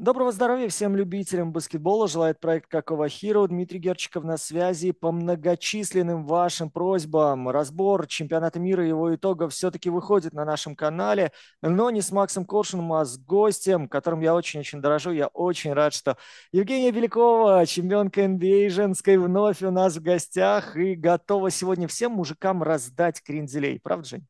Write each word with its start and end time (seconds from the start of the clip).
Доброго 0.00 0.32
здоровья 0.32 0.66
всем 0.70 0.96
любителям 0.96 1.52
баскетбола. 1.52 2.08
Желает 2.08 2.40
проект 2.40 2.70
Какого 2.70 3.06
Hero. 3.06 3.46
Дмитрий 3.46 3.78
Герчиков 3.78 4.24
на 4.24 4.38
связи. 4.38 4.92
По 4.92 5.12
многочисленным 5.12 6.24
вашим 6.24 6.70
просьбам 6.70 7.50
разбор 7.50 8.06
чемпионата 8.06 8.58
мира 8.58 8.82
и 8.82 8.88
его 8.88 9.14
итогов 9.14 9.52
все-таки 9.52 9.90
выходит 9.90 10.32
на 10.32 10.46
нашем 10.46 10.74
канале. 10.74 11.32
Но 11.60 11.90
не 11.90 12.00
с 12.00 12.12
Максом 12.12 12.46
Коршуном, 12.46 12.94
а 12.94 13.04
с 13.04 13.18
гостем, 13.18 13.90
которым 13.90 14.20
я 14.20 14.34
очень-очень 14.34 14.80
дорожу. 14.80 15.10
Я 15.10 15.26
очень 15.26 15.74
рад, 15.74 15.92
что 15.92 16.16
Евгения 16.50 16.92
Белякова, 16.92 17.66
чемпионка 17.66 18.22
NBA 18.22 18.68
а 18.68 18.70
женской, 18.70 19.18
вновь 19.18 19.60
у 19.60 19.70
нас 19.70 19.96
в 19.96 20.02
гостях 20.02 20.78
и 20.78 20.94
готова 20.94 21.50
сегодня 21.50 21.86
всем 21.88 22.12
мужикам 22.12 22.62
раздать 22.62 23.22
кренделей. 23.22 23.78
Правда, 23.78 24.08
Жень? 24.08 24.26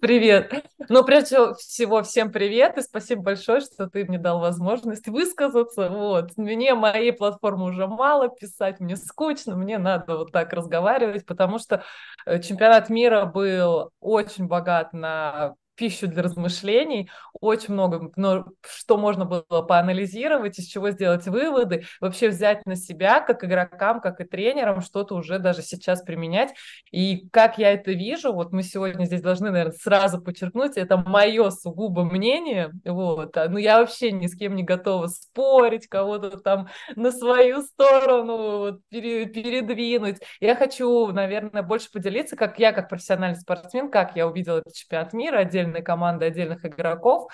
Привет. 0.00 0.64
Ну, 0.88 1.04
прежде 1.04 1.54
всего, 1.54 2.02
всем 2.02 2.32
привет 2.32 2.78
и 2.78 2.82
спасибо 2.82 3.22
большое, 3.22 3.60
что 3.60 3.88
ты 3.88 4.04
мне 4.04 4.18
дал 4.18 4.40
возможность 4.40 5.08
высказаться. 5.08 5.88
Вот. 5.88 6.36
Мне 6.36 6.74
моей 6.74 7.12
платформы 7.12 7.66
уже 7.66 7.86
мало, 7.86 8.28
писать 8.28 8.80
мне 8.80 8.96
скучно, 8.96 9.56
мне 9.56 9.78
надо 9.78 10.16
вот 10.16 10.32
так 10.32 10.52
разговаривать, 10.52 11.26
потому 11.26 11.58
что 11.58 11.84
э, 12.26 12.40
чемпионат 12.40 12.88
мира 12.88 13.26
был 13.26 13.90
очень 14.00 14.46
богат 14.46 14.92
на 14.92 15.54
пищу 15.74 16.06
для 16.06 16.22
размышлений, 16.22 17.10
очень 17.40 17.74
много, 17.74 18.10
но 18.16 18.46
что 18.68 18.96
можно 18.96 19.24
было 19.24 19.62
поанализировать, 19.62 20.58
из 20.58 20.66
чего 20.66 20.90
сделать 20.90 21.26
выводы, 21.26 21.84
вообще 22.00 22.28
взять 22.28 22.64
на 22.66 22.76
себя, 22.76 23.20
как 23.20 23.44
игрокам, 23.44 24.00
как 24.00 24.20
и 24.20 24.24
тренерам, 24.24 24.80
что-то 24.80 25.14
уже 25.14 25.38
даже 25.38 25.62
сейчас 25.62 26.02
применять. 26.02 26.52
И 26.90 27.28
как 27.30 27.58
я 27.58 27.72
это 27.72 27.92
вижу, 27.92 28.32
вот 28.32 28.52
мы 28.52 28.62
сегодня 28.62 29.04
здесь 29.04 29.22
должны, 29.22 29.50
наверное, 29.50 29.72
сразу 29.72 30.20
подчеркнуть, 30.20 30.76
это 30.76 30.96
мое 30.98 31.50
сугубо 31.50 32.04
мнение, 32.04 32.70
вот, 32.84 33.36
а, 33.36 33.48
ну 33.48 33.58
я 33.58 33.80
вообще 33.80 34.12
ни 34.12 34.26
с 34.26 34.36
кем 34.36 34.54
не 34.54 34.62
готова 34.62 35.06
спорить, 35.06 35.86
кого-то 35.86 36.38
там 36.38 36.68
на 36.96 37.10
свою 37.10 37.62
сторону 37.62 38.58
вот, 38.58 38.80
передвинуть. 38.90 40.18
Я 40.40 40.54
хочу, 40.56 41.08
наверное, 41.12 41.62
больше 41.62 41.90
поделиться, 41.90 42.36
как 42.36 42.58
я, 42.58 42.72
как 42.72 42.88
профессиональный 42.88 43.38
спортсмен, 43.38 43.90
как 43.90 44.16
я 44.16 44.26
увидела 44.26 44.58
этот 44.58 44.74
чемпионат 44.74 45.12
мира 45.12 45.38
отдельной 45.38 45.82
команды, 45.82 46.26
отдельных 46.26 46.64
игроков. 46.64 47.29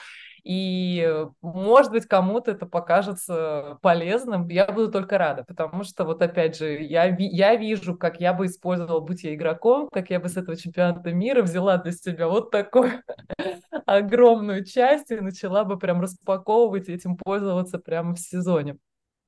И, 0.46 1.24
может 1.42 1.90
быть, 1.90 2.06
кому-то 2.06 2.52
это 2.52 2.66
покажется 2.66 3.78
полезным. 3.82 4.46
Я 4.46 4.66
буду 4.66 4.92
только 4.92 5.18
рада, 5.18 5.42
потому 5.42 5.82
что, 5.82 6.04
вот 6.04 6.22
опять 6.22 6.56
же, 6.56 6.82
я, 6.82 7.16
я 7.18 7.56
вижу, 7.56 7.96
как 7.96 8.20
я 8.20 8.32
бы 8.32 8.46
использовала, 8.46 9.00
будь 9.00 9.24
я 9.24 9.34
игроком, 9.34 9.88
как 9.90 10.08
я 10.10 10.20
бы 10.20 10.28
с 10.28 10.36
этого 10.36 10.56
чемпионата 10.56 11.12
мира 11.12 11.42
взяла 11.42 11.78
для 11.78 11.90
себя 11.90 12.28
вот 12.28 12.52
такую 12.52 13.02
огромную 13.86 14.64
часть 14.64 15.10
и 15.10 15.16
начала 15.16 15.64
бы 15.64 15.80
прям 15.80 16.00
распаковывать 16.00 16.88
и 16.88 16.92
этим 16.92 17.16
пользоваться 17.16 17.80
прямо 17.80 18.14
в 18.14 18.20
сезоне. 18.20 18.78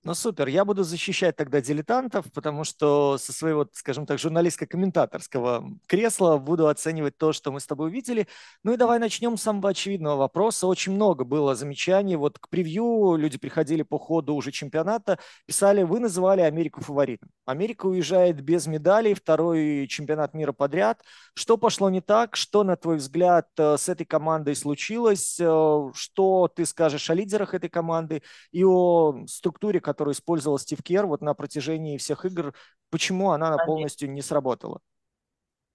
Ну 0.08 0.14
супер, 0.14 0.48
я 0.48 0.64
буду 0.64 0.84
защищать 0.84 1.36
тогда 1.36 1.60
дилетантов, 1.60 2.32
потому 2.32 2.64
что 2.64 3.18
со 3.18 3.30
своего, 3.30 3.68
скажем 3.74 4.06
так, 4.06 4.18
журналистско-комментаторского 4.18 5.76
кресла 5.86 6.38
буду 6.38 6.68
оценивать 6.68 7.18
то, 7.18 7.34
что 7.34 7.52
мы 7.52 7.60
с 7.60 7.66
тобой 7.66 7.88
увидели. 7.88 8.26
Ну 8.64 8.72
и 8.72 8.78
давай 8.78 9.00
начнем 9.00 9.36
с 9.36 9.42
самого 9.42 9.68
очевидного 9.68 10.16
вопроса. 10.16 10.66
Очень 10.66 10.94
много 10.94 11.24
было 11.24 11.54
замечаний. 11.54 12.16
Вот 12.16 12.38
к 12.38 12.48
превью 12.48 13.16
люди 13.16 13.36
приходили 13.36 13.82
по 13.82 13.98
ходу 13.98 14.34
уже 14.34 14.50
чемпионата, 14.50 15.18
писали, 15.44 15.82
вы 15.82 16.00
называли 16.00 16.40
Америку 16.40 16.80
фаворитом. 16.80 17.28
Америка 17.44 17.84
уезжает 17.84 18.40
без 18.40 18.66
медалей, 18.66 19.12
второй 19.12 19.86
чемпионат 19.88 20.32
мира 20.32 20.52
подряд. 20.52 21.02
Что 21.34 21.58
пошло 21.58 21.90
не 21.90 22.00
так? 22.00 22.34
Что, 22.34 22.64
на 22.64 22.76
твой 22.76 22.96
взгляд, 22.96 23.48
э, 23.58 23.76
с 23.76 23.90
этой 23.90 24.06
командой 24.06 24.56
случилось? 24.56 25.36
Э, 25.38 25.90
что 25.92 26.48
ты 26.48 26.64
скажешь 26.64 27.10
о 27.10 27.14
лидерах 27.14 27.52
этой 27.52 27.68
команды 27.68 28.22
и 28.52 28.64
о 28.64 29.26
структуре, 29.26 29.80
которую 29.98 30.14
использовал 30.14 30.58
Стив 30.60 30.80
Кер 30.80 31.06
вот 31.06 31.22
на 31.22 31.34
протяжении 31.34 31.98
всех 31.98 32.24
игр, 32.24 32.54
почему 32.88 33.32
она 33.32 33.56
полностью 33.66 34.08
не 34.10 34.22
сработала? 34.22 34.80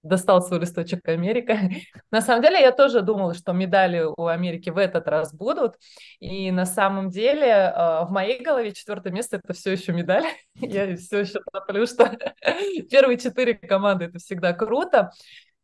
достал 0.02 0.42
свой 0.42 0.60
листочек 0.60 1.08
Америка. 1.08 1.58
На 2.10 2.20
самом 2.20 2.42
деле 2.42 2.60
я 2.60 2.72
тоже 2.72 3.00
думала, 3.00 3.32
что 3.32 3.52
медали 3.54 4.02
у 4.02 4.26
Америки 4.26 4.68
в 4.68 4.76
этот 4.76 5.08
раз 5.08 5.32
будут. 5.32 5.76
И 6.20 6.50
на 6.50 6.66
самом 6.66 7.08
деле 7.08 7.46
э, 7.46 8.04
в 8.04 8.08
моей 8.10 8.42
голове 8.42 8.72
четвертое 8.72 9.14
место 9.14 9.40
это 9.42 9.54
все 9.54 9.72
еще 9.72 9.94
медаль. 9.94 10.26
Я 10.56 10.94
все 10.98 11.20
еще 11.20 11.40
топлю, 11.50 11.86
что 11.86 12.14
первые 12.90 13.16
четыре 13.16 13.54
команды 13.54 14.04
это 14.04 14.18
всегда 14.18 14.52
круто. 14.52 15.10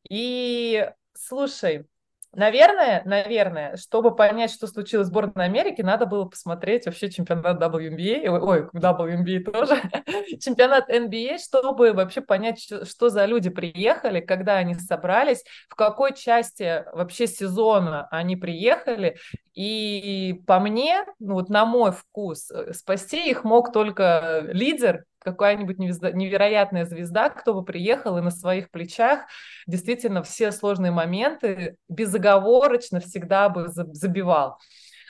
И 0.09 0.91
слушай, 1.13 1.85
Наверное, 2.33 3.03
наверное, 3.05 3.77
чтобы 3.77 4.15
понять, 4.15 4.53
что 4.53 4.69
случилось 4.69 5.09
в 5.09 5.11
сборной 5.11 5.47
Америки, 5.47 5.83
надо 5.83 6.07
было 6.07 6.27
посмотреть 6.27 6.87
вообще 6.87 7.11
чемпионат 7.11 7.61
WNBA, 7.61 8.29
ой, 8.29 8.69
WNBA 8.73 9.41
тоже, 9.51 9.83
чемпионат 10.41 10.89
NBA, 10.89 11.39
чтобы 11.39 11.93
вообще 11.93 12.21
понять, 12.21 12.61
что 12.61 13.09
за 13.09 13.25
люди 13.25 13.51
приехали, 13.51 14.21
когда 14.21 14.59
они 14.59 14.75
собрались, 14.75 15.43
в 15.69 15.75
какой 15.75 16.15
части 16.15 16.85
вообще 16.93 17.27
сезона 17.27 18.07
они 18.13 18.37
приехали. 18.37 19.17
И 19.55 20.41
по 20.47 20.61
мне, 20.61 21.05
ну 21.19 21.35
вот 21.35 21.49
на 21.49 21.67
мой 21.67 21.91
вкус, 21.91 22.49
э, 22.53 22.73
спасти 22.73 23.29
их 23.29 23.43
мог 23.43 23.73
только 23.73 24.45
лидер, 24.53 25.05
какая-нибудь 25.21 25.79
невероятная 25.79 26.85
звезда, 26.85 27.31
кто 27.31 27.55
бы 27.55 27.65
приехал 27.65 28.19
и 28.19 28.23
на 28.23 28.31
своих 28.31 28.71
плечах 28.71 29.21
действительно 29.67 30.23
все 30.23 30.53
сложные 30.53 30.93
моменты 30.93 31.77
безоговорочно 31.89 33.01
всегда 33.01 33.49
бы 33.49 33.69
забивал. 33.69 34.59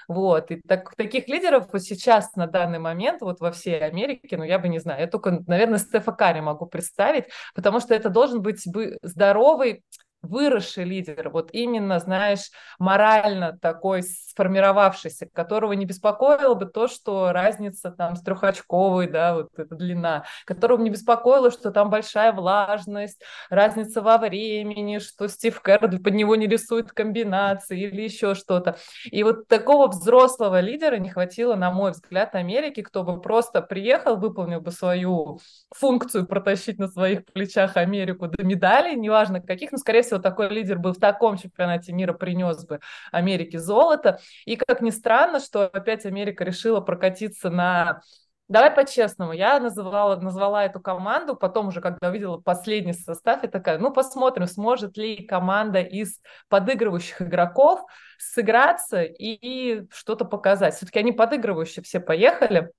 Вот, 0.09 0.51
и 0.51 0.57
так, 0.57 0.93
таких 0.97 1.29
лидеров 1.29 1.69
вот 1.73 1.83
сейчас 1.83 2.35
на 2.35 2.49
данный 2.49 2.81
момент 2.81 3.21
вот 3.21 3.39
во 3.39 3.53
всей 3.53 3.79
Америке, 3.79 4.37
ну 4.37 4.43
я 4.43 4.59
бы 4.59 4.69
не 4.69 4.81
знаю, 4.81 5.03
я 5.03 5.07
только, 5.07 5.43
наверное, 5.47 5.79
Стефа 5.79 6.11
Карри 6.11 6.41
могу 6.41 6.67
представить, 6.67 7.27
потому 7.55 7.79
что 7.79 7.95
это 7.95 8.09
должен 8.09 8.43
быть 8.43 8.61
здоровый, 9.03 9.85
выросший 10.31 10.85
лидер, 10.85 11.31
вот 11.31 11.51
именно, 11.53 11.99
знаешь, 11.99 12.51
морально 12.79 13.59
такой 13.61 14.03
сформировавшийся, 14.03 15.29
которого 15.33 15.73
не 15.73 15.85
беспокоило 15.85 16.55
бы 16.55 16.67
то, 16.67 16.89
что 16.89 17.33
разница 17.33 17.91
там 17.91 18.17
с 18.17 18.23
трехочковой, 18.23 19.09
да, 19.09 19.35
вот 19.35 19.51
эта 19.59 19.75
длина, 19.75 20.25
которого 20.47 20.81
не 20.81 20.91
беспокоило, 20.91 21.51
что 21.51 21.71
там 21.71 21.91
большая 21.91 22.33
влажность, 22.33 23.23
разница 23.51 24.01
во 24.03 24.19
времени, 24.19 24.99
что 24.99 25.29
Стив 25.29 25.61
Керр 25.61 25.99
под 25.99 26.15
него 26.15 26.37
не 26.37 26.47
рисует 26.47 26.93
комбинации 26.93 27.81
или 27.81 28.03
еще 28.03 28.35
что-то. 28.35 28.77
И 29.05 29.23
вот 29.23 29.49
такого 29.49 29.89
взрослого 29.89 30.61
лидера 30.61 30.97
не 30.97 31.11
хватило, 31.11 31.57
на 31.57 31.71
мой 31.71 31.91
взгляд, 31.91 32.35
Америки, 32.35 32.83
кто 32.83 33.03
бы 33.03 33.21
просто 33.21 33.63
приехал, 33.63 34.17
выполнил 34.17 34.61
бы 34.61 34.71
свою 34.71 35.41
функцию 35.75 36.27
протащить 36.27 36.79
на 36.79 36.89
своих 36.89 37.25
плечах 37.25 37.77
Америку 37.77 38.29
до 38.29 38.45
медалей, 38.45 38.95
неважно 38.95 39.41
каких, 39.41 39.73
но, 39.73 39.79
скорее 39.79 40.03
всего, 40.03 40.20
такой 40.21 40.49
лидер 40.49 40.79
был 40.79 40.93
в 40.93 40.99
таком 40.99 41.37
чемпионате 41.37 41.93
мира, 41.93 42.13
принес 42.13 42.65
бы 42.67 42.81
Америке 43.13 43.59
золото. 43.59 44.21
И 44.45 44.57
как 44.57 44.81
ни 44.81 44.91
странно, 44.91 45.41
что 45.41 45.65
опять 45.65 46.07
Америка 46.07 46.45
решила 46.45 46.81
прокатиться 46.81 47.51
на 47.51 48.01
Давай 48.51 48.73
по-честному, 48.73 49.31
я 49.31 49.61
называла, 49.61 50.17
назвала 50.17 50.65
эту 50.65 50.81
команду, 50.81 51.37
потом 51.37 51.69
уже, 51.69 51.81
когда 51.81 52.09
увидела 52.09 52.37
последний 52.37 52.95
состав, 52.95 53.45
и 53.45 53.47
такая, 53.47 53.79
ну, 53.79 53.93
посмотрим, 53.93 54.49
сможет 54.49 54.97
ли 54.97 55.25
команда 55.25 55.81
из 55.81 56.21
подыгрывающих 56.49 57.23
игроков 57.23 57.81
сыграться 58.19 59.03
и, 59.05 59.39
и 59.41 59.87
что-то 59.93 60.25
показать. 60.25 60.75
Все-таки 60.75 60.99
они 60.99 61.13
подыгрывающие 61.13 61.85
все 61.85 62.01
поехали 62.01 62.73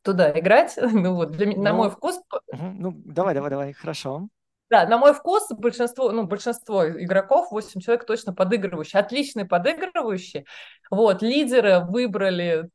туда 0.00 0.30
играть, 0.30 0.78
ну, 0.80 1.16
вот, 1.16 1.32
для, 1.32 1.48
ну, 1.48 1.62
на 1.62 1.74
мой 1.74 1.90
вкус. 1.90 2.18
Ну, 2.50 2.92
давай, 3.04 3.34
давай, 3.34 3.50
давай, 3.50 3.72
хорошо. 3.74 4.28
Да, 4.70 4.86
на 4.86 4.98
мой 4.98 5.14
вкус 5.14 5.48
большинство, 5.50 6.12
ну, 6.12 6.26
большинство 6.26 6.86
игроков, 6.88 7.50
8 7.50 7.80
человек 7.80 8.04
точно 8.04 8.34
подыгрывающие, 8.34 9.00
отличные 9.00 9.46
подыгрывающие. 9.46 10.44
Вот, 10.90 11.22
лидеры 11.22 11.80
выбрали 11.88 12.68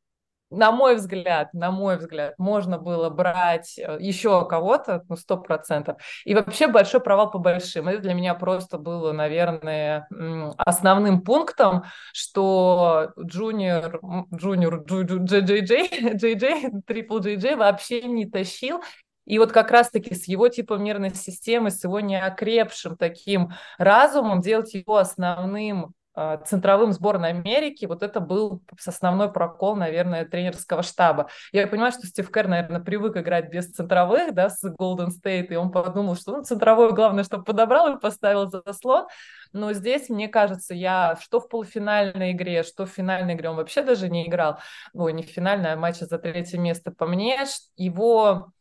на 0.54 0.72
мой 0.72 0.96
взгляд, 0.96 1.52
на 1.52 1.70
мой 1.70 1.96
взгляд, 1.96 2.34
можно 2.38 2.78
было 2.78 3.10
брать 3.10 3.78
э, 3.78 3.96
еще 4.00 4.46
кого-то, 4.46 5.04
ну, 5.08 5.16
сто 5.16 5.36
процентов. 5.36 5.96
И 6.24 6.34
вообще 6.34 6.68
большой 6.68 7.00
провал 7.00 7.30
по 7.30 7.38
большим. 7.38 7.88
Это 7.88 8.00
для 8.00 8.14
меня 8.14 8.34
просто 8.34 8.78
было, 8.78 9.12
наверное, 9.12 10.06
основным 10.56 11.22
пунктом, 11.22 11.84
что 12.12 13.10
джуниор, 13.18 14.00
джуниор, 14.34 14.84
джей-джей-джей, 14.84 16.14
джей-джей, 16.14 16.82
трипл 16.86 17.18
джей-джей 17.18 17.56
вообще 17.56 18.02
не 18.02 18.26
тащил. 18.26 18.80
И 19.24 19.38
вот 19.38 19.52
как 19.52 19.70
раз-таки 19.70 20.14
с 20.14 20.28
его 20.28 20.48
типом 20.48 20.82
нервной 20.82 21.14
системы, 21.14 21.70
с 21.70 21.84
его 21.84 22.00
неокрепшим 22.00 22.96
таким 22.96 23.52
разумом 23.78 24.40
делать 24.40 24.74
его 24.74 24.96
основным 24.96 25.94
а, 26.16 26.36
центровым 26.36 26.92
сборной 26.92 27.30
Америки, 27.30 27.86
вот 27.86 28.04
это 28.04 28.20
был 28.20 28.62
основной 28.86 29.32
прокол, 29.32 29.74
наверное, 29.74 30.24
тренерского 30.24 30.84
штаба. 30.84 31.28
Я 31.50 31.66
понимаю, 31.66 31.90
что 31.90 32.06
Стив 32.06 32.30
Кэр, 32.30 32.46
наверное, 32.46 32.80
привык 32.80 33.16
играть 33.16 33.50
без 33.50 33.72
центровых, 33.72 34.32
да, 34.32 34.48
с 34.48 34.64
Golden 34.64 35.08
State, 35.08 35.48
и 35.48 35.56
он 35.56 35.72
подумал, 35.72 36.14
что 36.14 36.36
ну, 36.36 36.44
центровой 36.44 36.92
главное, 36.92 37.24
чтобы 37.24 37.42
подобрал 37.42 37.96
и 37.96 38.00
поставил 38.00 38.48
заслон. 38.48 39.08
Но 39.52 39.72
здесь, 39.72 40.08
мне 40.08 40.28
кажется, 40.28 40.72
я 40.72 41.18
что 41.20 41.40
в 41.40 41.48
полуфинальной 41.48 42.30
игре, 42.30 42.62
что 42.62 42.86
в 42.86 42.90
финальной 42.90 43.34
игре, 43.34 43.50
он 43.50 43.56
вообще 43.56 43.82
даже 43.82 44.08
не 44.08 44.28
играл, 44.28 44.60
ой, 44.92 45.12
не 45.12 45.24
в 45.24 45.36
а 45.36 45.76
матче 45.76 46.06
за 46.06 46.18
третье 46.18 46.58
место. 46.58 46.92
По 46.92 47.06
мне, 47.06 47.40
его 47.76 48.52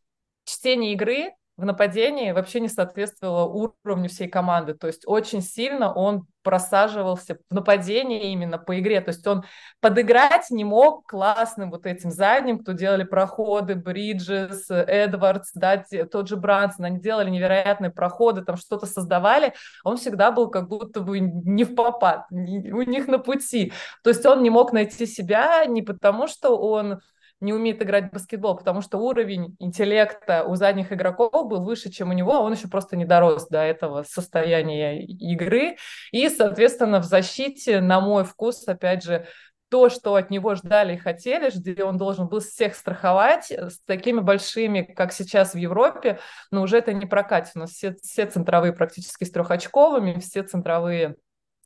чтение 0.46 0.94
игры 0.94 1.34
в 1.56 1.66
нападении 1.66 2.32
вообще 2.32 2.60
не 2.60 2.68
соответствовало 2.68 3.46
уровню 3.84 4.10
всей 4.10 4.28
команды. 4.28 4.74
То 4.74 4.88
есть 4.88 5.04
очень 5.06 5.42
сильно 5.42 5.94
он 5.94 6.26
просаживался 6.42 7.38
в 7.50 7.54
нападении 7.54 8.32
именно 8.32 8.58
по 8.58 8.80
игре. 8.80 9.02
То 9.02 9.10
есть 9.10 9.26
он 9.28 9.44
подыграть 9.80 10.50
не 10.50 10.64
мог 10.64 11.06
классным 11.06 11.70
вот 11.70 11.86
этим 11.86 12.10
задним, 12.10 12.60
кто 12.60 12.72
делали 12.72 13.04
проходы, 13.04 13.76
Бриджес, 13.76 14.66
Эдвардс, 14.70 15.52
да, 15.54 15.86
тот 16.12 16.28
же 16.28 16.38
Брансон, 16.38 16.86
они 16.86 17.00
делали 17.00 17.30
невероятные 17.30 17.92
проходы, 17.92 18.44
там 18.44 18.58
что-то 18.58 18.88
создавали. 18.88 19.54
Он 19.84 19.98
всегда 19.98 20.32
был 20.32 20.50
как 20.50 20.68
будто 20.68 21.02
бы 21.02 21.20
не 21.20 21.66
в 21.66 21.76
попад, 21.76 22.26
у 22.32 22.82
них 22.82 23.08
на 23.08 23.20
пути. 23.20 23.72
То 24.04 24.10
есть 24.10 24.26
он 24.26 24.42
не 24.42 24.50
мог 24.50 24.74
найти 24.74 25.06
себя 25.06 25.66
не 25.66 25.84
потому, 25.84 26.28
что 26.28 26.58
он 26.58 27.00
не 27.44 27.54
умеет 27.54 27.82
играть 27.82 28.10
в 28.10 28.14
баскетбол, 28.14 28.56
потому 28.56 28.82
что 28.82 28.98
уровень 28.98 29.56
интеллекта 29.60 30.44
у 30.44 30.56
задних 30.56 30.92
игроков 30.92 31.48
был 31.48 31.64
выше, 31.64 31.92
чем 31.92 32.10
у 32.10 32.14
него, 32.14 32.34
а 32.34 32.40
он 32.40 32.54
еще 32.54 32.68
просто 32.68 32.96
не 32.96 33.06
дорос 33.06 33.48
до 33.48 33.60
этого 33.60 34.04
состояния 34.04 35.04
игры. 35.04 35.78
И, 36.12 36.28
соответственно, 36.30 37.00
в 37.00 37.06
защите, 37.06 37.82
на 37.82 38.00
мой 38.00 38.24
вкус, 38.24 38.68
опять 38.68 39.04
же, 39.04 39.28
то, 39.70 39.90
что 39.90 40.14
от 40.14 40.30
него 40.30 40.54
ждали 40.54 40.94
и 40.94 40.98
хотели, 40.98 41.50
где 41.50 41.84
он 41.84 41.98
должен 41.98 42.28
был 42.28 42.42
всех 42.42 42.76
страховать, 42.76 43.52
с 43.52 43.80
такими 43.88 44.20
большими, 44.20 44.84
как 44.84 45.12
сейчас 45.12 45.56
в 45.56 45.58
Европе, 45.58 46.20
но 46.52 46.62
уже 46.62 46.78
это 46.78 46.94
не 46.94 47.08
прокатит. 47.08 47.54
У 47.56 47.60
нас 47.60 47.72
все, 47.72 47.96
все 48.04 48.28
центровые 48.28 48.74
практически 48.74 49.24
с 49.24 49.32
трехочковыми, 49.32 50.20
все 50.20 50.44
центровые 50.44 51.16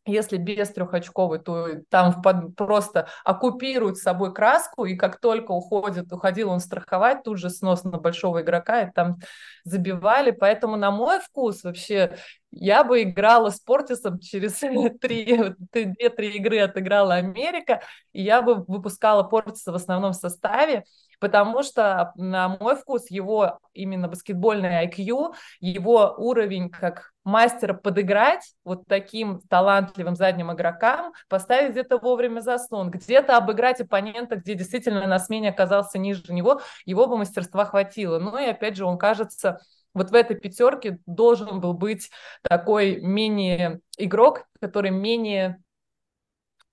если 0.07 0.37
без 0.37 0.69
трехочковой, 0.69 1.39
то 1.39 1.67
там 1.89 2.21
просто 2.55 3.07
оккупируют 3.23 3.97
с 3.97 4.01
собой 4.01 4.33
краску, 4.33 4.85
и 4.85 4.95
как 4.95 5.19
только 5.19 5.51
уходит, 5.51 6.11
уходил 6.11 6.49
он 6.49 6.59
страховать, 6.59 7.23
тут 7.23 7.37
же 7.37 7.49
снос 7.49 7.83
на 7.83 7.97
большого 7.97 8.41
игрока, 8.41 8.83
и 8.83 8.91
там 8.91 9.17
забивали. 9.63 10.31
Поэтому, 10.31 10.75
на 10.77 10.91
мой 10.91 11.19
вкус, 11.19 11.63
вообще, 11.63 12.17
я 12.59 12.83
бы 12.83 13.03
играла 13.03 13.49
с 13.49 13.59
Портисом 13.59 14.19
через 14.19 14.59
две-три 14.59 16.29
игры 16.37 16.59
отыграла 16.59 17.15
Америка, 17.15 17.81
и 18.13 18.23
я 18.23 18.41
бы 18.41 18.63
выпускала 18.67 19.23
Портиса 19.23 19.71
в 19.71 19.75
основном 19.75 20.13
составе, 20.13 20.83
потому 21.19 21.63
что, 21.63 22.13
на 22.15 22.49
мой 22.59 22.75
вкус, 22.75 23.09
его 23.09 23.59
именно 23.73 24.07
баскетбольный 24.07 24.85
IQ, 24.85 25.33
его 25.59 26.15
уровень 26.17 26.69
как 26.69 27.11
мастера 27.23 27.73
подыграть 27.73 28.53
вот 28.63 28.87
таким 28.87 29.41
талантливым 29.49 30.15
задним 30.15 30.51
игрокам, 30.51 31.13
поставить 31.27 31.71
где-то 31.71 31.97
вовремя 31.97 32.39
заслон, 32.39 32.89
где-то 32.89 33.37
обыграть 33.37 33.81
оппонента, 33.81 34.37
где 34.37 34.55
действительно 34.55 35.05
на 35.05 35.19
смене 35.19 35.49
оказался 35.49 35.99
ниже 35.99 36.23
него, 36.33 36.61
его 36.85 37.05
бы 37.07 37.17
мастерства 37.17 37.65
хватило. 37.65 38.17
Ну 38.17 38.37
и 38.37 38.45
опять 38.45 38.77
же, 38.77 38.85
он 38.85 38.97
кажется 38.97 39.59
вот 39.93 40.11
в 40.11 40.13
этой 40.13 40.35
пятерке 40.35 40.99
должен 41.05 41.59
был 41.59 41.73
быть 41.73 42.09
такой 42.41 42.99
менее 43.01 43.81
игрок, 43.97 44.45
который 44.59 44.91
менее, 44.91 45.61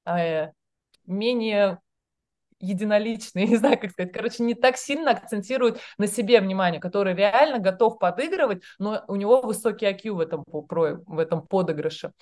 э, 0.07 0.49
менее 1.07 1.81
единоличный, 2.61 3.47
не 3.47 3.57
знаю, 3.57 3.79
как 3.79 3.91
сказать, 3.91 4.13
короче, 4.13 4.43
не 4.43 4.55
так 4.55 4.77
сильно 4.77 5.13
акцентирует 5.13 5.81
на 5.99 6.07
себе 6.07 6.41
внимание, 6.41 6.81
который 6.81 7.15
реально 7.15 7.59
готов 7.59 7.99
подыгрывать, 7.99 8.63
но 8.79 9.05
у 9.09 9.17
него 9.17 9.43
высокий 9.43 9.87
IQ 9.87 10.13
в 10.13 10.21
этом, 10.21 10.45
в 10.47 11.19
этом 11.19 11.47
подыгрыше. 11.47 12.13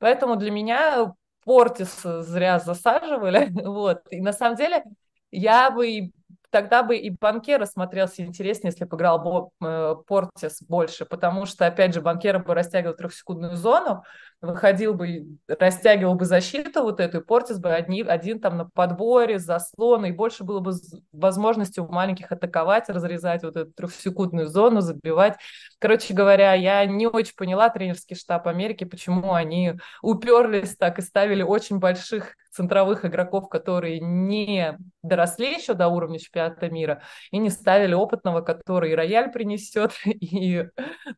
Поэтому 0.00 0.36
для 0.36 0.50
меня 0.50 1.14
Портис 1.44 2.02
зря 2.02 2.58
засаживали, 2.58 3.48
вот, 3.66 4.02
и 4.10 4.20
на 4.20 4.32
самом 4.32 4.56
деле 4.56 4.84
я 5.30 5.70
бы 5.70 6.12
тогда 6.54 6.84
бы 6.84 6.96
и 6.96 7.10
Банкера 7.10 7.66
смотрелся 7.66 8.22
интереснее, 8.24 8.70
если 8.70 8.84
бы 8.84 8.96
играл 8.96 9.18
Бо, 9.18 9.50
э, 9.60 9.96
Портис 10.06 10.62
больше, 10.62 11.04
потому 11.04 11.46
что, 11.46 11.66
опять 11.66 11.92
же, 11.92 12.00
Банкера 12.00 12.38
бы 12.38 12.54
растягивал 12.54 12.94
трехсекундную 12.94 13.56
зону, 13.56 14.04
выходил 14.44 14.94
бы, 14.94 15.26
растягивал 15.48 16.14
бы 16.14 16.24
защиту 16.24 16.82
вот 16.82 17.00
эту, 17.00 17.18
и 17.18 17.24
Портис 17.24 17.58
бы 17.58 17.72
одни, 17.72 18.02
один 18.02 18.40
там 18.40 18.56
на 18.56 18.64
подборе, 18.66 19.38
заслон, 19.38 20.04
и 20.06 20.12
больше 20.12 20.44
было 20.44 20.60
бы 20.60 20.72
возможности 21.12 21.80
у 21.80 21.88
маленьких 21.88 22.30
атаковать, 22.30 22.88
разрезать 22.88 23.42
вот 23.42 23.56
эту 23.56 23.72
трехсекундную 23.72 24.46
зону, 24.48 24.80
забивать. 24.80 25.36
Короче 25.78 26.14
говоря, 26.14 26.54
я 26.54 26.84
не 26.86 27.06
очень 27.06 27.34
поняла 27.36 27.68
тренерский 27.68 28.16
штаб 28.16 28.46
Америки, 28.46 28.84
почему 28.84 29.32
они 29.32 29.74
уперлись 30.02 30.76
так 30.76 30.98
и 30.98 31.02
ставили 31.02 31.42
очень 31.42 31.78
больших 31.78 32.34
центровых 32.54 33.04
игроков, 33.04 33.48
которые 33.48 34.00
не 34.00 34.78
доросли 35.02 35.54
еще 35.54 35.74
до 35.74 35.88
уровня 35.88 36.18
чемпионата 36.18 36.70
мира, 36.70 37.02
и 37.30 37.38
не 37.38 37.50
ставили 37.50 37.94
опытного, 37.94 38.40
который 38.40 38.92
и 38.92 38.94
рояль 38.94 39.32
принесет, 39.32 39.92
и 40.04 40.68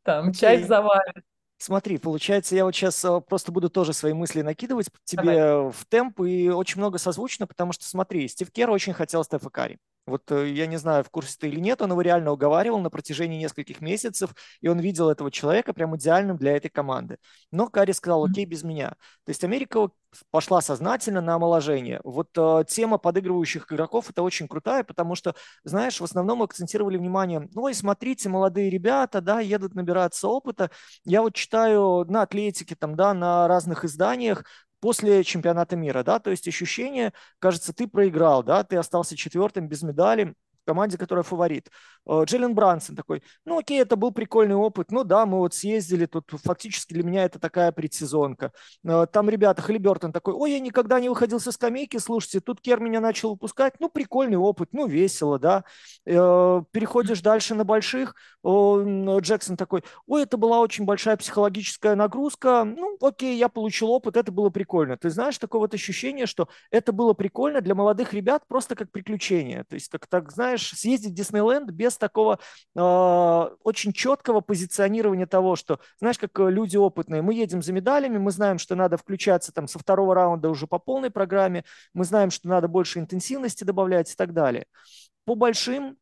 там 0.02 0.32
чай 0.32 0.62
завалит. 0.62 1.36
Смотри, 1.58 1.99
получается, 1.99 2.55
я 2.55 2.64
вот 2.64 2.75
сейчас 2.75 3.03
э, 3.05 3.20
просто 3.20 3.50
буду 3.50 3.70
тоже 3.70 3.93
свои 3.93 4.12
мысли 4.12 4.43
накидывать 4.43 4.88
тебе 5.05 5.23
Давай. 5.23 5.73
в 5.73 5.87
темп, 5.88 6.20
и 6.20 6.50
очень 6.50 6.79
много 6.79 6.99
созвучно, 6.99 7.47
потому 7.47 7.73
что, 7.73 7.85
смотри, 7.85 8.29
Стив 8.29 8.50
Кер 8.50 8.70
очень 8.70 8.93
хотел 8.93 9.25
Стефа 9.25 9.49
Карри. 9.49 9.79
Вот 10.06 10.31
э, 10.31 10.50
я 10.50 10.67
не 10.67 10.76
знаю, 10.76 11.03
в 11.03 11.11
курсе 11.11 11.37
ты 11.38 11.49
или 11.49 11.58
нет, 11.58 11.82
он 11.82 11.91
его 11.91 12.00
реально 12.00 12.32
уговаривал 12.32 12.79
на 12.79 12.91
протяжении 12.91 13.38
нескольких 13.38 13.81
месяцев, 13.81 14.35
и 14.61 14.69
он 14.69 14.79
видел 14.79 15.11
этого 15.11 15.31
человека 15.31 15.73
прям 15.73 15.97
идеальным 15.97 16.37
для 16.37 16.56
этой 16.56 16.69
команды. 16.69 17.19
Но 17.50 17.69
Карри 17.69 17.93
сказал, 17.93 18.25
окей, 18.25 18.44
без 18.44 18.62
меня. 18.62 18.91
То 19.25 19.31
есть 19.31 19.43
Америка 19.43 19.91
пошла 20.31 20.61
сознательно 20.61 21.20
на 21.20 21.35
омоложение. 21.35 22.00
Вот 22.05 22.29
э, 22.37 22.64
тема 22.69 22.99
подыгрывающих 22.99 23.70
игроков 23.70 24.11
это 24.11 24.23
очень 24.23 24.49
крутая, 24.49 24.85
потому 24.85 25.14
что, 25.14 25.35
знаешь, 25.64 26.00
в 26.00 26.05
основном 26.05 26.43
акцентировали 26.43 26.97
внимание, 26.97 27.49
ну 27.55 27.69
и 27.69 27.75
смотрите, 27.75 28.29
молодые 28.29 28.70
ребята, 28.70 29.20
да, 29.20 29.41
едут 29.41 29.75
набираться 29.75 30.29
опыта. 30.29 30.70
Я 31.05 31.23
вот 31.23 31.35
читаю 31.35 32.05
на 32.09 32.23
Атлетике, 32.23 32.76
там, 32.76 32.97
да, 32.97 33.12
на 33.14 33.49
разных 33.49 33.85
изданиях, 33.85 34.44
после 34.81 35.25
чемпионата 35.25 35.76
мира, 35.76 36.02
да, 36.02 36.19
то 36.19 36.31
есть 36.31 36.46
ощущение, 36.49 37.12
кажется, 37.38 37.73
ты 37.73 37.88
проиграл, 37.88 38.43
да, 38.43 38.64
ты 38.64 38.76
остался 38.76 39.17
четвертым 39.17 39.69
без 39.69 39.82
медали, 39.82 40.34
команде, 40.67 40.99
которая 40.99 41.23
фаворит. 41.23 41.71
Э, 42.07 42.25
Джеллен 42.25 42.55
Брансон 42.55 42.97
такой, 42.97 43.23
ну 43.45 43.59
окей, 43.59 43.81
это 43.81 43.97
был 43.97 44.11
прикольный 44.13 44.55
опыт, 44.57 44.91
ну 44.91 45.05
да, 45.05 45.25
мы 45.25 45.39
вот 45.39 45.55
съездили, 45.55 46.07
тут 46.07 46.31
фактически 46.45 46.93
для 46.93 47.05
меня 47.05 47.25
это 47.25 47.39
такая 47.39 47.73
предсезонка. 47.73 48.53
Э, 48.85 49.07
там 49.11 49.31
ребята, 49.31 49.63
Халибертон 49.63 50.13
такой, 50.13 50.35
ой, 50.35 50.53
я 50.53 50.61
никогда 50.61 51.01
не 51.01 51.09
выходил 51.09 51.41
со 51.41 51.53
скамейки, 51.53 51.97
слушайте, 51.99 52.41
тут 52.41 52.61
Кер 52.61 52.81
меня 52.81 53.01
начал 53.01 53.31
выпускать, 53.31 53.75
ну 53.81 53.89
прикольный 53.89 54.37
опыт, 54.37 54.71
ну 54.73 54.87
весело, 54.87 55.38
да. 55.38 55.64
Э, 56.05 56.62
переходишь 56.73 57.21
дальше 57.21 57.55
на 57.55 57.64
больших, 57.64 58.14
Джексон 58.45 59.57
такой, 59.57 59.83
ой, 60.07 60.23
это 60.23 60.37
была 60.37 60.61
очень 60.61 60.85
большая 60.85 61.17
психологическая 61.17 61.95
нагрузка, 61.97 62.64
ну 62.64 62.97
окей, 63.00 63.37
я 63.37 63.49
получил 63.49 63.90
опыт, 63.90 64.17
это 64.17 64.33
было 64.33 64.50
прикольно. 64.50 64.97
Ты 64.97 65.11
знаешь, 65.11 65.38
такое 65.38 65.61
вот 65.61 65.75
ощущение, 65.75 66.26
что 66.26 66.49
это 66.71 66.93
было 66.93 67.12
прикольно 67.12 67.61
для 67.61 67.75
молодых 67.75 68.12
ребят 68.12 68.43
просто 68.49 68.75
как 68.75 68.90
приключение, 68.90 69.64
то 69.64 69.75
есть 69.75 69.88
как 69.88 70.07
так, 70.07 70.33
знаешь, 70.33 70.56
знаешь, 70.57 70.73
съездить 70.79 71.13
в 71.13 71.15
Диснейленд 71.15 71.71
без 71.71 71.97
такого 71.97 72.39
э, 72.75 72.81
очень 73.63 73.93
четкого 73.93 74.41
позиционирования 74.41 75.27
того, 75.27 75.57
что, 75.57 75.81
знаешь, 76.01 76.19
как 76.19 76.39
э, 76.41 76.51
люди 76.51 76.77
опытные, 76.77 77.23
мы 77.23 77.35
едем 77.35 77.63
за 77.63 77.73
медалями, 77.73 78.19
мы 78.19 78.31
знаем, 78.31 78.59
что 78.59 78.75
надо 78.75 78.97
включаться 78.97 79.53
там 79.53 79.69
со 79.69 79.79
второго 79.79 80.15
раунда 80.15 80.49
уже 80.49 80.67
по 80.67 80.79
полной 80.79 81.11
программе, 81.11 81.65
мы 81.95 82.05
знаем, 82.05 82.31
что 82.31 82.49
надо 82.49 82.69
больше 82.69 82.99
интенсивности 82.99 83.65
добавлять 83.65 84.11
и 84.13 84.17
так 84.17 84.33
далее. 84.33 84.67
По 85.25 85.35
большим 85.35 85.97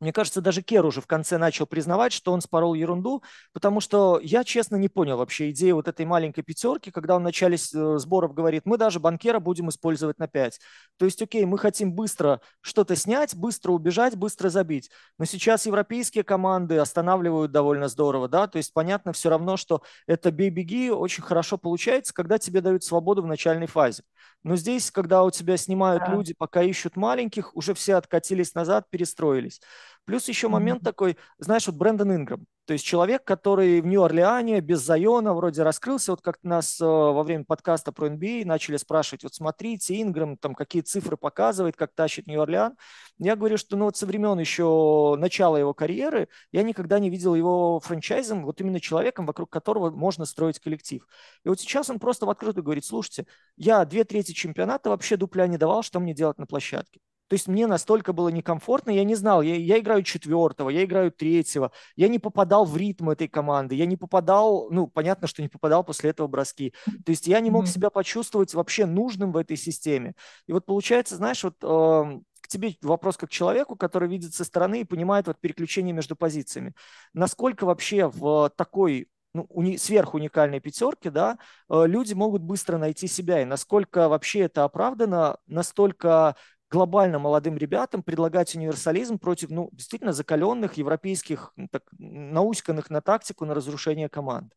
мне 0.00 0.14
кажется, 0.14 0.40
даже 0.40 0.62
Кер 0.62 0.86
уже 0.86 1.02
в 1.02 1.06
конце 1.06 1.36
начал 1.36 1.66
признавать, 1.66 2.12
что 2.14 2.32
он 2.32 2.40
спорол 2.40 2.72
ерунду, 2.72 3.22
потому 3.52 3.80
что 3.80 4.18
я, 4.22 4.44
честно, 4.44 4.76
не 4.76 4.88
понял 4.88 5.18
вообще 5.18 5.50
идею 5.50 5.76
вот 5.76 5.88
этой 5.88 6.06
маленькой 6.06 6.42
пятерки, 6.42 6.90
когда 6.90 7.16
он 7.16 7.22
в 7.22 7.24
начале 7.24 7.56
э, 7.56 7.98
сборов 7.98 8.32
говорит, 8.32 8.62
мы 8.64 8.78
даже 8.78 8.98
банкера 8.98 9.40
будем 9.40 9.68
использовать 9.68 10.18
на 10.18 10.26
5. 10.26 10.58
То 10.96 11.04
есть, 11.04 11.20
окей, 11.20 11.44
мы 11.44 11.58
хотим 11.58 11.92
быстро 11.92 12.40
что-то 12.62 12.96
снять, 12.96 13.34
быстро 13.34 13.72
убежать, 13.72 14.16
быстро 14.16 14.48
забить. 14.48 14.90
Но 15.18 15.26
сейчас 15.26 15.66
европейские 15.66 16.24
команды 16.24 16.78
останавливают 16.78 17.52
довольно 17.52 17.88
здорово, 17.88 18.28
да, 18.28 18.46
то 18.46 18.56
есть 18.56 18.72
понятно 18.72 19.12
все 19.12 19.28
равно, 19.28 19.58
что 19.58 19.82
это 20.06 20.30
бей-беги 20.30 20.90
очень 20.90 21.22
хорошо 21.22 21.58
получается, 21.58 22.14
когда 22.14 22.38
тебе 22.38 22.62
дают 22.62 22.84
свободу 22.84 23.22
в 23.22 23.26
начальной 23.26 23.66
фазе. 23.66 24.02
Но 24.42 24.56
здесь, 24.56 24.90
когда 24.90 25.22
у 25.22 25.30
тебя 25.30 25.56
снимают 25.58 26.04
да. 26.06 26.12
люди, 26.12 26.32
пока 26.32 26.62
ищут 26.62 26.96
маленьких, 26.96 27.54
уже 27.54 27.74
все 27.74 27.96
откатились 27.96 28.54
назад, 28.54 28.86
перестроились. 28.88 29.60
Плюс 30.10 30.26
еще 30.26 30.48
момент 30.48 30.82
такой, 30.82 31.16
знаешь, 31.38 31.68
вот 31.68 31.76
Брэндон 31.76 32.12
Инграм. 32.12 32.44
То 32.64 32.72
есть 32.72 32.84
человек, 32.84 33.22
который 33.22 33.80
в 33.80 33.86
Нью-Орлеане 33.86 34.60
без 34.60 34.80
Зайона 34.80 35.34
вроде 35.34 35.62
раскрылся, 35.62 36.10
вот 36.10 36.20
как 36.20 36.38
нас 36.42 36.80
э, 36.80 36.84
во 36.84 37.22
время 37.22 37.44
подкаста 37.44 37.92
про 37.92 38.08
NBA 38.08 38.44
начали 38.44 38.76
спрашивать, 38.76 39.22
вот 39.22 39.34
смотрите, 39.34 40.02
Инграм 40.02 40.36
там 40.36 40.56
какие 40.56 40.82
цифры 40.82 41.16
показывает, 41.16 41.76
как 41.76 41.92
тащит 41.94 42.26
Нью-Орлеан. 42.26 42.76
Я 43.18 43.36
говорю, 43.36 43.56
что 43.56 43.76
ну 43.76 43.84
вот 43.84 43.96
со 43.96 44.04
времен 44.04 44.36
еще 44.40 45.14
начала 45.16 45.56
его 45.56 45.74
карьеры 45.74 46.26
я 46.50 46.64
никогда 46.64 46.98
не 46.98 47.08
видел 47.08 47.36
его 47.36 47.78
франчайзом, 47.78 48.44
вот 48.44 48.60
именно 48.60 48.80
человеком, 48.80 49.26
вокруг 49.26 49.48
которого 49.48 49.92
можно 49.92 50.24
строить 50.24 50.58
коллектив. 50.58 51.06
И 51.44 51.48
вот 51.48 51.60
сейчас 51.60 51.88
он 51.88 52.00
просто 52.00 52.26
в 52.26 52.30
открытую 52.30 52.64
говорит, 52.64 52.84
слушайте, 52.84 53.26
я 53.56 53.84
две 53.84 54.02
трети 54.02 54.32
чемпионата 54.32 54.90
вообще 54.90 55.16
дупля 55.16 55.46
не 55.46 55.56
давал, 55.56 55.84
что 55.84 56.00
мне 56.00 56.14
делать 56.14 56.38
на 56.38 56.46
площадке. 56.46 56.98
То 57.30 57.34
есть 57.34 57.46
мне 57.46 57.68
настолько 57.68 58.12
было 58.12 58.28
некомфортно, 58.28 58.90
я 58.90 59.04
не 59.04 59.14
знал, 59.14 59.40
я, 59.40 59.54
я 59.54 59.78
играю 59.78 60.02
четвертого, 60.02 60.68
я 60.68 60.82
играю 60.82 61.12
третьего, 61.12 61.70
я 61.94 62.08
не 62.08 62.18
попадал 62.18 62.64
в 62.64 62.76
ритм 62.76 63.10
этой 63.10 63.28
команды, 63.28 63.76
я 63.76 63.86
не 63.86 63.96
попадал, 63.96 64.68
ну, 64.72 64.88
понятно, 64.88 65.28
что 65.28 65.40
не 65.40 65.46
попадал 65.46 65.84
после 65.84 66.10
этого 66.10 66.26
броски. 66.26 66.74
То 67.06 67.10
есть 67.10 67.28
я 67.28 67.38
не 67.38 67.52
мог 67.52 67.68
себя 67.68 67.88
почувствовать 67.90 68.52
вообще 68.52 68.84
нужным 68.84 69.30
в 69.30 69.36
этой 69.36 69.56
системе. 69.56 70.14
И 70.48 70.52
вот 70.52 70.66
получается, 70.66 71.14
знаешь, 71.14 71.44
вот 71.44 71.54
э, 71.62 72.20
к 72.40 72.48
тебе 72.48 72.74
вопрос 72.82 73.16
как 73.16 73.28
к 73.28 73.32
человеку, 73.32 73.76
который 73.76 74.08
видит 74.08 74.34
со 74.34 74.44
стороны 74.44 74.80
и 74.80 74.84
понимает 74.84 75.28
вот 75.28 75.38
переключение 75.38 75.94
между 75.94 76.16
позициями. 76.16 76.74
Насколько 77.14 77.64
вообще 77.64 78.08
в 78.08 78.50
такой 78.56 79.06
ну, 79.34 79.46
уни, 79.50 79.76
сверхуникальной 79.76 80.58
пятерке, 80.58 81.12
да, 81.12 81.38
э, 81.68 81.84
люди 81.86 82.12
могут 82.14 82.42
быстро 82.42 82.76
найти 82.76 83.06
себя. 83.06 83.40
И 83.40 83.44
насколько 83.44 84.08
вообще 84.08 84.40
это 84.40 84.64
оправдано, 84.64 85.36
настолько 85.46 86.34
глобально 86.70 87.18
молодым 87.18 87.56
ребятам 87.56 88.02
предлагать 88.02 88.54
универсализм 88.54 89.18
против, 89.18 89.50
ну, 89.50 89.68
действительно 89.72 90.12
закаленных 90.12 90.74
европейских, 90.74 91.52
так, 91.70 91.82
науськанных 91.98 92.90
на 92.90 93.00
тактику, 93.00 93.44
на 93.44 93.54
разрушение 93.54 94.08
команд? 94.08 94.52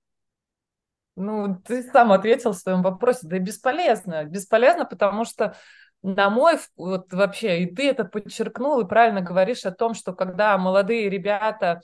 Ну, 1.16 1.62
ты 1.66 1.84
сам 1.84 2.12
ответил 2.12 2.54
в 2.54 2.58
своем 2.58 2.82
вопросе. 2.82 3.28
Да 3.28 3.38
бесполезно. 3.40 4.24
Бесполезно, 4.26 4.86
потому 4.86 5.26
что 5.26 5.56
на 6.02 6.30
мой, 6.30 6.60
вот 6.76 7.12
вообще, 7.14 7.64
и 7.64 7.74
ты 7.74 7.90
это 7.90 8.04
подчеркнул, 8.04 8.80
и 8.82 8.88
правильно 8.88 9.22
говоришь 9.22 9.66
о 9.66 9.72
том, 9.72 9.94
что 9.94 10.14
когда 10.14 10.58
молодые 10.58 11.10
ребята 11.10 11.82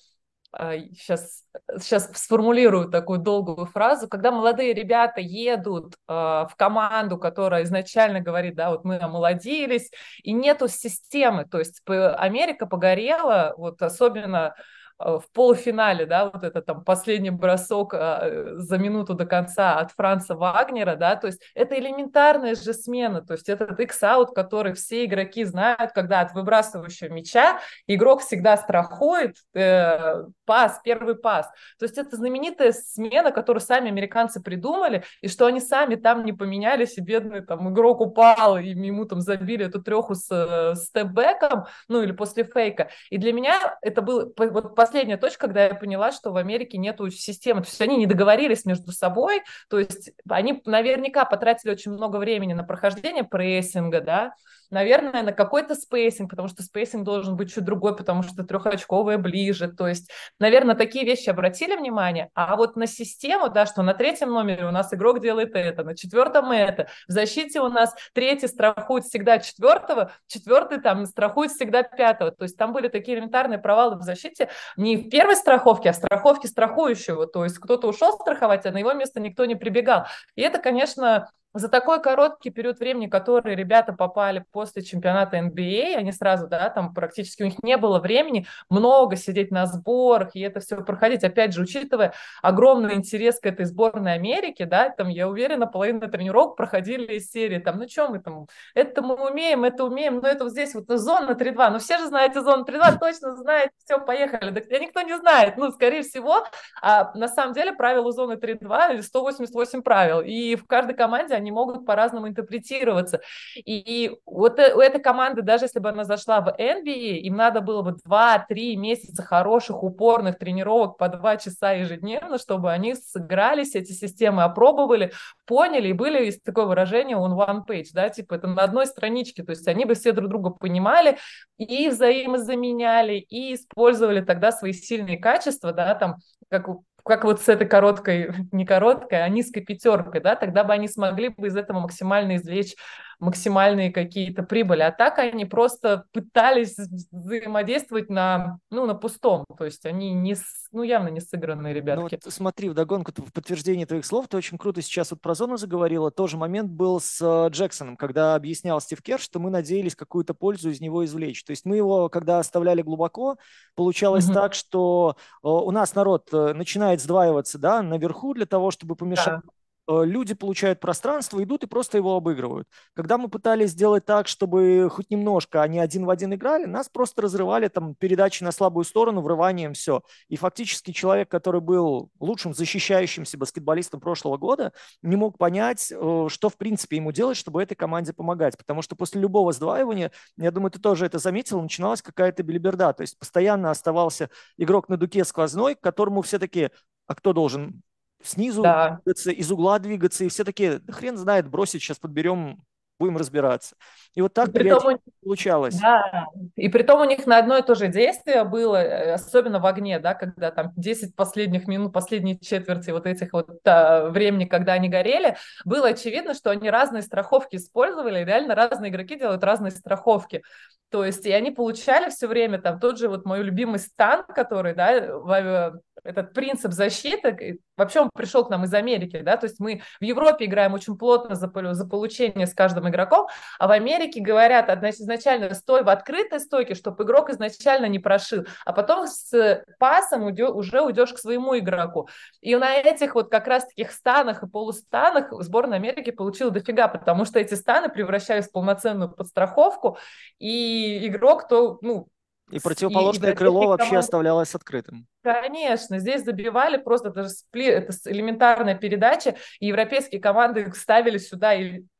сейчас, 0.58 1.44
сейчас 1.80 2.10
сформулирую 2.14 2.90
такую 2.90 3.20
долгую 3.20 3.68
фразу, 3.68 4.08
когда 4.08 4.32
молодые 4.32 4.74
ребята 4.74 5.22
едут 5.22 5.96
э, 6.08 6.12
в 6.12 6.52
команду, 6.58 7.18
которая 7.18 7.64
изначально 7.64 8.20
говорит, 8.20 8.56
да, 8.56 8.72
вот 8.72 8.84
мы 8.84 8.98
омолодились, 8.98 9.92
и 10.24 10.34
нету 10.34 10.68
системы, 10.68 11.46
то 11.46 11.60
есть 11.60 11.82
Америка 11.88 12.66
погорела, 12.66 13.54
вот 13.58 13.82
особенно 13.82 14.56
в 15.00 15.24
полуфинале, 15.32 16.06
да, 16.06 16.30
вот 16.30 16.44
это 16.44 16.62
там 16.62 16.84
последний 16.84 17.30
бросок 17.30 17.94
э, 17.94 18.56
за 18.58 18.78
минуту 18.78 19.14
до 19.14 19.26
конца 19.26 19.80
от 19.80 19.92
Франца 19.92 20.36
Вагнера, 20.36 20.96
да, 20.96 21.16
то 21.16 21.28
есть 21.28 21.42
это 21.56 21.80
элементарная 21.80 22.54
же 22.56 22.74
смена, 22.74 23.22
то 23.22 23.34
есть 23.34 23.48
этот 23.48 23.80
X-аут, 23.80 24.36
который 24.36 24.74
все 24.74 25.06
игроки 25.06 25.46
знают, 25.46 25.94
когда 25.94 26.20
от 26.20 26.34
выбрасывающего 26.34 27.14
мяча 27.14 27.60
игрок 27.88 28.22
всегда 28.22 28.58
страхует 28.58 29.38
э, 29.54 30.24
пас, 30.46 30.82
первый 30.84 31.16
пас, 31.16 31.48
то 31.78 31.86
есть 31.86 31.98
это 31.98 32.18
знаменитая 32.18 32.74
смена, 32.74 33.32
которую 33.32 33.62
сами 33.62 33.88
американцы 33.88 34.42
придумали, 34.42 35.06
и 35.22 35.30
что 35.30 35.46
они 35.46 35.62
сами 35.62 35.96
там 35.96 36.26
не 36.26 36.34
поменялись, 36.34 36.98
и 36.98 37.02
бедный 37.02 37.42
там 37.42 37.72
игрок 37.72 38.02
упал, 38.02 38.58
и 38.58 38.68
ему 38.68 39.06
там 39.06 39.22
забили 39.22 39.66
эту 39.66 39.82
треху 39.82 40.16
с, 40.16 40.28
э, 40.30 40.76
с 40.76 40.88
степбэком, 40.88 41.68
ну 41.88 42.02
или 42.02 42.12
после 42.12 42.44
фейка, 42.44 42.90
и 43.10 43.18
для 43.18 43.32
меня 43.32 43.78
это 43.82 44.02
был 44.02 44.34
вот 44.38 44.76
последняя 44.90 45.18
точка, 45.18 45.46
когда 45.46 45.66
я 45.66 45.76
поняла, 45.76 46.12
что 46.12 46.32
в 46.32 46.38
Америке 46.38 46.80
нету 46.80 47.12
системы. 47.12 47.62
То 47.62 47.68
есть 47.68 47.80
они 47.80 47.96
не 47.96 48.08
договорились 48.08 48.66
между 48.66 48.92
собой, 48.92 49.44
то 49.70 49.78
есть 49.78 50.14
они 50.28 50.64
наверняка 50.66 51.26
потратили 51.26 51.70
очень 51.70 51.92
много 51.92 52.18
времени 52.18 52.54
на 52.54 52.64
прохождение 52.64 53.24
прессинга, 53.24 54.02
да, 54.02 54.34
наверное, 54.70 55.24
на 55.24 55.32
какой-то 55.32 55.76
спейсинг, 55.76 56.30
потому 56.30 56.48
что 56.48 56.64
спейсинг 56.64 57.04
должен 57.04 57.36
быть 57.36 57.54
чуть 57.54 57.64
другой, 57.64 57.96
потому 57.96 58.24
что 58.24 58.44
трехочковая 58.44 59.18
ближе. 59.18 59.68
То 59.68 59.88
есть, 59.88 60.12
наверное, 60.40 60.76
такие 60.76 61.06
вещи 61.06 61.30
обратили 61.30 61.76
внимание, 61.76 62.30
а 62.34 62.56
вот 62.56 62.76
на 62.76 62.88
систему, 62.88 63.50
да, 63.50 63.66
что 63.66 63.82
на 63.82 63.94
третьем 63.94 64.30
номере 64.30 64.66
у 64.66 64.72
нас 64.72 64.94
игрок 64.94 65.22
делает 65.22 65.56
это, 65.56 65.84
на 65.84 65.96
четвертом 65.96 66.52
это, 66.52 66.88
в 67.08 67.12
защите 67.12 67.62
у 67.62 67.70
нас 67.70 67.94
третий 68.14 68.48
страхует 68.48 69.06
всегда 69.06 69.40
четвертого, 69.40 70.12
четвертый 70.28 70.80
там 70.80 71.06
страхует 71.06 71.52
всегда 71.52 71.84
пятого. 71.84 72.32
То 72.32 72.44
есть 72.44 72.58
там 72.58 72.74
были 72.74 72.88
такие 72.88 73.18
элементарные 73.18 73.60
провалы 73.60 73.98
в 73.98 74.04
защите 74.04 74.50
не 74.80 74.96
в 74.96 75.10
первой 75.10 75.36
страховке, 75.36 75.90
а 75.90 75.94
в 75.94 75.96
страховке 75.98 76.48
страхующего. 76.48 77.28
То 77.28 77.44
есть 77.44 77.60
кто-то 77.60 77.88
ушел 77.88 78.14
страховать, 78.14 78.66
а 78.66 78.72
на 78.72 78.78
его 78.78 78.94
место 78.94 79.20
никто 79.20 79.46
не 79.46 79.56
прибегал. 79.56 80.06
И 80.36 80.42
это, 80.42 80.58
конечно, 80.58 81.30
за 81.54 81.68
такой 81.68 82.02
короткий 82.02 82.52
период 82.52 82.80
времени, 82.80 83.08
который 83.08 83.56
ребята 83.56 83.94
попали 83.94 84.46
после 84.52 84.84
чемпионата 84.84 85.38
NBA, 85.38 85.96
они 85.96 86.12
сразу, 86.12 86.48
да, 86.48 86.70
там 86.70 86.94
практически 86.94 87.44
у 87.44 87.46
них 87.46 87.62
не 87.64 87.78
было 87.78 88.00
времени 88.00 88.46
много 88.70 89.16
сидеть 89.16 89.50
на 89.52 89.66
сборах 89.66 90.36
и 90.36 90.42
это 90.42 90.60
все 90.60 90.78
проходить. 90.84 91.24
Опять 91.24 91.54
же, 91.54 91.62
учитывая 91.62 92.14
огромный 92.42 92.96
интерес 92.96 93.40
к 93.40 93.46
этой 93.46 93.66
сборной 93.66 94.14
Америки, 94.14 94.64
да, 94.64 94.90
там, 94.90 95.08
я 95.08 95.28
уверена, 95.28 95.66
половина 95.66 96.08
тренировок 96.08 96.56
проходили 96.56 97.16
из 97.16 97.32
серии, 97.32 97.60
там, 97.60 97.80
ну, 97.80 97.88
что 97.88 98.10
мы 98.10 98.20
там, 98.20 98.48
это 98.76 99.02
мы 99.02 99.16
умеем, 99.16 99.64
это 99.64 99.86
умеем, 99.86 100.20
но 100.20 100.28
это 100.28 100.44
вот 100.44 100.52
здесь 100.52 100.76
вот 100.76 100.88
ну, 100.88 100.98
зона 100.98 101.32
3-2, 101.32 101.72
ну, 101.72 101.80
все 101.80 101.98
же 101.98 102.08
знаете 102.08 102.42
зону 102.42 102.64
3-2, 102.64 103.00
точно 103.00 103.36
знаете, 103.36 103.72
все, 103.84 104.00
поехали. 104.00 104.52
Да, 104.52 104.80
никто 104.80 105.02
не 105.02 105.18
знает, 105.18 105.58
ну, 105.58 105.72
скорее 105.72 106.04
всего, 106.04 106.46
а 106.82 107.12
на 107.16 107.28
самом 107.28 107.54
деле 107.54 107.74
правила 107.74 108.12
зоны 108.12 108.34
3-2 108.34 109.02
188 109.02 109.82
правил, 109.82 110.22
и 110.22 110.56
в 110.56 110.66
каждой 110.68 110.96
команде 110.96 111.36
они 111.40 111.49
могут 111.52 111.86
по-разному 111.86 112.28
интерпретироваться. 112.28 113.22
И 113.56 114.16
вот 114.26 114.60
э, 114.60 114.74
у 114.74 114.80
этой 114.80 115.02
команды, 115.02 115.42
даже 115.42 115.66
если 115.66 115.80
бы 115.80 115.90
она 115.90 116.04
зашла 116.04 116.42
в 116.42 116.48
NBA, 116.50 117.18
им 117.20 117.36
надо 117.36 117.62
было 117.62 117.82
бы 117.82 117.98
2-3 118.06 118.76
месяца 118.76 119.24
хороших, 119.24 119.84
упорных 119.84 120.38
тренировок 120.38 120.98
по 120.98 121.10
2 121.10 121.38
часа 121.38 121.72
ежедневно, 121.72 122.38
чтобы 122.38 122.72
они 122.72 122.96
сыгрались, 122.96 123.76
эти 123.76 123.92
системы 123.92 124.44
опробовали, 124.44 125.12
поняли, 125.46 125.90
и 125.90 125.94
были, 125.94 126.26
есть 126.26 126.44
такое 126.44 126.66
выражение, 126.66 127.18
on 127.18 127.36
one 127.36 127.66
page, 127.68 127.90
да, 127.94 128.10
типа 128.10 128.36
это 128.36 128.48
на 128.48 128.64
одной 128.64 128.86
страничке, 128.86 129.44
то 129.44 129.52
есть 129.52 129.68
они 129.68 129.86
бы 129.86 129.96
все 129.96 130.12
друг 130.12 130.30
друга 130.30 130.52
понимали 130.52 131.18
и 131.58 131.90
взаимозаменяли, 131.90 133.16
и 133.16 133.56
использовали 133.56 134.22
тогда 134.22 134.52
свои 134.52 134.74
сильные 134.74 135.18
качества, 135.18 135.74
да, 135.74 135.96
там, 135.96 136.18
как 136.50 136.68
как 137.10 137.26
вот 137.26 137.42
с 137.42 137.50
этой 137.50 137.68
короткой, 137.68 138.32
не 138.54 138.66
короткой, 138.66 139.24
а 139.24 139.30
низкой 139.30 139.62
пятеркой, 139.62 140.22
да, 140.22 140.36
тогда 140.36 140.64
бы 140.64 140.72
они 140.72 140.88
смогли 140.88 141.30
бы 141.30 141.48
из 141.48 141.58
этого 141.58 141.82
максимально 141.82 142.38
извлечь 142.38 142.76
максимальные 143.20 143.92
какие-то 143.92 144.44
прибыли. 144.44 144.82
А 144.82 144.92
так 144.92 145.20
они 145.20 145.46
просто 145.46 146.06
пытались 146.14 146.78
взаимодействовать 147.12 148.10
на, 148.10 148.60
ну, 148.72 148.86
на 148.86 148.96
пустом. 148.96 149.46
То 149.58 149.66
есть 149.66 149.86
они 149.86 150.14
не, 150.14 150.36
ну, 150.72 150.84
явно 150.84 151.10
не 151.10 151.20
сыгранные 151.20 151.74
ребятки. 151.74 152.02
Ну, 152.02 152.20
вот 152.24 152.34
смотри, 152.34 152.70
вдогонку 152.70 153.12
в 153.16 153.34
подтверждение 153.34 153.86
твоих 153.86 154.06
слов, 154.06 154.28
ты 154.30 154.38
очень 154.38 154.58
круто 154.58 154.82
сейчас 154.82 155.12
вот 155.12 155.22
про 155.22 155.36
зону 155.36 155.58
заговорила. 155.58 156.12
Тоже 156.12 156.38
момент 156.38 156.72
был 156.72 157.02
с 157.02 157.20
э, 157.22 157.50
Джексоном, 157.50 157.98
когда 157.98 158.36
объяснял 158.36 158.80
Стив 158.80 159.02
Керш, 159.02 159.24
что 159.24 159.40
мы 159.40 159.50
надеялись 159.50 159.96
какую-то 159.96 160.34
пользу 160.34 160.70
из 160.70 160.80
него 160.80 161.04
извлечь. 161.04 161.44
То 161.44 161.52
есть 161.52 161.66
мы 161.66 161.76
его, 161.76 162.08
когда 162.08 162.40
оставляли 162.40 162.82
глубоко, 162.82 163.38
получалось 163.76 164.30
mm-hmm. 164.30 164.34
так, 164.34 164.54
что 164.54 165.18
э, 165.18 165.48
у 165.48 165.72
нас 165.72 165.94
народ 165.94 166.30
э, 166.32 166.54
начинает 166.54 167.02
сдваиваться 167.02 167.58
да, 167.58 167.82
наверху 167.82 168.34
для 168.34 168.46
того, 168.46 168.72
чтобы 168.72 168.96
помешать 168.96 169.42
да. 169.44 169.52
Э, 169.90 170.06
люди 170.06 170.36
получают 170.36 170.80
пространство, 170.80 171.44
идут 171.44 171.64
и 171.64 171.68
просто 171.68 171.98
его 171.98 172.16
обыгрывают. 172.16 172.68
Когда 172.94 173.18
мы 173.18 173.28
пытались 173.28 173.72
сделать 173.72 174.06
так, 174.06 174.28
чтобы 174.28 174.88
хоть 174.92 175.10
немножко 175.10 175.64
они 175.64 175.80
один 175.80 176.06
в 176.06 176.12
один 176.12 176.34
играли, 176.34 176.66
нас 176.66 176.90
просто 176.90 177.24
разрывали 177.24 177.70
там 177.70 177.96
передачи 177.96 178.44
на 178.44 178.52
слабую 178.52 178.84
сторону, 178.84 179.22
врыванием, 179.22 179.74
все. 179.74 180.04
И 180.28 180.36
фактически 180.36 180.92
человек, 180.92 181.30
который 181.30 181.62
был 181.62 182.12
лучшим 182.20 182.54
защищающимся 182.54 183.38
баскетболистом 183.40 184.00
прошлого 184.00 184.38
года, 184.38 184.74
не 185.02 185.16
мог 185.16 185.40
понять, 185.40 185.92
э, 185.92 186.28
что 186.30 186.50
в 186.50 186.58
принципе 186.58 186.98
ему 186.98 187.12
делать, 187.12 187.38
чтобы 187.38 187.64
этой 187.64 187.76
команде 187.76 188.14
помогать. 188.14 188.58
Потому 188.58 188.84
что 188.84 188.96
после 188.96 189.20
любого 189.22 189.52
сдваивания, 189.54 190.12
я 190.38 190.52
думаю, 190.52 190.70
ты 190.70 190.80
тоже 190.80 191.08
это 191.08 191.18
заметил, 191.18 191.62
начиналась 191.62 192.04
какая-то 192.04 192.44
белиберда. 192.44 192.94
То 192.94 193.02
есть 193.02 193.18
постоянно 193.18 193.72
оставался 193.72 194.30
игрок 194.58 194.88
на 194.88 194.98
дуке 194.98 195.26
сквозной, 195.26 195.74
к 195.74 195.82
которому 195.82 196.22
все 196.22 196.38
таки 196.38 196.70
а 197.08 197.16
кто 197.16 197.34
должен 197.34 197.82
снизу 198.24 198.62
да. 198.62 199.02
двигаться, 199.04 199.32
из 199.32 199.52
угла 199.52 199.80
двигаться, 199.80 200.24
и 200.26 200.30
все 200.30 200.44
такие, 200.44 200.80
да 200.80 200.94
хрен 200.94 201.18
знает, 201.18 201.48
бросить, 201.48 201.82
сейчас 201.82 202.00
подберем, 202.00 202.64
будем 203.00 203.18
разбираться. 203.18 203.76
И 204.14 204.22
вот 204.22 204.34
так 204.34 204.50
и 204.50 204.52
притом, 204.52 205.00
получалось. 205.24 205.80
Да, 205.80 206.28
и 206.56 206.68
при 206.68 206.84
том 206.84 207.02
у 207.02 207.06
них 207.06 207.26
на 207.26 207.38
одно 207.38 207.58
и 207.58 207.62
то 207.62 207.74
же 207.76 207.88
действие 207.88 208.44
было, 208.44 208.76
э, 208.76 209.14
особенно 209.14 209.60
в 209.60 209.66
огне, 209.66 210.00
да, 210.00 210.14
когда 210.14 210.52
там 210.52 210.74
10 210.76 211.16
последних 211.16 211.68
минут, 211.68 211.94
последние 211.94 212.38
четверти 212.38 212.92
вот 212.92 213.06
этих 213.06 213.34
вот 213.34 213.50
а, 213.66 214.10
времени, 214.10 214.46
когда 214.46 214.74
они 214.74 214.90
горели, 214.90 215.38
было 215.64 215.90
очевидно, 215.90 216.34
что 216.34 216.50
они 216.50 216.70
разные 216.70 217.02
страховки 217.02 217.56
использовали, 217.56 218.22
и 218.22 218.26
реально 218.26 218.56
разные 218.56 218.92
игроки 218.92 219.18
делают 219.18 219.44
разные 219.44 219.72
страховки. 219.72 220.44
То 220.90 221.06
есть, 221.06 221.26
и 221.26 221.32
они 221.32 221.52
получали 221.52 222.10
все 222.10 222.28
время 222.28 222.60
там 222.60 222.80
тот 222.80 222.98
же 222.98 223.10
вот 223.10 223.24
мой 223.24 223.44
любимый 223.44 223.78
стан, 223.78 224.26
который, 224.28 224.74
да, 224.74 225.72
этот 226.04 226.34
принцип 226.34 226.72
защиты, 226.72 227.60
вообще 227.78 228.02
он 228.02 228.10
пришел 228.14 228.46
к 228.46 228.50
нам 228.50 228.64
из 228.64 228.74
Америки, 228.74 229.20
да, 229.22 229.38
то 229.38 229.46
есть 229.46 229.60
мы 229.60 229.82
в 230.00 230.04
Европе 230.04 230.46
играем 230.46 230.74
очень 230.74 230.98
плотно 230.98 231.36
за, 231.36 231.52
за 231.74 231.86
получение 231.86 232.48
с 232.48 232.54
каждым 232.54 232.89
игроком, 232.90 233.28
а 233.58 233.68
в 233.68 233.72
Америке 233.72 234.22
говорят 234.22 234.66
значит, 234.80 235.02
изначально 235.02 235.54
стой 235.54 235.84
в 235.84 235.90
открытой 235.90 236.40
стойке, 236.40 236.76
чтобы 236.76 237.04
игрок 237.04 237.30
изначально 237.30 237.86
не 237.86 238.00
прошил, 238.00 238.46
а 238.66 238.74
потом 238.74 239.08
с 239.08 239.64
пасом 239.80 240.24
уйдё, 240.24 240.52
уже 240.52 240.82
уйдешь 240.82 241.14
к 241.14 241.18
своему 241.18 241.58
игроку. 241.58 242.10
И 242.42 242.56
на 242.56 242.76
этих 242.76 243.16
вот 243.16 243.32
как 243.32 243.48
раз 243.48 243.66
таких 243.66 243.92
станах 243.92 244.44
и 244.44 244.48
полустанах 244.48 245.32
сборная 245.44 245.78
Америки 245.78 246.12
получила 246.12 246.52
дофига, 246.52 246.88
потому 246.88 247.26
что 247.26 247.40
эти 247.40 247.54
станы 247.54 247.90
превращались 247.90 248.48
в 248.48 248.52
полноценную 248.52 249.10
подстраховку, 249.10 249.98
и 250.40 251.08
игрок, 251.08 251.48
то, 251.48 251.80
ну, 251.82 252.08
и 252.52 252.60
противоположное 252.60 253.34
и, 253.34 253.36
крыло 253.36 253.68
вообще 253.68 253.90
команд... 253.90 254.04
оставлялось 254.06 254.56
открытым. 254.56 255.08
Конечно, 255.22 256.00
здесь 256.00 256.24
забивали 256.24 256.78
просто 256.78 257.12
даже 257.12 257.30
спли... 257.30 257.66
это 257.66 257.94
элементарная 258.06 258.76
передача, 258.76 259.36
и 259.60 259.68
европейские 259.68 260.20
команды 260.20 260.72
ставили 260.76 261.18
сюда 261.18 261.54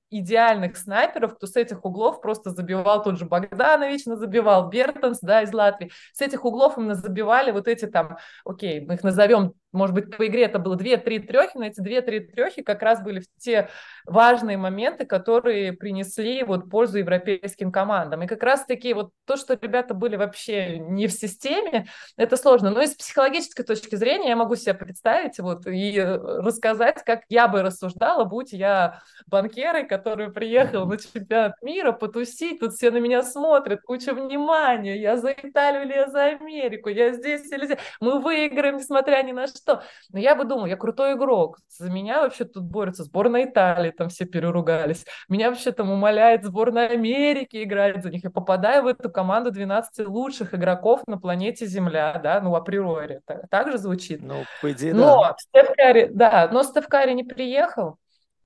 идеальных 0.10 0.78
снайперов, 0.78 1.36
кто 1.36 1.48
с 1.48 1.56
этих 1.56 1.86
углов 1.86 2.22
просто 2.22 2.52
забивал 2.52 3.04
тот 3.04 3.18
же 3.18 3.26
Богданович, 3.26 4.06
забивал 4.06 4.70
Бертонс, 4.70 5.20
да, 5.22 5.42
из 5.42 5.54
Латвии. 5.54 5.92
С 6.14 6.22
этих 6.22 6.46
углов 6.46 6.78
именно 6.78 6.96
забивали 6.96 7.52
вот 7.52 7.68
эти 7.68 7.86
там, 7.86 8.18
окей, 8.46 8.82
мы 8.82 8.96
их 8.96 9.04
назовем 9.04 9.54
может 9.72 9.94
быть, 9.94 10.16
по 10.16 10.26
игре 10.28 10.44
это 10.44 10.60
было 10.60 10.76
2-3 10.76 11.20
трехи, 11.20 11.52
но 11.56 11.66
эти 11.66 11.80
2-3 11.80 12.20
трехи 12.32 12.64
как 12.64 12.82
раз 12.82 13.02
были 13.02 13.20
в 13.20 13.28
те 13.38 13.70
важные 14.06 14.58
моменты, 14.58 15.06
которые 15.06 15.74
принесли 15.74 16.44
вот 16.44 16.70
пользу 16.70 16.98
европейским 16.98 17.72
командам. 17.72 18.24
И 18.24 18.28
как 18.28 18.42
раз-таки 18.44 18.94
вот 18.94 19.12
то, 19.26 19.38
что 19.38 19.58
ребята 19.62 19.94
были 19.94 20.16
вообще 20.16 20.80
не 20.80 21.08
в 21.08 21.12
системе, 21.12 21.88
это 22.18 22.36
сложно. 22.38 22.72
Но 22.72 22.82
из 22.82 22.96
психологической 22.96 23.64
точки 23.64 23.96
зрения 23.96 24.30
я 24.30 24.36
могу 24.36 24.56
себе 24.56 24.74
представить 24.74 25.40
вот 25.40 25.68
и 25.68 26.02
рассказать, 26.02 27.04
как 27.04 27.22
я 27.30 27.48
бы 27.48 27.62
рассуждала, 27.62 28.26
будь 28.26 28.54
я 28.54 29.02
банкерой, 29.28 29.86
который 29.88 30.32
приехал 30.32 30.86
на 30.88 30.98
чемпионат 30.98 31.62
мира 31.62 31.92
потусить, 31.92 32.60
тут 32.60 32.74
все 32.74 32.90
на 32.92 32.98
меня 32.98 33.22
смотрят, 33.22 33.82
куча 33.82 34.14
внимания, 34.14 35.00
я 35.00 35.18
за 35.18 35.32
Италию 35.32 35.84
или 35.84 35.94
я 35.94 36.10
за 36.10 36.26
Америку, 36.26 36.90
я 36.90 37.14
здесь 37.14 37.52
или 37.52 37.66
здесь. 37.66 37.80
Мы 38.00 38.20
выиграем, 38.20 38.78
несмотря 38.78 39.22
ни 39.24 39.32
на 39.32 39.48
что 39.48 39.59
что. 39.62 39.84
Но 40.12 40.20
я 40.20 40.36
бы 40.36 40.46
думала, 40.46 40.66
я 40.66 40.76
крутой 40.76 41.14
игрок. 41.14 41.60
За 41.70 41.90
меня 41.90 42.22
вообще 42.22 42.46
тут 42.46 42.64
борется 42.64 43.04
сборная 43.04 43.46
Италии, 43.46 43.92
там 43.92 44.10
все 44.10 44.26
переругались. 44.26 45.06
Меня 45.28 45.50
вообще 45.50 45.72
там 45.72 45.92
умоляет 45.92 46.44
сборная 46.44 46.88
Америки 46.88 47.64
играть 47.64 48.02
за 48.04 48.10
них. 48.10 48.24
Я 48.24 48.30
попадаю 48.30 48.84
в 48.84 48.88
эту 48.88 49.10
команду 49.10 49.52
12 49.52 50.08
лучших 50.08 50.54
игроков 50.54 51.02
на 51.08 51.18
планете 51.18 51.66
Земля, 51.66 52.20
да, 52.24 52.42
ну, 52.42 52.56
априори. 52.56 53.22
Так, 53.26 53.50
так 53.50 53.72
же 53.72 53.78
звучит. 53.78 54.22
Ну, 54.22 54.44
по 54.62 54.72
идее, 54.72 54.94
но 54.94 55.22
да. 55.22 55.36
Стеф 55.38 55.76
Карри, 55.76 56.10
да, 56.12 56.50
но 56.52 56.64
Стеф 56.64 56.88
Карри 56.88 57.14
не 57.14 57.24
приехал 57.24 57.98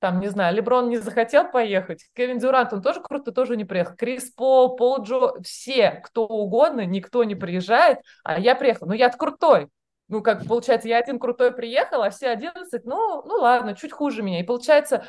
там, 0.03 0.19
не 0.19 0.27
знаю, 0.27 0.53
Леброн 0.53 0.89
не 0.89 0.97
захотел 0.97 1.49
поехать, 1.49 2.09
Кевин 2.13 2.37
Дюрант, 2.37 2.73
он 2.73 2.81
тоже 2.81 2.99
круто, 2.99 3.31
тоже 3.31 3.55
не 3.55 3.63
приехал, 3.63 3.95
Крис 3.95 4.31
Пол, 4.31 4.75
Пол 4.75 5.01
Джо, 5.01 5.41
все, 5.43 5.91
кто 6.03 6.27
угодно, 6.27 6.85
никто 6.85 7.23
не 7.23 7.35
приезжает, 7.35 7.99
а 8.21 8.37
я 8.37 8.53
приехал. 8.55 8.85
Ну, 8.87 8.91
я 8.91 9.07
крутой, 9.07 9.69
ну, 10.07 10.21
как 10.21 10.45
получается, 10.45 10.87
я 10.87 10.97
один 10.97 11.19
крутой 11.19 11.51
приехал, 11.51 12.03
а 12.03 12.09
все 12.09 12.29
11, 12.29 12.85
ну, 12.85 13.23
ну 13.25 13.35
ладно, 13.35 13.75
чуть 13.75 13.91
хуже 13.91 14.21
меня. 14.21 14.39
И 14.39 14.43
получается, 14.43 15.05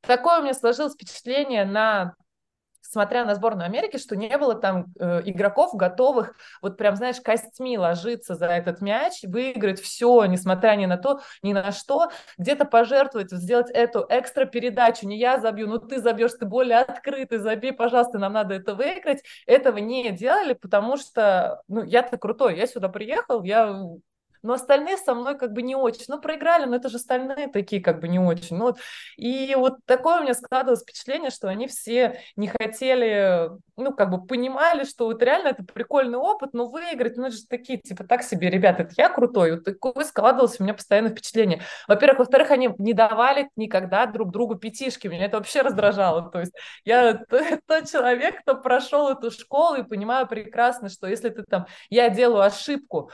такое 0.00 0.40
у 0.40 0.42
меня 0.42 0.54
сложилось 0.54 0.94
впечатление 0.94 1.64
на 1.64 2.14
смотря 2.94 3.24
на 3.24 3.34
сборную 3.34 3.66
Америки, 3.66 3.98
что 3.98 4.16
не 4.16 4.36
было 4.38 4.54
там 4.54 4.86
э, 4.98 5.22
игроков, 5.24 5.74
готовых 5.74 6.34
вот 6.62 6.76
прям, 6.78 6.96
знаешь, 6.96 7.20
костьми 7.20 7.76
ложиться 7.76 8.34
за 8.34 8.46
этот 8.46 8.80
мяч, 8.80 9.22
выиграть 9.24 9.80
все, 9.80 10.24
несмотря 10.26 10.76
ни 10.76 10.86
на 10.86 10.96
то, 10.96 11.20
ни 11.42 11.52
на 11.52 11.72
что, 11.72 12.10
где-то 12.38 12.64
пожертвовать, 12.64 13.32
сделать 13.32 13.70
эту 13.70 14.06
экстра 14.08 14.46
передачу, 14.46 15.06
не 15.08 15.18
я 15.18 15.38
забью, 15.40 15.66
ну 15.66 15.78
ты 15.78 16.00
забьешь, 16.00 16.32
ты 16.38 16.46
более 16.46 16.78
открытый, 16.78 17.38
забей, 17.38 17.72
пожалуйста, 17.72 18.18
нам 18.18 18.32
надо 18.32 18.54
это 18.54 18.74
выиграть. 18.74 19.24
Этого 19.46 19.78
не 19.78 20.10
делали, 20.12 20.54
потому 20.54 20.96
что, 20.96 21.62
ну, 21.68 21.82
я-то 21.82 22.16
крутой, 22.16 22.56
я 22.56 22.66
сюда 22.66 22.88
приехал, 22.88 23.42
я 23.42 23.82
но 24.44 24.52
остальные 24.54 24.98
со 24.98 25.14
мной 25.14 25.36
как 25.38 25.52
бы 25.52 25.62
не 25.62 25.74
очень. 25.74 26.04
Ну, 26.08 26.20
проиграли, 26.20 26.66
но 26.66 26.76
это 26.76 26.88
же 26.88 26.96
остальные 26.96 27.48
такие 27.48 27.82
как 27.82 28.00
бы 28.00 28.08
не 28.08 28.18
очень. 28.18 28.56
Ну, 28.56 28.66
вот. 28.66 28.78
И 29.16 29.54
вот 29.56 29.78
такое 29.86 30.20
у 30.20 30.22
меня 30.22 30.34
складывалось 30.34 30.82
впечатление, 30.82 31.30
что 31.30 31.48
они 31.48 31.66
все 31.66 32.20
не 32.36 32.48
хотели, 32.48 33.50
ну, 33.76 33.92
как 33.94 34.10
бы 34.10 34.24
понимали, 34.24 34.84
что 34.84 35.06
вот 35.06 35.22
реально 35.22 35.48
это 35.48 35.64
прикольный 35.64 36.18
опыт, 36.18 36.50
но 36.52 36.66
выиграть, 36.66 37.16
ну, 37.16 37.26
это 37.26 37.36
же 37.36 37.46
такие, 37.48 37.80
типа, 37.80 38.04
так 38.04 38.22
себе, 38.22 38.50
ребята, 38.50 38.82
это 38.82 38.92
я 38.96 39.08
крутой. 39.08 39.52
Вот 39.52 39.64
такое 39.64 40.04
складывалось 40.04 40.60
у 40.60 40.62
меня 40.62 40.74
постоянно 40.74 41.08
впечатление. 41.08 41.62
Во-первых, 41.88 42.18
во-вторых, 42.20 42.50
они 42.50 42.70
не 42.78 42.92
давали 42.92 43.48
никогда 43.56 44.06
друг 44.06 44.30
другу 44.30 44.56
пятишки, 44.56 45.08
меня 45.08 45.26
это 45.26 45.38
вообще 45.38 45.62
раздражало. 45.62 46.30
То 46.30 46.40
есть 46.40 46.52
я 46.84 47.14
тот 47.66 47.90
человек, 47.90 48.42
кто 48.42 48.56
прошел 48.56 49.08
эту 49.08 49.30
школу 49.30 49.76
и 49.76 49.82
понимаю 49.82 50.26
прекрасно, 50.26 50.88
что 50.90 51.06
если 51.06 51.30
ты 51.30 51.42
там, 51.44 51.66
я 51.88 52.10
делаю 52.10 52.42
ошибку, 52.42 53.10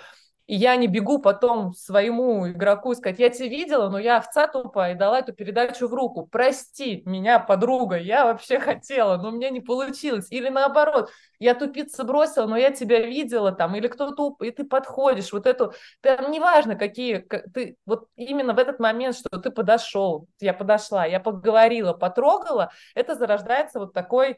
и 0.50 0.56
я 0.56 0.74
не 0.74 0.88
бегу 0.88 1.20
потом 1.20 1.72
своему 1.74 2.50
игроку 2.50 2.92
сказать, 2.96 3.20
я 3.20 3.30
тебя 3.30 3.46
видела, 3.46 3.88
но 3.88 4.00
я 4.00 4.16
овца 4.16 4.48
тупая 4.48 4.94
и 4.94 4.98
дала 4.98 5.20
эту 5.20 5.32
передачу 5.32 5.86
в 5.86 5.94
руку. 5.94 6.26
Прости 6.26 7.04
меня, 7.06 7.38
подруга, 7.38 7.96
я 7.96 8.24
вообще 8.24 8.58
хотела, 8.58 9.16
но 9.16 9.30
мне 9.30 9.50
не 9.50 9.60
получилось. 9.60 10.26
Или 10.30 10.48
наоборот, 10.48 11.12
я 11.38 11.54
тупица 11.54 12.02
бросила, 12.02 12.46
но 12.46 12.56
я 12.56 12.72
тебя 12.72 12.98
видела 13.06 13.52
там, 13.52 13.76
или 13.76 13.86
кто-то, 13.86 14.36
и 14.44 14.50
ты 14.50 14.64
подходишь, 14.64 15.32
вот 15.32 15.46
эту, 15.46 15.72
там 16.00 16.32
неважно, 16.32 16.74
какие, 16.74 17.18
ты, 17.54 17.76
вот 17.86 18.08
именно 18.16 18.52
в 18.52 18.58
этот 18.58 18.80
момент, 18.80 19.14
что 19.14 19.28
ты 19.38 19.52
подошел, 19.52 20.26
я 20.40 20.52
подошла, 20.52 21.06
я 21.06 21.20
поговорила, 21.20 21.92
потрогала, 21.92 22.72
это 22.96 23.14
зарождается 23.14 23.78
вот 23.78 23.92
такой 23.92 24.36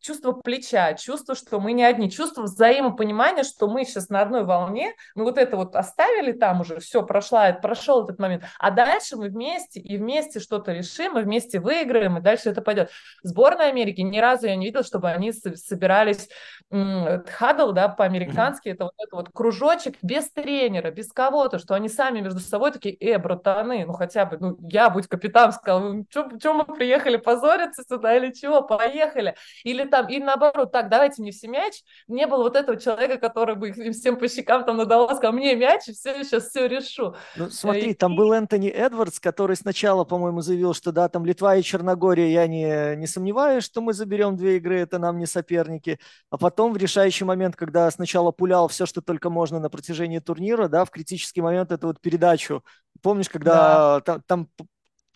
чувство 0.00 0.32
плеча, 0.32 0.94
чувство, 0.94 1.34
что 1.34 1.60
мы 1.60 1.72
не 1.72 1.84
одни, 1.84 2.10
чувство 2.10 2.42
взаимопонимания, 2.42 3.42
что 3.42 3.68
мы 3.68 3.84
сейчас 3.84 4.08
на 4.08 4.20
одной 4.20 4.44
волне, 4.44 4.94
мы 5.14 5.24
вот 5.24 5.38
это 5.38 5.56
вот 5.56 5.76
оставили 5.76 6.32
там 6.32 6.60
уже, 6.60 6.78
все, 6.80 7.02
прошла, 7.02 7.52
прошел 7.52 8.04
этот 8.04 8.18
момент, 8.18 8.44
а 8.58 8.70
дальше 8.70 9.16
мы 9.16 9.28
вместе 9.28 9.80
и 9.80 9.96
вместе 9.96 10.40
что-то 10.40 10.72
решим, 10.72 11.14
мы 11.14 11.22
вместе 11.22 11.60
выиграем, 11.60 12.18
и 12.18 12.20
дальше 12.20 12.50
это 12.50 12.60
пойдет. 12.60 12.90
Сборная 13.22 13.68
Америки 13.68 14.00
ни 14.00 14.18
разу 14.18 14.46
я 14.46 14.56
не 14.56 14.66
видела, 14.66 14.84
чтобы 14.84 15.10
они 15.10 15.32
собирались 15.32 16.28
хадл, 16.70 17.72
да, 17.72 17.88
по-американски, 17.88 18.70
это 18.70 18.84
вот 18.84 18.94
этот 18.98 19.12
вот 19.12 19.28
кружочек 19.32 19.96
без 20.02 20.30
тренера, 20.30 20.90
без 20.90 21.12
кого-то, 21.12 21.58
что 21.58 21.74
они 21.74 21.88
сами 21.88 22.20
между 22.20 22.40
собой 22.40 22.72
такие, 22.72 22.94
э, 22.96 23.18
братаны, 23.18 23.84
ну 23.86 23.92
хотя 23.92 24.26
бы, 24.26 24.36
ну 24.38 24.56
я, 24.68 24.90
будь 24.90 25.06
капитан, 25.06 25.52
сказал, 25.52 25.80
«Ну, 25.80 26.04
что 26.10 26.54
мы 26.54 26.64
приехали 26.64 27.16
позориться 27.16 27.84
сюда 27.88 28.16
или 28.16 28.32
чего, 28.32 28.62
поехали. 28.62 29.36
Или 29.64 29.84
там, 29.84 30.08
и 30.08 30.18
наоборот, 30.18 30.72
так, 30.72 30.88
давайте 30.88 31.22
мне 31.22 31.32
все 31.32 31.48
мяч. 31.48 31.82
Не 32.08 32.26
было 32.26 32.42
вот 32.42 32.56
этого 32.56 32.78
человека, 32.78 33.18
который 33.18 33.54
бы 33.54 33.70
им 33.70 33.92
всем 33.92 34.16
по 34.18 34.28
щекам 34.28 34.64
там 34.64 34.76
надавал, 34.76 35.14
сказал, 35.16 35.32
мне 35.32 35.54
мяч, 35.54 35.88
и 35.88 35.92
все, 35.92 36.22
сейчас 36.24 36.48
все 36.48 36.66
решу. 36.66 37.14
Ну, 37.36 37.50
смотри, 37.50 37.90
и... 37.90 37.94
там 37.94 38.16
был 38.16 38.32
Энтони 38.32 38.68
Эдвардс, 38.68 39.20
который 39.20 39.56
сначала, 39.56 40.04
по-моему, 40.04 40.40
заявил, 40.40 40.74
что 40.74 40.92
да, 40.92 41.08
там 41.08 41.24
Литва 41.24 41.56
и 41.56 41.62
Черногория, 41.62 42.28
я 42.28 42.46
не, 42.46 42.96
не 42.96 43.06
сомневаюсь, 43.06 43.64
что 43.64 43.80
мы 43.80 43.92
заберем 43.92 44.36
две 44.36 44.56
игры, 44.56 44.80
это 44.80 44.98
нам 44.98 45.18
не 45.18 45.26
соперники. 45.26 45.98
А 46.30 46.38
потом 46.38 46.72
в 46.72 46.76
решающий 46.76 47.24
момент, 47.24 47.56
когда 47.56 47.90
сначала 47.90 48.32
пулял 48.32 48.68
все, 48.68 48.86
что 48.86 49.00
только 49.00 49.30
можно 49.30 49.58
на 49.58 49.70
протяжении 49.70 50.18
турнира, 50.18 50.68
да, 50.68 50.84
в 50.84 50.90
критический 50.90 51.40
момент 51.40 51.72
эту 51.72 51.88
вот 51.88 52.00
передачу 52.00 52.62
Помнишь, 53.02 53.28
когда 53.28 54.00
да. 54.00 54.00
там, 54.00 54.22
там 54.26 54.48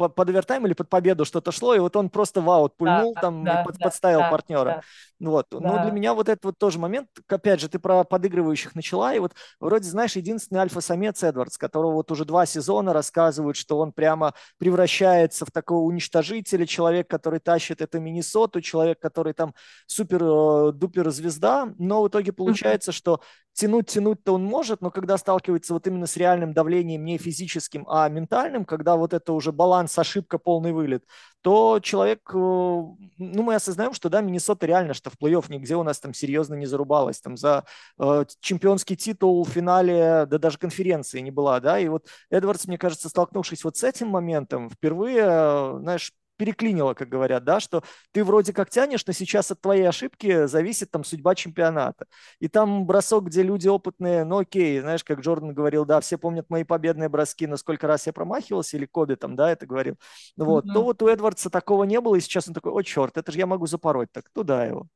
под 0.09 0.29
овертайм 0.29 0.67
или 0.67 0.73
под 0.73 0.89
победу 0.89 1.25
что-то 1.25 1.53
шло, 1.53 1.75
и 1.75 1.79
вот 1.79 1.97
он 1.97 2.11
просто 2.11 2.41
в 2.41 2.51
аут 2.51 2.77
пульнул 2.77 3.15
да, 3.15 3.21
там 3.21 3.45
да, 3.45 3.63
и 3.63 3.65
под, 3.65 3.77
да, 3.79 3.85
подставил 3.85 4.21
да, 4.21 4.31
партнера. 4.31 4.65
Да. 4.65 4.83
Вот. 5.21 5.47
Да. 5.51 5.59
Но 5.61 5.83
для 5.83 5.93
меня 5.93 6.15
вот 6.15 6.29
этот 6.29 6.45
вот 6.45 6.59
тоже 6.59 6.79
момент, 6.79 7.09
опять 7.29 7.61
же, 7.61 7.69
ты 7.69 7.79
про 7.79 8.05
подыгрывающих 8.05 8.75
начала, 8.75 9.15
и 9.15 9.19
вот 9.19 9.35
вроде, 9.61 9.89
знаешь, 9.89 10.17
единственный 10.17 10.59
альфа-самец 10.59 11.23
Эдвардс, 11.23 11.59
которого 11.59 11.93
вот 11.93 12.11
уже 12.11 12.25
два 12.25 12.47
сезона 12.47 12.93
рассказывают, 12.93 13.57
что 13.57 13.79
он 13.79 13.93
прямо 13.93 14.35
превращается 14.59 15.45
в 15.45 15.51
такого 15.51 15.81
уничтожителя, 15.81 16.67
человек, 16.67 17.09
который 17.09 17.41
тащит 17.41 17.83
это 17.83 18.01
Миннесоту, 18.01 18.61
человек, 18.61 18.99
который 18.99 19.35
там 19.35 19.55
супер-дупер 19.87 21.09
э, 21.09 21.11
звезда, 21.11 21.73
но 21.79 22.03
в 22.03 22.09
итоге 22.09 22.33
получается, 22.33 22.93
что 22.93 23.21
тянуть, 23.53 23.89
тянуть-то 23.89 24.33
он 24.33 24.45
может, 24.45 24.81
но 24.81 24.91
когда 24.91 25.19
сталкивается 25.19 25.75
вот 25.75 25.87
именно 25.87 26.07
с 26.07 26.17
реальным 26.17 26.53
давлением 26.53 27.05
не 27.05 27.19
физическим, 27.19 27.87
а 27.89 28.09
ментальным, 28.09 28.65
когда 28.65 28.97
вот 28.97 29.13
это 29.13 29.33
уже 29.33 29.53
баланс, 29.53 29.90
ошибка, 29.99 30.39
полный 30.39 30.73
вылет, 30.73 31.05
то 31.43 31.81
человек, 31.81 32.21
э, 32.33 32.37
ну, 32.37 33.43
мы 33.43 33.55
осознаем, 33.55 33.93
что, 33.93 34.09
да, 34.09 34.21
Миннесота 34.21 34.67
реально, 34.67 34.95
что 34.95 35.11
в 35.11 35.15
плей-офф 35.15 35.47
нигде 35.49 35.77
у 35.77 35.83
нас 35.83 36.01
там 36.01 36.15
серьезно 36.15 36.55
не 36.55 36.67
зарубалась, 36.67 37.21
там 37.21 37.37
за 37.37 37.65
э, 37.99 38.25
чемпионский 38.41 38.97
титул 38.97 39.45
в 39.45 39.49
финале, 39.49 40.27
да 40.27 40.39
даже 40.39 40.59
конференции 40.59 41.21
не 41.21 41.31
была, 41.31 41.61
да, 41.61 41.79
и 41.79 41.89
вот 41.89 42.07
Эдвардс, 42.31 42.67
мне 42.67 42.79
кажется, 42.79 43.09
столкнувшись 43.09 43.65
вот 43.65 43.77
с 43.77 43.85
этим 43.85 44.09
моментом, 44.09 44.71
впервые, 44.71 45.23
э, 45.23 45.79
знаешь, 45.81 46.13
переклинило, 46.41 46.95
как 46.95 47.11
говорят, 47.11 47.45
да, 47.45 47.61
что 47.61 47.83
ты 48.13 48.25
вроде 48.25 48.55
как 48.55 48.71
тянешь, 48.71 49.07
но 49.07 49.13
сейчас 49.13 49.51
от 49.51 49.61
твоей 49.61 49.87
ошибки 49.87 50.47
зависит 50.47 50.91
там 50.91 51.05
судьба 51.05 51.35
чемпионата. 51.35 52.07
И 52.39 52.49
там 52.49 52.87
бросок, 52.87 53.27
где 53.27 53.43
люди 53.43 53.69
опытные, 53.69 54.25
ну 54.25 54.39
окей, 54.39 54.81
знаешь, 54.81 55.05
как 55.05 55.21
Джордан 55.21 55.53
говорил, 55.53 55.85
да, 55.85 56.01
все 56.01 56.17
помнят 56.17 56.49
мои 56.49 56.65
победные 56.65 57.11
броски, 57.11 57.47
но 57.47 57.59
сколько 57.59 57.87
раз 57.87 58.07
я 58.07 58.15
промахивался, 58.15 58.79
или 58.79 58.87
Коби 58.87 59.17
там, 59.17 59.37
да, 59.37 59.53
это 59.53 59.67
говорил. 59.67 59.97
Вот, 60.39 60.65
mm-hmm. 60.65 60.73
то 60.73 60.83
вот 60.83 61.03
у 61.03 61.09
Эдвардса 61.09 61.51
такого 61.51 61.85
не 61.85 62.01
было, 62.01 62.17
и 62.17 62.21
сейчас 62.21 62.49
он 62.49 62.55
такой, 62.55 62.73
о, 62.73 62.81
черт, 62.83 63.19
это 63.19 63.31
же 63.31 63.39
я 63.39 63.47
могу 63.47 63.67
запороть, 63.67 64.11
так 64.11 64.31
туда 64.33 64.65
его. 64.65 64.89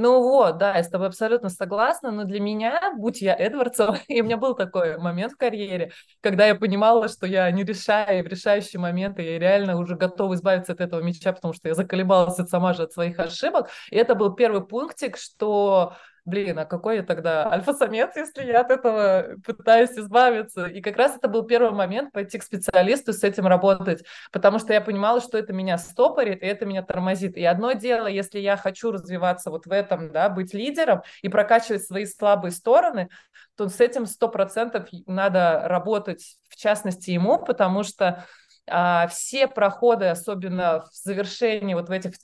Ну 0.00 0.22
вот, 0.22 0.58
да, 0.58 0.76
я 0.76 0.84
с 0.84 0.88
тобой 0.88 1.08
абсолютно 1.08 1.48
согласна, 1.48 2.12
но 2.12 2.22
для 2.22 2.38
меня, 2.38 2.94
будь 2.96 3.20
я 3.20 3.34
Эдвардсом, 3.34 3.96
и 4.06 4.20
у 4.20 4.24
меня 4.24 4.36
был 4.36 4.54
такой 4.54 4.96
момент 4.96 5.32
в 5.32 5.36
карьере, 5.36 5.90
когда 6.20 6.46
я 6.46 6.54
понимала, 6.54 7.08
что 7.08 7.26
я 7.26 7.50
не 7.50 7.64
решаю, 7.64 8.20
и 8.20 8.22
в 8.22 8.28
решающие 8.28 8.78
моменты 8.78 9.22
я 9.22 9.40
реально 9.40 9.76
уже 9.76 9.96
готова 9.96 10.34
избавиться 10.34 10.72
от 10.72 10.80
этого 10.80 11.00
мяча, 11.00 11.32
потому 11.32 11.52
что 11.52 11.66
я 11.66 11.74
заколебалась 11.74 12.36
сама 12.48 12.74
же 12.74 12.84
от 12.84 12.92
своих 12.92 13.18
ошибок. 13.18 13.70
И 13.90 13.96
это 13.96 14.14
был 14.14 14.34
первый 14.34 14.64
пунктик, 14.64 15.16
что 15.16 15.96
блин, 16.24 16.58
а 16.58 16.64
какой 16.64 16.96
я 16.96 17.02
тогда 17.02 17.50
альфа-самец, 17.50 18.16
если 18.16 18.44
я 18.44 18.60
от 18.60 18.70
этого 18.70 19.36
пытаюсь 19.44 19.92
избавиться? 19.92 20.66
И 20.66 20.80
как 20.80 20.96
раз 20.96 21.16
это 21.16 21.28
был 21.28 21.44
первый 21.44 21.72
момент 21.72 22.12
пойти 22.12 22.38
к 22.38 22.42
специалисту 22.42 23.12
с 23.12 23.24
этим 23.24 23.46
работать, 23.46 24.04
потому 24.32 24.58
что 24.58 24.72
я 24.72 24.80
понимала, 24.80 25.20
что 25.20 25.38
это 25.38 25.52
меня 25.52 25.78
стопорит, 25.78 26.42
и 26.42 26.46
это 26.46 26.66
меня 26.66 26.82
тормозит. 26.82 27.36
И 27.36 27.44
одно 27.44 27.72
дело, 27.72 28.06
если 28.06 28.38
я 28.38 28.56
хочу 28.56 28.90
развиваться 28.90 29.50
вот 29.50 29.66
в 29.66 29.72
этом, 29.72 30.12
да, 30.12 30.28
быть 30.28 30.54
лидером 30.54 31.02
и 31.22 31.28
прокачивать 31.28 31.84
свои 31.84 32.06
слабые 32.06 32.52
стороны, 32.52 33.08
то 33.56 33.68
с 33.68 33.80
этим 33.80 34.06
сто 34.06 34.28
процентов 34.28 34.88
надо 35.06 35.62
работать, 35.64 36.36
в 36.48 36.56
частности, 36.56 37.10
ему, 37.10 37.38
потому 37.38 37.82
что 37.82 38.24
а, 38.70 39.06
все 39.08 39.48
проходы, 39.48 40.06
особенно 40.06 40.82
в 40.82 40.90
завершении, 40.92 41.74
вот 41.74 41.88
в 41.88 41.92
этих 41.92 42.14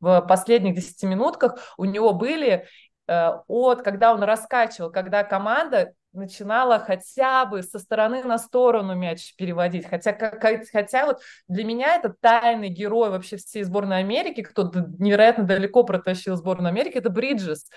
в 0.00 0.20
последних 0.22 0.74
10 0.74 1.02
минутках, 1.04 1.58
у 1.76 1.84
него 1.84 2.12
были, 2.12 2.66
от, 3.06 3.82
когда 3.82 4.12
он 4.12 4.22
раскачивал, 4.22 4.90
когда 4.90 5.24
команда 5.24 5.92
начинала 6.14 6.78
хотя 6.78 7.44
бы 7.44 7.62
со 7.62 7.78
стороны 7.78 8.22
на 8.22 8.38
сторону 8.38 8.94
мяч 8.94 9.34
переводить. 9.36 9.86
Хотя, 9.86 10.12
как, 10.12 10.40
хотя 10.72 11.06
вот 11.06 11.20
для 11.48 11.64
меня 11.64 11.96
это 11.96 12.14
тайный 12.20 12.68
герой 12.68 13.10
вообще 13.10 13.36
всей 13.36 13.64
сборной 13.64 13.98
Америки, 13.98 14.42
кто 14.42 14.70
невероятно 14.98 15.44
далеко 15.44 15.82
протащил 15.82 16.36
сборную 16.36 16.68
Америки, 16.68 16.98
это 16.98 17.10
Бриджес. 17.10 17.68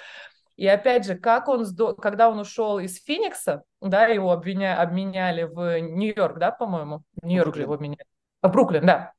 И 0.56 0.66
опять 0.68 1.06
же, 1.06 1.16
как 1.16 1.50
он, 1.50 1.66
когда 2.00 2.30
он 2.30 2.40
ушел 2.40 2.80
из 2.80 3.04
Феникса, 3.04 3.64
да, 3.82 4.06
его 4.08 4.32
обвиня, 4.32 4.80
обменяли 4.82 5.44
в 5.44 5.80
Нью-Йорк, 5.80 6.40
да, 6.40 6.52
по-моему? 6.52 7.04
Нью-Йорк 7.22 7.56
же 7.56 7.62
его 7.64 7.74
обменяли. 7.74 8.06
В 8.42 8.50
Бруклин, 8.50 8.86
да. 8.86 9.14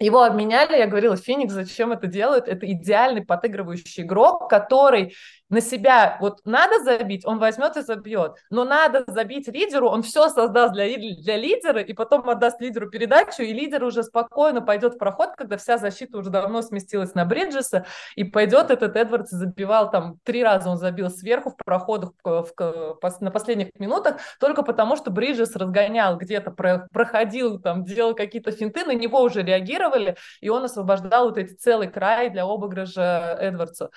Его 0.00 0.22
обменяли, 0.22 0.78
я 0.78 0.86
говорила, 0.86 1.16
Феникс 1.16 1.52
зачем 1.52 1.92
это 1.92 2.06
делают? 2.06 2.48
Это 2.48 2.70
идеальный 2.72 3.24
подыгрывающий 3.24 4.02
игрок, 4.02 4.48
который 4.48 5.14
на 5.50 5.60
себя 5.60 6.16
вот 6.20 6.40
надо 6.44 6.82
забить, 6.82 7.26
он 7.26 7.38
возьмет 7.38 7.76
и 7.76 7.82
забьет. 7.82 8.36
Но 8.50 8.64
надо 8.64 9.04
забить 9.06 9.48
лидеру, 9.48 9.88
он 9.88 10.02
все 10.02 10.28
создаст 10.28 10.72
для, 10.72 10.86
для 10.86 11.36
лидера, 11.36 11.80
и 11.80 11.92
потом 11.92 12.28
отдаст 12.28 12.60
лидеру 12.60 12.88
передачу, 12.88 13.42
и 13.42 13.52
лидер 13.52 13.84
уже 13.84 14.04
спокойно 14.04 14.62
пойдет 14.62 14.94
в 14.94 14.98
проход, 14.98 15.30
когда 15.36 15.56
вся 15.56 15.76
защита 15.76 16.18
уже 16.18 16.30
давно 16.30 16.62
сместилась 16.62 17.14
на 17.14 17.24
Бриджеса, 17.24 17.84
и 18.14 18.24
пойдет 18.24 18.70
этот 18.70 18.96
Эдвардс 18.96 19.30
забивал 19.30 19.90
там 19.90 20.18
три 20.24 20.42
раза 20.42 20.70
он 20.70 20.76
забил 20.76 21.10
сверху 21.10 21.50
в 21.50 21.56
проходах 21.56 22.12
в, 22.22 22.44
в, 22.44 22.98
в, 23.00 23.20
на 23.20 23.30
последних 23.30 23.68
минутах, 23.78 24.16
только 24.38 24.62
потому 24.62 24.96
что 24.96 25.10
Бриджес 25.10 25.56
разгонял 25.56 26.16
где-то, 26.16 26.52
про, 26.52 26.86
проходил 26.92 27.58
там, 27.58 27.84
делал 27.84 28.14
какие-то 28.14 28.52
финты, 28.52 28.84
на 28.84 28.94
него 28.94 29.20
уже 29.20 29.42
реагировали, 29.42 30.16
и 30.40 30.48
он 30.48 30.64
освобождал 30.64 31.26
вот 31.26 31.38
эти 31.38 31.54
целый 31.54 31.88
край 31.88 32.30
для 32.30 32.44
обыгрыша 32.44 33.36
Эдвардсу. 33.40 33.90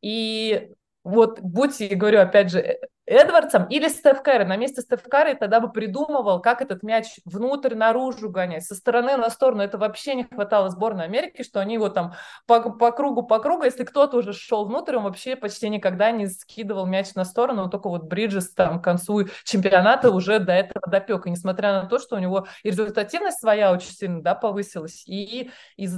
И 0.00 0.70
вот 1.04 1.40
будь, 1.40 1.80
я 1.80 1.96
говорю, 1.96 2.20
опять 2.20 2.50
же, 2.50 2.60
э, 2.60 2.78
Эдвардсом 3.06 3.66
или 3.66 3.88
Стеф 3.88 4.22
Карри. 4.22 4.44
На 4.44 4.56
месте 4.56 4.80
Стеф 4.80 5.02
Карри 5.02 5.34
тогда 5.34 5.60
бы 5.60 5.70
придумывал, 5.70 6.40
как 6.40 6.62
этот 6.62 6.82
мяч 6.82 7.20
внутрь, 7.26 7.74
наружу 7.74 8.30
гонять, 8.30 8.64
со 8.64 8.74
стороны 8.74 9.18
на 9.18 9.28
сторону. 9.28 9.62
Это 9.62 9.76
вообще 9.76 10.14
не 10.14 10.24
хватало 10.24 10.70
сборной 10.70 11.04
Америки, 11.04 11.42
что 11.42 11.60
они 11.60 11.74
его 11.74 11.90
там 11.90 12.14
по, 12.46 12.70
по 12.70 12.92
кругу, 12.92 13.22
по 13.22 13.40
кругу, 13.40 13.64
если 13.64 13.84
кто-то 13.84 14.16
уже 14.16 14.32
шел 14.32 14.64
внутрь, 14.64 14.96
он 14.96 15.04
вообще 15.04 15.36
почти 15.36 15.68
никогда 15.68 16.10
не 16.10 16.26
скидывал 16.26 16.86
мяч 16.86 17.14
на 17.14 17.26
сторону, 17.26 17.68
только 17.68 17.90
вот 17.90 18.04
Бриджес 18.04 18.54
там 18.54 18.80
к 18.80 18.84
концу 18.84 19.26
чемпионата 19.44 20.10
уже 20.10 20.38
до 20.38 20.52
этого 20.52 20.86
допек. 20.90 21.26
И 21.26 21.30
несмотря 21.30 21.82
на 21.82 21.86
то, 21.86 21.98
что 21.98 22.16
у 22.16 22.18
него 22.18 22.46
и 22.62 22.70
результативность 22.70 23.38
своя 23.38 23.70
очень 23.72 23.90
сильно 23.90 24.22
да, 24.22 24.34
повысилась, 24.34 25.06
и, 25.06 25.50
и 25.76 25.88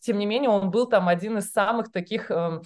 тем 0.00 0.18
не 0.18 0.26
менее 0.26 0.50
он 0.50 0.70
был 0.70 0.86
там 0.86 1.08
один 1.08 1.38
из 1.38 1.50
самых 1.50 1.90
таких... 1.90 2.30
Э, 2.30 2.60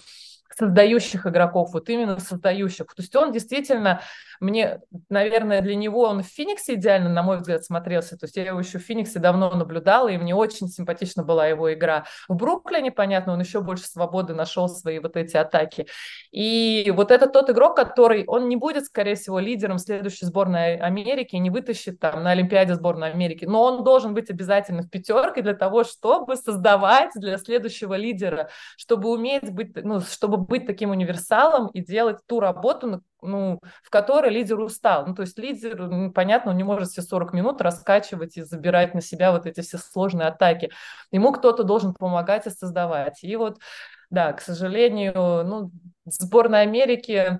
создающих 0.57 1.27
игроков, 1.27 1.73
вот 1.73 1.89
именно 1.89 2.19
создающих. 2.19 2.87
То 2.87 3.01
есть 3.01 3.15
он 3.15 3.31
действительно, 3.31 4.01
мне, 4.39 4.81
наверное, 5.09 5.61
для 5.61 5.75
него 5.75 6.03
он 6.03 6.23
в 6.23 6.27
Фениксе 6.27 6.75
идеально, 6.75 7.09
на 7.09 7.23
мой 7.23 7.37
взгляд, 7.37 7.65
смотрелся. 7.65 8.17
То 8.17 8.25
есть 8.25 8.37
я 8.37 8.45
его 8.45 8.59
еще 8.59 8.79
в 8.79 8.81
Фениксе 8.81 9.19
давно 9.19 9.49
наблюдала, 9.51 10.07
и 10.07 10.17
мне 10.17 10.33
очень 10.33 10.67
симпатична 10.67 11.23
была 11.23 11.47
его 11.47 11.73
игра. 11.73 12.05
В 12.29 12.35
Бруклине, 12.35 12.91
понятно, 12.91 13.33
он 13.33 13.41
еще 13.41 13.61
больше 13.61 13.85
свободы 13.85 14.33
нашел 14.33 14.69
свои 14.69 14.99
вот 14.99 15.17
эти 15.17 15.35
атаки. 15.35 15.87
И 16.31 16.91
вот 16.95 17.11
это 17.11 17.27
тот 17.27 17.49
игрок, 17.49 17.75
который, 17.75 18.23
он 18.25 18.47
не 18.47 18.55
будет, 18.55 18.85
скорее 18.85 19.15
всего, 19.15 19.39
лидером 19.39 19.77
следующей 19.77 20.25
сборной 20.25 20.77
Америки, 20.77 21.35
не 21.35 21.49
вытащит 21.49 21.99
там 21.99 22.23
на 22.23 22.31
Олимпиаде 22.31 22.75
сборной 22.75 23.11
Америки, 23.11 23.45
но 23.45 23.61
он 23.63 23.83
должен 23.83 24.13
быть 24.13 24.29
обязательно 24.29 24.83
в 24.83 24.89
пятерке 24.89 25.41
для 25.41 25.53
того, 25.53 25.83
чтобы 25.83 26.37
создавать 26.37 27.11
для 27.15 27.37
следующего 27.37 27.95
лидера, 27.95 28.49
чтобы 28.77 29.11
уметь 29.11 29.51
быть, 29.51 29.75
ну, 29.83 29.99
чтобы 29.99 30.44
быть 30.47 30.65
таким 30.65 30.91
универсалом 30.91 31.67
и 31.67 31.81
делать 31.81 32.19
ту 32.25 32.39
работу, 32.39 33.01
ну, 33.21 33.59
в 33.83 33.89
которой 33.89 34.31
лидер 34.31 34.59
устал. 34.59 35.05
Ну, 35.07 35.15
то 35.15 35.23
есть 35.23 35.37
лидер, 35.37 35.87
ну, 35.87 36.11
понятно, 36.11 36.51
он 36.51 36.57
не 36.57 36.63
может 36.63 36.89
все 36.89 37.01
40 37.01 37.33
минут 37.33 37.61
раскачивать 37.61 38.37
и 38.37 38.43
забирать 38.43 38.93
на 38.93 39.01
себя 39.01 39.31
вот 39.31 39.45
эти 39.45 39.61
все 39.61 39.77
сложные 39.77 40.27
атаки. 40.27 40.71
Ему 41.11 41.31
кто-то 41.31 41.63
должен 41.63 41.93
помогать 41.93 42.47
и 42.47 42.51
создавать. 42.51 43.23
И 43.23 43.35
вот, 43.35 43.57
да, 44.09 44.33
к 44.33 44.41
сожалению, 44.41 45.43
ну, 45.45 45.71
сборная 46.05 46.61
Америки 46.61 47.39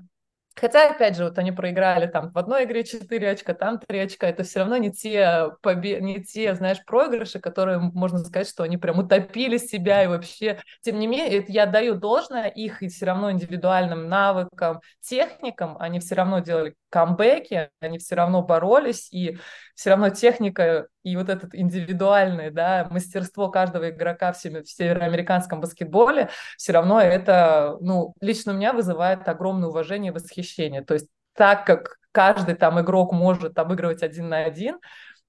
Хотя, 0.55 0.89
опять 0.89 1.17
же, 1.17 1.25
вот 1.25 1.37
они 1.37 1.51
проиграли 1.51 2.07
там 2.07 2.31
в 2.31 2.37
одной 2.37 2.63
игре 2.63 2.85
4 2.85 3.29
очка, 3.29 3.53
там 3.53 3.77
3 3.77 3.99
очка. 3.99 4.27
Это 4.27 4.43
все 4.43 4.59
равно 4.59 4.77
не 4.77 4.91
те, 4.91 5.51
побе... 5.61 5.99
не 5.99 6.23
те, 6.23 6.55
знаешь, 6.55 6.83
проигрыши, 6.85 7.39
которые 7.39 7.79
можно 7.79 8.19
сказать, 8.19 8.47
что 8.47 8.63
они 8.63 8.77
прям 8.77 8.99
утопили 8.99 9.57
себя 9.57 10.03
и 10.03 10.07
вообще. 10.07 10.59
Тем 10.81 10.99
не 10.99 11.07
менее, 11.07 11.43
я 11.49 11.65
даю 11.65 11.95
должное 11.95 12.47
их 12.47 12.81
и 12.81 12.87
все 12.87 13.05
равно 13.05 13.31
индивидуальным 13.31 14.07
навыкам, 14.07 14.79
техникам. 15.01 15.75
Они 15.77 15.99
все 15.99 16.15
равно 16.15 16.39
делали 16.39 16.75
камбэки, 16.89 17.69
они 17.81 17.97
все 17.97 18.15
равно 18.15 18.41
боролись, 18.41 19.11
и 19.11 19.37
все 19.75 19.91
равно 19.91 20.09
техника 20.09 20.87
и 21.03 21.15
вот 21.15 21.29
это 21.29 21.47
индивидуальное 21.53 22.49
да, 22.49 22.87
мастерство 22.89 23.49
каждого 23.49 23.89
игрока 23.89 24.33
в, 24.33 24.37
в 24.43 24.65
североамериканском 24.65 25.61
баскетболе, 25.61 26.29
все 26.57 26.71
равно 26.71 27.01
это, 27.01 27.77
ну, 27.81 28.13
лично 28.21 28.53
у 28.53 28.55
меня 28.55 28.73
вызывает 28.73 29.27
огромное 29.27 29.69
уважение 29.69 30.11
и 30.11 30.15
восхищение. 30.15 30.81
То 30.81 30.95
есть 30.95 31.07
так 31.35 31.65
как 31.65 31.97
каждый 32.11 32.55
там 32.55 32.79
игрок 32.79 33.11
может 33.11 33.59
обыгрывать 33.59 34.01
один 34.01 34.29
на 34.29 34.39
один, 34.39 34.79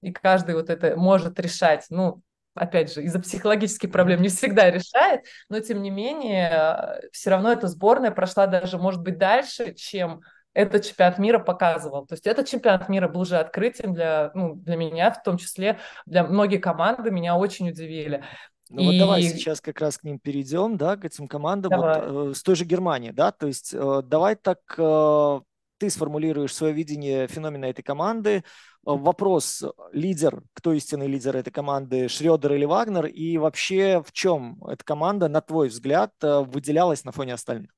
и 0.01 0.11
каждый 0.11 0.55
вот 0.55 0.69
это 0.69 0.95
может 0.95 1.39
решать, 1.39 1.85
ну, 1.89 2.21
опять 2.55 2.93
же, 2.93 3.03
из-за 3.03 3.19
психологических 3.19 3.91
проблем 3.91 4.21
не 4.21 4.29
всегда 4.29 4.71
решает, 4.71 5.25
но 5.49 5.59
тем 5.59 5.81
не 5.81 5.89
менее, 5.89 7.01
все 7.11 7.29
равно 7.29 7.51
эта 7.51 7.67
сборная 7.67 8.11
прошла 8.11 8.47
даже, 8.47 8.77
может 8.77 9.01
быть, 9.01 9.17
дальше, 9.17 9.73
чем 9.73 10.21
этот 10.57 10.85
чемпионат 10.85 11.19
мира 11.19 11.37
показывал. 11.37 12.07
То 12.07 12.13
есть 12.13 12.25
этот 12.25 12.47
чемпионат 12.47 12.89
мира 12.89 13.07
был 13.07 13.21
уже 13.21 13.37
открытием 13.37 13.93
для, 13.93 14.31
ну, 14.33 14.55
для 14.55 14.75
меня, 14.75 15.11
в 15.11 15.21
том 15.21 15.37
числе 15.37 15.77
для 16.07 16.23
многих 16.23 16.61
команды, 16.61 17.11
меня 17.11 17.37
очень 17.37 17.69
удивили. 17.69 18.23
Ну 18.71 18.81
и... 18.81 18.85
вот 18.85 18.97
давай 18.97 19.21
сейчас 19.21 19.61
как 19.61 19.79
раз 19.79 19.99
к 19.99 20.03
ним 20.03 20.17
перейдем, 20.17 20.75
да, 20.75 20.97
к 20.97 21.05
этим 21.05 21.27
командам, 21.27 21.69
давай. 21.69 22.09
вот, 22.09 22.31
э, 22.31 22.33
с 22.33 22.41
той 22.41 22.55
же 22.55 22.65
Германии, 22.65 23.11
да, 23.11 23.31
то 23.31 23.45
есть 23.45 23.71
э, 23.71 24.01
давай 24.03 24.35
так 24.35 24.59
э, 24.79 25.39
ты 25.77 25.89
сформулируешь 25.91 26.55
свое 26.55 26.73
видение 26.73 27.27
феномена 27.27 27.65
этой 27.65 27.83
команды, 27.83 28.37
э, 28.37 28.41
вопрос, 28.83 29.63
лидер, 29.91 30.41
кто 30.53 30.73
истинный 30.73 31.07
лидер 31.07 31.37
этой 31.37 31.51
команды, 31.51 32.09
Шредер 32.09 32.53
или 32.53 32.65
Вагнер, 32.65 33.05
и 33.05 33.37
вообще 33.37 34.01
в 34.03 34.11
чем 34.11 34.61
эта 34.65 34.83
команда, 34.83 35.27
на 35.29 35.41
твой 35.41 35.67
взгляд, 35.67 36.11
э, 36.23 36.39
выделялась 36.39 37.05
на 37.05 37.11
фоне 37.11 37.35
остальных? 37.35 37.71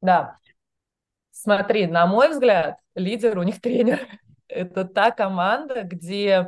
Да, 0.00 0.38
Смотри, 1.42 1.88
на 1.88 2.06
мой 2.06 2.28
взгляд, 2.28 2.76
лидер 2.94 3.36
у 3.36 3.42
них 3.42 3.60
тренер. 3.60 4.06
Это 4.46 4.84
та 4.84 5.10
команда, 5.10 5.82
где 5.82 6.46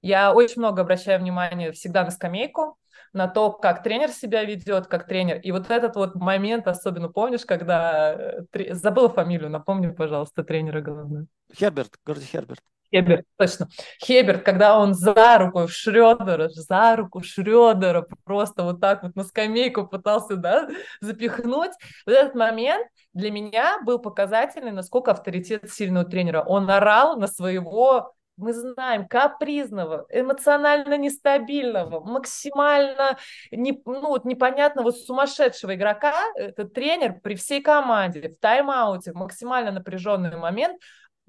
я 0.00 0.34
очень 0.34 0.60
много 0.60 0.82
обращаю 0.82 1.20
внимания 1.20 1.70
всегда 1.70 2.02
на 2.02 2.10
скамейку, 2.10 2.76
на 3.12 3.28
то, 3.28 3.52
как 3.52 3.84
тренер 3.84 4.10
себя 4.10 4.42
ведет, 4.42 4.88
как 4.88 5.06
тренер. 5.06 5.38
И 5.38 5.52
вот 5.52 5.70
этот 5.70 5.94
вот 5.94 6.16
момент 6.16 6.66
особенно 6.66 7.10
помнишь, 7.10 7.46
когда... 7.46 8.42
Э, 8.52 8.74
забыла 8.74 9.08
фамилию, 9.08 9.50
напомни, 9.50 9.88
пожалуйста, 9.88 10.42
тренера 10.42 10.80
главного. 10.80 11.26
Херберт, 11.54 11.92
Горди 12.04 12.24
Херберт. 12.24 12.64
Хеберт, 12.92 13.24
точно. 13.38 13.68
Хеберт, 14.04 14.42
когда 14.42 14.78
он 14.78 14.94
за 14.94 15.38
руку 15.38 15.66
Шредера, 15.66 16.48
за 16.48 16.96
руку 16.96 17.22
Шредера 17.22 18.06
просто 18.24 18.64
вот 18.64 18.80
так 18.80 19.02
вот 19.02 19.16
на 19.16 19.24
скамейку 19.24 19.86
пытался, 19.86 20.36
да, 20.36 20.68
запихнуть. 21.00 21.72
Вот 22.06 22.12
этот 22.12 22.34
момент 22.34 22.86
для 23.14 23.30
меня 23.30 23.78
был 23.84 23.98
показательный, 23.98 24.72
насколько 24.72 25.10
авторитет 25.10 25.70
сильного 25.72 26.04
тренера. 26.04 26.42
Он 26.42 26.70
орал 26.70 27.16
на 27.16 27.26
своего 27.26 28.14
мы 28.38 28.54
знаем, 28.54 29.06
капризного, 29.06 30.06
эмоционально 30.08 30.96
нестабильного, 30.96 32.00
максимально 32.00 33.18
не, 33.50 33.80
ну, 33.84 34.08
вот 34.08 34.24
непонятного, 34.24 34.90
сумасшедшего 34.90 35.74
игрока, 35.74 36.14
этот 36.34 36.72
тренер 36.72 37.20
при 37.22 37.34
всей 37.34 37.62
команде 37.62 38.30
в 38.30 38.38
тайм-ауте, 38.40 39.12
в 39.12 39.16
максимально 39.16 39.70
напряженный 39.70 40.36
момент 40.36 40.80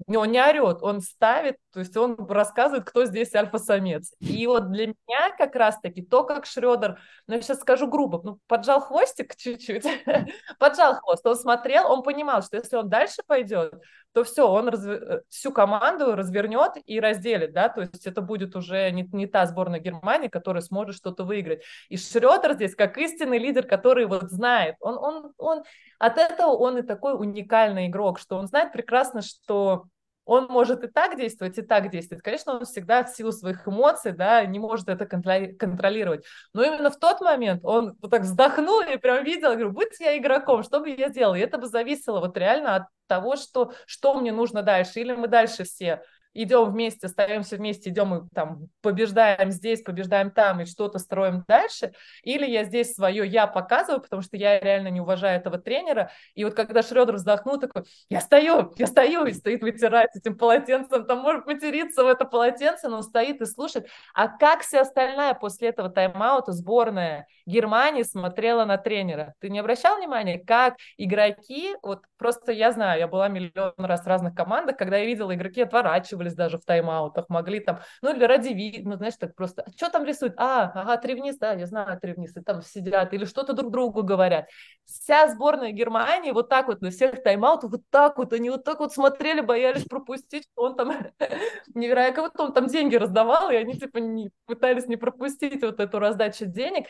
он 0.08 0.32
не 0.32 0.40
орет, 0.40 0.78
он 0.82 1.00
ставит, 1.00 1.56
то 1.74 1.80
есть 1.80 1.96
он 1.96 2.14
рассказывает, 2.28 2.84
кто 2.84 3.04
здесь 3.04 3.34
альфа-самец. 3.34 4.14
И 4.20 4.46
вот 4.46 4.70
для 4.70 4.86
меня 4.86 5.36
как 5.36 5.56
раз-таки 5.56 6.02
то, 6.02 6.22
как 6.22 6.46
Шредер, 6.46 7.00
ну 7.26 7.34
я 7.34 7.42
сейчас 7.42 7.58
скажу 7.60 7.88
грубо, 7.88 8.20
ну 8.22 8.38
поджал 8.46 8.80
хвостик 8.80 9.34
чуть-чуть, 9.36 9.84
поджал 10.60 10.94
хвост, 10.94 11.26
он 11.26 11.34
смотрел, 11.34 11.90
он 11.90 12.04
понимал, 12.04 12.42
что 12.42 12.56
если 12.58 12.76
он 12.76 12.88
дальше 12.88 13.22
пойдет, 13.26 13.74
то 14.12 14.22
все, 14.22 14.48
он 14.48 14.68
разв... 14.68 14.88
Э, 14.88 15.22
всю 15.28 15.50
команду 15.50 16.14
развернет 16.14 16.74
и 16.86 17.00
разделит, 17.00 17.52
да, 17.52 17.68
то 17.68 17.80
есть 17.80 18.06
это 18.06 18.20
будет 18.20 18.54
уже 18.54 18.92
не, 18.92 19.08
не 19.12 19.26
та 19.26 19.44
сборная 19.46 19.80
Германии, 19.80 20.28
которая 20.28 20.62
сможет 20.62 20.94
что-то 20.94 21.24
выиграть. 21.24 21.64
И 21.88 21.96
Шредер 21.96 22.54
здесь 22.54 22.76
как 22.76 22.96
истинный 22.98 23.38
лидер, 23.38 23.66
который 23.66 24.06
вот 24.06 24.30
знает, 24.30 24.76
он, 24.78 24.96
он, 24.96 25.32
он, 25.38 25.64
от 25.98 26.18
этого 26.18 26.52
он 26.52 26.78
и 26.78 26.82
такой 26.82 27.14
уникальный 27.18 27.88
игрок, 27.88 28.20
что 28.20 28.36
он 28.36 28.46
знает 28.46 28.72
прекрасно, 28.72 29.22
что 29.22 29.86
он 30.24 30.46
может 30.48 30.84
и 30.84 30.86
так 30.86 31.16
действовать, 31.16 31.58
и 31.58 31.62
так 31.62 31.90
действовать. 31.90 32.22
Конечно, 32.22 32.54
он 32.54 32.64
всегда 32.64 33.04
в 33.04 33.10
силу 33.10 33.32
своих 33.32 33.66
эмоций, 33.68 34.12
да, 34.12 34.44
не 34.44 34.58
может 34.58 34.88
это 34.88 35.06
контролировать. 35.06 36.24
Но 36.52 36.62
именно 36.62 36.90
в 36.90 36.98
тот 36.98 37.20
момент 37.20 37.64
он 37.64 37.96
вот 38.00 38.10
так 38.10 38.22
вздохнул 38.22 38.80
и 38.80 38.96
прям 38.96 39.24
видел, 39.24 39.50
говорю, 39.50 39.70
будь 39.70 40.00
я 40.00 40.16
игроком, 40.16 40.62
что 40.62 40.80
бы 40.80 40.90
я 40.90 41.08
делал? 41.08 41.34
И 41.34 41.40
это 41.40 41.58
бы 41.58 41.66
зависело 41.66 42.20
вот 42.20 42.36
реально 42.36 42.76
от 42.76 42.82
того, 43.06 43.36
что, 43.36 43.72
что 43.86 44.14
мне 44.14 44.32
нужно 44.32 44.62
дальше. 44.62 45.00
Или 45.00 45.12
мы 45.12 45.28
дальше 45.28 45.64
все 45.64 46.02
идем 46.34 46.70
вместе, 46.70 47.06
остаемся 47.06 47.56
вместе, 47.56 47.90
идем 47.90 48.14
и 48.14 48.28
там 48.34 48.68
побеждаем 48.82 49.50
здесь, 49.50 49.82
побеждаем 49.82 50.30
там 50.30 50.60
и 50.60 50.66
что-то 50.66 50.98
строим 50.98 51.44
дальше, 51.46 51.92
или 52.22 52.46
я 52.46 52.64
здесь 52.64 52.94
свое 52.94 53.26
я 53.26 53.46
показываю, 53.46 54.00
потому 54.00 54.22
что 54.22 54.36
я 54.36 54.60
реально 54.60 54.88
не 54.88 55.00
уважаю 55.00 55.38
этого 55.38 55.58
тренера, 55.58 56.10
и 56.34 56.44
вот 56.44 56.54
когда 56.54 56.82
Шредер 56.82 57.14
вздохнул, 57.14 57.58
такой, 57.58 57.84
я 58.08 58.20
стою, 58.20 58.72
я 58.76 58.86
стою, 58.86 59.24
и 59.24 59.32
стоит 59.32 59.62
вытирать 59.62 60.14
этим 60.16 60.36
полотенцем, 60.36 61.06
там 61.06 61.20
может 61.20 61.46
материться 61.46 62.04
в 62.04 62.08
это 62.08 62.24
полотенце, 62.24 62.88
но 62.88 63.02
стоит 63.02 63.40
и 63.40 63.46
слушает, 63.46 63.88
а 64.14 64.28
как 64.28 64.62
вся 64.62 64.80
остальная 64.80 65.34
после 65.34 65.68
этого 65.68 65.88
тайм-аута 65.88 66.52
сборная 66.52 67.26
Германии 67.46 68.02
смотрела 68.02 68.64
на 68.64 68.78
тренера? 68.78 69.34
Ты 69.40 69.50
не 69.50 69.58
обращал 69.58 69.98
внимания, 69.98 70.38
как 70.38 70.76
игроки, 70.96 71.74
вот 71.82 72.00
просто 72.18 72.52
я 72.52 72.72
знаю, 72.72 72.98
я 72.98 73.08
была 73.08 73.28
миллион 73.28 73.74
раз 73.78 74.04
в 74.04 74.06
разных 74.06 74.34
командах, 74.34 74.76
когда 74.76 74.96
я 74.96 75.04
видела, 75.04 75.34
игроки 75.34 75.62
отворачивались, 75.62 76.23
отказывались 76.24 76.34
даже 76.34 76.58
в 76.58 76.64
тайм-аутах, 76.64 77.26
могли 77.28 77.60
там, 77.60 77.80
ну 78.02 78.14
или 78.14 78.24
ради 78.24 78.48
вида, 78.48 78.88
ну 78.88 78.96
знаешь, 78.96 79.14
так 79.18 79.34
просто, 79.34 79.64
что 79.76 79.90
там 79.90 80.04
рисуют? 80.04 80.34
А, 80.36 80.72
ага, 80.74 80.96
тревнист, 80.96 81.38
да, 81.38 81.52
я 81.52 81.66
знаю 81.66 81.98
тревнисты, 82.00 82.42
там 82.42 82.62
сидят 82.62 83.12
или 83.12 83.24
что-то 83.24 83.52
друг 83.52 83.70
другу 83.70 84.02
говорят. 84.02 84.48
Вся 84.84 85.28
сборная 85.28 85.72
Германии 85.72 86.32
вот 86.32 86.48
так 86.48 86.66
вот 86.68 86.80
на 86.80 86.90
всех 86.90 87.22
тайм-аутах, 87.22 87.70
вот 87.70 87.82
так 87.90 88.18
вот, 88.18 88.32
они 88.32 88.50
вот 88.50 88.64
так 88.64 88.80
вот 88.80 88.92
смотрели, 88.92 89.40
боялись 89.40 89.84
пропустить, 89.84 90.48
он 90.56 90.76
там 90.76 90.92
невероятно, 91.74 92.14
как 92.14 92.32
будто 92.32 92.42
он 92.44 92.52
там 92.52 92.66
деньги 92.66 92.96
раздавал, 92.96 93.50
и 93.50 93.56
они 93.56 93.74
типа 93.74 93.98
не, 93.98 94.30
пытались 94.46 94.86
не 94.86 94.96
пропустить 94.96 95.62
вот 95.62 95.80
эту 95.80 95.98
раздачу 95.98 96.46
денег. 96.46 96.86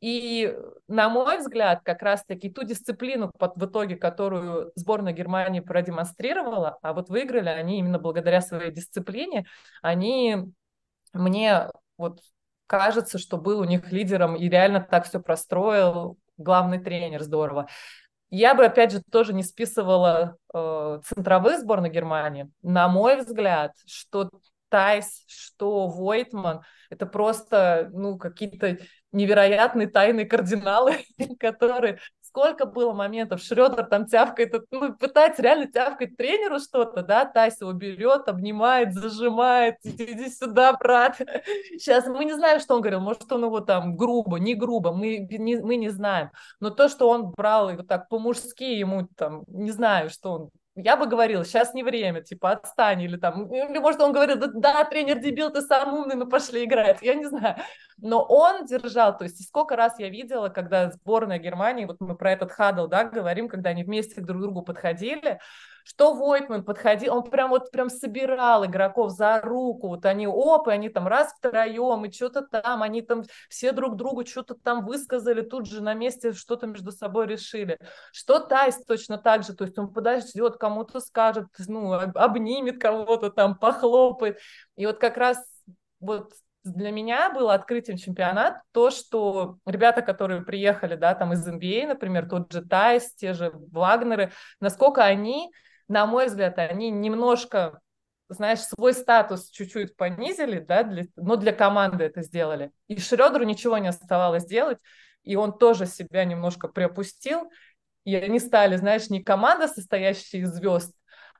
И, 0.00 0.54
на 0.88 1.08
мой 1.08 1.38
взгляд, 1.38 1.80
как 1.82 2.02
раз-таки 2.02 2.50
ту 2.50 2.64
дисциплину 2.64 3.30
под, 3.38 3.56
в 3.56 3.64
итоге, 3.64 3.96
которую 3.96 4.70
сборная 4.74 5.12
Германии 5.12 5.60
продемонстрировала, 5.60 6.78
а 6.82 6.92
вот 6.92 7.08
выиграли 7.08 7.48
они 7.48 7.78
именно 7.78 7.98
благодаря 7.98 8.42
своей 8.42 8.70
дисциплине, 8.70 9.46
они 9.80 10.52
мне 11.14 11.70
вот 11.96 12.20
кажется, 12.66 13.18
что 13.18 13.38
был 13.38 13.60
у 13.60 13.64
них 13.64 13.90
лидером 13.90 14.36
и 14.36 14.48
реально 14.48 14.80
так 14.80 15.06
все 15.06 15.20
простроил 15.20 16.18
главный 16.36 16.78
тренер 16.78 17.22
здорово. 17.22 17.68
Я 18.28 18.54
бы, 18.54 18.64
опять 18.64 18.92
же, 18.92 19.02
тоже 19.10 19.32
не 19.32 19.44
списывала 19.44 20.36
э, 20.52 21.00
центровых 21.04 21.60
сборной 21.60 21.90
Германии. 21.90 22.50
На 22.60 22.88
мой 22.88 23.16
взгляд, 23.16 23.72
что 23.86 24.30
Тайс, 24.68 25.24
что 25.28 25.86
Войтман, 25.86 26.62
это 26.90 27.06
просто, 27.06 27.88
ну, 27.92 28.18
какие-то 28.18 28.78
невероятные 29.16 29.88
тайные 29.88 30.26
кардиналы, 30.26 30.98
которые 31.40 31.98
сколько 32.20 32.66
было 32.66 32.92
моментов, 32.92 33.40
Шредер 33.40 33.86
там 33.86 34.04
тявкает, 34.04 34.54
ну, 34.70 34.94
пытается 34.94 35.40
реально 35.40 35.72
тявкать 35.72 36.18
тренеру 36.18 36.60
что-то, 36.60 37.02
да, 37.02 37.24
Тайс 37.24 37.58
его 37.62 37.72
берет, 37.72 38.28
обнимает, 38.28 38.92
зажимает, 38.92 39.76
иди 39.82 40.28
сюда, 40.28 40.74
брат. 40.74 41.16
Сейчас 41.78 42.06
мы 42.06 42.26
не 42.26 42.34
знаем, 42.34 42.60
что 42.60 42.74
он 42.74 42.82
говорил, 42.82 43.00
может, 43.00 43.32
он 43.32 43.44
его 43.44 43.60
там 43.60 43.96
грубо, 43.96 44.36
не 44.36 44.54
грубо, 44.54 44.92
мы 44.92 45.26
не, 45.30 45.56
мы 45.56 45.76
не 45.76 45.88
знаем, 45.88 46.30
но 46.60 46.68
то, 46.68 46.88
что 46.90 47.08
он 47.08 47.30
брал 47.30 47.70
его 47.70 47.82
так 47.82 48.10
по-мужски, 48.10 48.64
ему 48.64 49.08
там, 49.16 49.44
не 49.46 49.70
знаю, 49.70 50.10
что 50.10 50.32
он 50.32 50.50
я 50.76 50.96
бы 50.96 51.06
говорила, 51.06 51.44
сейчас 51.44 51.72
не 51.72 51.82
время, 51.82 52.20
типа, 52.20 52.52
отстань, 52.52 53.00
или 53.02 53.16
там, 53.16 53.50
или 53.52 53.78
может 53.78 54.00
он 54.00 54.12
говорит, 54.12 54.38
да, 54.38 54.48
да, 54.54 54.84
тренер 54.84 55.18
дебил, 55.20 55.50
ты 55.50 55.62
сам 55.62 55.94
умный, 55.94 56.16
ну 56.16 56.26
пошли 56.26 56.64
играть, 56.64 56.98
я 57.00 57.14
не 57.14 57.24
знаю. 57.24 57.56
Но 57.96 58.22
он 58.22 58.66
держал, 58.66 59.16
то 59.16 59.24
есть 59.24 59.42
сколько 59.48 59.74
раз 59.74 59.98
я 59.98 60.10
видела, 60.10 60.50
когда 60.50 60.90
сборная 60.90 61.38
Германии, 61.38 61.86
вот 61.86 61.96
мы 62.00 62.14
про 62.14 62.32
этот 62.32 62.52
хадл, 62.52 62.88
да, 62.88 63.04
говорим, 63.04 63.48
когда 63.48 63.70
они 63.70 63.84
вместе 63.84 64.20
друг 64.20 64.38
к 64.38 64.42
другу 64.42 64.62
подходили, 64.62 65.40
что 65.86 66.14
Войтман 66.14 66.64
подходил, 66.64 67.14
он 67.14 67.22
прям 67.22 67.50
вот 67.50 67.70
прям 67.70 67.90
собирал 67.90 68.66
игроков 68.66 69.12
за 69.12 69.40
руку, 69.40 69.86
вот 69.86 70.04
они 70.04 70.26
оп, 70.26 70.66
и 70.66 70.72
они 70.72 70.88
там 70.88 71.06
раз 71.06 71.32
втроем, 71.32 72.04
и 72.04 72.10
что-то 72.10 72.42
там, 72.42 72.82
они 72.82 73.02
там 73.02 73.22
все 73.48 73.70
друг 73.70 73.94
другу 73.94 74.26
что-то 74.26 74.56
там 74.56 74.84
высказали, 74.84 75.42
тут 75.42 75.66
же 75.66 75.80
на 75.80 75.94
месте 75.94 76.32
что-то 76.32 76.66
между 76.66 76.90
собой 76.90 77.28
решили. 77.28 77.78
Что 78.12 78.40
Тайс 78.40 78.82
точно 78.84 79.16
так 79.16 79.44
же, 79.44 79.54
то 79.54 79.62
есть 79.62 79.78
он 79.78 79.92
подождет, 79.92 80.56
кому-то 80.56 80.98
скажет, 80.98 81.46
ну, 81.68 81.92
обнимет 81.92 82.80
кого-то 82.80 83.30
там, 83.30 83.56
похлопает. 83.56 84.40
И 84.74 84.86
вот 84.86 84.98
как 84.98 85.16
раз 85.16 85.38
вот 86.00 86.32
для 86.64 86.90
меня 86.90 87.30
было 87.30 87.54
открытием 87.54 87.96
чемпионат 87.96 88.60
то, 88.72 88.90
что 88.90 89.58
ребята, 89.64 90.02
которые 90.02 90.42
приехали, 90.42 90.96
да, 90.96 91.14
там 91.14 91.32
из 91.32 91.46
NBA, 91.46 91.84
а, 91.84 91.88
например, 91.90 92.28
тот 92.28 92.52
же 92.52 92.62
Тайс, 92.62 93.14
те 93.14 93.34
же 93.34 93.52
Вагнеры, 93.70 94.32
насколько 94.58 95.04
они 95.04 95.52
на 95.88 96.06
мой 96.06 96.26
взгляд, 96.26 96.58
они 96.58 96.90
немножко, 96.90 97.80
знаешь, 98.28 98.60
свой 98.60 98.92
статус 98.92 99.50
чуть-чуть 99.50 99.96
понизили, 99.96 100.58
да, 100.58 100.82
для, 100.82 101.06
но 101.16 101.36
для 101.36 101.52
команды 101.52 102.04
это 102.04 102.22
сделали. 102.22 102.72
И 102.88 102.98
Шредеру 102.98 103.44
ничего 103.44 103.78
не 103.78 103.88
оставалось 103.88 104.46
делать, 104.46 104.78
и 105.22 105.36
он 105.36 105.56
тоже 105.56 105.86
себя 105.86 106.24
немножко 106.24 106.68
приопустил, 106.68 107.50
и 108.04 108.14
они 108.14 108.38
стали, 108.38 108.76
знаешь, 108.76 109.10
не 109.10 109.22
команда, 109.22 109.68
состоящая 109.68 110.38
из 110.38 110.54
звезд, 110.54 110.94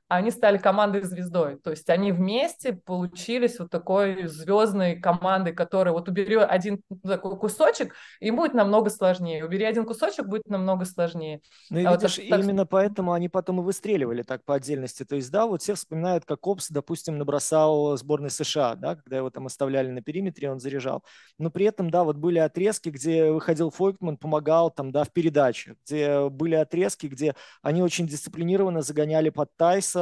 они 0.07 0.31
стали 0.31 0.57
командой 0.57 1.01
звездой. 1.01 1.57
То 1.57 1.71
есть 1.71 1.89
они 1.89 2.11
вместе 2.11 2.73
получились 2.73 3.59
вот 3.59 3.69
такой 3.69 4.27
звездной 4.27 4.95
командой, 4.95 5.53
которая 5.53 5.93
вот 5.93 6.07
убери 6.07 6.35
один 6.35 6.81
такой 7.03 7.37
кусочек, 7.37 7.93
и 8.19 8.31
будет 8.31 8.53
намного 8.53 8.89
сложнее. 8.89 9.43
Убери 9.43 9.65
один 9.65 9.85
кусочек, 9.85 10.27
будет 10.27 10.47
намного 10.47 10.85
сложнее. 10.85 11.41
Ну 11.69 11.79
и 11.79 11.85
а 11.85 11.93
видишь, 11.93 12.17
вот 12.17 12.29
так, 12.29 12.39
именно 12.39 12.65
поэтому 12.65 13.11
они 13.11 13.27
потом 13.27 13.59
и 13.59 13.63
выстреливали 13.63 14.21
так 14.21 14.45
по 14.45 14.55
отдельности. 14.55 15.03
То 15.03 15.15
есть, 15.15 15.29
да, 15.29 15.45
вот 15.45 15.61
все 15.61 15.75
вспоминают, 15.75 16.23
как 16.25 16.45
Опс, 16.47 16.69
допустим, 16.69 17.17
набросал 17.17 17.97
сборной 17.97 18.29
США, 18.29 18.75
да, 18.75 18.95
когда 18.95 19.17
его 19.17 19.29
там 19.29 19.47
оставляли 19.47 19.89
на 19.89 20.01
периметре, 20.01 20.49
он 20.49 20.59
заряжал. 20.59 21.03
Но 21.37 21.51
при 21.51 21.65
этом, 21.65 21.89
да, 21.89 22.03
вот 22.05 22.15
были 22.15 22.39
отрезки, 22.39 22.89
где 22.89 23.31
выходил 23.31 23.71
Фойкман, 23.71 24.17
помогал 24.17 24.71
там, 24.71 24.91
да, 24.91 25.03
в 25.03 25.11
передаче, 25.11 25.75
где 25.85 26.29
были 26.29 26.55
отрезки, 26.55 27.07
где 27.07 27.35
они 27.61 27.81
очень 27.81 28.07
дисциплинированно 28.07 28.81
загоняли 28.81 29.29
под 29.29 29.55
Тайса, 29.57 29.96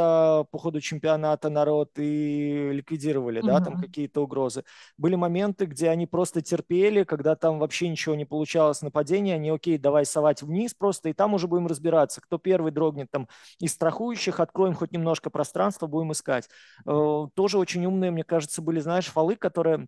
по 0.52 0.58
ходу 0.58 0.82
чемпионата 0.82 1.50
народ 1.50 1.92
и 1.98 2.70
ликвидировали, 2.72 3.40
угу. 3.40 3.48
да, 3.48 3.62
там 3.62 3.80
какие-то 3.82 4.22
угрозы. 4.22 4.64
Были 4.98 5.16
моменты, 5.16 5.66
где 5.66 5.90
они 5.90 6.08
просто 6.08 6.42
терпели, 6.42 7.04
когда 7.04 7.36
там 7.36 7.60
вообще 7.60 7.90
ничего 7.90 8.16
не 8.16 8.26
получалось 8.26 8.82
нападение, 8.82 9.36
они, 9.36 9.50
окей, 9.50 9.78
давай 9.78 10.06
совать 10.06 10.42
вниз 10.42 10.74
просто, 10.74 11.10
и 11.10 11.14
там 11.14 11.34
уже 11.34 11.48
будем 11.48 11.68
разбираться, 11.68 12.22
кто 12.22 12.38
первый 12.38 12.72
дрогнет 12.72 13.10
там 13.12 13.28
из 13.60 13.74
страхующих, 13.74 14.40
откроем 14.40 14.74
хоть 14.74 14.92
немножко 14.92 15.30
пространства, 15.30 15.88
будем 15.88 16.12
искать. 16.12 16.50
Э, 16.86 17.28
тоже 17.34 17.58
очень 17.58 17.86
умные, 17.86 18.12
мне 18.12 18.24
кажется, 18.24 18.62
были, 18.62 18.80
знаешь, 18.80 19.08
фолы, 19.08 19.36
которые 19.36 19.88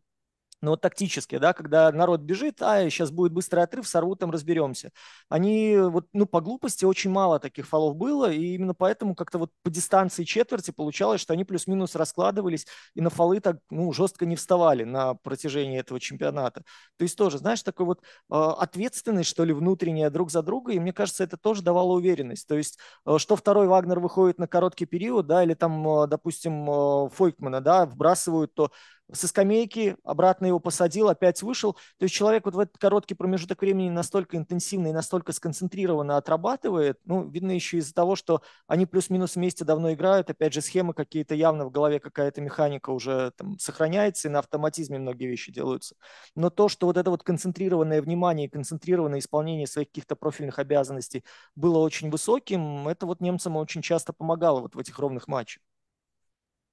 но 0.61 0.71
вот 0.71 0.81
тактически, 0.81 1.37
да, 1.37 1.53
когда 1.53 1.91
народ 1.91 2.21
бежит, 2.21 2.61
а, 2.61 2.89
сейчас 2.89 3.11
будет 3.11 3.31
быстрый 3.31 3.63
отрыв, 3.63 3.87
сорву, 3.87 4.15
там 4.15 4.31
разберемся. 4.31 4.91
Они 5.29 5.77
вот, 5.77 6.07
ну, 6.13 6.25
по 6.25 6.41
глупости 6.41 6.85
очень 6.85 7.11
мало 7.11 7.39
таких 7.39 7.67
фолов 7.67 7.95
было, 7.95 8.31
и 8.31 8.55
именно 8.55 8.73
поэтому 8.73 9.15
как-то 9.15 9.37
вот 9.37 9.51
по 9.63 9.69
дистанции 9.69 10.23
четверти 10.23 10.71
получалось, 10.71 11.21
что 11.21 11.33
они 11.33 11.43
плюс-минус 11.43 11.95
раскладывались 11.95 12.65
и 12.95 13.01
на 13.01 13.09
фолы 13.09 13.39
так, 13.39 13.57
ну, 13.69 13.91
жестко 13.93 14.25
не 14.25 14.35
вставали 14.35 14.83
на 14.83 15.13
протяжении 15.13 15.79
этого 15.79 15.99
чемпионата. 15.99 16.63
То 16.97 17.03
есть 17.03 17.17
тоже, 17.17 17.37
знаешь, 17.37 17.61
такой 17.61 17.85
вот 17.85 18.01
э, 18.01 18.35
ответственность, 18.35 19.29
что 19.29 19.43
ли, 19.43 19.53
внутренняя 19.53 20.09
друг 20.09 20.31
за 20.31 20.41
друга, 20.41 20.71
и 20.73 20.79
мне 20.79 20.93
кажется, 20.93 21.23
это 21.23 21.37
тоже 21.37 21.61
давало 21.61 21.93
уверенность. 21.93 22.47
То 22.47 22.57
есть, 22.57 22.79
э, 23.05 23.17
что 23.17 23.35
второй 23.35 23.67
Вагнер 23.67 23.99
выходит 23.99 24.39
на 24.39 24.47
короткий 24.47 24.85
период, 24.85 25.27
да, 25.27 25.43
или 25.43 25.53
там, 25.53 25.87
э, 25.87 26.07
допустим, 26.07 26.69
э, 26.69 27.09
Фойкмана, 27.09 27.61
да, 27.61 27.85
вбрасывают, 27.85 28.53
то 28.53 28.71
со 29.11 29.27
скамейки, 29.27 29.97
обратно 30.03 30.45
его 30.47 30.59
посадил, 30.59 31.09
опять 31.09 31.41
вышел. 31.41 31.73
То 31.97 32.03
есть 32.03 32.15
человек 32.15 32.45
вот 32.45 32.55
в 32.55 32.59
этот 32.59 32.77
короткий 32.77 33.15
промежуток 33.15 33.61
времени 33.61 33.89
настолько 33.89 34.37
интенсивно 34.37 34.87
и 34.87 34.91
настолько 34.91 35.31
сконцентрированно 35.31 36.17
отрабатывает, 36.17 36.99
ну, 37.05 37.27
видно 37.29 37.51
еще 37.51 37.77
из-за 37.77 37.93
того, 37.93 38.15
что 38.15 38.41
они 38.67 38.85
плюс-минус 38.85 39.35
вместе 39.35 39.65
давно 39.65 39.93
играют, 39.93 40.29
опять 40.29 40.53
же, 40.53 40.61
схемы 40.61 40.93
какие-то 40.93 41.35
явно 41.35 41.65
в 41.65 41.71
голове 41.71 41.99
какая-то 41.99 42.41
механика 42.41 42.89
уже 42.89 43.31
там 43.37 43.57
сохраняется, 43.59 44.27
и 44.27 44.31
на 44.31 44.39
автоматизме 44.39 44.99
многие 44.99 45.27
вещи 45.27 45.51
делаются. 45.51 45.95
Но 46.35 46.49
то, 46.49 46.69
что 46.69 46.87
вот 46.87 46.97
это 46.97 47.09
вот 47.09 47.23
концентрированное 47.23 48.01
внимание 48.01 48.47
и 48.47 48.49
концентрированное 48.49 49.19
исполнение 49.19 49.67
своих 49.67 49.87
каких-то 49.89 50.15
профильных 50.15 50.59
обязанностей 50.59 51.23
было 51.55 51.79
очень 51.79 52.09
высоким, 52.09 52.87
это 52.87 53.05
вот 53.05 53.21
немцам 53.21 53.55
очень 53.57 53.81
часто 53.81 54.13
помогало 54.13 54.61
вот 54.61 54.75
в 54.75 54.79
этих 54.79 54.97
ровных 54.99 55.27
матчах. 55.27 55.61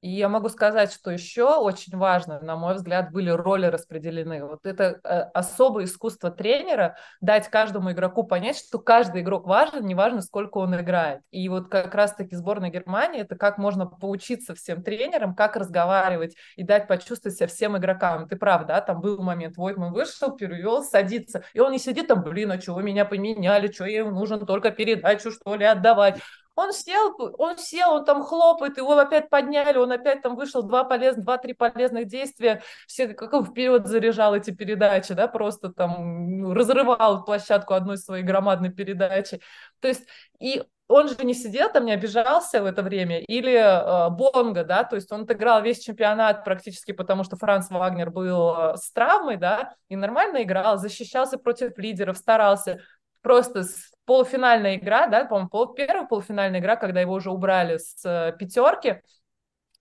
И 0.05 0.11
я 0.11 0.29
могу 0.29 0.51
сказать, 0.51 0.93
что 0.93 1.11
еще 1.11 1.57
очень 1.57 1.97
важно, 1.97 2.39
на 2.41 2.57
мой 2.57 2.75
взгляд, 2.75 3.11
были 3.11 3.31
роли 3.31 3.65
распределены. 3.65 4.45
Вот 4.45 4.67
это 4.67 5.01
э, 5.03 5.21
особое 5.33 5.87
искусство 5.87 6.31
тренера 6.31 6.99
дать 7.23 7.49
каждому 7.49 7.91
игроку 7.91 8.23
понять, 8.25 8.59
что 8.59 8.79
каждый 8.79 9.23
игрок 9.23 9.47
важен, 9.47 9.87
неважно, 9.87 10.21
сколько 10.21 10.59
он 10.59 10.79
играет. 10.79 11.23
И 11.31 11.49
вот 11.49 11.71
как 11.71 11.95
раз-таки 11.95 12.37
сборная 12.37 12.69
Германии, 12.69 13.23
это 13.23 13.35
как 13.35 13.57
можно 13.57 13.87
поучиться 13.87 14.55
всем 14.55 14.83
тренерам, 14.83 15.35
как 15.35 15.57
разговаривать 15.57 16.37
и 16.57 16.65
дать 16.65 16.87
почувствовать 16.87 17.39
себя 17.39 17.47
всем 17.47 17.79
игрокам. 17.79 18.29
Ты 18.29 18.37
прав, 18.37 18.67
да, 18.67 18.83
там 18.83 19.01
был 19.01 19.23
момент, 19.23 19.57
Войтман 19.57 19.95
вышел, 19.95 20.37
перевел, 20.37 20.85
садится, 20.85 21.45
и 21.55 21.61
он 21.61 21.73
не 21.73 21.79
сидит 21.79 22.09
там, 22.09 22.23
блин, 22.23 22.53
а 22.53 22.59
вы 22.73 22.83
меня 22.83 23.07
поменяли, 23.07 23.73
что 23.73 23.87
я 23.87 24.01
им 24.01 24.11
нужен 24.11 24.45
только 24.45 24.71
передачу, 24.71 25.31
что 25.31 25.55
ли, 25.55 25.65
отдавать. 25.65 26.21
Он 26.57 26.73
сел, 26.73 27.15
он 27.39 27.59
сел, 27.59 27.95
он 27.95 28.05
там 28.05 28.23
хлопает, 28.23 28.77
его 28.77 28.97
опять 28.97 29.29
подняли, 29.29 29.79
он 29.79 29.91
опять 29.93 30.23
там 30.23 30.37
вышел, 30.37 30.63
два 30.63 30.85
полезных, 30.85 31.25
два-три 31.25 31.53
полезных 31.53 32.07
действия, 32.07 32.63
все 32.87 33.09
как 33.09 33.33
он 33.33 33.45
вперед 33.45 33.87
заряжал 33.87 34.35
эти 34.37 34.51
передачи, 34.51 35.15
да, 35.15 35.27
просто 35.27 35.73
там 35.73 36.39
ну, 36.39 36.55
разрывал 36.55 37.25
площадку 37.25 37.75
одной 37.75 37.99
своей 37.99 38.23
громадной 38.23 38.71
передачи. 38.71 39.41
То 39.81 39.89
есть 39.89 40.07
и 40.39 40.63
он 40.87 41.09
же 41.09 41.17
не 41.25 41.35
сидел 41.35 41.71
там, 41.73 41.87
не 41.87 41.93
обижался 41.93 42.63
в 42.63 42.67
это 42.67 42.83
время, 42.83 43.21
или 43.21 43.53
э, 43.53 44.11
Бонга, 44.11 44.65
да, 44.65 44.85
то 44.85 44.97
есть 44.97 45.11
он 45.13 45.23
отыграл 45.23 45.63
весь 45.63 45.79
чемпионат 45.79 46.45
практически, 46.45 46.93
потому 46.93 47.25
что 47.25 47.37
Франц 47.37 47.71
Вагнер 47.71 48.11
был 48.11 48.55
э, 48.55 48.77
с 48.77 48.93
травмой, 48.93 49.37
да, 49.37 49.75
и 49.89 49.97
нормально 49.97 50.43
играл, 50.43 50.77
защищался 50.77 51.39
против 51.39 51.79
лидеров, 51.79 52.19
старался, 52.19 52.81
просто 53.25 53.65
полуфинальная 54.05 54.77
игра, 54.77 55.09
да, 55.09 55.25
по-моему, 55.25 55.49
пол, 55.49 55.75
первая 55.75 56.07
полуфинальная 56.07 56.61
игра, 56.61 56.77
когда 56.77 57.01
его 57.01 57.15
уже 57.15 57.31
убрали 57.31 57.79
с 57.79 58.05
э, 58.05 58.37
пятерки, 58.39 59.01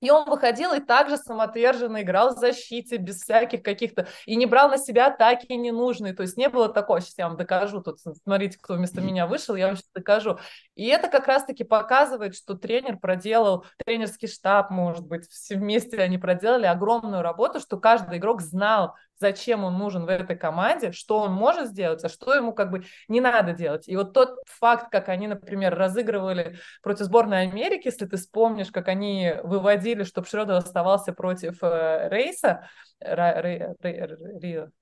и 0.04 0.10
он 0.12 0.30
выходил 0.30 0.74
и 0.74 0.82
также 0.82 1.16
самоотверженно 1.16 2.02
играл 2.02 2.36
в 2.36 2.38
защите, 2.38 2.98
без 2.98 3.22
всяких 3.22 3.64
каких-то... 3.64 4.06
И 4.26 4.36
не 4.36 4.46
брал 4.46 4.68
на 4.68 4.78
себя 4.78 5.08
атаки 5.08 5.54
ненужные. 5.54 6.14
То 6.14 6.24
есть 6.24 6.36
не 6.36 6.50
было 6.50 6.68
такого, 6.68 7.00
сейчас 7.00 7.18
я 7.20 7.28
вам 7.30 7.38
докажу, 7.38 7.82
тут 7.82 8.00
смотрите, 8.02 8.58
кто 8.62 8.74
вместо 8.74 9.00
меня 9.00 9.28
вышел, 9.28 9.56
я 9.56 9.68
вам 9.68 9.78
сейчас 9.78 9.90
докажу. 9.96 10.40
И 10.76 10.88
это 10.88 11.08
как 11.08 11.28
раз-таки 11.28 11.64
показывает, 11.64 12.36
что 12.36 12.56
тренер 12.56 12.98
проделал, 12.98 13.64
тренерский 13.78 14.28
штаб, 14.28 14.72
может 14.72 15.08
быть, 15.08 15.26
все 15.30 15.56
вместе 15.56 15.98
они 16.00 16.18
проделали 16.18 16.66
огромную 16.66 17.22
работу, 17.22 17.62
что 17.62 17.80
каждый 17.80 18.18
игрок 18.18 18.42
знал, 18.42 18.96
зачем 19.24 19.64
он 19.64 19.78
нужен 19.78 20.06
в 20.06 20.10
этой 20.10 20.36
команде, 20.36 20.92
что 20.92 21.20
он 21.20 21.32
может 21.32 21.70
сделать, 21.70 22.04
а 22.04 22.10
что 22.10 22.36
ему 22.36 22.52
как 22.52 22.72
бы 22.72 22.84
не 23.08 23.22
надо 23.22 23.54
делать. 23.54 23.88
И 23.88 23.96
вот 23.96 24.12
тот 24.12 24.38
факт, 24.46 24.92
как 24.92 25.08
они, 25.08 25.28
например, 25.28 25.74
разыгрывали 25.74 26.58
против 26.82 27.06
сборной 27.06 27.44
Америки, 27.44 27.88
если 27.88 28.06
ты 28.06 28.18
вспомнишь, 28.18 28.70
как 28.70 28.90
они 28.90 29.34
выводили, 29.44 30.04
чтобы 30.04 30.28
Шредер 30.28 30.56
оставался 30.56 31.14
против 31.14 31.60
э, 31.62 32.10
Рейса, 32.10 32.68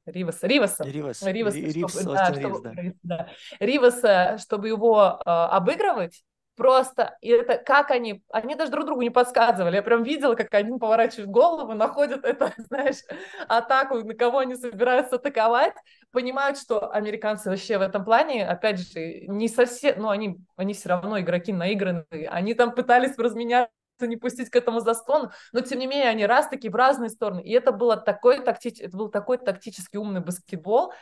Риваса, 0.05 0.47
Риваса, 0.47 0.83
Ривас, 0.83 1.21
Ривас, 1.21 1.55
Ривас, 1.55 1.91
чтобы, 1.91 2.15
да, 2.15 2.33
чтобы, 2.33 2.95
да. 3.03 3.29
Риваса, 3.59 4.37
чтобы 4.39 4.69
его 4.69 5.21
э, 5.23 5.29
обыгрывать, 5.29 6.23
Просто 6.55 7.17
и 7.21 7.29
это 7.29 7.57
как 7.57 7.91
они, 7.91 8.23
они 8.29 8.55
даже 8.55 8.71
друг 8.71 8.85
другу 8.85 9.01
не 9.01 9.09
подсказывали. 9.09 9.77
Я 9.77 9.83
прям 9.83 10.03
видела, 10.03 10.35
как 10.35 10.53
один 10.53 10.79
поворачивает 10.79 11.29
голову, 11.29 11.73
находят 11.73 12.25
это, 12.25 12.53
знаешь, 12.57 12.97
атаку, 13.47 13.99
на 14.03 14.13
кого 14.13 14.39
они 14.39 14.55
собираются 14.55 15.15
атаковать, 15.15 15.73
понимают, 16.11 16.57
что 16.57 16.91
американцы 16.91 17.49
вообще 17.49 17.77
в 17.77 17.81
этом 17.81 18.03
плане, 18.03 18.45
опять 18.45 18.79
же, 18.79 19.21
не 19.27 19.47
совсем, 19.47 20.01
ну, 20.01 20.09
они, 20.09 20.37
они 20.57 20.73
все 20.73 20.89
равно 20.89 21.19
игроки 21.19 21.53
наигранные, 21.53 22.27
они 22.29 22.53
там 22.53 22.75
пытались 22.75 23.17
разменяться 23.17 23.71
не 24.01 24.17
пустить 24.17 24.49
к 24.49 24.55
этому 24.55 24.79
заслону, 24.79 25.31
но 25.53 25.61
тем 25.61 25.79
не 25.79 25.87
менее 25.87 26.09
они 26.09 26.25
раз 26.25 26.47
таки 26.47 26.69
в 26.69 26.75
разные 26.75 27.09
стороны. 27.09 27.41
И 27.41 27.51
это 27.51 27.71
было 27.71 27.97
такой 27.97 28.41
тактич... 28.41 28.79
это 28.79 28.97
был 28.97 29.09
такой 29.09 29.37
тактически 29.37 29.97
умный 29.97 30.21
баскетбол, 30.21 30.93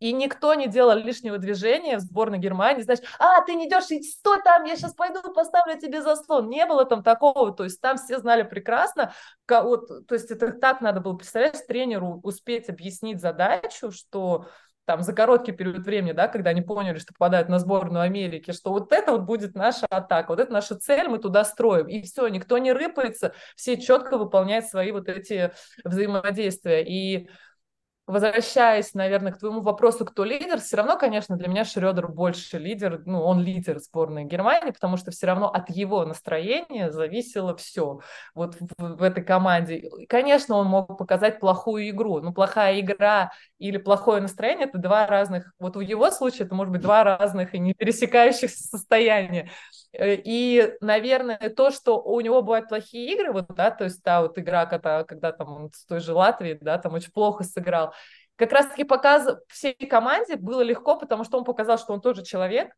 и 0.00 0.12
никто 0.12 0.54
не 0.54 0.66
делал 0.66 0.96
лишнего 0.96 1.38
движения 1.38 1.98
в 1.98 2.00
сборной 2.00 2.38
Германии, 2.38 2.82
знаешь, 2.82 3.00
а, 3.18 3.42
ты 3.42 3.54
не 3.54 3.68
идешь, 3.68 3.84
стой 3.84 4.42
там, 4.42 4.64
я 4.64 4.74
сейчас 4.76 4.94
пойду 4.94 5.20
поставлю 5.32 5.78
тебе 5.78 6.02
заслон. 6.02 6.48
Не 6.48 6.66
было 6.66 6.84
там 6.84 7.02
такого, 7.02 7.52
то 7.52 7.64
есть 7.64 7.80
там 7.80 7.98
все 7.98 8.18
знали 8.18 8.42
прекрасно, 8.42 9.12
вот, 9.48 10.06
то 10.06 10.14
есть 10.14 10.30
это 10.30 10.52
так 10.52 10.80
надо 10.80 11.00
было, 11.00 11.14
представлять 11.14 11.66
тренеру 11.66 12.20
успеть 12.22 12.68
объяснить 12.68 13.20
задачу, 13.20 13.92
что 13.92 14.46
там 14.90 15.02
за 15.02 15.12
короткий 15.12 15.52
период 15.52 15.86
времени, 15.86 16.12
да, 16.12 16.26
когда 16.26 16.50
они 16.50 16.62
поняли, 16.62 16.98
что 16.98 17.12
попадают 17.12 17.48
на 17.48 17.60
сборную 17.60 18.02
Америки, 18.02 18.50
что 18.50 18.70
вот 18.70 18.92
это 18.92 19.12
вот 19.12 19.20
будет 19.20 19.54
наша 19.54 19.86
атака, 19.88 20.30
вот 20.30 20.40
это 20.40 20.52
наша 20.52 20.74
цель, 20.74 21.06
мы 21.06 21.18
туда 21.18 21.44
строим. 21.44 21.86
И 21.86 22.02
все, 22.02 22.26
никто 22.26 22.58
не 22.58 22.72
рыпается, 22.72 23.32
все 23.54 23.80
четко 23.80 24.18
выполняют 24.18 24.64
свои 24.64 24.90
вот 24.90 25.08
эти 25.08 25.52
взаимодействия. 25.84 26.84
И 26.84 27.28
возвращаясь, 28.10 28.94
наверное, 28.94 29.32
к 29.32 29.38
твоему 29.38 29.60
вопросу, 29.60 30.04
кто 30.04 30.24
лидер, 30.24 30.60
все 30.60 30.76
равно, 30.76 30.98
конечно, 30.98 31.36
для 31.36 31.48
меня 31.48 31.64
Шредер 31.64 32.08
больше 32.08 32.58
лидер, 32.58 33.02
ну, 33.06 33.22
он 33.22 33.40
лидер 33.42 33.78
сборной 33.78 34.24
Германии, 34.24 34.70
потому 34.70 34.96
что 34.96 35.10
все 35.10 35.26
равно 35.26 35.48
от 35.48 35.70
его 35.70 36.04
настроения 36.04 36.90
зависело 36.90 37.56
все 37.56 38.00
вот 38.34 38.56
в, 38.60 38.96
в 38.96 39.02
этой 39.02 39.24
команде. 39.24 39.76
И, 39.76 40.06
конечно, 40.06 40.56
он 40.56 40.66
мог 40.66 40.98
показать 40.98 41.40
плохую 41.40 41.88
игру, 41.90 42.20
но 42.20 42.32
плохая 42.32 42.80
игра 42.80 43.32
или 43.58 43.78
плохое 43.78 44.20
настроение– 44.20 44.66
это 44.68 44.78
два 44.78 45.06
разных, 45.06 45.52
вот 45.58 45.76
в 45.76 45.80
его 45.80 46.10
случае 46.10 46.46
это 46.46 46.54
может 46.54 46.72
быть 46.72 46.82
два 46.82 47.04
разных 47.04 47.54
и 47.54 47.58
не 47.58 47.74
пересекающихся 47.74 48.64
состояния. 48.64 49.50
Э, 49.92 50.14
и, 50.14 50.74
наверное, 50.80 51.50
то, 51.56 51.70
что 51.70 52.00
у 52.00 52.20
него 52.20 52.42
бывают 52.42 52.68
плохие 52.68 53.12
игры, 53.14 53.32
вот, 53.32 53.46
да, 53.48 53.70
то 53.70 53.84
есть 53.84 54.02
та 54.02 54.22
вот 54.22 54.38
игра, 54.38 54.66
когда, 54.66 55.04
когда 55.04 55.32
там 55.32 55.52
он 55.52 55.72
с 55.72 55.84
той 55.84 56.00
же 56.00 56.12
Латвии, 56.12 56.58
да, 56.60 56.78
там 56.78 56.94
очень 56.94 57.12
плохо 57.12 57.44
сыграл, 57.44 57.92
как 58.36 58.52
раз-таки 58.52 58.84
показ 58.84 59.28
всей 59.48 59.74
команде 59.74 60.36
было 60.36 60.62
легко, 60.62 60.96
потому 60.96 61.24
что 61.24 61.38
он 61.38 61.44
показал, 61.44 61.78
что 61.78 61.92
он 61.92 62.00
тоже 62.00 62.24
человек, 62.24 62.72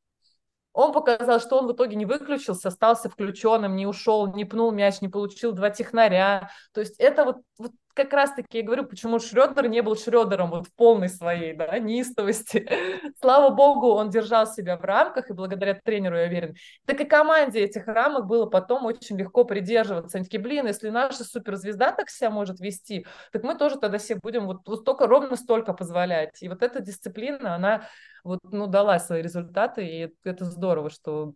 он 0.73 0.93
показал, 0.93 1.39
что 1.39 1.59
он 1.59 1.67
в 1.67 1.73
итоге 1.73 1.97
не 1.97 2.07
выключился, 2.07 2.69
остался 2.69 3.11
включенным, 3.11 3.77
не 3.77 3.87
ушел, 3.87 4.27
не 4.35 4.45
пнул 4.47 4.73
мяч, 4.73 5.03
не 5.03 5.09
получил 5.09 5.53
два 5.53 5.69
технаря. 5.71 6.51
То 6.73 6.81
есть 6.81 6.99
это 6.99 7.25
вот, 7.25 7.37
вот 7.59 7.73
как 7.95 8.13
раз-таки 8.13 8.59
я 8.59 8.65
говорю, 8.65 8.85
почему 8.85 9.19
Шредер 9.19 9.69
не 9.69 9.83
был 9.83 9.97
Шредером 9.97 10.51
вот 10.51 10.67
в 10.67 10.75
полной 10.75 11.09
своей 11.09 11.55
да, 11.55 11.79
неистовости. 11.79 12.69
Слава 13.21 13.55
богу, 13.55 13.93
он 13.93 14.11
держал 14.11 14.47
себя 14.47 14.77
в 14.77 14.83
рамках, 14.83 15.31
и 15.31 15.35
благодаря 15.35 15.75
тренеру, 15.75 16.17
я 16.17 16.27
уверен. 16.27 16.55
Так 16.87 17.01
и 17.01 17.05
команде 17.05 17.61
этих 17.61 17.87
рамок 17.87 18.27
было 18.27 18.47
потом 18.47 18.87
очень 18.87 19.19
легко 19.19 19.45
придерживаться. 19.45 20.19
Они 20.19 20.25
такие, 20.25 20.43
блин, 20.43 20.67
если 20.67 20.89
наша 20.89 21.25
суперзвезда 21.25 21.93
так 21.93 22.09
себя 22.09 22.31
может 22.31 22.61
вести, 22.61 23.07
так 23.33 23.43
мы 23.43 23.57
тоже 23.57 23.79
тогда 23.79 23.99
себе 23.99 24.19
будем 24.23 24.47
вот, 24.47 24.67
вот 24.67 24.85
только 24.85 25.07
ровно 25.07 25.37
столько 25.37 25.75
позволять. 25.75 26.43
И 26.43 26.49
вот 26.49 26.63
эта 26.63 26.81
дисциплина, 26.81 27.55
она 27.55 27.83
вот, 28.25 28.41
ну, 28.43 28.67
дала 28.67 28.99
свои 28.99 29.23
результаты, 29.23 29.87
и 29.87 30.15
это 30.25 30.45
здорово, 30.45 30.91
что 30.91 31.35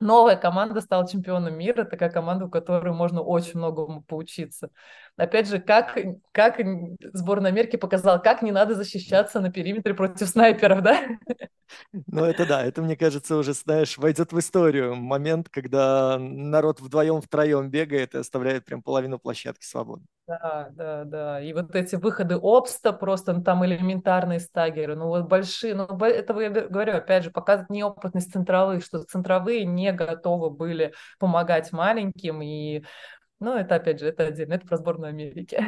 новая 0.00 0.36
команда 0.36 0.80
стала 0.80 1.06
чемпионом 1.06 1.56
мира, 1.56 1.84
такая 1.84 2.10
команда, 2.10 2.46
у 2.46 2.50
которой 2.50 2.92
можно 2.92 3.20
очень 3.20 3.58
многому 3.58 4.02
поучиться. 4.02 4.70
Опять 5.20 5.48
же, 5.48 5.60
как, 5.60 5.96
как 6.32 6.60
сборная 7.12 7.50
Америки 7.50 7.76
показала, 7.76 8.18
как 8.18 8.42
не 8.42 8.52
надо 8.52 8.74
защищаться 8.74 9.40
на 9.40 9.50
периметре 9.50 9.94
против 9.94 10.28
снайперов, 10.28 10.82
да? 10.82 11.00
Ну, 11.92 12.24
это 12.24 12.46
да, 12.46 12.64
это, 12.64 12.82
мне 12.82 12.96
кажется, 12.96 13.36
уже, 13.36 13.52
знаешь, 13.52 13.96
войдет 13.96 14.32
в 14.32 14.38
историю. 14.38 14.96
Момент, 14.96 15.48
когда 15.48 16.18
народ 16.18 16.80
вдвоем-втроем 16.80 17.70
бегает 17.70 18.14
и 18.14 18.18
оставляет 18.18 18.64
прям 18.64 18.82
половину 18.82 19.18
площадки 19.18 19.64
свободной. 19.64 20.06
Да, 20.26 20.68
да, 20.72 21.04
да. 21.04 21.40
И 21.40 21.52
вот 21.52 21.74
эти 21.74 21.96
выходы 21.96 22.38
обста 22.40 22.92
просто, 22.92 23.32
ну, 23.32 23.42
там 23.42 23.64
элементарные 23.64 24.38
стагеры, 24.38 24.94
ну, 24.94 25.08
вот 25.08 25.26
большие, 25.26 25.74
ну, 25.74 25.86
это 25.86 26.38
я 26.40 26.50
говорю, 26.50 26.96
опять 26.96 27.24
же, 27.24 27.30
показывает 27.30 27.70
неопытность 27.70 28.32
центровых, 28.32 28.84
что 28.84 29.02
центровые 29.02 29.64
не 29.64 29.92
готовы 29.92 30.50
были 30.50 30.92
помогать 31.18 31.72
маленьким, 31.72 32.42
и, 32.42 32.84
ну, 33.40 33.54
это, 33.56 33.76
опять 33.76 34.00
же, 34.00 34.06
это 34.06 34.26
отдельно, 34.26 34.54
это 34.54 34.66
про 34.66 34.76
сборную 34.76 35.08
Америки. 35.08 35.58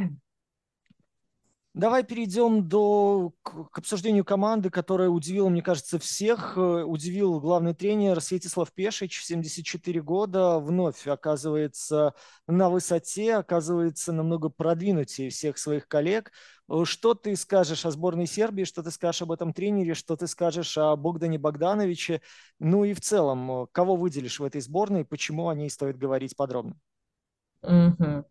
Давай 1.75 2.05
перейдем 2.05 2.69
до, 2.69 3.33
к, 3.43 3.79
обсуждению 3.79 4.27
команды, 4.27 4.69
которая 4.69 5.09
удивила, 5.09 5.49
мне 5.49 5.63
кажется, 5.63 5.99
всех. 5.99 6.59
Э, 6.59 6.83
удивил 6.83 7.41
главный 7.41 7.73
тренер 7.73 8.21
Светислав 8.21 8.71
Пешич, 8.73 9.25
74 9.25 10.03
года, 10.03 10.59
вновь 10.59 11.07
оказывается 11.07 12.13
на 12.47 12.69
высоте, 12.69 13.37
оказывается 13.37 14.13
намного 14.13 14.51
продвинутее 14.51 15.31
всех 15.31 15.57
своих 15.57 15.89
коллег. 15.89 16.33
Э, 16.69 16.83
что 16.85 17.15
ты 17.15 17.35
скажешь 17.37 17.87
о 17.87 17.91
сборной 17.91 18.27
Сербии, 18.27 18.65
что 18.65 18.83
ты 18.83 18.91
скажешь 18.91 19.23
об 19.23 19.33
этом 19.33 19.55
тренере, 19.55 19.95
что 19.95 20.15
ты 20.15 20.27
скажешь 20.27 20.77
о 20.77 20.95
Богдане 20.95 21.39
Богдановиче, 21.39 22.21
ну 22.59 22.85
и 22.85 22.93
в 22.93 23.01
целом, 23.01 23.51
э, 23.51 23.67
кого 23.73 23.97
выделишь 23.97 24.41
в 24.41 24.45
этой 24.45 24.61
сборной, 24.61 25.07
почему 25.07 25.49
о 25.49 25.55
ней 25.55 25.71
стоит 25.71 25.97
говорить 25.97 26.37
подробно? 26.37 26.79
Но 27.63 28.25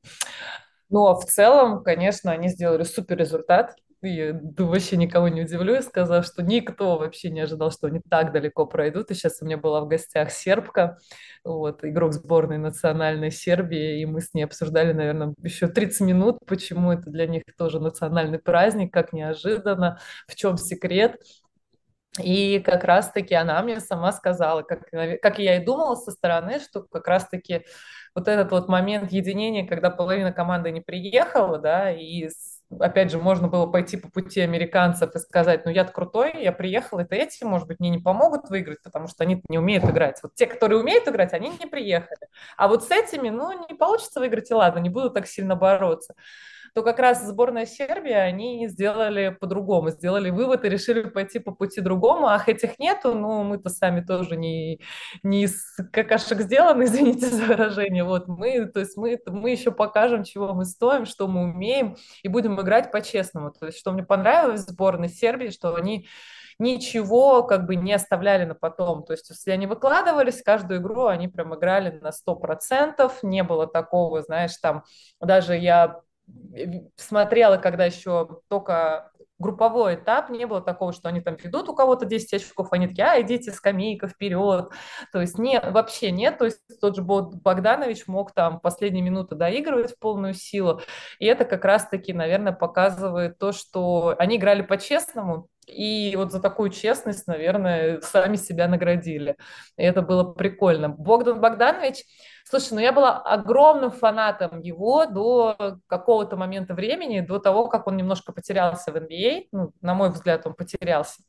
ну, 0.89 1.07
а 1.07 1.15
в 1.15 1.25
целом, 1.25 1.83
конечно, 1.83 2.31
они 2.31 2.49
сделали 2.49 2.83
супер 2.83 3.17
результат. 3.17 3.75
И 4.03 4.33
вообще 4.57 4.97
никого 4.97 5.27
не 5.27 5.43
удивлю, 5.43 5.79
сказав, 5.83 6.25
что 6.25 6.41
никто 6.41 6.97
вообще 6.97 7.29
не 7.29 7.41
ожидал, 7.41 7.71
что 7.71 7.85
они 7.85 8.01
так 8.09 8.31
далеко 8.31 8.65
пройдут. 8.65 9.11
И 9.11 9.13
сейчас 9.13 9.41
у 9.41 9.45
меня 9.45 9.57
была 9.57 9.81
в 9.81 9.87
гостях 9.87 10.31
сербка, 10.31 10.97
вот, 11.43 11.85
игрок 11.85 12.13
сборной 12.13 12.57
национальной 12.57 13.29
Сербии, 13.29 14.01
и 14.01 14.05
мы 14.07 14.21
с 14.21 14.33
ней 14.33 14.43
обсуждали, 14.43 14.91
наверное, 14.91 15.35
еще 15.43 15.67
30 15.67 16.01
минут, 16.01 16.39
почему 16.47 16.91
это 16.91 17.11
для 17.11 17.27
них 17.27 17.43
тоже 17.55 17.79
национальный 17.79 18.39
праздник, 18.39 18.91
как 18.91 19.13
неожиданно, 19.13 19.99
в 20.27 20.35
чем 20.35 20.57
секрет. 20.57 21.17
И 22.19 22.59
как 22.59 22.83
раз-таки 22.83 23.33
она 23.35 23.61
мне 23.61 23.79
сама 23.79 24.11
сказала, 24.11 24.63
как, 24.63 24.89
как 25.21 25.39
я 25.39 25.55
и 25.57 25.65
думала 25.65 25.95
со 25.95 26.11
стороны, 26.11 26.59
что 26.59 26.83
как 26.83 27.07
раз-таки 27.07 27.65
вот 28.13 28.27
этот 28.27 28.51
вот 28.51 28.67
момент 28.67 29.13
единения, 29.13 29.65
когда 29.65 29.89
половина 29.89 30.33
команды 30.33 30.71
не 30.71 30.81
приехала, 30.81 31.57
да, 31.57 31.89
и 31.89 32.27
опять 32.79 33.11
же, 33.11 33.17
можно 33.17 33.47
было 33.47 33.65
пойти 33.65 33.95
по 33.95 34.09
пути 34.09 34.41
американцев 34.41 35.15
и 35.15 35.19
сказать, 35.19 35.65
ну, 35.65 35.71
я 35.71 35.85
крутой, 35.85 36.33
я 36.41 36.51
приехал, 36.51 36.99
это 36.99 37.15
эти, 37.15 37.45
может 37.45 37.67
быть, 37.67 37.79
мне 37.79 37.89
не 37.89 37.99
помогут 37.99 38.49
выиграть, 38.49 38.81
потому 38.83 39.07
что 39.07 39.23
они 39.23 39.41
не 39.47 39.57
умеют 39.57 39.85
играть. 39.85 40.19
Вот 40.21 40.35
те, 40.35 40.47
которые 40.47 40.79
умеют 40.81 41.07
играть, 41.07 41.33
они 41.33 41.49
не 41.49 41.65
приехали. 41.65 42.27
А 42.57 42.67
вот 42.67 42.83
с 42.83 42.91
этими, 42.91 43.29
ну, 43.29 43.67
не 43.69 43.75
получится 43.75 44.19
выиграть, 44.19 44.51
и 44.51 44.53
ладно, 44.53 44.79
не 44.79 44.89
буду 44.89 45.11
так 45.11 45.27
сильно 45.27 45.55
бороться 45.55 46.13
то 46.73 46.83
как 46.83 46.99
раз 46.99 47.25
сборная 47.25 47.65
Сербии, 47.65 48.13
они 48.13 48.67
сделали 48.67 49.35
по-другому, 49.39 49.89
сделали 49.89 50.29
вывод 50.29 50.63
и 50.63 50.69
решили 50.69 51.03
пойти 51.03 51.39
по 51.39 51.51
пути 51.51 51.81
другому, 51.81 52.27
ах, 52.27 52.47
этих 52.47 52.79
нету, 52.79 53.13
ну, 53.13 53.43
мы-то 53.43 53.69
сами 53.69 54.01
тоже 54.01 54.37
не, 54.37 54.79
не 55.23 55.43
из 55.43 55.75
какашек 55.91 56.41
сделаны, 56.41 56.83
извините 56.85 57.27
за 57.27 57.43
выражение, 57.43 58.03
вот 58.03 58.27
мы, 58.27 58.65
то 58.65 58.79
есть 58.79 58.95
мы, 58.97 59.19
мы 59.27 59.51
еще 59.51 59.71
покажем, 59.71 60.23
чего 60.23 60.53
мы 60.53 60.65
стоим, 60.65 61.05
что 61.05 61.27
мы 61.27 61.43
умеем, 61.43 61.97
и 62.23 62.27
будем 62.27 62.59
играть 62.61 62.91
по-честному, 62.91 63.51
то 63.51 63.65
есть 63.65 63.77
что 63.77 63.91
мне 63.91 64.03
понравилось 64.03 64.61
в 64.61 64.69
сборной 64.69 65.09
Сербии, 65.09 65.49
что 65.49 65.75
они 65.75 66.07
ничего 66.61 67.43
как 67.43 67.65
бы 67.65 67.75
не 67.75 67.91
оставляли 67.91 68.45
на 68.45 68.53
потом. 68.53 69.03
То 69.03 69.13
есть, 69.13 69.29
если 69.29 69.49
они 69.51 69.65
выкладывались, 69.65 70.43
каждую 70.43 70.79
игру 70.79 71.07
они 71.07 71.27
прям 71.27 71.55
играли 71.55 71.99
на 71.99 72.11
100%, 72.11 73.11
не 73.23 73.43
было 73.43 73.65
такого, 73.67 74.21
знаешь, 74.21 74.55
там, 74.57 74.83
даже 75.19 75.57
я 75.57 76.01
смотрела, 76.95 77.57
когда 77.57 77.85
еще 77.85 78.41
только 78.47 79.11
групповой 79.41 79.95
этап, 79.95 80.29
не 80.29 80.45
было 80.45 80.61
такого, 80.61 80.93
что 80.93 81.09
они 81.09 81.19
там 81.19 81.35
ведут 81.35 81.67
у 81.67 81.75
кого-то 81.75 82.05
10 82.05 82.33
очков, 82.35 82.67
они 82.71 82.87
такие, 82.87 83.07
а, 83.07 83.21
идите, 83.21 83.51
скамейка 83.51 84.07
вперед. 84.07 84.69
То 85.11 85.19
есть 85.19 85.37
не, 85.37 85.59
вообще 85.59 86.11
нет, 86.11 86.37
то 86.37 86.45
есть 86.45 86.61
тот 86.79 86.95
же 86.95 87.01
Богданович 87.01 88.07
мог 88.07 88.33
там 88.33 88.59
последние 88.59 89.03
минуты 89.03 89.35
доигрывать 89.35 89.93
в 89.93 89.99
полную 89.99 90.33
силу, 90.33 90.81
и 91.19 91.25
это 91.25 91.43
как 91.43 91.65
раз-таки, 91.65 92.13
наверное, 92.13 92.53
показывает 92.53 93.37
то, 93.37 93.51
что 93.51 94.15
они 94.17 94.37
играли 94.37 94.61
по-честному, 94.61 95.47
и 95.71 96.15
вот 96.15 96.31
за 96.31 96.41
такую 96.41 96.69
честность, 96.69 97.27
наверное, 97.27 98.01
сами 98.01 98.35
себя 98.35 98.67
наградили. 98.67 99.37
И 99.77 99.83
это 99.83 100.01
было 100.01 100.23
прикольно. 100.23 100.89
Богдан 100.89 101.39
Богданович, 101.39 102.03
слушай, 102.43 102.73
ну 102.73 102.79
я 102.79 102.91
была 102.91 103.19
огромным 103.19 103.91
фанатом 103.91 104.59
его 104.59 105.05
до 105.05 105.79
какого-то 105.87 106.37
момента 106.37 106.73
времени, 106.73 107.21
до 107.21 107.39
того, 107.39 107.67
как 107.67 107.87
он 107.87 107.97
немножко 107.97 108.33
потерялся 108.33 108.91
в 108.91 108.97
NBA. 108.97 109.47
Ну, 109.51 109.73
на 109.81 109.93
мой 109.93 110.09
взгляд, 110.09 110.45
он 110.45 110.53
потерялся. 110.53 111.21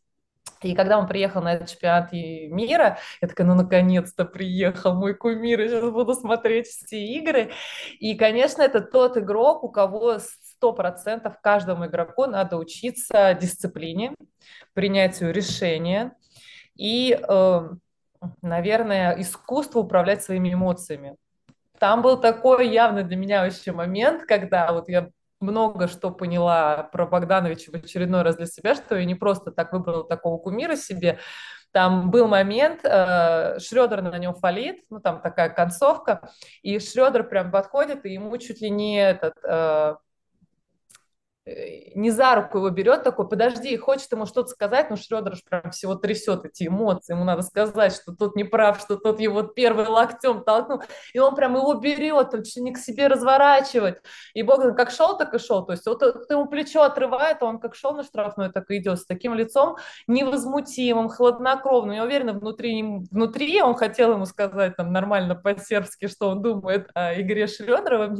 И 0.63 0.75
когда 0.75 0.99
он 0.99 1.09
приехал 1.09 1.43
на 1.43 1.55
этот 1.55 1.71
чемпионат 1.71 2.13
мира, 2.13 2.99
я 3.21 3.29
такая, 3.29 3.47
ну, 3.47 3.55
наконец-то 3.55 4.25
приехал 4.25 4.95
мой 4.95 5.15
кумир, 5.15 5.61
я 5.61 5.69
сейчас 5.69 5.91
буду 5.91 6.15
смотреть 6.15 6.67
все 6.67 7.05
игры. 7.05 7.51
И, 7.99 8.15
конечно, 8.15 8.63
это 8.63 8.81
тот 8.81 9.17
игрок, 9.17 9.65
у 9.65 9.69
кого 9.69 10.19
100% 10.63 11.33
каждому 11.43 11.87
игроку 11.87 12.27
надо 12.27 12.57
учиться 12.57 13.35
дисциплине, 13.35 14.15
принятию 14.75 15.33
решения 15.33 16.13
и, 16.77 17.13
эм, 17.13 17.81
наверное, 18.41 19.21
искусству 19.21 19.83
управлять 19.83 20.23
своими 20.23 20.53
эмоциями. 20.53 21.17
Там 21.79 22.03
был 22.03 22.21
такой 22.21 22.69
явно 22.69 23.03
для 23.03 23.17
меня 23.17 23.43
вообще 23.43 23.73
момент, 23.73 24.25
когда 24.25 24.73
вот 24.73 24.89
я 24.89 25.11
много 25.41 25.89
что 25.89 26.11
поняла 26.11 26.85
про 26.85 27.07
Богдановича 27.07 27.73
в 27.73 27.75
очередной 27.75 28.23
раз 28.23 28.37
для 28.37 28.47
себя, 28.47 28.75
что 28.75 28.97
я 28.97 29.05
не 29.05 29.17
просто 29.17 29.51
так 29.51 29.73
выбрала 29.73 30.05
такого 30.05 30.39
кумира 30.39 30.77
себе. 30.77 31.19
Там 31.73 32.11
был 32.11 32.29
момент, 32.29 32.81
э, 32.85 33.59
Шредер 33.59 34.03
на 34.03 34.19
нем 34.19 34.35
фалит, 34.35 34.85
ну 34.91 35.01
там 35.01 35.21
такая 35.23 35.49
концовка, 35.49 36.21
и 36.63 36.79
Шредер 36.79 37.25
прям 37.25 37.51
подходит, 37.51 38.05
и 38.05 38.13
ему 38.13 38.37
чуть 38.39 38.61
ли 38.61 38.71
не 38.71 39.03
этот 39.03 39.35
э, 39.43 39.97
не 41.45 42.11
за 42.11 42.37
руку 42.37 42.59
его 42.59 42.71
берет, 42.71 43.03
такой, 43.03 43.29
подожди, 43.29 43.77
хочет 43.77 44.13
ему 44.13 44.27
что-то 44.27 44.49
сказать, 44.49 44.91
но 44.91 44.97
Шредер 44.97 45.35
прям 45.49 45.73
всего 45.73 45.97
трясет 45.97 46.45
эти 46.45 46.69
эмоции, 46.69 47.15
ему 47.15 47.25
надо 47.25 47.43
сказать, 47.43 47.95
что 47.95 48.15
тот 48.15 48.37
не 48.37 48.45
прав, 48.45 48.81
что 48.81 48.97
тот 48.97 49.19
его 49.19 49.43
первый 49.43 49.89
локтем 49.89 50.45
толкнул, 50.45 50.83
и 51.13 51.19
он 51.19 51.35
прям 51.35 51.57
его 51.57 51.75
берет, 51.75 52.33
он 52.33 52.45
чуть 52.45 52.63
не 52.63 52.73
к 52.73 52.79
себе 52.79 53.09
разворачивает, 53.09 54.03
и 54.35 54.43
Богдан 54.45 54.77
как 54.77 54.93
шел, 54.93 55.19
так 55.19 55.35
и 55.35 55.39
шел, 55.39 55.67
то 55.67 55.73
есть 55.73 55.85
вот 55.87 56.03
ему 56.31 56.47
плечо 56.47 56.83
отрывает, 56.83 57.39
а 57.43 57.47
он 57.47 57.59
как 57.59 57.75
шел 57.75 57.93
на 57.93 58.05
штрафной, 58.05 58.53
так 58.53 58.71
и 58.71 58.77
идет, 58.77 59.01
с 59.01 59.05
таким 59.05 59.35
лицом 59.35 59.77
невозмутимым, 60.07 61.09
хладнокровным, 61.09 61.97
я 61.97 62.05
уверена, 62.05 62.35
внутри, 62.35 62.85
внутри 63.11 63.61
он 63.63 63.75
хотел 63.75 64.13
ему 64.13 64.27
сказать 64.27 64.77
там 64.77 64.93
нормально 64.93 65.35
по-сербски, 65.35 66.07
что 66.07 66.29
он 66.29 66.41
думает 66.41 66.89
о 66.95 67.21
игре 67.21 67.49
Шредера 67.49 68.15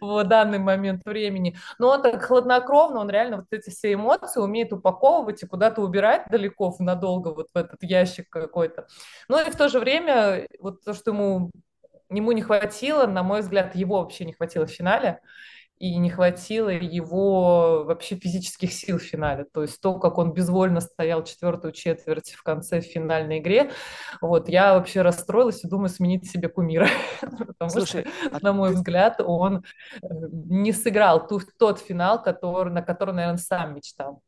в 0.00 0.24
данный 0.24 0.58
момент 0.58 1.04
времени, 1.04 1.58
но 1.78 1.88
он 1.88 2.02
так 2.02 2.22
хладнокровно 2.22 2.61
хладнокровно, 2.62 3.00
он 3.00 3.10
реально 3.10 3.36
вот 3.38 3.46
эти 3.50 3.70
все 3.70 3.92
эмоции 3.92 4.40
умеет 4.40 4.72
упаковывать 4.72 5.42
и 5.42 5.46
куда-то 5.46 5.82
убирать 5.82 6.26
далеко, 6.30 6.74
надолго 6.78 7.28
вот 7.28 7.48
в 7.52 7.56
этот 7.56 7.82
ящик 7.82 8.28
какой-то. 8.30 8.86
Ну 9.28 9.40
и 9.40 9.50
в 9.50 9.56
то 9.56 9.68
же 9.68 9.80
время 9.80 10.46
вот 10.60 10.84
то, 10.84 10.94
что 10.94 11.10
ему, 11.10 11.50
ему 12.10 12.32
не 12.32 12.42
хватило, 12.42 13.06
на 13.06 13.22
мой 13.22 13.40
взгляд, 13.40 13.74
его 13.74 14.00
вообще 14.00 14.24
не 14.24 14.32
хватило 14.32 14.66
в 14.66 14.70
финале, 14.70 15.20
и 15.82 15.98
не 15.98 16.10
хватило 16.10 16.68
его 16.68 17.82
вообще 17.82 18.14
физических 18.14 18.72
сил 18.72 18.98
в 18.98 19.02
финале. 19.02 19.46
То 19.52 19.62
есть 19.62 19.80
то, 19.80 19.98
как 19.98 20.16
он 20.16 20.32
безвольно 20.32 20.80
стоял 20.80 21.24
четвертую 21.24 21.72
четверть 21.72 22.30
в 22.30 22.44
конце 22.44 22.80
в 22.80 22.84
финальной 22.84 23.40
игре, 23.40 23.72
вот 24.20 24.48
я 24.48 24.74
вообще 24.74 25.02
расстроилась 25.02 25.64
и 25.64 25.68
думаю 25.68 25.88
сменить 25.88 26.30
себе 26.30 26.48
кумира. 26.48 26.86
Потому 27.20 27.68
Слушай, 27.68 28.06
что, 28.06 28.36
а 28.36 28.38
на 28.40 28.52
мой 28.52 28.68
ты... 28.68 28.74
взгляд, 28.76 29.20
он 29.20 29.64
э, 30.02 30.06
не 30.30 30.70
сыграл 30.70 31.26
ту, 31.26 31.40
тот 31.58 31.80
финал, 31.80 32.22
который, 32.22 32.72
на 32.72 32.82
который, 32.82 33.12
наверное, 33.12 33.38
сам 33.38 33.74
мечтал. 33.74 34.22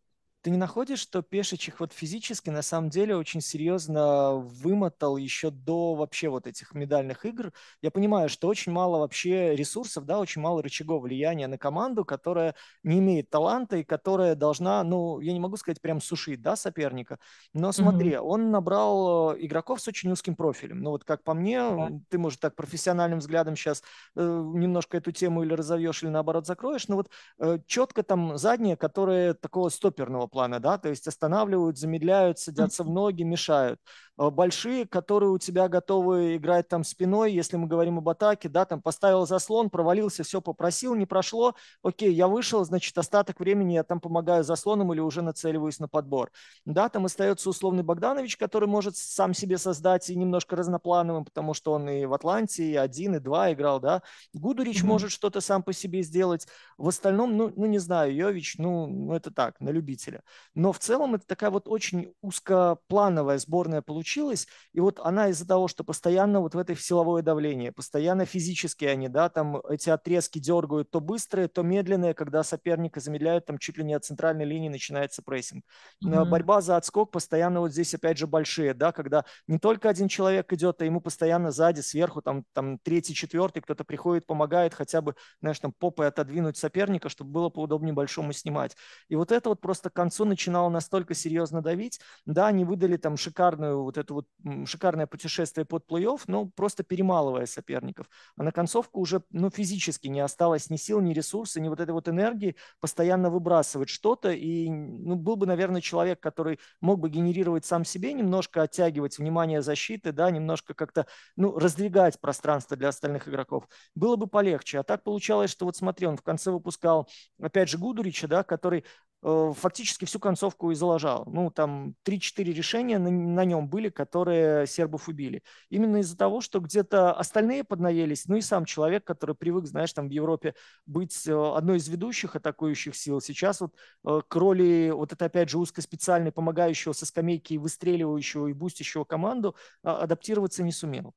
Ты 0.44 0.50
не 0.50 0.58
находишь, 0.58 0.98
что 0.98 1.22
Пешичих 1.22 1.80
вот 1.80 1.94
физически 1.94 2.50
на 2.50 2.60
самом 2.60 2.90
деле 2.90 3.16
очень 3.16 3.40
серьезно 3.40 4.34
вымотал 4.34 5.16
еще 5.16 5.48
до 5.48 5.94
вообще 5.94 6.28
вот 6.28 6.46
этих 6.46 6.74
медальных 6.74 7.24
игр? 7.24 7.50
Я 7.80 7.90
понимаю, 7.90 8.28
что 8.28 8.48
очень 8.48 8.70
мало 8.70 8.98
вообще 8.98 9.56
ресурсов, 9.56 10.04
да, 10.04 10.18
очень 10.18 10.42
мало 10.42 10.62
рычагов 10.62 11.02
влияния 11.02 11.46
на 11.46 11.56
команду, 11.56 12.04
которая 12.04 12.54
не 12.82 12.98
имеет 12.98 13.30
таланта 13.30 13.78
и 13.78 13.84
которая 13.84 14.34
должна, 14.34 14.84
ну, 14.84 15.18
я 15.20 15.32
не 15.32 15.40
могу 15.40 15.56
сказать 15.56 15.80
прям 15.80 15.98
сушить, 15.98 16.42
да, 16.42 16.56
соперника, 16.56 17.18
но 17.54 17.72
смотри, 17.72 18.10
mm-hmm. 18.10 18.20
он 18.20 18.50
набрал 18.50 19.32
э, 19.32 19.36
игроков 19.46 19.80
с 19.80 19.88
очень 19.88 20.12
узким 20.12 20.36
профилем. 20.36 20.82
Ну 20.82 20.90
вот 20.90 21.04
как 21.04 21.24
по 21.24 21.32
мне, 21.32 21.54
yeah. 21.54 22.00
ты, 22.10 22.18
может, 22.18 22.40
так 22.40 22.54
профессиональным 22.54 23.20
взглядом 23.20 23.56
сейчас 23.56 23.82
э, 24.14 24.20
немножко 24.20 24.98
эту 24.98 25.10
тему 25.10 25.42
или 25.42 25.54
разовьешь, 25.54 26.02
или 26.02 26.10
наоборот 26.10 26.46
закроешь, 26.46 26.86
но 26.88 26.96
вот 26.96 27.08
э, 27.38 27.60
четко 27.66 28.02
там 28.02 28.36
задние, 28.36 28.76
которые 28.76 29.32
такого 29.32 29.70
стоперного 29.70 30.33
плана, 30.34 30.60
да, 30.60 30.78
то 30.78 30.88
есть 30.88 31.06
останавливают, 31.06 31.78
замедляют, 31.78 32.38
садятся 32.38 32.84
в 32.84 32.90
ноги, 32.90 33.22
мешают. 33.22 33.80
Э, 34.16 34.30
большие, 34.30 34.86
которые 34.86 35.30
у 35.30 35.38
тебя 35.38 35.68
готовы 35.68 36.36
играть 36.36 36.68
там 36.68 36.84
спиной, 36.84 37.32
если 37.32 37.56
мы 37.56 37.66
говорим 37.66 37.98
об 37.98 38.08
атаке, 38.08 38.48
да, 38.48 38.64
там 38.64 38.80
поставил 38.80 39.26
заслон, 39.26 39.70
провалился, 39.70 40.22
все 40.22 40.40
попросил, 40.40 40.94
не 40.94 41.06
прошло, 41.06 41.54
окей, 41.82 42.12
я 42.12 42.28
вышел, 42.28 42.64
значит, 42.64 42.96
остаток 42.96 43.40
времени 43.40 43.74
я 43.74 43.82
там 43.82 44.00
помогаю 44.00 44.44
заслоном 44.44 44.92
или 44.92 45.00
уже 45.00 45.22
нацеливаюсь 45.22 45.80
на 45.80 45.88
подбор. 45.88 46.30
Да, 46.64 46.88
там 46.88 47.06
остается 47.06 47.48
условный 47.50 47.82
Богданович, 47.82 48.36
который 48.36 48.68
может 48.68 48.96
сам 48.96 49.34
себе 49.34 49.58
создать 49.58 50.08
и 50.10 50.16
немножко 50.16 50.54
разноплановым, 50.54 51.24
потому 51.24 51.54
что 51.54 51.72
он 51.72 51.88
и 51.88 52.06
в 52.06 52.14
Атланте, 52.14 52.64
и 52.64 52.76
один, 52.76 53.16
и 53.16 53.18
два 53.18 53.52
играл, 53.52 53.80
да. 53.80 54.02
Гудурич 54.32 54.82
mm-hmm. 54.82 54.86
может 54.86 55.10
что-то 55.10 55.40
сам 55.40 55.62
по 55.62 55.72
себе 55.72 56.02
сделать. 56.02 56.46
В 56.78 56.88
остальном, 56.88 57.36
ну, 57.36 57.52
ну 57.56 57.66
не 57.66 57.78
знаю, 57.78 58.14
Йович, 58.14 58.58
ну, 58.58 58.86
ну, 58.86 59.14
это 59.14 59.32
так, 59.32 59.58
на 59.60 59.70
любителя. 59.70 60.22
Но 60.54 60.72
в 60.72 60.78
целом 60.78 61.16
это 61.16 61.26
такая 61.26 61.50
вот 61.50 61.66
очень 61.66 62.12
узкоплановая 62.20 63.38
сборная 63.38 63.82
получилась 63.82 64.03
получилось. 64.04 64.46
И 64.74 64.80
вот 64.80 65.00
она 65.02 65.28
из-за 65.28 65.46
того, 65.46 65.66
что 65.68 65.82
постоянно 65.82 66.40
вот 66.40 66.54
в 66.54 66.58
этой 66.58 66.76
силовое 66.76 67.22
давление, 67.22 67.72
постоянно 67.72 68.26
физически 68.26 68.84
они, 68.84 69.08
да, 69.08 69.28
там 69.30 69.56
эти 69.68 69.88
отрезки 69.88 70.38
дергают 70.38 70.90
то 70.90 71.00
быстрые, 71.00 71.48
то 71.48 71.62
медленные, 71.62 72.12
когда 72.12 72.42
соперника 72.42 73.00
замедляют, 73.00 73.46
там 73.46 73.58
чуть 73.58 73.78
ли 73.78 73.84
не 73.84 73.94
от 73.94 74.04
центральной 74.04 74.44
линии 74.44 74.68
начинается 74.68 75.22
прессинг. 75.22 75.64
Mm-hmm. 76.04 76.24
Борьба 76.26 76.60
за 76.60 76.76
отскок 76.76 77.10
постоянно 77.10 77.60
вот 77.60 77.72
здесь 77.72 77.94
опять 77.94 78.18
же 78.18 78.26
большие, 78.26 78.74
да, 78.74 78.92
когда 78.92 79.24
не 79.48 79.58
только 79.58 79.88
один 79.88 80.08
человек 80.08 80.52
идет, 80.52 80.82
а 80.82 80.84
ему 80.84 81.00
постоянно 81.00 81.50
сзади, 81.50 81.80
сверху, 81.80 82.20
там, 82.20 82.44
там 82.52 82.78
третий, 82.78 83.14
четвертый, 83.14 83.62
кто-то 83.62 83.84
приходит, 83.84 84.26
помогает 84.26 84.74
хотя 84.74 85.00
бы, 85.00 85.14
знаешь, 85.40 85.58
там 85.60 85.72
попой 85.72 86.08
отодвинуть 86.08 86.58
соперника, 86.58 87.08
чтобы 87.08 87.30
было 87.30 87.48
поудобнее 87.48 87.94
большому 87.94 88.32
снимать. 88.32 88.76
И 89.08 89.16
вот 89.16 89.32
это 89.32 89.48
вот 89.48 89.60
просто 89.60 89.88
к 89.88 89.94
концу 89.94 90.24
начинало 90.24 90.68
настолько 90.68 91.14
серьезно 91.14 91.62
давить. 91.62 92.00
Да, 92.26 92.48
они 92.48 92.64
выдали 92.64 92.96
там 92.96 93.16
шикарную 93.16 93.82
вот 93.82 93.93
это 93.98 94.14
вот 94.14 94.26
шикарное 94.66 95.06
путешествие 95.06 95.64
под 95.64 95.84
плей-офф, 95.90 96.20
ну, 96.26 96.50
просто 96.54 96.82
перемалывая 96.82 97.46
соперников. 97.46 98.08
А 98.36 98.42
на 98.42 98.52
концовку 98.52 99.00
уже, 99.00 99.22
ну, 99.30 99.50
физически 99.50 100.08
не 100.08 100.20
осталось 100.20 100.70
ни 100.70 100.76
сил, 100.76 101.00
ни 101.00 101.12
ресурса, 101.12 101.60
ни 101.60 101.68
вот 101.68 101.80
этой 101.80 101.92
вот 101.92 102.08
энергии 102.08 102.56
постоянно 102.80 103.30
выбрасывать 103.30 103.88
что-то. 103.88 104.30
И, 104.30 104.68
ну, 104.70 105.16
был 105.16 105.36
бы, 105.36 105.46
наверное, 105.46 105.80
человек, 105.80 106.20
который 106.20 106.58
мог 106.80 107.00
бы 107.00 107.08
генерировать 107.08 107.64
сам 107.64 107.84
себе, 107.84 108.12
немножко 108.12 108.62
оттягивать 108.62 109.18
внимание 109.18 109.62
защиты, 109.62 110.12
да, 110.12 110.30
немножко 110.30 110.74
как-то, 110.74 111.06
ну, 111.36 111.58
раздвигать 111.58 112.20
пространство 112.20 112.76
для 112.76 112.88
остальных 112.88 113.28
игроков. 113.28 113.68
Было 113.94 114.16
бы 114.16 114.26
полегче. 114.26 114.78
А 114.78 114.82
так 114.82 115.02
получалось, 115.02 115.50
что 115.50 115.66
вот 115.66 115.76
смотри, 115.76 116.06
он 116.06 116.16
в 116.16 116.22
конце 116.22 116.50
выпускал, 116.50 117.08
опять 117.40 117.68
же, 117.68 117.78
Гудурича, 117.78 118.28
да, 118.28 118.42
который 118.42 118.84
фактически 119.24 120.04
всю 120.04 120.20
концовку 120.20 120.70
и 120.70 120.74
заложал. 120.74 121.24
Ну, 121.26 121.50
там 121.50 121.94
3-4 122.04 122.44
решения 122.44 122.98
на, 122.98 123.10
на 123.10 123.44
нем 123.44 123.68
были, 123.68 123.88
которые 123.88 124.66
сербов 124.66 125.08
убили. 125.08 125.42
Именно 125.70 125.98
из-за 125.98 126.16
того, 126.16 126.42
что 126.42 126.60
где-то 126.60 127.12
остальные 127.12 127.64
поднаелись, 127.64 128.26
ну 128.26 128.36
и 128.36 128.42
сам 128.42 128.66
человек, 128.66 129.04
который 129.04 129.34
привык, 129.34 129.66
знаешь, 129.66 129.92
там 129.92 130.08
в 130.08 130.10
Европе 130.10 130.54
быть 130.84 131.26
э, 131.26 131.32
одной 131.32 131.78
из 131.78 131.88
ведущих 131.88 132.36
атакующих 132.36 132.94
сил, 132.94 133.20
сейчас 133.20 133.60
вот 133.60 133.74
э, 134.06 134.20
к 134.28 134.36
роли 134.36 134.90
вот 134.90 135.12
это 135.12 135.24
опять 135.24 135.48
же 135.48 135.58
узкоспециальной, 135.58 136.30
помогающего 136.32 136.92
со 136.92 137.06
скамейки, 137.06 137.56
выстреливающего 137.56 138.48
и 138.48 138.52
бустящего 138.52 139.04
команду 139.04 139.56
а, 139.82 140.02
адаптироваться 140.02 140.62
не 140.62 140.72
сумел. 140.72 141.14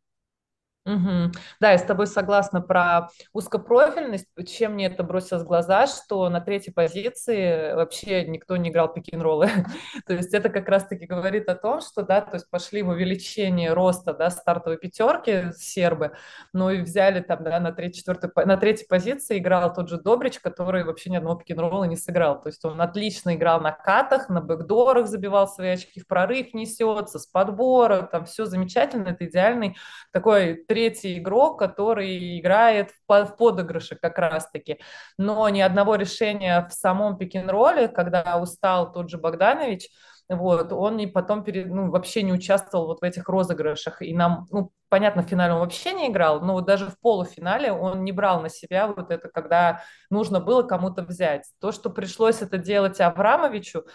Угу. 0.87 1.31
Да, 1.59 1.71
я 1.71 1.77
с 1.77 1.83
тобой 1.83 2.07
согласна 2.07 2.61
про 2.61 3.09
узкопрофильность. 3.33 4.27
Чем 4.47 4.73
мне 4.73 4.85
это 4.85 5.03
бросилось 5.03 5.43
в 5.43 5.47
глаза, 5.47 5.85
что 5.85 6.29
на 6.29 6.39
третьей 6.39 6.73
позиции 6.73 7.73
вообще 7.73 8.25
никто 8.25 8.55
не 8.55 8.69
играл 8.69 8.93
пик-н-роллы. 8.93 9.49
то 10.07 10.13
есть 10.13 10.33
это 10.33 10.47
как 10.49 10.69
раз-таки 10.69 11.05
говорит 11.05 11.49
о 11.49 11.55
том, 11.55 11.81
что, 11.81 12.03
да, 12.03 12.21
то 12.21 12.35
есть 12.35 12.49
пошли 12.49 12.83
в 12.83 12.89
увеличение 12.89 13.73
роста, 13.73 14.13
да, 14.13 14.29
стартовой 14.29 14.77
пятерки 14.77 15.51
сербы, 15.57 16.13
но 16.53 16.71
и 16.71 16.81
взяли 16.81 17.19
там, 17.19 17.43
да, 17.43 17.59
на 17.59 17.73
третьей, 17.73 17.99
четвертой, 17.99 18.31
на 18.45 18.55
третьей 18.55 18.87
позиции 18.87 19.39
играл 19.39 19.73
тот 19.73 19.89
же 19.89 19.99
Добрич, 19.99 20.39
который 20.39 20.85
вообще 20.85 21.09
ни 21.09 21.17
одного 21.17 21.35
пик-н-ролла 21.35 21.83
не 21.83 21.97
сыграл. 21.97 22.41
То 22.41 22.47
есть 22.47 22.63
он 22.63 22.79
отлично 22.79 23.35
играл 23.35 23.59
на 23.59 23.73
катах, 23.73 24.29
на 24.29 24.39
бэкдорах 24.39 25.07
забивал 25.07 25.49
свои 25.49 25.71
очки, 25.71 25.99
в 25.99 26.07
прорыв 26.07 26.53
несется, 26.53 27.19
с 27.19 27.25
подбора, 27.25 28.03
там 28.03 28.23
все 28.23 28.45
замечательно, 28.45 29.09
это 29.09 29.25
идеальный 29.25 29.75
такой 30.13 30.55
третий 30.77 31.17
игрок, 31.17 31.57
который 31.57 32.39
играет 32.39 32.91
в, 33.07 33.25
подыгрыше 33.35 33.95
как 33.95 34.19
раз-таки. 34.19 34.79
Но 35.17 35.49
ни 35.49 35.59
одного 35.59 35.95
решения 35.95 36.67
в 36.69 36.71
самом 36.71 37.17
пик-н-ролле, 37.17 37.87
когда 37.87 38.37
устал 38.39 38.91
тот 38.91 39.09
же 39.09 39.17
Богданович, 39.17 39.89
вот, 40.29 40.71
он 40.71 40.99
и 40.99 41.07
потом 41.07 41.43
перед, 41.43 41.67
ну, 41.67 41.89
вообще 41.89 42.21
не 42.21 42.31
участвовал 42.31 42.85
вот 42.85 42.99
в 43.01 43.03
этих 43.03 43.27
розыгрышах. 43.27 44.03
И 44.03 44.13
нам, 44.13 44.45
ну, 44.51 44.71
понятно, 44.89 45.23
в 45.23 45.25
финале 45.25 45.53
он 45.53 45.61
вообще 45.61 45.93
не 45.93 46.09
играл, 46.09 46.41
но 46.41 46.53
вот 46.53 46.65
даже 46.65 46.85
в 46.85 46.99
полуфинале 46.99 47.71
он 47.71 48.03
не 48.03 48.11
брал 48.11 48.41
на 48.41 48.49
себя 48.49 48.87
вот 48.87 49.09
это, 49.09 49.29
когда 49.29 49.81
нужно 50.11 50.39
было 50.39 50.61
кому-то 50.61 51.01
взять. 51.01 51.45
То, 51.59 51.71
что 51.71 51.89
пришлось 51.89 52.43
это 52.43 52.59
делать 52.59 53.01
Аврамовичу, 53.01 53.85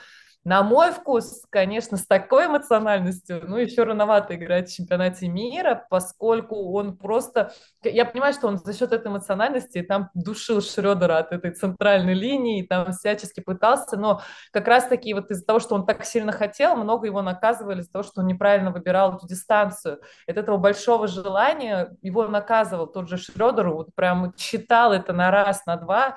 на 0.44 0.62
мой 0.64 0.90
вкус, 0.90 1.44
конечно, 1.50 1.96
с 1.96 2.04
такой 2.04 2.46
эмоциональностью, 2.46 3.42
ну, 3.46 3.58
еще 3.58 3.84
рановато 3.84 4.34
играть 4.34 4.68
в 4.68 4.74
чемпионате 4.74 5.28
мира, 5.28 5.86
поскольку 5.88 6.72
он 6.72 6.96
просто... 6.96 7.52
Я 7.84 8.04
понимаю, 8.04 8.34
что 8.34 8.48
он 8.48 8.58
за 8.58 8.74
счет 8.74 8.92
этой 8.92 9.06
эмоциональности 9.06 9.82
там 9.82 10.10
душил 10.14 10.60
Шредера 10.60 11.18
от 11.18 11.32
этой 11.32 11.52
центральной 11.52 12.14
линии, 12.14 12.62
там 12.62 12.92
всячески 12.92 13.40
пытался, 13.40 13.96
но 13.96 14.20
как 14.50 14.66
раз-таки 14.66 15.14
вот 15.14 15.30
из-за 15.30 15.46
того, 15.46 15.60
что 15.60 15.76
он 15.76 15.86
так 15.86 16.04
сильно 16.04 16.32
хотел, 16.32 16.74
много 16.74 17.06
его 17.06 17.22
наказывали 17.22 17.80
из-за 17.80 17.92
того, 17.92 18.02
что 18.02 18.22
он 18.22 18.26
неправильно 18.26 18.72
выбирал 18.72 19.16
эту 19.16 19.28
дистанцию. 19.28 20.00
От 20.26 20.36
этого 20.36 20.56
большого 20.56 21.06
желания 21.06 21.96
его 22.02 22.26
наказывал 22.26 22.88
тот 22.88 23.08
же 23.08 23.16
Шредер, 23.16 23.68
вот 23.68 23.94
прям 23.94 24.32
читал 24.34 24.92
это 24.92 25.12
на 25.12 25.30
раз, 25.30 25.66
на 25.66 25.76
два, 25.76 26.16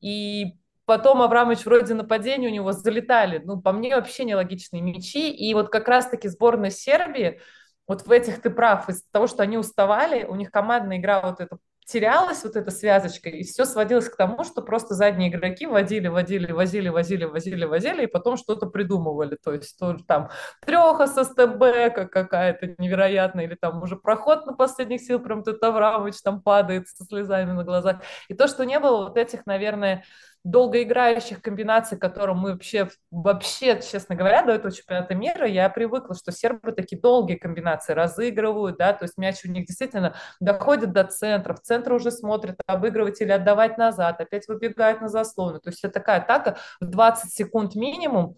и 0.00 0.58
Потом 0.86 1.22
Аврамович 1.22 1.64
вроде 1.64 1.94
нападения 1.94 2.48
у 2.48 2.52
него 2.52 2.72
залетали, 2.72 3.40
ну, 3.44 3.60
по 3.60 3.72
мне 3.72 3.94
вообще 3.96 4.24
нелогичные 4.24 4.82
мячи. 4.82 5.30
И 5.30 5.54
вот 5.54 5.70
как 5.70 5.88
раз-таки 5.88 6.28
сборная 6.28 6.70
Сербии, 6.70 7.40
вот 7.86 8.06
в 8.06 8.10
этих 8.10 8.42
ты 8.42 8.50
прав, 8.50 8.88
из-за 8.88 9.02
того, 9.10 9.26
что 9.26 9.42
они 9.42 9.58
уставали, 9.58 10.24
у 10.24 10.34
них 10.34 10.50
командная 10.50 10.98
игра 10.98 11.22
вот 11.22 11.40
эта 11.40 11.58
терялась 11.86 12.44
вот 12.44 12.56
эта 12.56 12.70
связочка, 12.70 13.28
и 13.28 13.42
все 13.42 13.64
сводилось 13.64 14.08
к 14.08 14.16
тому, 14.16 14.42
что 14.44 14.62
просто 14.62 14.94
задние 14.94 15.28
игроки 15.30 15.66
водили, 15.66 16.08
водили, 16.08 16.50
возили, 16.50 16.88
возили, 16.88 17.24
возили, 17.24 17.64
возили, 17.64 18.04
и 18.04 18.06
потом 18.06 18.36
что-то 18.36 18.66
придумывали. 18.66 19.36
То 19.42 19.52
есть 19.52 19.78
то, 19.78 19.96
там 20.06 20.30
треха 20.64 21.06
с 21.06 21.22
СТБ 21.22 22.10
какая-то 22.10 22.74
невероятная, 22.78 23.44
или 23.44 23.54
там 23.54 23.82
уже 23.82 23.96
проход 23.96 24.46
на 24.46 24.54
последних 24.54 25.02
сил, 25.02 25.20
прям 25.20 25.42
тут 25.42 25.62
Аврамович 25.62 26.22
там 26.22 26.40
падает 26.40 26.88
со 26.88 27.04
слезами 27.04 27.52
на 27.52 27.64
глазах. 27.64 28.00
И 28.28 28.34
то, 28.34 28.48
что 28.48 28.64
не 28.64 28.80
было 28.80 29.04
вот 29.04 29.18
этих, 29.18 29.44
наверное, 29.44 30.04
долгоиграющих 30.44 31.40
комбинаций, 31.40 31.96
к 31.96 32.00
которым 32.00 32.38
мы 32.38 32.52
вообще, 32.52 32.88
вообще, 33.10 33.80
честно 33.80 34.14
говоря, 34.14 34.42
до 34.42 34.52
этого 34.52 34.72
чемпионата 34.72 35.14
мира 35.14 35.46
я 35.46 35.68
привыкла, 35.70 36.14
что 36.14 36.32
сербы 36.32 36.72
такие 36.72 37.00
долгие 37.00 37.36
комбинации 37.36 37.94
разыгрывают, 37.94 38.76
да, 38.76 38.92
то 38.92 39.04
есть 39.04 39.16
мяч 39.16 39.44
у 39.44 39.48
них 39.48 39.66
действительно 39.66 40.14
доходит 40.40 40.92
до 40.92 41.04
центра, 41.04 41.54
в 41.54 41.60
центр 41.60 41.94
уже 41.94 42.10
смотрят, 42.10 42.60
обыгрывать 42.66 43.20
или 43.22 43.32
отдавать 43.32 43.78
назад, 43.78 44.20
опять 44.20 44.46
выбегает 44.46 45.00
на 45.00 45.08
заслону, 45.08 45.60
то 45.60 45.70
есть 45.70 45.82
это 45.82 45.94
такая 45.94 46.18
атака 46.18 46.58
в 46.78 46.86
20 46.86 47.32
секунд 47.32 47.74
минимум, 47.74 48.36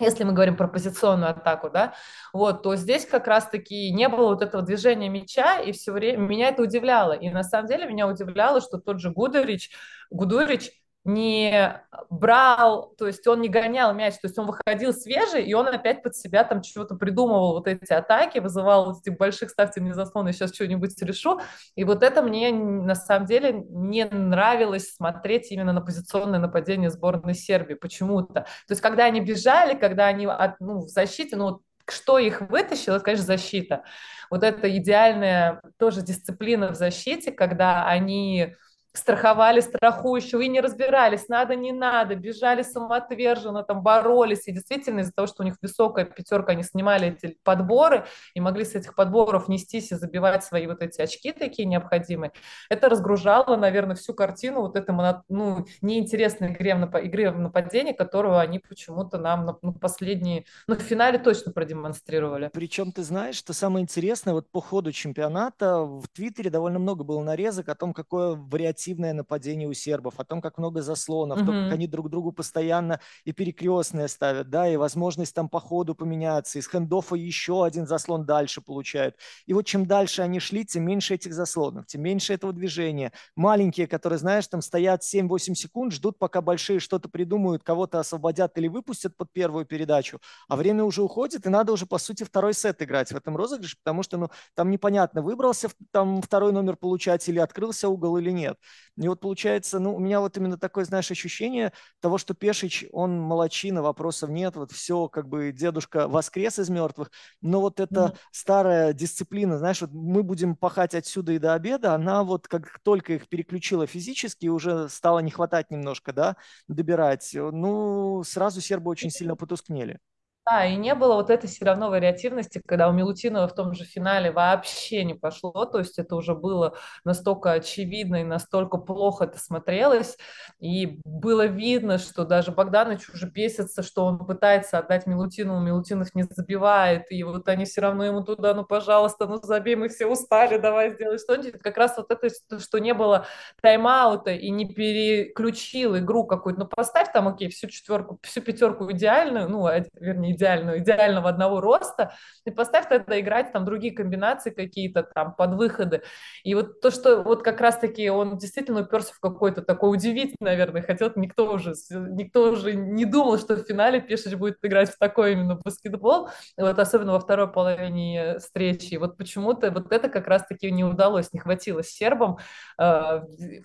если 0.00 0.24
мы 0.24 0.32
говорим 0.32 0.56
про 0.56 0.66
позиционную 0.66 1.30
атаку, 1.30 1.68
да, 1.70 1.94
вот, 2.32 2.62
то 2.62 2.74
здесь 2.74 3.06
как 3.06 3.26
раз-таки 3.26 3.92
не 3.92 4.08
было 4.08 4.28
вот 4.28 4.42
этого 4.42 4.62
движения 4.62 5.08
мяча, 5.08 5.60
и 5.60 5.72
все 5.72 5.92
время 5.92 6.26
меня 6.26 6.48
это 6.48 6.62
удивляло. 6.62 7.12
И 7.12 7.30
на 7.30 7.44
самом 7.44 7.68
деле 7.68 7.86
меня 7.86 8.08
удивляло, 8.08 8.60
что 8.60 8.78
тот 8.78 8.98
же 8.98 9.10
Гудерич, 9.10 9.70
Гудурич 10.10 10.72
не 11.04 11.82
брал, 12.08 12.94
то 12.96 13.06
есть 13.06 13.26
он 13.26 13.42
не 13.42 13.48
гонял 13.48 13.92
мяч, 13.92 14.14
то 14.14 14.26
есть 14.26 14.38
он 14.38 14.46
выходил 14.46 14.94
свежий, 14.94 15.44
и 15.44 15.52
он 15.52 15.66
опять 15.68 16.02
под 16.02 16.16
себя 16.16 16.44
там 16.44 16.62
чего-то 16.62 16.96
придумывал, 16.96 17.52
вот 17.52 17.68
эти 17.68 17.92
атаки, 17.92 18.38
вызывал 18.38 18.86
вот 18.86 19.00
этих 19.00 19.18
больших, 19.18 19.50
ставьте 19.50 19.82
мне 19.82 19.92
заслоны, 19.92 20.32
сейчас 20.32 20.54
что-нибудь 20.54 21.00
решу. 21.02 21.40
И 21.76 21.84
вот 21.84 22.02
это 22.02 22.22
мне 22.22 22.52
на 22.52 22.94
самом 22.94 23.26
деле 23.26 23.52
не 23.52 24.06
нравилось 24.06 24.94
смотреть 24.94 25.52
именно 25.52 25.74
на 25.74 25.82
позиционное 25.82 26.38
нападение 26.38 26.90
сборной 26.90 27.34
Сербии 27.34 27.74
почему-то. 27.74 28.34
То 28.34 28.70
есть 28.70 28.80
когда 28.80 29.04
они 29.04 29.20
бежали, 29.20 29.76
когда 29.76 30.06
они 30.06 30.26
ну, 30.60 30.78
в 30.80 30.88
защите, 30.88 31.36
ну, 31.36 31.60
что 31.86 32.18
их 32.18 32.40
вытащило, 32.40 32.96
это, 32.96 33.04
конечно, 33.04 33.26
защита. 33.26 33.84
Вот 34.30 34.42
это 34.42 34.74
идеальная 34.74 35.60
тоже 35.78 36.00
дисциплина 36.00 36.72
в 36.72 36.76
защите, 36.76 37.30
когда 37.30 37.86
они 37.86 38.54
страховали 38.94 39.60
страхующего 39.60 40.40
и 40.40 40.48
не 40.48 40.60
разбирались, 40.60 41.28
надо, 41.28 41.56
не 41.56 41.72
надо, 41.72 42.14
бежали 42.14 42.62
самоотверженно, 42.62 43.64
там 43.64 43.82
боролись. 43.82 44.46
И 44.46 44.52
действительно 44.52 45.00
из-за 45.00 45.12
того, 45.12 45.26
что 45.26 45.42
у 45.42 45.46
них 45.46 45.56
высокая 45.60 46.04
пятерка, 46.04 46.52
они 46.52 46.62
снимали 46.62 47.08
эти 47.08 47.36
подборы 47.42 48.06
и 48.34 48.40
могли 48.40 48.64
с 48.64 48.74
этих 48.76 48.94
подборов 48.94 49.48
нестись 49.48 49.90
и 49.90 49.96
забивать 49.96 50.44
свои 50.44 50.68
вот 50.68 50.80
эти 50.80 51.00
очки 51.00 51.32
такие 51.32 51.66
необходимые. 51.66 52.30
Это 52.70 52.88
разгружало, 52.88 53.56
наверное, 53.56 53.96
всю 53.96 54.14
картину 54.14 54.60
вот 54.60 54.76
этой 54.76 54.94
ну, 55.28 55.66
неинтересной 55.82 56.52
игре 56.52 56.76
в, 56.76 56.84
игре 57.04 57.32
в 57.32 57.38
нападении, 57.38 57.92
которую 57.92 58.38
они 58.38 58.60
почему-то 58.60 59.18
нам 59.18 59.44
на 59.44 59.58
ну, 59.60 59.72
последние, 59.72 60.44
ну, 60.68 60.76
в 60.76 60.80
финале 60.80 61.18
точно 61.18 61.50
продемонстрировали. 61.50 62.48
Причем 62.52 62.92
ты 62.92 63.02
знаешь, 63.02 63.34
что 63.34 63.52
самое 63.54 63.82
интересное, 63.82 64.34
вот 64.34 64.48
по 64.52 64.60
ходу 64.60 64.92
чемпионата 64.92 65.80
в 65.82 66.06
Твиттере 66.12 66.48
довольно 66.48 66.78
много 66.78 67.02
было 67.02 67.20
нарезок 67.22 67.68
о 67.68 67.74
том, 67.74 67.92
какое 67.92 68.36
вариативное 68.36 68.83
активное 68.84 69.14
нападение 69.14 69.66
у 69.66 69.72
сербов, 69.72 70.14
о 70.18 70.24
том, 70.24 70.42
как 70.42 70.58
много 70.58 70.82
заслонов, 70.82 71.38
mm-hmm. 71.38 71.46
то, 71.46 71.52
как 71.52 71.72
они 71.72 71.86
друг 71.86 72.10
другу 72.10 72.32
постоянно 72.32 73.00
и 73.24 73.32
перекрестные 73.32 74.08
ставят, 74.08 74.50
да, 74.50 74.68
и 74.68 74.76
возможность 74.76 75.34
там 75.34 75.48
по 75.48 75.58
ходу 75.58 75.94
поменяться, 75.94 76.58
из 76.58 76.68
хендофа 76.68 77.16
еще 77.16 77.64
один 77.64 77.86
заслон 77.86 78.26
дальше 78.26 78.60
получают. 78.60 79.16
И 79.46 79.54
вот 79.54 79.64
чем 79.64 79.86
дальше 79.86 80.20
они 80.20 80.38
шли, 80.38 80.66
тем 80.66 80.84
меньше 80.84 81.14
этих 81.14 81.32
заслонов, 81.32 81.86
тем 81.86 82.02
меньше 82.02 82.34
этого 82.34 82.52
движения. 82.52 83.12
Маленькие, 83.36 83.86
которые, 83.86 84.18
знаешь, 84.18 84.46
там 84.48 84.60
стоят 84.60 85.02
7-8 85.02 85.54
секунд, 85.54 85.92
ждут, 85.94 86.18
пока 86.18 86.42
большие 86.42 86.78
что-то 86.78 87.08
придумают, 87.08 87.62
кого-то 87.62 88.00
освободят 88.00 88.58
или 88.58 88.68
выпустят 88.68 89.16
под 89.16 89.32
первую 89.32 89.64
передачу, 89.64 90.20
а 90.46 90.56
время 90.56 90.84
уже 90.84 91.02
уходит, 91.02 91.46
и 91.46 91.48
надо 91.48 91.72
уже, 91.72 91.86
по 91.86 91.96
сути, 91.96 92.22
второй 92.24 92.52
сет 92.52 92.82
играть 92.82 93.12
в 93.12 93.16
этом 93.16 93.34
розыгрыше, 93.34 93.78
потому 93.82 94.02
что, 94.02 94.18
ну, 94.18 94.28
там 94.54 94.70
непонятно, 94.70 95.22
выбрался 95.22 95.70
там 95.90 96.20
второй 96.20 96.52
номер 96.52 96.76
получать 96.76 97.26
или 97.30 97.38
открылся 97.38 97.88
угол 97.88 98.18
или 98.18 98.30
нет. 98.30 98.58
И 98.96 99.08
вот 99.08 99.20
получается, 99.20 99.78
ну, 99.78 99.94
у 99.94 99.98
меня 99.98 100.20
вот 100.20 100.36
именно 100.36 100.56
такое, 100.56 100.84
знаешь, 100.84 101.10
ощущение 101.10 101.72
того, 102.00 102.18
что 102.18 102.34
Пешич, 102.34 102.84
он 102.92 103.18
молочина, 103.18 103.82
вопросов 103.82 104.30
нет, 104.30 104.56
вот 104.56 104.72
все, 104.72 105.08
как 105.08 105.28
бы 105.28 105.52
дедушка 105.52 106.08
воскрес 106.08 106.58
из 106.58 106.68
мертвых, 106.70 107.10
но 107.40 107.60
вот 107.60 107.80
эта 107.80 107.94
mm-hmm. 107.94 108.16
старая 108.30 108.92
дисциплина, 108.92 109.58
знаешь, 109.58 109.80
вот 109.80 109.90
мы 109.92 110.22
будем 110.22 110.56
пахать 110.56 110.94
отсюда 110.94 111.32
и 111.32 111.38
до 111.38 111.54
обеда, 111.54 111.94
она 111.94 112.22
вот 112.22 112.46
как 112.48 112.78
только 112.82 113.14
их 113.14 113.28
переключила 113.28 113.86
физически, 113.86 114.46
уже 114.46 114.88
стало 114.88 115.18
не 115.18 115.30
хватать 115.30 115.70
немножко, 115.70 116.12
да, 116.12 116.36
добирать, 116.68 117.30
ну, 117.34 118.22
сразу 118.24 118.60
сербы 118.60 118.90
очень 118.90 119.10
сильно 119.10 119.36
потускнели. 119.36 119.98
Да, 120.46 120.66
и 120.66 120.76
не 120.76 120.94
было 120.94 121.14
вот 121.14 121.30
этой 121.30 121.48
все 121.48 121.64
равно 121.64 121.88
вариативности, 121.88 122.60
когда 122.66 122.90
у 122.90 122.92
Милутинова 122.92 123.48
в 123.48 123.54
том 123.54 123.72
же 123.72 123.84
финале 123.84 124.30
вообще 124.30 125.02
не 125.02 125.14
пошло, 125.14 125.64
то 125.64 125.78
есть 125.78 125.98
это 125.98 126.16
уже 126.16 126.34
было 126.34 126.76
настолько 127.02 127.52
очевидно 127.52 128.16
и 128.16 128.24
настолько 128.24 128.76
плохо 128.76 129.24
это 129.24 129.38
смотрелось, 129.38 130.18
и 130.60 131.00
было 131.06 131.46
видно, 131.46 131.96
что 131.96 132.26
даже 132.26 132.52
Богданович 132.52 133.08
уже 133.08 133.26
бесится, 133.30 133.82
что 133.82 134.04
он 134.04 134.18
пытается 134.18 134.76
отдать 134.78 135.06
Милутинову, 135.06 135.60
Милутинов 135.60 136.14
не 136.14 136.24
забивает, 136.24 137.10
и 137.10 137.22
вот 137.22 137.48
они 137.48 137.64
все 137.64 137.80
равно 137.80 138.04
ему 138.04 138.22
туда, 138.22 138.52
ну, 138.52 138.66
пожалуйста, 138.66 139.26
ну, 139.26 139.38
забей, 139.42 139.76
мы 139.76 139.88
все 139.88 140.04
устали, 140.06 140.58
давай 140.58 140.92
сделай 140.92 141.18
что-нибудь. 141.18 141.62
Как 141.62 141.78
раз 141.78 141.96
вот 141.96 142.10
это, 142.10 142.28
что 142.60 142.78
не 142.80 142.92
было 142.92 143.24
тайм-аута 143.62 144.32
и 144.32 144.50
не 144.50 144.66
переключил 144.66 145.96
игру 145.96 146.26
какую-то, 146.26 146.60
ну, 146.60 146.66
поставь 146.66 147.10
там, 147.14 147.28
окей, 147.28 147.48
всю 147.48 147.66
четверку, 147.68 148.18
всю 148.22 148.42
пятерку 148.42 148.90
идеальную, 148.92 149.48
ну, 149.48 149.66
вернее, 149.98 150.33
идеальную, 150.34 150.78
идеального 150.78 151.28
одного 151.28 151.60
роста, 151.60 152.14
и 152.44 152.50
поставь 152.50 152.88
тогда 152.88 153.18
играть 153.18 153.52
там 153.52 153.64
другие 153.64 153.94
комбинации 153.94 154.50
какие-то 154.50 155.02
там 155.02 155.34
под 155.34 155.54
выходы. 155.54 156.02
И 156.44 156.54
вот 156.54 156.80
то, 156.80 156.90
что 156.90 157.22
вот 157.22 157.42
как 157.42 157.60
раз-таки 157.60 158.08
он 158.10 158.38
действительно 158.38 158.80
уперся 158.80 159.12
в 159.12 159.20
какой-то 159.20 159.62
такой 159.62 159.94
удивительный, 159.94 160.36
наверное, 160.40 160.82
хотел, 160.82 161.10
никто 161.16 161.52
уже, 161.52 161.74
никто 161.90 162.50
уже 162.50 162.74
не 162.74 163.04
думал, 163.04 163.38
что 163.38 163.56
в 163.56 163.64
финале 163.64 164.00
Пешич 164.00 164.34
будет 164.34 164.58
играть 164.62 164.90
в 164.90 164.98
такой 164.98 165.32
именно 165.32 165.56
баскетбол, 165.56 166.28
вот 166.56 166.78
особенно 166.78 167.12
во 167.12 167.20
второй 167.20 167.50
половине 167.50 168.38
встречи. 168.38 168.94
И 168.94 168.98
вот 168.98 169.16
почему-то 169.16 169.70
вот 169.70 169.92
это 169.92 170.08
как 170.08 170.26
раз-таки 170.26 170.70
не 170.70 170.84
удалось, 170.84 171.32
не 171.32 171.40
хватило 171.40 171.82
сербам 171.82 172.38
э, 172.78 172.82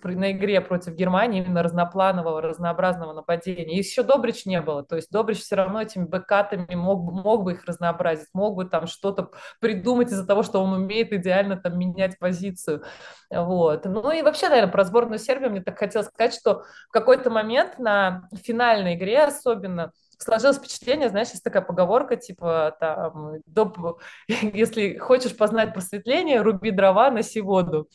на 0.04 0.32
игре 0.32 0.60
против 0.60 0.94
Германии 0.94 1.42
именно 1.42 1.62
разнопланового, 1.62 2.40
разнообразного 2.42 3.12
нападения. 3.12 3.74
И 3.74 3.78
еще 3.78 4.02
Добрич 4.02 4.46
не 4.46 4.60
было, 4.60 4.84
то 4.84 4.96
есть 4.96 5.10
Добрич 5.10 5.40
все 5.40 5.56
равно 5.56 5.82
этими 5.82 6.04
бэкатами 6.04 6.59
ребятами, 6.60 6.76
мог, 6.76 7.12
мог 7.12 7.44
бы 7.44 7.52
их 7.52 7.64
разнообразить, 7.64 8.28
мог 8.32 8.56
бы 8.56 8.64
там 8.64 8.86
что-то 8.86 9.30
придумать 9.60 10.08
из-за 10.08 10.26
того, 10.26 10.42
что 10.42 10.62
он 10.62 10.72
умеет 10.72 11.12
идеально 11.12 11.56
там 11.56 11.78
менять 11.78 12.18
позицию. 12.18 12.82
Вот. 13.30 13.84
Ну 13.84 14.10
и 14.10 14.22
вообще, 14.22 14.48
наверное, 14.48 14.72
про 14.72 14.84
сборную 14.84 15.18
Сербии 15.18 15.48
мне 15.48 15.62
так 15.62 15.78
хотелось 15.78 16.08
сказать, 16.08 16.34
что 16.34 16.64
в 16.88 16.92
какой-то 16.92 17.30
момент 17.30 17.78
на 17.78 18.28
финальной 18.44 18.94
игре 18.94 19.24
особенно 19.24 19.92
сложилось 20.22 20.58
впечатление, 20.58 21.08
знаешь, 21.08 21.30
есть 21.30 21.42
такая 21.42 21.62
поговорка, 21.62 22.16
типа, 22.16 22.76
там, 22.78 23.36
доп... 23.46 24.00
если 24.28 24.98
хочешь 24.98 25.36
познать 25.36 25.72
просветление, 25.72 26.42
руби 26.42 26.70
дрова, 26.70 27.10
носи 27.10 27.40
воду. 27.40 27.88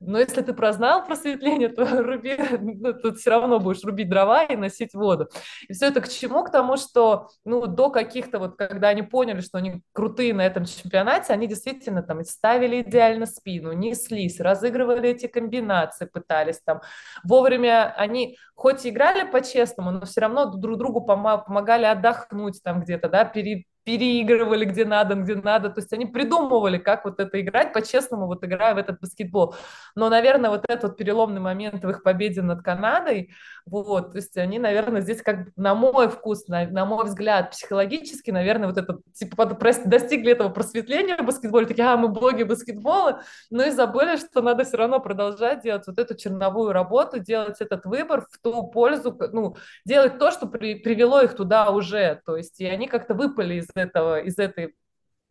Но 0.00 0.18
если 0.18 0.40
ты 0.40 0.52
прознал 0.54 1.04
просветление, 1.06 1.68
то 1.68 1.84
руби, 2.02 2.36
ну, 2.60 2.94
тут 2.94 3.18
все 3.18 3.30
равно 3.30 3.60
будешь 3.60 3.84
рубить 3.84 4.08
дрова 4.08 4.44
и 4.44 4.56
носить 4.56 4.94
воду. 4.94 5.28
И 5.68 5.74
все 5.74 5.86
это 5.86 6.00
к 6.00 6.08
чему? 6.08 6.44
К 6.44 6.50
тому, 6.50 6.76
что, 6.76 7.28
ну, 7.44 7.66
до 7.66 7.90
каких-то 7.90 8.38
вот, 8.38 8.56
когда 8.56 8.88
они 8.88 9.02
поняли, 9.02 9.40
что 9.40 9.58
они 9.58 9.82
крутые 9.92 10.32
на 10.32 10.46
этом 10.46 10.64
чемпионате, 10.64 11.32
они 11.32 11.46
действительно 11.46 12.02
там 12.02 12.24
ставили 12.24 12.80
идеально 12.80 13.26
спину, 13.26 13.72
неслись, 13.72 14.40
разыгрывали 14.40 15.10
эти 15.10 15.26
комбинации, 15.26 16.06
пытались 16.06 16.60
там. 16.64 16.80
Вовремя 17.22 17.94
они 17.96 18.38
хоть 18.54 18.86
и 18.86 18.88
играли 18.88 19.30
по-честному, 19.30 19.90
но 19.90 20.06
все 20.06 20.22
равно 20.22 20.46
друг 20.46 20.78
другу 20.78 21.02
помогали 21.02 21.65
помогали 21.66 21.84
отдохнуть 21.86 22.62
там 22.62 22.80
где-то, 22.80 23.08
да, 23.08 23.24
пере, 23.24 23.64
переигрывали 23.86 24.64
где 24.64 24.84
надо, 24.84 25.14
где 25.14 25.36
надо. 25.36 25.70
То 25.70 25.80
есть 25.80 25.92
они 25.92 26.06
придумывали, 26.06 26.76
как 26.76 27.04
вот 27.04 27.20
это 27.20 27.40
играть, 27.40 27.72
по-честному 27.72 28.26
вот 28.26 28.44
играя 28.44 28.74
в 28.74 28.78
этот 28.78 28.98
баскетбол. 29.00 29.54
Но, 29.94 30.08
наверное, 30.08 30.50
вот 30.50 30.64
этот 30.68 30.82
вот 30.82 30.96
переломный 30.96 31.40
момент 31.40 31.84
в 31.84 31.88
их 31.88 32.02
победе 32.02 32.42
над 32.42 32.62
Канадой, 32.62 33.30
вот, 33.64 34.12
то 34.12 34.16
есть 34.16 34.36
они, 34.36 34.58
наверное, 34.58 35.02
здесь 35.02 35.22
как 35.22 35.48
на 35.56 35.74
мой 35.76 36.08
вкус, 36.08 36.48
на, 36.48 36.66
на 36.66 36.84
мой 36.84 37.04
взгляд, 37.04 37.52
психологически, 37.52 38.32
наверное, 38.32 38.68
вот 38.68 38.76
это, 38.76 38.98
типа, 39.12 39.46
достигли 39.84 40.32
этого 40.32 40.48
просветления 40.48 41.16
в 41.16 41.24
баскетболе, 41.24 41.66
такие, 41.66 41.86
а, 41.86 41.96
мы 41.96 42.08
боги 42.08 42.42
баскетбола, 42.42 43.22
но 43.50 43.64
и 43.64 43.70
забыли, 43.70 44.16
что 44.16 44.42
надо 44.42 44.64
все 44.64 44.78
равно 44.78 44.98
продолжать 44.98 45.62
делать 45.62 45.86
вот 45.86 45.98
эту 45.98 46.16
черновую 46.16 46.72
работу, 46.72 47.20
делать 47.20 47.60
этот 47.60 47.86
выбор 47.86 48.26
в 48.30 48.38
ту 48.42 48.66
пользу, 48.68 49.16
ну, 49.32 49.56
делать 49.84 50.18
то, 50.18 50.32
что 50.32 50.46
при, 50.46 50.74
привело 50.74 51.20
их 51.20 51.36
туда 51.36 51.70
уже, 51.70 52.20
то 52.26 52.36
есть 52.36 52.60
и 52.60 52.66
они 52.66 52.88
как-то 52.88 53.14
выпали 53.14 53.54
из 53.54 53.75
этого, 53.76 54.20
из 54.20 54.38
этой 54.38 54.74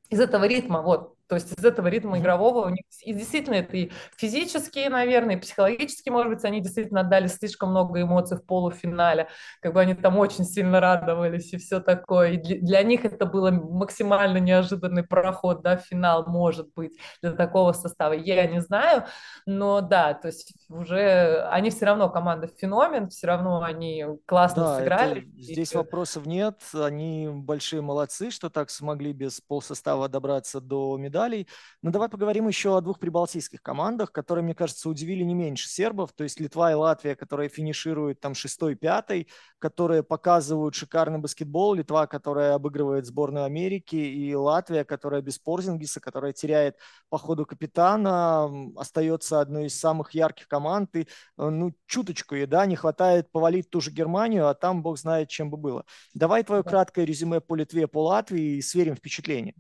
из 0.10 0.20
этого 0.20 0.46
ритма, 0.46 0.82
вот, 0.82 1.15
то 1.28 1.36
есть 1.36 1.52
из 1.58 1.66
этого 1.66 1.88
ритма 1.88 2.20
игрового 2.20 2.68
у 2.68 2.70
них 2.70 2.84
и 3.02 3.14
действительно 3.14 3.56
это 3.56 3.76
и 3.76 3.92
физические, 4.16 4.90
наверное, 4.90 5.36
и 5.36 5.40
психологически, 5.40 6.10
может 6.10 6.32
быть, 6.32 6.46
они 6.46 6.62
действительно 6.62 7.02
отдали 7.02 7.28
слишком 7.28 7.72
много 7.72 8.02
эмоций 8.02 8.38
в 8.38 8.46
полуфинале, 8.46 9.28
как 9.60 9.74
бы 9.74 9.82
они 9.82 9.96
там 9.96 10.18
очень 10.20 10.44
сильно 10.44 10.80
радовались 10.80 11.52
и 11.54 11.58
все 11.58 11.80
такое. 11.80 12.34
И 12.34 12.38
для, 12.38 12.60
для 12.60 12.84
них 12.84 13.06
это 13.06 13.26
было 13.26 13.50
максимально 13.50 14.38
неожиданный 14.38 15.04
проход, 15.04 15.64
да, 15.64 15.78
финал, 15.78 16.26
может 16.28 16.72
быть, 16.76 16.94
для 17.22 17.32
такого 17.32 17.74
состава. 17.74 18.14
Я 18.14 18.46
не 18.46 18.62
знаю, 18.62 19.06
но 19.48 19.82
да, 19.82 20.14
то 20.14 20.28
есть 20.28 20.54
уже 20.70 21.44
они 21.50 21.72
все 21.72 21.86
равно 21.86 22.10
команда 22.10 22.48
феномен, 22.48 23.10
все 23.10 23.28
равно 23.28 23.64
они 23.64 24.06
классно 24.28 24.64
да, 24.64 24.78
сыграли. 24.78 25.22
Это, 25.22 25.42
здесь 25.42 25.74
и... 25.74 25.78
вопросов 25.78 26.28
нет, 26.28 26.62
они 26.74 27.30
большие 27.32 27.82
молодцы, 27.82 28.30
что 28.30 28.50
так 28.52 28.70
смогли 28.70 29.12
без 29.12 29.42
полсостава 29.42 30.08
добраться 30.08 30.62
до 30.62 30.98
медали 30.98 31.15
медалей. 31.16 31.48
Но 31.82 31.92
давай 31.92 32.10
поговорим 32.10 32.48
еще 32.48 32.78
о 32.78 32.82
двух 32.82 33.00
прибалтийских 33.00 33.62
командах, 33.62 34.12
которые, 34.12 34.44
мне 34.44 34.56
кажется, 34.56 34.90
удивили 34.90 35.24
не 35.24 35.34
меньше 35.34 35.70
сербов. 35.70 36.12
То 36.14 36.24
есть 36.24 36.40
Литва 36.40 36.72
и 36.72 36.76
Латвия, 36.76 37.16
которые 37.16 37.50
финишируют 37.50 38.20
там 38.20 38.36
шестой, 38.36 38.76
пятый, 38.76 39.28
которые 39.60 40.04
показывают 40.04 40.76
шикарный 40.76 41.20
баскетбол. 41.20 41.76
Литва, 41.76 42.08
которая 42.08 42.54
обыгрывает 42.56 43.06
сборную 43.06 43.46
Америки, 43.46 43.96
и 43.96 44.34
Латвия, 44.36 44.84
которая 44.84 45.22
без 45.22 45.40
Порзингиса, 45.40 46.00
которая 46.00 46.34
теряет 46.34 46.78
по 47.10 47.18
ходу 47.18 47.46
капитана, 47.46 48.50
остается 48.76 49.40
одной 49.40 49.68
из 49.68 49.80
самых 49.80 50.14
ярких 50.14 50.48
команд. 50.48 50.96
И, 50.96 51.02
э, 51.02 51.06
ну, 51.38 51.74
чуточку 51.86 52.36
ей, 52.36 52.46
да, 52.46 52.66
не 52.66 52.76
хватает 52.76 53.32
повалить 53.32 53.70
ту 53.70 53.82
же 53.82 53.92
Германию, 53.92 54.48
а 54.48 54.54
там 54.54 54.82
бог 54.82 54.98
знает, 54.98 55.30
чем 55.30 55.50
бы 55.50 55.58
было. 55.58 55.86
Давай 56.14 56.44
твое 56.44 56.64
краткое 56.64 57.06
резюме 57.06 57.40
по 57.40 57.56
Литве, 57.56 57.88
по 57.88 58.04
Латвии 58.04 58.58
и 58.58 58.62
сверим 58.62 58.96
впечатления. 58.96 59.54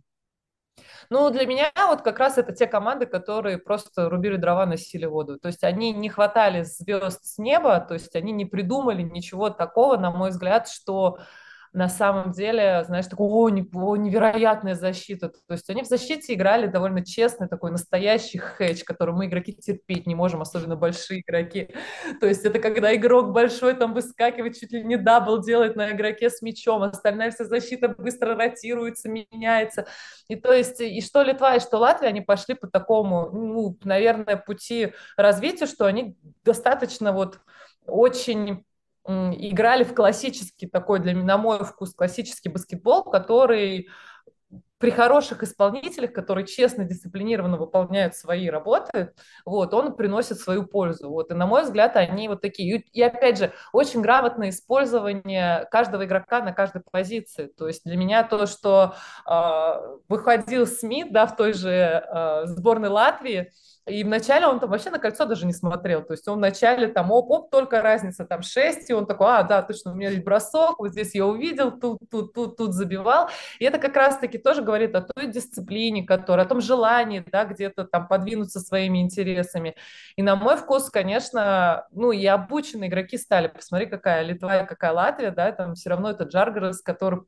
Ну, 1.09 1.29
для 1.29 1.45
меня 1.45 1.71
вот 1.75 2.01
как 2.01 2.19
раз 2.19 2.37
это 2.37 2.53
те 2.53 2.67
команды, 2.67 3.05
которые 3.05 3.57
просто 3.57 4.09
рубили 4.09 4.37
дрова, 4.37 4.65
носили 4.65 5.05
воду. 5.05 5.39
То 5.39 5.47
есть 5.47 5.63
они 5.63 5.91
не 5.93 6.09
хватали 6.09 6.63
звезд 6.63 7.25
с 7.25 7.37
неба, 7.37 7.79
то 7.79 7.93
есть 7.93 8.15
они 8.15 8.31
не 8.31 8.45
придумали 8.45 9.01
ничего 9.01 9.49
такого, 9.49 9.97
на 9.97 10.11
мой 10.11 10.31
взгляд, 10.31 10.67
что 10.67 11.19
на 11.75 11.89
самом 11.89 12.31
деле, 12.31 12.85
знаешь, 12.85 13.05
такой, 13.07 13.27
о, 13.27 13.49
невероятная 13.49 14.75
защита. 14.75 15.27
То 15.29 15.53
есть 15.53 15.69
они 15.69 15.83
в 15.83 15.87
защите 15.87 16.33
играли 16.33 16.67
довольно 16.67 17.05
честный, 17.05 17.49
такой 17.49 17.69
настоящий 17.69 18.37
хедж, 18.37 18.83
который 18.85 19.13
мы, 19.13 19.25
игроки, 19.25 19.53
терпеть 19.53 20.07
не 20.07 20.15
можем, 20.15 20.41
особенно 20.41 20.77
большие 20.77 21.19
игроки. 21.19 21.69
То 22.21 22.27
есть 22.27 22.45
это 22.45 22.59
когда 22.59 22.95
игрок 22.95 23.33
большой 23.33 23.73
там 23.73 23.93
выскакивает, 23.93 24.57
чуть 24.57 24.71
ли 24.71 24.85
не 24.85 24.95
дабл 24.95 25.41
делает 25.41 25.75
на 25.75 25.91
игроке 25.91 26.29
с 26.29 26.41
мячом, 26.41 26.81
остальная 26.81 27.31
вся 27.31 27.43
защита 27.43 27.89
быстро 27.89 28.35
ротируется, 28.35 29.09
меняется. 29.09 29.85
И 30.29 30.37
то 30.37 30.53
есть 30.53 30.79
и 30.79 31.01
что 31.01 31.23
Литва, 31.23 31.57
и 31.57 31.59
что 31.59 31.77
Латвия, 31.77 32.07
они 32.07 32.21
пошли 32.21 32.55
по 32.55 32.67
такому, 32.67 33.29
ну, 33.31 33.77
наверное, 33.83 34.37
пути 34.37 34.93
развития, 35.17 35.65
что 35.65 35.85
они 35.85 36.15
достаточно 36.45 37.11
вот 37.11 37.39
очень 37.85 38.63
играли 39.07 39.83
в 39.83 39.93
классический 39.93 40.67
такой, 40.67 40.99
для 40.99 41.13
меня, 41.13 41.25
на 41.25 41.37
мой 41.37 41.63
вкус, 41.63 41.93
классический 41.93 42.49
баскетбол, 42.49 43.03
который 43.03 43.87
при 44.77 44.91
хороших 44.91 45.41
исполнителях, 45.41 46.11
которые 46.11 46.45
честно, 46.45 46.83
дисциплинированно 46.83 47.57
выполняют 47.57 48.15
свои 48.15 48.49
работы, 48.49 49.13
вот, 49.45 49.73
он 49.73 49.95
приносит 49.95 50.39
свою 50.39 50.65
пользу. 50.65 51.09
Вот, 51.09 51.31
и 51.31 51.33
на 51.33 51.47
мой 51.47 51.63
взгляд, 51.63 51.95
они 51.95 52.27
вот 52.27 52.41
такие. 52.41 52.83
И, 52.91 53.01
опять 53.01 53.37
же, 53.37 53.53
очень 53.71 54.01
грамотное 54.01 54.49
использование 54.49 55.67
каждого 55.71 56.05
игрока 56.05 56.41
на 56.41 56.51
каждой 56.51 56.81
позиции. 56.91 57.47
То 57.57 57.67
есть 57.67 57.83
для 57.85 57.95
меня 57.95 58.23
то, 58.23 58.45
что 58.45 58.95
э, 59.25 59.97
выходил 60.09 60.67
Смит, 60.67 61.11
да, 61.13 61.25
в 61.25 61.35
той 61.35 61.53
же 61.53 61.69
э, 61.71 62.45
сборной 62.45 62.89
Латвии, 62.89 63.51
и 63.87 64.03
вначале 64.03 64.47
он 64.47 64.59
там 64.59 64.71
вообще 64.71 64.89
на 64.89 64.97
кольцо 64.97 65.25
даже 65.25 65.45
не 65.45 65.53
смотрел. 65.53 66.03
То 66.03 66.13
есть 66.13 66.27
он 66.27 66.39
вначале 66.39 66.87
там, 66.87 67.11
оп-оп, 67.11 67.51
только 67.51 67.83
разница 67.83 68.25
там 68.25 68.41
6, 68.41 68.89
и 68.89 68.93
он 68.93 69.05
такой, 69.05 69.27
а, 69.27 69.43
да, 69.43 69.61
точно, 69.61 69.91
у 69.91 69.95
меня 69.95 70.09
есть 70.09 70.23
бросок, 70.23 70.79
вот 70.79 70.91
здесь 70.91 71.13
я 71.13 71.27
увидел, 71.27 71.71
тут, 71.71 71.99
тут, 72.09 72.33
тут, 72.33 72.57
тут 72.57 72.73
забивал. 72.73 73.29
И 73.59 73.65
это 73.65 73.77
как 73.77 73.95
раз-таки 73.95 74.39
тоже 74.39 74.63
говорит 74.63 74.95
о 74.95 75.01
той 75.01 75.27
дисциплине, 75.27 76.03
которая, 76.03 76.47
о 76.47 76.49
том 76.49 76.61
желании, 76.61 77.23
да, 77.31 77.45
где-то 77.45 77.85
там 77.85 78.07
подвинуться 78.07 78.59
своими 78.59 79.03
интересами. 79.03 79.75
И 80.15 80.23
на 80.23 80.35
мой 80.35 80.57
вкус, 80.57 80.89
конечно, 80.89 81.85
ну 81.91 82.11
и 82.11 82.25
обученные 82.25 82.89
игроки 82.89 83.19
стали. 83.19 83.49
Посмотри, 83.49 83.85
какая 83.85 84.23
Литва 84.23 84.63
и 84.63 84.65
какая 84.65 84.93
Латвия, 84.93 85.29
да, 85.29 85.51
там 85.51 85.75
все 85.75 85.91
равно 85.91 86.09
это 86.09 86.23
Джаргарес, 86.23 86.81
который 86.81 87.21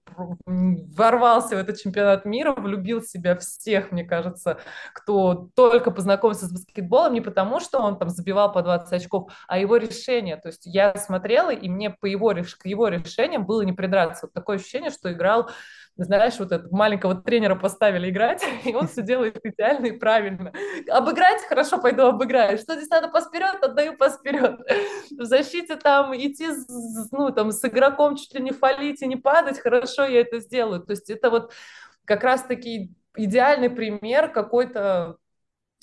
ворвался 0.48 1.56
в 1.56 1.60
этот 1.60 1.80
чемпионат 1.80 2.26
мира, 2.26 2.54
влюбил 2.54 3.02
в 3.02 3.08
себя 3.08 3.36
всех, 3.36 3.92
мне 3.92 4.04
кажется, 4.04 4.58
кто 4.94 5.50
только 5.56 5.92
познакомился 5.92 6.47
с 6.48 6.52
баскетболом 6.52 7.14
не 7.14 7.22
потому, 7.22 7.60
что 7.60 7.80
он 7.80 7.98
там 8.00 8.10
забивал 8.10 8.52
по 8.52 8.62
20 8.62 8.92
очков, 8.94 9.32
а 9.48 9.60
его 9.60 9.78
решение. 9.78 10.38
То 10.38 10.48
есть 10.48 10.66
я 10.66 10.96
смотрела, 10.96 11.52
и 11.52 11.70
мне 11.70 11.90
по 11.90 12.06
его, 12.06 12.34
к 12.34 12.66
его 12.66 12.88
решениям 12.88 13.46
было 13.46 13.62
не 13.62 13.74
придраться. 13.74 14.28
Вот 14.28 14.34
такое 14.34 14.58
ощущение, 14.58 14.90
что 14.90 15.12
играл 15.12 15.50
знаешь, 15.98 16.38
вот 16.38 16.52
этого 16.52 16.76
маленького 16.76 17.16
тренера 17.16 17.56
поставили 17.56 18.10
играть, 18.10 18.44
и 18.66 18.74
он 18.74 18.88
все 18.88 19.02
делает 19.02 19.40
идеально 19.44 19.88
и 19.88 19.92
правильно. 19.92 20.54
Обыграть? 20.90 21.42
Хорошо, 21.48 21.80
пойду 21.80 22.04
обыграю. 22.04 22.58
Что 22.58 22.76
здесь 22.76 22.90
надо 22.90 23.08
пас 23.08 23.28
вперед? 23.28 23.58
Отдаю 23.62 23.98
пас 23.98 24.18
вперед. 24.18 24.60
В 25.12 25.26
защите 25.26 25.76
там 25.76 26.16
идти, 26.16 26.48
ну, 27.12 27.32
там, 27.32 27.52
с 27.52 27.64
игроком 27.66 28.16
чуть 28.16 28.34
ли 28.36 28.42
не 28.42 28.52
фалить 28.52 29.02
и 29.02 29.08
не 29.08 29.16
падать, 29.16 29.60
хорошо, 29.60 30.06
я 30.06 30.22
это 30.22 30.40
сделаю. 30.40 30.82
То 30.82 30.92
есть 30.92 31.10
это 31.10 31.30
вот 31.30 31.52
как 32.06 32.24
раз-таки 32.24 32.94
идеальный 33.16 33.70
пример 33.70 34.32
какой-то 34.32 35.18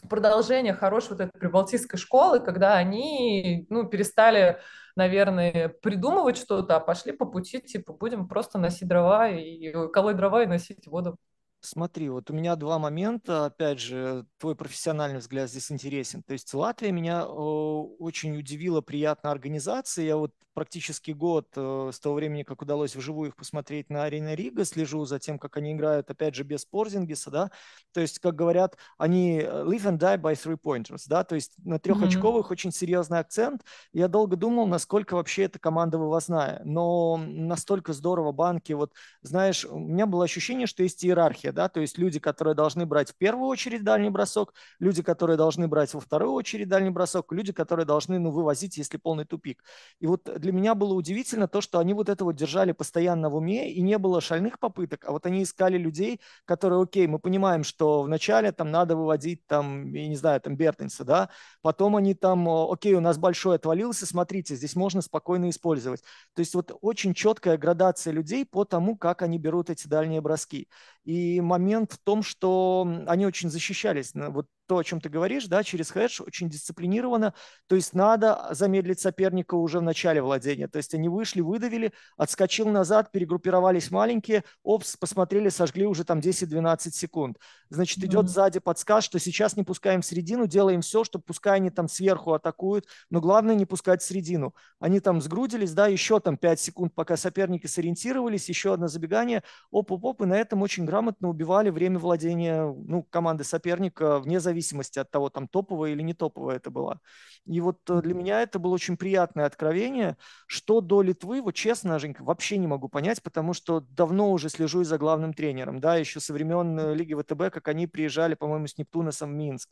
продолжение 0.09 0.75
хорошей 0.75 1.11
вот 1.11 1.21
этой 1.21 1.39
прибалтийской 1.39 1.99
школы, 1.99 2.41
когда 2.41 2.75
они, 2.75 3.67
ну, 3.69 3.85
перестали, 3.85 4.61
наверное, 4.97 5.69
придумывать 5.69 6.37
что-то, 6.37 6.77
а 6.77 6.81
пошли 6.81 7.13
по 7.13 7.27
пути, 7.27 7.61
типа, 7.61 7.93
будем 7.93 8.29
просто 8.29 8.59
носить 8.59 8.89
дрова 8.89 9.29
и 9.29 9.73
колоть 9.93 10.17
дрова 10.17 10.43
и 10.43 10.47
носить 10.47 10.87
воду. 10.87 11.17
Смотри, 11.61 12.11
вот 12.11 12.31
у 12.31 12.35
меня 12.35 12.57
два 12.57 12.79
момента. 12.79 13.47
Опять 13.47 13.81
же, 13.81 14.27
твой 14.39 14.55
профессиональный 14.55 15.19
взгляд 15.19 15.49
здесь 15.49 15.73
интересен. 15.73 16.23
То 16.23 16.35
есть 16.35 16.53
Латвия 16.53 16.93
меня 16.93 17.27
очень 17.27 18.37
удивила 18.37 18.83
приятная 18.83 19.33
организация. 19.33 20.05
Я 20.05 20.19
вот 20.19 20.33
практически 20.55 21.11
год 21.11 21.49
э, 21.57 21.91
с 21.93 21.99
того 22.01 22.15
времени, 22.15 22.45
как 22.45 22.63
удалось 22.63 22.97
вживую 22.97 23.31
их 23.31 23.37
посмотреть 23.37 23.91
на 23.91 24.05
арене 24.05 24.37
Рига, 24.37 24.65
слежу 24.65 25.05
за 25.05 25.19
тем, 25.19 25.39
как 25.39 25.57
они 25.57 25.73
играют, 25.73 26.11
опять 26.11 26.35
же, 26.35 26.45
без 26.45 26.65
Порзингиса, 26.65 27.31
да, 27.31 27.51
то 27.93 28.01
есть, 28.01 28.21
как 28.21 28.35
говорят, 28.35 28.77
они 28.97 29.41
э, 29.41 29.65
live 29.65 29.83
and 29.83 29.99
die 29.99 30.21
by 30.21 30.35
three 30.35 30.59
pointers, 30.59 31.03
да, 31.07 31.25
то 31.25 31.35
есть 31.35 31.53
на 31.65 31.79
трехочковых 31.79 32.47
mm-hmm. 32.47 32.53
очень 32.53 32.73
серьезный 32.73 33.19
акцент. 33.19 33.63
Я 33.93 34.09
долго 34.09 34.37
думал, 34.37 34.67
насколько 34.67 35.15
вообще 35.15 35.45
эта 35.45 35.59
команда 35.59 35.99
вывозная, 35.99 36.63
но 36.65 37.17
настолько 37.17 37.93
здорово 37.93 38.33
банки, 38.33 38.73
вот, 38.73 38.93
знаешь, 39.23 39.65
у 39.65 39.79
меня 39.79 40.07
было 40.07 40.25
ощущение, 40.25 40.67
что 40.67 40.83
есть 40.83 41.05
иерархия, 41.05 41.53
да, 41.53 41.69
то 41.69 41.81
есть 41.81 41.99
люди, 41.99 42.21
которые 42.21 42.55
должны 42.55 42.87
брать 42.87 43.11
в 43.11 43.17
первую 43.17 43.49
очередь 43.49 43.83
дальний 43.83 44.11
бросок, 44.11 44.55
люди, 44.79 45.03
которые 45.03 45.37
должны 45.37 45.67
брать 45.67 45.93
во 45.95 46.01
вторую 46.01 46.33
очередь 46.33 46.69
дальний 46.69 46.91
бросок, 46.91 47.33
люди, 47.33 47.53
которые 47.53 47.87
должны, 47.87 48.19
ну, 48.19 48.31
вывозить, 48.31 48.77
если 48.77 48.97
полный 48.97 49.25
тупик. 49.25 49.65
И 50.01 50.07
вот 50.07 50.29
для 50.45 50.53
меня 50.53 50.75
было 50.75 50.93
удивительно 50.93 51.49
то, 51.49 51.63
что 51.63 51.79
они 51.79 51.95
вот 51.95 52.11
это 52.11 52.23
вот 52.23 52.37
держали 52.37 52.73
постоянно 52.73 53.31
в 53.31 53.37
уме, 53.37 53.73
и 53.73 53.81
не 53.81 53.97
было 53.97 54.21
шальных 54.21 54.59
попыток, 54.59 55.07
а 55.07 55.13
вот 55.13 55.25
они 55.25 55.43
искали 55.43 55.79
людей, 55.79 56.21
которые, 56.45 56.83
окей, 56.83 57.07
мы 57.07 57.19
понимаем, 57.19 57.65
что 57.65 58.03
вначале 58.03 58.53
там 58.53 58.71
надо 58.71 58.95
выводить 58.95 59.47
там, 59.47 59.91
я 59.95 60.07
не 60.07 60.17
знаю, 60.17 60.43
там 60.43 60.55
Бертенса, 60.55 61.03
да, 61.03 61.31
потом 61.63 61.97
они 61.97 62.13
там, 62.15 62.47
окей, 62.47 62.93
у 62.93 63.01
нас 63.01 63.17
большой 63.17 63.57
отвалился, 63.57 64.05
смотрите, 64.05 64.55
здесь 64.55 64.77
можно 64.77 65.01
спокойно 65.01 65.49
использовать. 65.49 66.03
То 66.35 66.41
есть 66.41 66.55
вот 66.55 66.77
очень 66.83 67.15
четкая 67.15 67.57
градация 67.57 68.13
людей 68.13 68.45
по 68.45 68.67
тому, 68.67 68.99
как 68.99 69.23
они 69.23 69.39
берут 69.39 69.71
эти 69.71 69.89
дальние 69.89 70.21
броски. 70.21 70.69
И 71.05 71.41
момент 71.41 71.93
в 71.93 71.99
том, 71.99 72.23
что 72.23 72.89
они 73.07 73.27
очень 73.27 73.51
защищались. 73.51 74.13
Вот 74.15 74.47
то, 74.67 74.79
о 74.79 74.85
чем 74.85 75.01
ты 75.01 75.09
говоришь, 75.09 75.47
да, 75.47 75.63
через 75.63 75.91
хедж 75.91 76.23
очень 76.23 76.49
дисциплинированно. 76.49 77.35
То 77.67 77.77
есть 77.77 77.95
надо 77.95 78.49
замедлить 78.51 79.01
соперника 79.01 79.55
уже 79.55 79.81
в 79.81 79.83
начале 79.83 80.23
владения. 80.23 80.69
То 80.69 80.79
есть 80.79 80.95
они 80.95 81.09
вышли, 81.09 81.41
выдавили, 81.41 81.93
отскочил 82.17 82.69
назад, 82.69 83.13
перегруппировались 83.13 83.91
маленькие, 83.91 84.45
опс, 84.63 84.97
посмотрели, 84.97 85.49
сожгли 85.49 85.87
уже 85.87 86.05
там 86.05 86.21
10-12 86.21 86.91
секунд. 86.93 87.39
Значит, 87.69 87.99
mm-hmm. 87.99 88.07
идет 88.07 88.29
сзади 88.29 88.59
подсказ, 88.61 89.05
что 89.05 89.19
сейчас 89.19 89.57
не 89.57 89.65
пускаем 89.65 90.01
в 90.01 90.07
середину, 90.07 90.47
делаем 90.47 90.81
все, 90.81 91.05
чтобы 91.05 91.25
пускай 91.27 91.57
они 91.57 91.71
там 91.71 91.89
сверху 91.89 92.33
атакуют, 92.33 92.87
но 93.11 93.21
главное 93.21 93.55
не 93.55 93.67
пускать 93.67 94.03
в 94.03 94.07
середину. 94.07 94.55
Они 94.79 95.01
там 95.01 95.21
сгрудились, 95.21 95.73
да, 95.73 95.89
еще 95.89 96.21
там 96.21 96.37
5 96.37 96.61
секунд, 96.61 96.95
пока 96.95 97.17
соперники 97.17 97.67
сориентировались, 97.67 98.49
еще 98.49 98.73
одно 98.73 98.89
забегание, 98.89 99.43
оп-оп-оп, 99.71 100.23
и 100.23 100.27
на 100.27 100.35
этом 100.35 100.63
очень 100.63 100.87
грамотно 100.95 101.29
убивали 101.29 101.71
время 101.71 101.99
владения 101.99 102.73
ну, 102.87 103.03
команды 103.03 103.43
соперника 103.43 104.21
вне 104.21 104.39
зависимости 104.39 105.01
от 105.01 105.11
того, 105.11 105.29
там 105.29 105.49
топовая 105.49 105.91
или 105.91 106.03
не 106.03 106.15
топовая 106.15 106.57
это 106.57 106.71
была. 106.71 107.01
И 107.47 107.61
вот 107.61 107.79
э, 107.91 108.01
для 108.01 108.15
меня 108.15 108.43
это 108.43 108.61
было 108.61 108.75
очень 108.75 108.97
приятное 108.97 109.47
откровение. 109.47 110.17
Что 110.47 110.81
до 110.81 111.03
Литвы, 111.03 111.43
вот 111.43 111.55
честно, 111.57 111.99
Женька, 111.99 112.23
вообще 112.23 112.59
не 112.59 112.69
могу 112.69 112.89
понять, 112.89 113.23
потому 113.23 113.55
что 113.55 113.81
давно 113.81 114.31
уже 114.31 114.49
слежу 114.49 114.85
за 114.85 114.97
главным 114.97 115.35
тренером, 115.35 115.81
да, 115.81 115.97
еще 115.97 116.21
со 116.21 116.33
времен 116.33 116.79
э, 116.79 116.95
Лиги 116.95 117.15
ВТБ, 117.15 117.53
как 117.53 117.67
они 117.67 117.89
приезжали, 117.89 118.35
по-моему, 118.35 118.69
с 118.69 118.79
Нептуносом 118.79 119.31
в 119.31 119.35
Минск. 119.35 119.69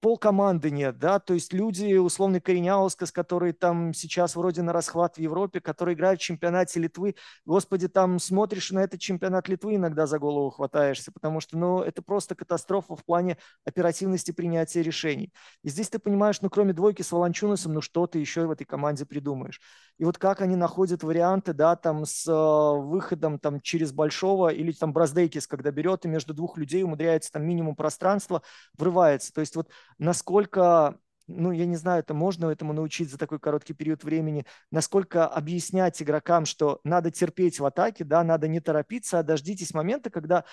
Пол 0.00 0.16
команды 0.16 0.70
нет, 0.70 1.00
да, 1.00 1.18
то 1.18 1.34
есть 1.34 1.52
люди, 1.52 1.96
условный 1.96 2.40
Кореняускас, 2.40 3.10
который 3.10 3.52
там 3.52 3.92
сейчас 3.92 4.36
вроде 4.36 4.62
на 4.62 4.72
расхват 4.72 5.16
в 5.16 5.20
Европе, 5.20 5.60
который 5.60 5.94
играет 5.94 6.20
в 6.20 6.22
чемпионате 6.22 6.78
Литвы, 6.78 7.16
господи, 7.44 7.88
там 7.88 8.20
смотришь 8.20 8.70
на 8.70 8.78
этот 8.78 9.00
чемпионат 9.00 9.48
Литвы, 9.48 9.74
иногда 9.74 10.06
за 10.06 10.20
голову 10.20 10.50
хватаешься, 10.50 11.10
потому 11.10 11.40
что, 11.40 11.58
ну, 11.58 11.82
это 11.82 12.00
просто 12.00 12.36
катастрофа 12.36 12.94
в 12.94 13.04
плане 13.04 13.38
оперативности 13.64 14.30
принятия 14.30 14.84
решений. 14.84 15.32
И 15.64 15.68
здесь 15.68 15.88
ты 15.88 15.98
понимаешь, 15.98 16.40
ну, 16.42 16.48
кроме 16.48 16.74
двойки 16.74 17.02
с 17.02 17.10
Волончунасом, 17.10 17.74
ну, 17.74 17.80
что 17.80 18.06
ты 18.06 18.20
еще 18.20 18.46
в 18.46 18.52
этой 18.52 18.66
команде 18.66 19.04
придумаешь? 19.04 19.60
И 19.98 20.04
вот 20.04 20.16
как 20.16 20.42
они 20.42 20.54
находят 20.54 21.02
варианты, 21.02 21.52
да, 21.52 21.74
там 21.74 22.06
с 22.06 22.24
э, 22.28 22.32
выходом 22.32 23.40
там 23.40 23.60
через 23.60 23.90
большого 23.90 24.50
или 24.50 24.70
там 24.70 24.92
Браздейкис, 24.92 25.48
когда 25.48 25.72
берет 25.72 26.04
и 26.04 26.08
между 26.08 26.34
двух 26.34 26.56
людей 26.56 26.84
умудряется 26.84 27.32
там 27.32 27.44
минимум 27.44 27.74
пространства, 27.74 28.42
врывается. 28.76 29.32
То 29.32 29.40
есть 29.40 29.56
вот 29.56 29.68
насколько 29.98 30.98
ну, 31.28 31.52
я 31.52 31.66
не 31.66 31.76
знаю, 31.76 32.00
это 32.00 32.14
можно 32.14 32.46
этому 32.46 32.72
научить 32.72 33.10
за 33.10 33.18
такой 33.18 33.38
короткий 33.38 33.74
период 33.74 34.02
времени, 34.02 34.46
насколько 34.70 35.26
объяснять 35.26 36.00
игрокам, 36.02 36.46
что 36.46 36.80
надо 36.84 37.10
терпеть 37.10 37.60
в 37.60 37.66
атаке, 37.66 38.04
да, 38.04 38.24
надо 38.24 38.48
не 38.48 38.60
торопиться, 38.60 39.18
а 39.18 39.22
дождитесь 39.22 39.74
момента, 39.74 40.08
когда 40.08 40.44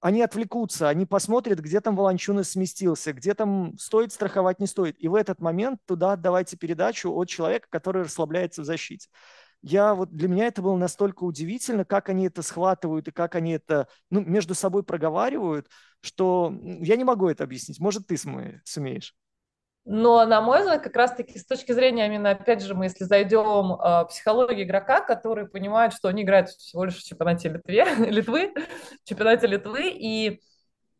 они 0.00 0.22
отвлекутся, 0.22 0.88
они 0.88 1.04
посмотрят, 1.04 1.58
где 1.58 1.80
там 1.80 1.94
Волончунас 1.94 2.50
сместился, 2.50 3.12
где 3.12 3.34
там 3.34 3.76
стоит 3.76 4.12
страховать, 4.12 4.58
не 4.58 4.66
стоит. 4.66 4.96
И 4.98 5.08
в 5.08 5.14
этот 5.14 5.40
момент 5.40 5.80
туда 5.84 6.12
отдавайте 6.12 6.56
передачу 6.56 7.12
от 7.12 7.28
человека, 7.28 7.66
который 7.68 8.04
расслабляется 8.04 8.62
в 8.62 8.64
защите. 8.64 9.10
Я 9.62 9.94
вот 9.94 10.10
для 10.10 10.28
меня 10.28 10.46
это 10.46 10.62
было 10.62 10.76
настолько 10.76 11.24
удивительно, 11.24 11.84
как 11.84 12.08
они 12.08 12.26
это 12.26 12.42
схватывают 12.42 13.08
и 13.08 13.12
как 13.12 13.34
они 13.34 13.52
это 13.52 13.88
ну, 14.08 14.20
между 14.20 14.54
собой 14.54 14.82
проговаривают, 14.82 15.68
что 16.00 16.52
я 16.62 16.96
не 16.96 17.04
могу 17.04 17.28
это 17.28 17.44
объяснить. 17.44 17.78
Может, 17.78 18.06
ты 18.06 18.16
сумеешь? 18.16 19.14
Но, 19.84 20.24
на 20.26 20.40
мой 20.40 20.60
взгляд, 20.60 20.82
как 20.82 20.94
раз-таки 20.94 21.38
с 21.38 21.46
точки 21.46 21.72
зрения, 21.72 22.06
именно, 22.06 22.30
опять 22.30 22.62
же, 22.62 22.74
мы 22.74 22.86
если 22.86 23.04
зайдем 23.04 23.72
э, 23.72 24.06
психологии 24.06 24.64
игрока, 24.64 25.00
которые 25.00 25.46
понимают, 25.48 25.94
что 25.94 26.08
они 26.08 26.22
играют 26.22 26.50
всего 26.50 26.84
лишь 26.84 26.96
в 26.96 27.04
чемпионате 27.04 27.48
Литве, 27.48 27.84
Литвы, 28.10 28.52
в 29.04 29.08
чемпионате 29.08 29.46
Литвы, 29.46 29.90
и 29.90 30.40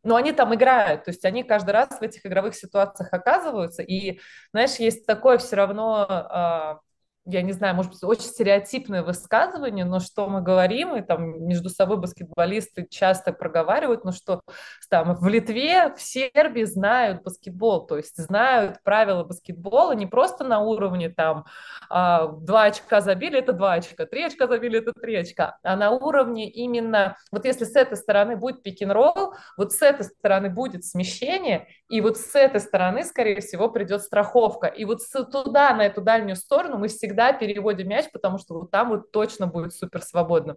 но 0.03 0.15
они 0.15 0.31
там 0.31 0.53
играют, 0.55 1.03
то 1.03 1.11
есть 1.11 1.23
они 1.25 1.43
каждый 1.43 1.71
раз 1.71 1.89
в 1.99 2.01
этих 2.01 2.25
игровых 2.25 2.55
ситуациях 2.55 3.09
оказываются, 3.11 3.83
и, 3.83 4.19
знаешь, 4.51 4.77
есть 4.77 5.05
такое 5.05 5.37
все 5.37 5.55
равно 5.55 6.07
а, 6.09 6.79
я 7.25 7.43
не 7.43 7.51
знаю, 7.51 7.75
может 7.75 7.91
быть, 7.91 8.03
очень 8.03 8.23
стереотипное 8.23 9.03
высказывание, 9.03 9.85
но 9.85 9.99
что 9.99 10.27
мы 10.27 10.41
говорим, 10.41 10.95
и 10.95 11.01
там 11.01 11.45
между 11.45 11.69
собой 11.69 11.97
баскетболисты 11.97 12.87
часто 12.89 13.31
проговаривают, 13.31 14.03
ну 14.03 14.11
что 14.11 14.41
там 14.89 15.15
в 15.15 15.27
Литве, 15.27 15.93
в 15.95 16.01
Сербии 16.01 16.63
знают 16.63 17.21
баскетбол, 17.23 17.85
то 17.85 17.97
есть 17.97 18.17
знают 18.17 18.81
правила 18.83 19.23
баскетбола 19.23 19.91
не 19.91 20.07
просто 20.07 20.43
на 20.43 20.59
уровне 20.61 21.09
там 21.09 21.45
а, 21.89 22.27
два 22.27 22.63
очка 22.63 23.01
забили, 23.01 23.37
это 23.37 23.53
два 23.53 23.73
очка, 23.73 24.05
три 24.05 24.23
очка 24.23 24.47
забили, 24.47 24.79
это 24.79 24.91
три 24.91 25.15
очка, 25.15 25.57
а 25.63 25.75
на 25.75 25.91
уровне 25.91 26.49
именно, 26.49 27.17
вот 27.31 27.45
если 27.45 27.65
с 27.65 27.75
этой 27.75 27.97
стороны 27.97 28.35
будет 28.35 28.63
пик-н-ролл, 28.63 29.35
вот 29.57 29.73
с 29.73 29.81
этой 29.83 30.05
стороны 30.05 30.49
будет 30.49 30.85
смещение, 30.85 31.67
и 31.87 32.01
вот 32.01 32.17
с 32.17 32.33
этой 32.35 32.61
стороны, 32.61 33.03
скорее 33.03 33.41
всего, 33.41 33.69
придет 33.69 34.01
страховка, 34.01 34.67
и 34.67 34.85
вот 34.85 35.01
туда, 35.31 35.73
на 35.75 35.85
эту 35.85 36.01
дальнюю 36.01 36.35
сторону 36.35 36.77
мы 36.77 36.87
всегда 36.87 37.10
всегда 37.11 37.33
переводим 37.33 37.89
мяч, 37.89 38.05
потому 38.11 38.37
что 38.37 38.55
вот 38.55 38.71
там 38.71 38.89
вот 38.89 39.11
точно 39.11 39.47
будет 39.47 39.73
супер 39.73 40.01
свободно. 40.01 40.55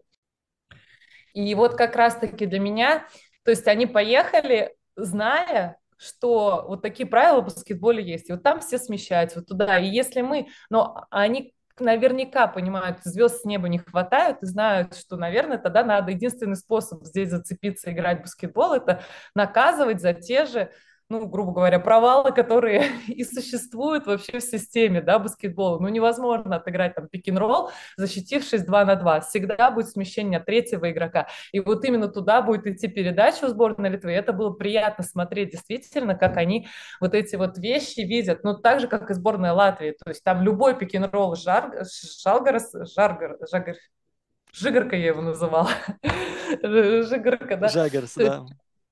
И 1.32 1.55
вот 1.55 1.74
как 1.74 1.96
раз-таки 1.96 2.46
для 2.46 2.61
меня, 2.61 3.07
то 3.44 3.50
есть 3.50 3.66
они 3.66 3.86
поехали, 3.86 4.74
зная, 4.94 5.78
что 5.96 6.64
вот 6.68 6.82
такие 6.82 7.09
правила 7.09 7.40
в 7.40 7.46
баскетболе 7.46 8.05
есть. 8.05 8.28
И 8.28 8.32
вот 8.32 8.44
там 8.44 8.61
все 8.61 8.78
смещаются 8.78 9.40
вот 9.40 9.48
туда. 9.48 9.78
И 9.78 9.88
если 9.88 10.20
мы, 10.20 10.46
но 10.70 11.07
они 11.11 11.55
наверняка 11.80 12.46
понимают, 12.46 12.98
звезд 13.02 13.40
с 13.40 13.44
неба 13.44 13.68
не 13.68 13.78
хватает 13.78 14.42
и 14.42 14.46
знают, 14.46 14.94
что, 14.94 15.16
наверное, 15.16 15.59
тогда 15.59 15.82
надо 15.82 16.12
единственный 16.12 16.55
способ 16.55 17.02
здесь 17.02 17.30
зацепиться, 17.30 17.90
играть 17.90 18.20
в 18.20 18.22
баскетбол, 18.22 18.74
это 18.74 19.02
наказывать 19.34 20.00
за 20.00 20.14
те 20.14 20.46
же 20.46 20.70
ну, 21.11 21.26
грубо 21.26 21.52
говоря, 21.52 21.78
провалы, 21.78 22.32
которые 22.32 22.90
и 23.09 23.24
существуют 23.24 24.07
вообще 24.07 24.38
в 24.38 24.42
системе, 24.42 25.00
да, 25.00 25.18
баскетбола. 25.18 25.78
Ну, 25.78 25.88
невозможно 25.88 26.57
отыграть 26.57 26.94
там 26.94 27.09
пик-н-ролл, 27.09 27.70
защитившись 27.96 28.64
2 28.64 28.84
на 28.84 28.96
2. 28.96 29.20
Всегда 29.20 29.70
будет 29.70 29.88
смещение 29.88 30.40
третьего 30.40 30.90
игрока. 30.90 31.28
И 31.52 31.61
вот 31.61 31.84
именно 31.84 32.09
туда 32.09 32.42
будет 32.42 32.66
идти 32.66 32.88
передача 32.88 33.44
у 33.44 33.48
сборной 33.48 33.90
Литвы. 33.90 34.12
И 34.12 34.16
это 34.16 34.32
было 34.32 34.50
приятно 34.50 35.05
смотреть 35.05 35.50
действительно, 35.50 36.14
как 36.14 36.36
они 36.36 36.68
вот 37.00 37.14
эти 37.14 37.36
вот 37.36 37.59
вещи 37.59 38.00
видят. 38.00 38.42
Ну, 38.42 38.57
так 38.57 38.80
же, 38.80 38.88
как 38.88 39.11
и 39.11 39.14
сборная 39.14 39.52
Латвии. 39.52 39.96
То 40.02 40.11
есть 40.11 40.24
там 40.24 40.42
любой 40.42 40.76
пик-н-ролл 40.78 41.36
Жар... 41.36 41.84
Жалгарас, 42.22 42.72
Жаргар, 42.94 43.36
Жагар, 43.50 43.76
Жигарка 44.52 44.96
я 44.96 45.09
его 45.09 45.20
называла. 45.20 45.70
Жигарка, 46.62 47.57
да. 47.57 47.68
Жагарс, 47.68 48.14
да. 48.14 48.46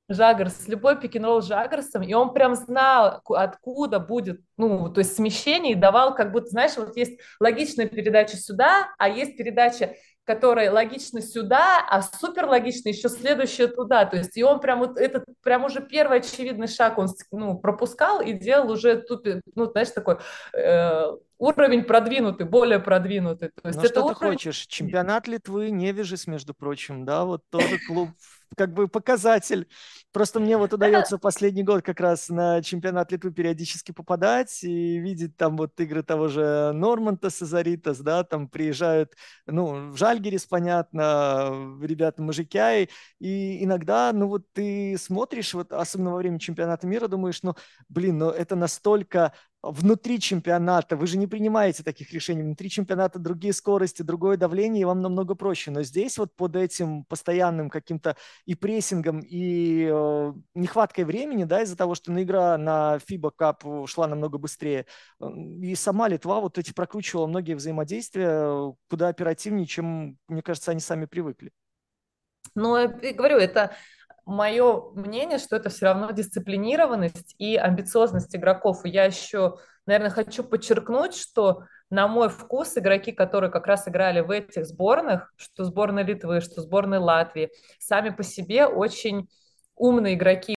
Жагарс, 0.08 0.68
любой 0.68 1.00
пик-н-ролл 1.00 1.42
с 1.42 1.46
Жагарсом, 1.46 2.02
и 2.02 2.12
он 2.12 2.34
прям 2.34 2.54
знал, 2.54 3.22
откуда 3.28 3.98
будет, 3.98 4.40
ну, 4.56 4.92
то 4.92 4.98
есть 4.98 5.16
смещение, 5.16 5.72
и 5.72 5.76
давал, 5.76 6.14
как 6.14 6.32
будто, 6.32 6.48
знаешь, 6.48 6.76
вот 6.76 6.96
есть 6.96 7.20
логичная 7.40 7.86
передача 7.86 8.36
сюда, 8.36 8.88
а 8.98 9.08
есть 9.08 9.36
передача 9.36 9.94
которая 10.24 10.70
логично 10.70 11.20
сюда, 11.20 11.84
а 11.88 12.00
супер 12.00 12.46
логично 12.46 12.88
еще 12.88 13.08
следующая 13.08 13.66
туда. 13.66 14.04
То 14.04 14.16
есть 14.16 14.36
и 14.36 14.44
он 14.44 14.60
прям 14.60 14.78
вот 14.78 14.96
этот 14.96 15.24
прям 15.42 15.64
уже 15.64 15.80
первый 15.80 16.18
очевидный 16.18 16.68
шаг 16.68 16.98
он 16.98 17.08
ну, 17.32 17.58
пропускал 17.58 18.20
и 18.20 18.32
делал 18.32 18.70
уже 18.70 19.02
тупи, 19.02 19.40
ну 19.54 19.66
знаешь 19.66 19.90
такой 19.90 20.18
э, 20.56 21.06
уровень 21.38 21.82
продвинутый, 21.82 22.46
более 22.46 22.78
продвинутый. 22.78 23.50
То 23.50 23.68
есть 23.68 23.78
ну, 23.78 23.84
это 23.84 23.92
что 23.92 24.04
уровень... 24.04 24.18
ты 24.18 24.24
хочешь? 24.26 24.66
Чемпионат 24.66 25.26
Литвы, 25.26 25.70
Невежис, 25.70 26.28
между 26.28 26.54
прочим, 26.54 27.04
да, 27.04 27.24
вот 27.24 27.42
тоже 27.50 27.78
клуб 27.88 28.10
как 28.56 28.72
бы 28.72 28.88
показатель. 28.88 29.68
Просто 30.12 30.40
мне 30.40 30.56
вот 30.56 30.72
удается 30.72 31.18
последний 31.18 31.62
год 31.62 31.82
как 31.82 32.00
раз 32.00 32.28
на 32.28 32.62
чемпионат 32.62 33.12
Литвы 33.12 33.32
периодически 33.32 33.92
попадать 33.92 34.62
и 34.62 34.98
видеть 34.98 35.36
там 35.36 35.56
вот 35.56 35.78
игры 35.80 36.02
того 36.02 36.28
же 36.28 36.72
Норманта 36.74 37.30
Сазаритас, 37.30 37.98
да, 38.00 38.24
там 38.24 38.48
приезжают, 38.48 39.14
ну, 39.46 39.90
в 39.90 39.96
Жальгерис, 39.96 40.46
понятно, 40.46 41.78
ребята 41.82 42.22
Мужикяи, 42.22 42.88
и 43.20 43.64
иногда, 43.64 44.12
ну, 44.12 44.28
вот 44.28 44.44
ты 44.52 44.96
смотришь, 44.98 45.54
вот 45.54 45.72
особенно 45.72 46.10
во 46.12 46.16
время 46.18 46.38
чемпионата 46.38 46.86
мира, 46.86 47.08
думаешь, 47.08 47.42
ну, 47.42 47.54
блин, 47.88 48.18
ну, 48.18 48.30
это 48.30 48.56
настолько 48.56 49.32
внутри 49.62 50.18
чемпионата, 50.18 50.96
вы 50.96 51.06
же 51.06 51.16
не 51.16 51.26
принимаете 51.26 51.82
таких 51.82 52.12
решений, 52.12 52.42
внутри 52.42 52.68
чемпионата 52.68 53.18
другие 53.18 53.52
скорости, 53.52 54.02
другое 54.02 54.36
давление, 54.36 54.82
и 54.82 54.84
вам 54.84 55.00
намного 55.00 55.34
проще. 55.34 55.70
Но 55.70 55.82
здесь 55.82 56.18
вот 56.18 56.34
под 56.34 56.56
этим 56.56 57.04
постоянным 57.04 57.70
каким-то 57.70 58.16
и 58.44 58.54
прессингом, 58.54 59.20
и 59.20 59.88
э, 59.90 60.32
нехваткой 60.54 61.04
времени, 61.04 61.44
да, 61.44 61.62
из-за 61.62 61.76
того, 61.76 61.94
что 61.94 62.10
на 62.10 62.22
игра 62.22 62.58
на 62.58 62.98
FIBA 63.08 63.30
Cup 63.38 63.86
шла 63.86 64.08
намного 64.08 64.38
быстрее, 64.38 64.86
э, 65.20 65.26
и 65.62 65.74
сама 65.76 66.08
Литва 66.08 66.40
вот 66.40 66.58
эти 66.58 66.72
прокручивала 66.72 67.26
многие 67.26 67.54
взаимодействия 67.54 68.74
куда 68.88 69.08
оперативнее, 69.08 69.66
чем, 69.66 70.18
мне 70.28 70.42
кажется, 70.42 70.72
они 70.72 70.80
сами 70.80 71.06
привыкли. 71.06 71.52
Ну, 72.54 72.76
я 72.76 73.14
говорю, 73.14 73.38
это 73.38 73.74
мое 74.24 74.90
мнение, 74.94 75.38
что 75.38 75.56
это 75.56 75.68
все 75.68 75.86
равно 75.86 76.10
дисциплинированность 76.10 77.34
и 77.38 77.56
амбициозность 77.56 78.34
игроков. 78.34 78.84
И 78.84 78.90
я 78.90 79.04
еще, 79.04 79.58
наверное, 79.86 80.10
хочу 80.10 80.44
подчеркнуть, 80.44 81.14
что 81.14 81.64
на 81.90 82.08
мой 82.08 82.28
вкус 82.28 82.78
игроки, 82.78 83.12
которые 83.12 83.50
как 83.50 83.66
раз 83.66 83.86
играли 83.86 84.20
в 84.20 84.30
этих 84.30 84.66
сборных, 84.66 85.32
что 85.36 85.64
сборной 85.64 86.04
Литвы, 86.04 86.40
что 86.40 86.62
сборной 86.62 86.98
Латвии, 86.98 87.50
сами 87.78 88.10
по 88.10 88.22
себе 88.22 88.66
очень 88.66 89.28
умные 89.76 90.14
игроки. 90.14 90.54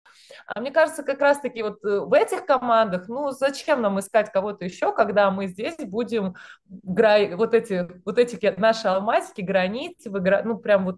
А 0.47 0.59
мне 0.59 0.71
кажется, 0.71 1.03
как 1.03 1.19
раз-таки 1.21 1.63
вот 1.63 1.83
э, 1.83 1.99
в 1.99 2.13
этих 2.13 2.45
командах, 2.45 3.07
ну, 3.07 3.31
зачем 3.31 3.81
нам 3.81 3.99
искать 3.99 4.31
кого-то 4.31 4.63
еще, 4.63 4.93
когда 4.93 5.31
мы 5.31 5.47
здесь 5.47 5.77
будем 5.79 6.35
вот 6.67 7.53
эти, 7.53 7.87
вот 8.05 8.19
эти 8.19 8.53
наши 8.57 8.87
алмазики 8.87 9.41
гранить, 9.41 10.05
ну, 10.05 10.57
прям 10.57 10.85
вот 10.85 10.97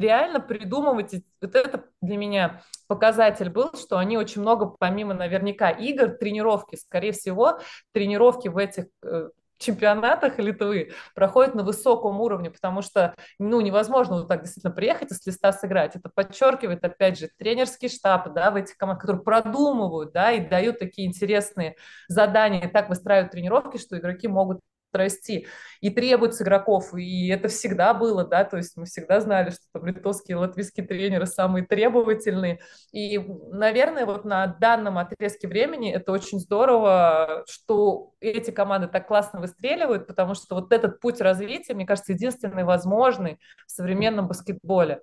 реально 0.00 0.40
придумывать, 0.40 1.14
вот 1.40 1.54
это 1.54 1.84
для 2.00 2.16
меня 2.16 2.62
показатель 2.86 3.50
был, 3.50 3.74
что 3.74 3.98
они 3.98 4.16
очень 4.16 4.42
много, 4.42 4.66
помимо 4.66 5.14
наверняка 5.14 5.70
игр, 5.70 6.08
тренировки, 6.08 6.76
скорее 6.76 7.12
всего, 7.12 7.58
тренировки 7.92 8.48
в 8.48 8.56
этих 8.56 8.86
э, 9.02 9.28
чемпионатах 9.58 10.38
Литвы 10.38 10.92
проходят 11.14 11.54
на 11.54 11.64
высоком 11.64 12.20
уровне, 12.20 12.50
потому 12.50 12.82
что 12.82 13.14
ну, 13.38 13.60
невозможно 13.60 14.18
вот 14.18 14.28
так 14.28 14.42
действительно 14.42 14.74
приехать 14.74 15.10
и 15.10 15.14
с 15.14 15.26
листа 15.26 15.52
сыграть. 15.52 15.96
Это 15.96 16.10
подчеркивает, 16.14 16.84
опять 16.84 17.18
же, 17.18 17.30
тренерский 17.38 17.88
штаб 17.88 18.32
да, 18.32 18.50
в 18.50 18.56
этих 18.56 18.76
командах, 18.76 19.02
которые 19.02 19.22
продумывают 19.22 20.12
да, 20.12 20.32
и 20.32 20.46
дают 20.46 20.78
такие 20.78 21.08
интересные 21.08 21.76
задания, 22.08 22.66
и 22.66 22.70
так 22.70 22.88
выстраивают 22.88 23.32
тренировки, 23.32 23.78
что 23.78 23.98
игроки 23.98 24.28
могут 24.28 24.60
расти. 24.96 25.46
И 25.80 25.90
требует 25.90 26.34
с 26.34 26.42
игроков, 26.42 26.94
и 26.94 27.28
это 27.28 27.48
всегда 27.48 27.92
было, 27.94 28.24
да, 28.26 28.44
то 28.44 28.56
есть 28.56 28.76
мы 28.76 28.86
всегда 28.86 29.20
знали, 29.20 29.50
что 29.50 29.60
там 29.72 29.86
литовские 29.86 30.36
и 30.36 30.38
латвийские 30.38 30.86
тренеры 30.86 31.26
самые 31.26 31.66
требовательные. 31.66 32.60
И, 32.92 33.18
наверное, 33.18 34.06
вот 34.06 34.24
на 34.24 34.46
данном 34.46 34.98
отрезке 34.98 35.48
времени 35.48 35.92
это 35.92 36.12
очень 36.12 36.40
здорово, 36.40 37.44
что 37.48 38.12
эти 38.20 38.50
команды 38.50 38.88
так 38.88 39.06
классно 39.06 39.40
выстреливают, 39.40 40.06
потому 40.06 40.34
что 40.34 40.54
вот 40.54 40.72
этот 40.72 41.00
путь 41.00 41.20
развития, 41.20 41.74
мне 41.74 41.86
кажется, 41.86 42.12
единственный 42.12 42.64
возможный 42.64 43.38
в 43.66 43.70
современном 43.70 44.28
баскетболе. 44.28 45.02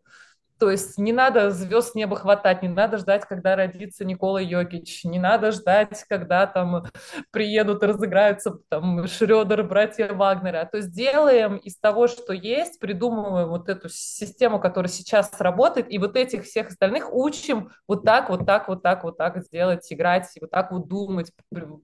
То 0.64 0.72
есть 0.72 0.98
не 0.98 1.12
надо 1.12 1.52
звезд 1.52 1.92
с 1.92 1.94
неба 1.94 2.16
хватать, 2.16 2.62
не 2.62 2.70
надо 2.70 2.98
ждать, 2.98 3.26
когда 3.26 3.58
родится 3.58 4.06
Никола 4.06 4.40
Йокич, 4.40 5.04
не 5.04 5.20
надо 5.20 5.52
ждать, 5.52 6.06
когда 6.08 6.48
там 6.48 6.86
приедут 7.32 7.84
и 7.84 7.86
разыграются 7.86 8.60
там 8.70 9.06
Шредер, 9.06 9.64
братья 9.64 10.14
Вагнера. 10.14 10.64
То 10.72 10.78
есть 10.78 10.92
делаем 10.92 11.58
из 11.58 11.78
того, 11.78 12.08
что 12.08 12.32
есть, 12.32 12.80
придумываем 12.80 13.50
вот 13.50 13.68
эту 13.68 13.90
систему, 13.90 14.58
которая 14.62 14.90
сейчас 14.90 15.34
работает, 15.42 15.92
и 15.92 15.98
вот 15.98 16.16
этих 16.16 16.46
всех 16.46 16.70
остальных 16.70 17.14
учим 17.14 17.72
вот 17.86 18.06
так, 18.06 18.30
вот 18.30 18.46
так, 18.46 18.70
вот 18.70 18.82
так, 18.82 19.04
вот 19.04 19.18
так 19.18 19.44
сделать, 19.44 19.86
играть, 19.92 20.30
вот 20.40 20.50
так 20.50 20.72
вот 20.72 20.88
думать, 20.88 21.34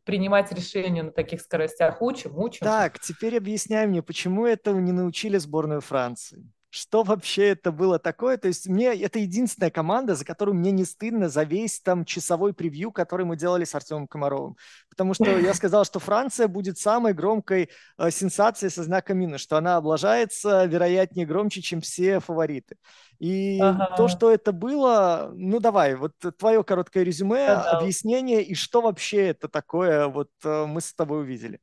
принимать 0.05 0.53
решения 0.53 1.03
на 1.03 1.11
таких 1.11 1.41
скоростях. 1.41 2.01
Учим, 2.01 2.37
учим. 2.37 2.65
Так, 2.65 2.97
теперь 2.99 3.35
объясняй 3.35 3.87
мне, 3.87 4.01
почему 4.01 4.45
этого 4.45 4.79
не 4.79 4.93
научили 4.93 5.37
сборную 5.37 5.81
Франции? 5.81 6.49
Что 6.69 7.03
вообще 7.03 7.49
это 7.49 7.71
было 7.71 7.99
такое. 7.99 8.37
То 8.37 8.47
есть 8.47 8.67
мне 8.67 8.93
это 8.93 9.19
единственная 9.19 9.71
команда, 9.71 10.15
за 10.15 10.25
которую 10.25 10.55
мне 10.55 10.71
не 10.71 10.85
стыдно 10.85 11.29
за 11.29 11.43
весь 11.43 11.79
там 11.81 12.05
часовой 12.05 12.53
превью, 12.53 12.91
который 12.91 13.25
мы 13.25 13.35
делали 13.37 13.63
с 13.63 13.73
Артемом 13.73 14.07
Комаровым. 14.07 14.55
Потому 14.89 15.13
что 15.13 15.25
я 15.25 15.53
сказал, 15.55 15.85
что 15.85 15.99
Франция 15.99 16.47
будет 16.47 16.77
самой 16.77 17.13
громкой 17.13 17.69
э, 17.97 18.11
сенсацией 18.11 18.69
со 18.69 18.83
знаком 18.83 19.17
минус, 19.17 19.41
что 19.41 19.57
она 19.57 19.77
облажается, 19.77 20.65
вероятнее, 20.65 21.25
громче, 21.25 21.61
чем 21.61 21.81
все 21.81 22.19
фавориты. 22.19 22.77
И 23.19 23.59
ага. 23.61 23.95
то, 23.97 24.07
что 24.07 24.31
это 24.31 24.51
было, 24.51 25.31
ну 25.35 25.59
давай, 25.59 25.95
вот 25.95 26.13
твое 26.37 26.63
короткое 26.63 27.03
резюме, 27.03 27.47
да, 27.47 27.71
объяснение, 27.71 28.41
и 28.43 28.55
что 28.55 28.81
вообще 28.81 29.27
это 29.27 29.49
такое 29.49 30.07
вот 30.07 30.29
э, 30.43 30.65
мы 30.65 30.79
с 30.81 30.93
тобой 30.93 31.21
увидели. 31.21 31.59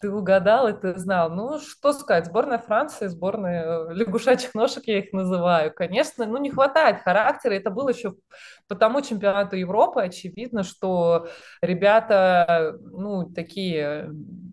Ты 0.00 0.10
угадал 0.10 0.68
и 0.68 0.72
ты 0.72 0.98
знал. 0.98 1.28
Ну, 1.30 1.58
что 1.58 1.92
сказать, 1.92 2.26
сборная 2.26 2.58
Франции, 2.58 3.06
сборная 3.06 3.90
э, 3.90 3.94
лягушачьих 3.94 4.54
ножек 4.54 4.84
я 4.86 4.98
их 4.98 5.12
называю. 5.12 5.74
Конечно, 5.74 6.24
ну, 6.24 6.38
не 6.38 6.50
хватает 6.50 7.02
характера. 7.02 7.52
Это 7.52 7.70
было 7.70 7.90
еще 7.90 8.14
по 8.66 8.74
тому 8.74 9.02
чемпионату 9.02 9.56
Европы. 9.56 10.00
Очевидно, 10.00 10.62
что 10.62 11.28
ребята, 11.60 12.78
ну, 12.80 13.30
такие 13.30 14.08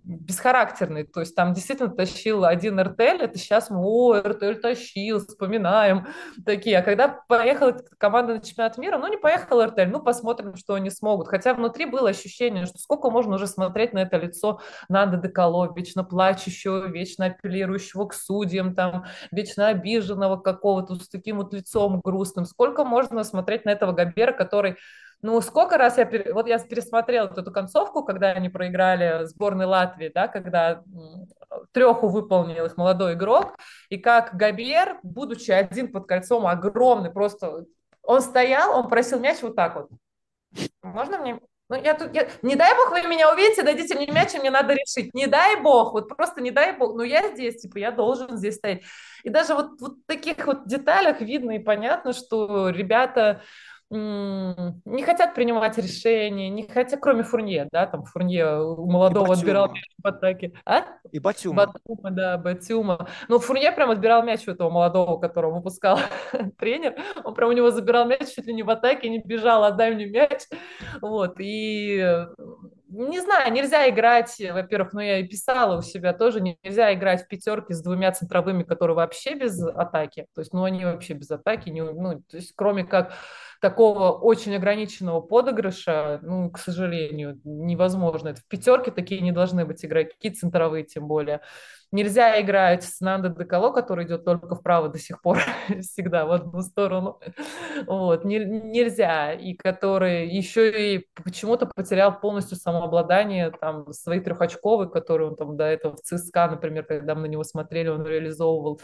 бесхарактерные. 0.08 1.06
То 1.06 1.20
есть 1.20 1.36
там 1.36 1.54
действительно 1.54 1.89
тащил 1.89 2.45
один 2.45 2.80
РТЛ, 2.80 3.22
это 3.22 3.38
сейчас 3.38 3.70
мы, 3.70 3.80
о, 3.80 4.22
РТЛ 4.22 4.62
тащил, 4.62 5.20
вспоминаем 5.20 6.08
такие. 6.45 6.80
А 6.80 6.82
когда 6.82 7.08
поехала 7.28 7.78
команда 7.98 8.36
на 8.36 8.41
чемпионат 8.41 8.78
мира, 8.78 8.98
ну, 8.98 9.08
не 9.08 9.18
поехал 9.18 9.64
РТЛ, 9.64 9.86
ну, 9.88 10.02
посмотрим, 10.02 10.56
что 10.56 10.74
они 10.76 10.89
смогут. 10.89 11.28
Хотя 11.28 11.54
внутри 11.54 11.86
было 11.86 12.10
ощущение, 12.10 12.66
что 12.66 12.78
сколько 12.78 13.10
можно 13.10 13.36
уже 13.36 13.48
смотреть 13.48 13.93
на 13.93 14.00
это 14.00 14.18
лицо 14.18 14.62
Нанда 14.89 15.18
Деколо, 15.38 15.71
вечно 15.75 16.03
плачущего, 16.03 16.88
вечно 16.88 17.27
апеллирующего 17.27 18.07
к 18.07 18.13
судьям, 18.15 18.73
там, 18.73 19.05
вечно 19.31 19.67
обиженного 19.67 20.38
какого-то, 20.38 20.95
с 20.95 21.09
таким 21.09 21.38
вот 21.38 21.53
лицом 21.53 22.01
грустным. 22.03 22.45
Сколько 22.45 22.83
можно 22.83 23.23
смотреть 23.23 23.63
на 23.63 23.69
этого 23.69 23.91
Габера, 23.91 24.31
который 24.31 24.77
ну, 25.21 25.41
сколько 25.41 25.77
раз 25.77 25.97
я... 25.97 26.07
Вот 26.31 26.47
я 26.47 26.59
пересмотрела 26.59 27.27
эту 27.27 27.51
концовку, 27.51 28.03
когда 28.03 28.31
они 28.31 28.49
проиграли 28.49 29.25
сборной 29.25 29.65
Латвии, 29.65 30.11
да, 30.13 30.27
когда 30.27 30.83
треху 31.71 32.07
выполнил 32.07 32.65
их 32.65 32.77
молодой 32.77 33.13
игрок, 33.13 33.57
и 33.89 33.97
как 33.97 34.35
Габер, 34.35 34.99
будучи 35.01 35.49
один 35.49 35.91
под 35.91 36.07
кольцом, 36.07 36.45
огромный, 36.45 37.11
просто... 37.11 37.65
Он 38.03 38.21
стоял, 38.21 38.77
он 38.77 38.89
просил 38.89 39.19
мяч 39.19 39.41
вот 39.41 39.55
так 39.55 39.75
вот. 39.75 39.89
Можно 40.81 41.17
мне 41.17 41.39
ну, 41.70 41.76
я 41.76 41.95
тут, 41.95 42.13
я, 42.15 42.30
не 42.41 42.55
дай 42.55 42.74
бог 42.76 42.91
вы 42.91 43.01
меня 43.07 43.32
увидите, 43.32 43.61
дадите 43.61 43.95
мне 43.95 44.07
мяч, 44.07 44.34
и 44.34 44.39
мне 44.39 44.49
надо 44.51 44.74
решить. 44.74 45.13
Не 45.13 45.28
дай 45.28 45.61
бог, 45.61 45.91
вот 45.93 46.07
просто 46.07 46.39
не 46.39 46.51
дай 46.51 46.78
бог. 46.78 46.95
Но 46.95 47.03
я 47.03 47.34
здесь, 47.34 47.61
типа, 47.61 47.78
я 47.78 47.91
должен 47.91 48.38
здесь 48.38 48.55
стоять. 48.55 48.84
И 49.24 49.30
даже 49.30 49.53
вот, 49.53 49.82
вот 49.82 49.93
в 49.97 50.05
таких 50.05 50.47
вот 50.47 50.68
деталях 50.68 51.20
видно 51.20 51.51
и 51.51 51.59
понятно, 51.59 52.13
что 52.13 52.70
ребята, 52.70 53.41
не 53.89 55.03
хотят 55.03 55.34
принимать 55.34 55.78
решения, 55.78 56.49
не 56.49 56.68
хотят, 56.68 56.99
кроме 56.99 57.24
Фурнье, 57.24 57.70
да, 57.72 57.88
там 57.88 58.03
Фурнье 58.03 58.61
у 58.61 58.86
молодого 58.86 59.34
отбирал 59.34 59.72
мяч 59.72 59.86
в 60.03 60.07
атаке. 60.07 60.51
А? 60.65 60.84
И 61.11 61.20
Батюма. 61.20 61.68
Батюма, 61.68 62.11
да, 62.11 62.38
Батюма. 62.38 63.07
Ну, 63.30 63.39
Фурнье 63.39 63.72
прям 63.72 63.89
отбирал 63.89 64.24
мяч 64.24 64.45
у 64.45 64.51
этого 64.51 64.70
молодого, 64.70 65.18
которого 65.20 65.55
выпускал 65.55 65.99
тренер. 66.59 66.95
Он 67.24 67.34
прям 67.34 67.49
у 67.49 67.53
него 67.53 67.72
забирал 67.72 68.05
мяч 68.05 68.28
чуть 68.36 68.45
ли 68.45 68.53
не 68.53 68.63
в 68.63 68.70
атаке, 68.70 69.07
не 69.07 69.20
бежал, 69.20 69.63
отдай 69.63 69.95
мне 69.95 70.05
мяч. 70.05 70.41
Вот, 71.02 71.36
и 71.39 72.26
не 72.89 73.20
знаю, 73.20 73.52
нельзя 73.52 73.89
играть, 73.89 74.36
во-первых, 74.39 74.93
ну 74.93 75.00
я 75.02 75.20
и 75.20 75.28
писала 75.28 75.78
у 75.80 75.82
себя 75.82 76.14
тоже, 76.14 76.39
нельзя 76.41 76.93
играть 76.93 77.24
в 77.24 77.28
пятерке 77.28 77.74
с 77.74 77.82
двумя 77.82 78.12
центровыми, 78.12 78.64
которые 78.64 78.95
вообще 78.95 79.36
без 79.36 79.62
атаки, 79.62 80.28
то 80.34 80.41
есть, 80.41 80.54
ну 80.54 80.64
они 80.64 80.86
вообще 80.86 81.14
без 81.14 81.30
атаки, 81.32 81.70
не, 81.70 81.82
ну, 81.84 82.22
то 82.30 82.38
есть, 82.38 82.54
кроме 82.56 82.86
как 82.86 83.14
такого 83.62 84.12
очень 84.12 84.55
ограниченного 84.55 85.22
подыгрыша, 85.22 86.20
ну, 86.22 86.49
к 86.51 86.60
сожалению, 86.60 87.39
невозможно. 87.43 88.34
В 88.34 88.45
пятерке 88.45 88.91
такие 88.91 89.22
не 89.22 89.32
должны 89.32 89.66
быть 89.66 89.84
игроки, 89.84 90.30
центровые 90.30 90.84
тем 90.84 91.08
более. 91.08 91.41
Нельзя 91.91 92.41
играть 92.41 92.84
с 92.84 92.99
Нандо 92.99 93.30
Деколо, 93.30 93.72
который 93.72 94.05
идет 94.05 94.26
только 94.26 94.55
вправо 94.55 94.89
до 94.89 94.99
сих 94.99 95.22
пор, 95.22 95.39
всегда 95.80 96.26
в 96.26 96.32
одну 96.34 96.62
сторону. 96.62 97.20
Вот, 97.86 98.26
не, 98.26 98.39
нельзя. 98.39 99.32
И 99.32 99.53
который 99.53 100.28
еще 100.28 100.95
и 100.95 101.08
почему-то 101.24 101.66
потерял 101.66 102.20
полностью 102.20 102.58
самообладание, 102.58 103.51
там, 103.51 103.93
свои 103.93 104.20
трехочковые, 104.20 104.89
которые 104.89 105.30
он 105.30 105.36
там 105.38 105.55
до 105.55 105.64
этого 105.64 105.95
в 105.95 106.01
ЦСКА, 106.01 106.49
например, 106.49 106.84
когда 106.84 107.16
мы 107.16 107.22
на 107.22 107.28
него 107.28 107.43
смотрели, 107.43 107.88
он 107.88 108.05
реализовывал 108.05 108.82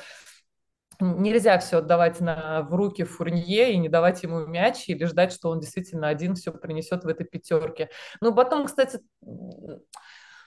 нельзя 0.99 1.57
все 1.59 1.77
отдавать 1.77 2.19
на, 2.19 2.61
в 2.63 2.73
руки 2.73 3.03
Фурнье 3.03 3.73
и 3.73 3.77
не 3.77 3.89
давать 3.89 4.23
ему 4.23 4.45
мяч 4.45 4.87
или 4.87 5.05
ждать, 5.05 5.33
что 5.33 5.49
он 5.49 5.59
действительно 5.59 6.07
один 6.07 6.35
все 6.35 6.51
принесет 6.51 7.03
в 7.03 7.07
этой 7.07 7.25
пятерке. 7.25 7.89
Ну, 8.21 8.33
потом, 8.33 8.65
кстати, 8.65 8.99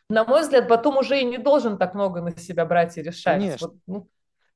на 0.09 0.25
мой 0.25 0.43
взгляд, 0.43 0.69
потом 0.69 0.99
уже 0.99 1.21
и 1.21 1.25
не 1.25 1.39
должен 1.39 1.79
так 1.79 1.95
много 1.95 2.21
на 2.21 2.37
себя 2.37 2.65
брать 2.65 2.97
и 2.97 3.03
решать. 3.03 3.41
Конечно. 3.41 3.69
Вот, 3.69 3.77
ну, 3.87 4.09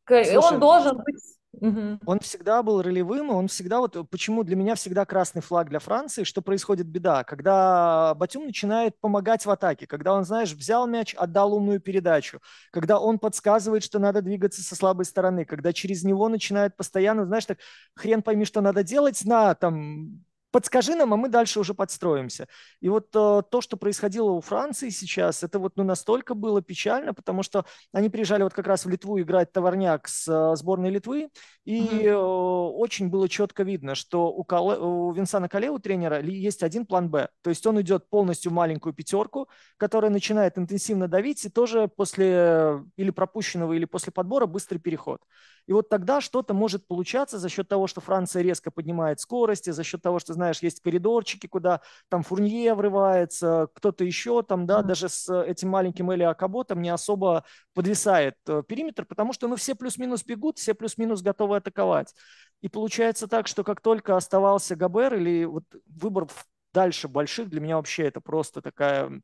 Слушай, 0.07 0.37
он 0.37 0.61
должен 0.61 0.97
быть 0.99 1.21
Он 1.53 2.21
всегда 2.21 2.63
был 2.63 2.81
ролевым, 2.81 3.31
он 3.31 3.49
всегда 3.49 3.81
вот 3.81 3.97
почему 4.11 4.45
для 4.45 4.57
меня 4.57 4.77
всегда 4.77 5.05
красный 5.05 5.43
флаг 5.43 5.69
для 5.69 5.81
Франции, 5.81 6.23
что 6.25 6.43
происходит 6.43 6.87
беда, 6.87 7.25
когда 7.25 8.15
Батюм 8.15 8.47
начинает 8.47 8.99
помогать 9.01 9.45
в 9.45 9.51
атаке, 9.51 9.87
когда 9.87 10.15
он, 10.15 10.25
знаешь, 10.25 10.53
взял 10.53 10.87
мяч, 10.87 11.15
отдал 11.15 11.55
умную 11.55 11.81
передачу, 11.81 12.41
когда 12.71 13.01
он 13.01 13.19
подсказывает, 13.19 13.83
что 13.83 13.99
надо 13.99 14.23
двигаться 14.23 14.63
со 14.63 14.77
слабой 14.77 15.05
стороны, 15.05 15.45
когда 15.45 15.73
через 15.73 16.05
него 16.05 16.29
начинает 16.29 16.77
постоянно, 16.77 17.27
знаешь, 17.27 17.47
так 17.47 17.59
хрен 17.95 18.23
пойми, 18.23 18.45
что 18.45 18.61
надо 18.61 18.85
делать 18.85 19.25
на 19.25 19.55
там 19.55 20.25
подскажи 20.51 20.95
нам, 20.95 21.13
а 21.15 21.17
мы 21.17 21.29
дальше 21.29 21.61
уже 21.61 21.75
подстроимся. 21.75 22.49
И 22.81 22.89
вот 22.89 23.09
э, 23.15 23.43
то, 23.51 23.61
что 23.61 23.77
происходило 23.77 24.31
у 24.31 24.41
Франции 24.41 24.89
сейчас, 24.91 25.43
это 25.43 25.59
вот 25.59 25.73
ну, 25.77 25.85
настолько 25.85 26.35
было 26.35 26.63
печально, 26.63 27.15
потому 27.15 27.43
что 27.43 27.65
они 27.93 28.09
приезжали 28.09 28.43
вот 28.43 28.53
как 28.53 28.67
раз 28.67 28.85
в 28.85 28.89
Литву 28.89 29.21
играть 29.21 29.53
товарняк 29.53 30.09
с 30.09 30.29
э, 30.29 30.57
сборной 30.57 30.91
Литвы, 30.91 31.31
и 31.65 31.81
mm-hmm. 31.81 32.05
э, 32.05 32.17
очень 32.17 33.09
было 33.09 33.29
четко 33.29 33.63
видно, 33.63 33.95
что 33.95 34.29
у, 34.29 34.45
Кале, 34.45 34.79
у 34.79 35.13
Винсана 35.13 35.49
Кале, 35.49 35.71
у 35.71 35.79
тренера, 35.79 36.21
есть 36.21 36.63
один 36.63 36.87
план 36.87 37.11
«Б». 37.11 37.29
То 37.43 37.51
есть 37.51 37.67
он 37.67 37.81
идет 37.81 38.09
полностью 38.09 38.53
маленькую 38.53 38.93
пятерку, 38.93 39.49
которая 39.77 40.11
начинает 40.11 40.59
интенсивно 40.59 41.09
давить, 41.09 41.45
и 41.45 41.49
тоже 41.49 41.89
после 41.89 42.83
или 42.97 43.11
пропущенного, 43.11 43.73
или 43.73 43.85
после 43.85 44.13
подбора 44.13 44.47
быстрый 44.47 44.79
переход. 44.79 45.21
И 45.67 45.73
вот 45.73 45.89
тогда 45.89 46.21
что-то 46.21 46.55
может 46.55 46.87
получаться 46.87 47.39
за 47.39 47.49
счет 47.49 47.69
того, 47.69 47.87
что 47.87 48.01
Франция 48.01 48.43
резко 48.43 48.71
поднимает 48.71 49.21
скорости, 49.21 49.71
за 49.71 49.85
счет 49.85 50.03
того, 50.03 50.19
что, 50.19 50.35
знаешь, 50.41 50.61
есть 50.61 50.81
коридорчики, 50.81 51.47
куда 51.47 51.81
там 52.09 52.23
Фурнье 52.23 52.75
врывается, 52.75 53.69
кто-то 53.75 54.05
еще 54.05 54.43
там, 54.43 54.67
да, 54.67 54.83
даже 54.83 55.09
с 55.09 55.33
этим 55.45 55.69
маленьким 55.69 56.11
Эли 56.11 56.23
Акаботом 56.23 56.81
не 56.83 56.89
особо 56.89 57.45
подвисает 57.75 58.35
э, 58.49 58.63
периметр, 58.67 59.05
потому 59.05 59.33
что, 59.33 59.49
ну, 59.49 59.57
все 59.57 59.75
плюс-минус 59.75 60.25
бегут, 60.25 60.59
все 60.59 60.75
плюс-минус 60.75 61.23
готовы 61.23 61.57
атаковать. 61.57 62.15
И 62.63 62.69
получается 62.69 63.29
так, 63.29 63.47
что 63.47 63.65
как 63.65 63.81
только 63.81 64.17
оставался 64.17 64.77
Габер 64.77 65.15
или 65.15 65.45
вот 65.45 65.65
выбор 65.87 66.27
дальше 66.73 67.09
больших, 67.09 67.49
для 67.49 67.61
меня 67.61 67.77
вообще 67.77 68.05
это 68.05 68.21
просто 68.21 68.63
такая 68.63 69.21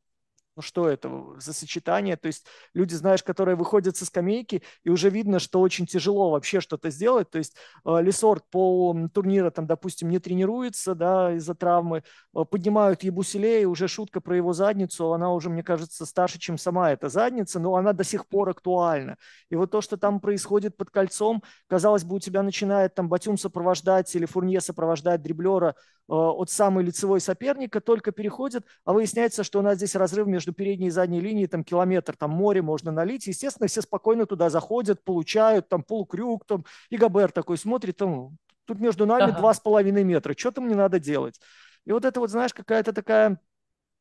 ну 0.57 0.63
что 0.63 0.89
это 0.89 1.11
за 1.39 1.53
сочетание? 1.53 2.17
То 2.17 2.29
есть 2.29 2.47
люди, 2.73 2.95
знаешь, 2.95 3.23
которые 3.23 3.57
выходят 3.57 3.97
со 3.97 4.07
скамейки, 4.07 4.63
и 4.85 4.91
уже 4.91 5.11
видно, 5.11 5.39
что 5.39 5.61
очень 5.61 5.87
тяжело 5.87 6.31
вообще 6.31 6.61
что-то 6.61 6.91
сделать. 6.91 7.31
То 7.31 7.39
есть 7.39 7.57
э, 7.85 8.01
Лесорт 8.01 8.45
по 8.51 8.97
турнира, 9.13 9.51
там, 9.51 9.67
допустим, 9.67 10.09
не 10.09 10.19
тренируется, 10.19 10.95
да, 10.95 11.35
из-за 11.35 11.55
травмы, 11.55 12.03
э, 12.35 12.45
поднимают 12.51 13.03
Ебуселе, 13.03 13.63
и 13.63 13.65
уже 13.67 13.87
шутка 13.87 14.23
про 14.23 14.35
его 14.35 14.55
задницу, 14.55 15.13
она 15.13 15.33
уже, 15.33 15.51
мне 15.51 15.63
кажется, 15.63 16.07
старше, 16.07 16.39
чем 16.39 16.57
сама 16.57 16.91
эта 16.91 17.11
задница, 17.11 17.61
но 17.61 17.77
она 17.77 17.93
до 17.93 18.05
сих 18.05 18.27
пор 18.27 18.49
актуальна. 18.49 19.17
И 19.51 19.57
вот 19.57 19.71
то, 19.71 19.83
что 19.83 19.99
там 19.99 20.21
происходит 20.21 20.77
под 20.77 20.91
кольцом, 20.91 21.43
казалось 21.67 22.05
бы, 22.05 22.17
у 22.17 22.19
тебя 22.19 22.43
начинает 22.43 22.95
там 22.95 23.11
Батюм 23.11 23.37
сопровождать 23.37 24.15
или 24.17 24.25
Фурнье 24.25 24.63
сопровождать 24.63 25.21
дриблера 25.23 25.75
Э, 26.09 26.13
от 26.15 26.51
самой 26.51 26.85
лицевой 26.85 27.21
соперника, 27.21 27.81
только 27.81 28.13
переходит, 28.13 28.65
а 28.85 28.93
выясняется, 28.93 29.43
что 29.43 29.59
у 29.59 29.63
нас 29.63 29.77
здесь 29.77 29.97
разрыв 29.97 30.29
между 30.29 30.46
передней 30.53 30.89
и 30.89 30.91
задней 30.91 31.21
линией, 31.21 31.47
там 31.47 31.65
километр, 31.65 32.17
там 32.17 32.31
море 32.31 32.63
можно 32.63 32.93
налить. 32.93 33.27
Естественно, 33.27 33.69
все 33.69 33.83
спокойно 33.83 34.27
туда 34.27 34.51
заходят, 34.51 35.05
получают, 35.05 35.69
там 35.69 35.83
полукрюк, 35.83 36.45
там, 36.47 36.65
и 36.91 36.97
Габер 36.97 37.33
такой 37.33 37.59
смотрит, 37.59 37.97
там, 37.97 38.37
тут 38.65 38.81
между 38.81 39.07
нами 39.07 39.31
два 39.33 39.55
с 39.55 39.61
половиной 39.61 40.05
метра, 40.05 40.35
что-то 40.37 40.61
мне 40.61 40.75
надо 40.75 40.99
делать. 40.99 41.41
И 41.85 41.93
вот 41.93 42.05
это 42.05 42.21
вот, 42.21 42.31
знаешь, 42.31 42.53
какая-то 42.53 42.93
такая 42.93 43.41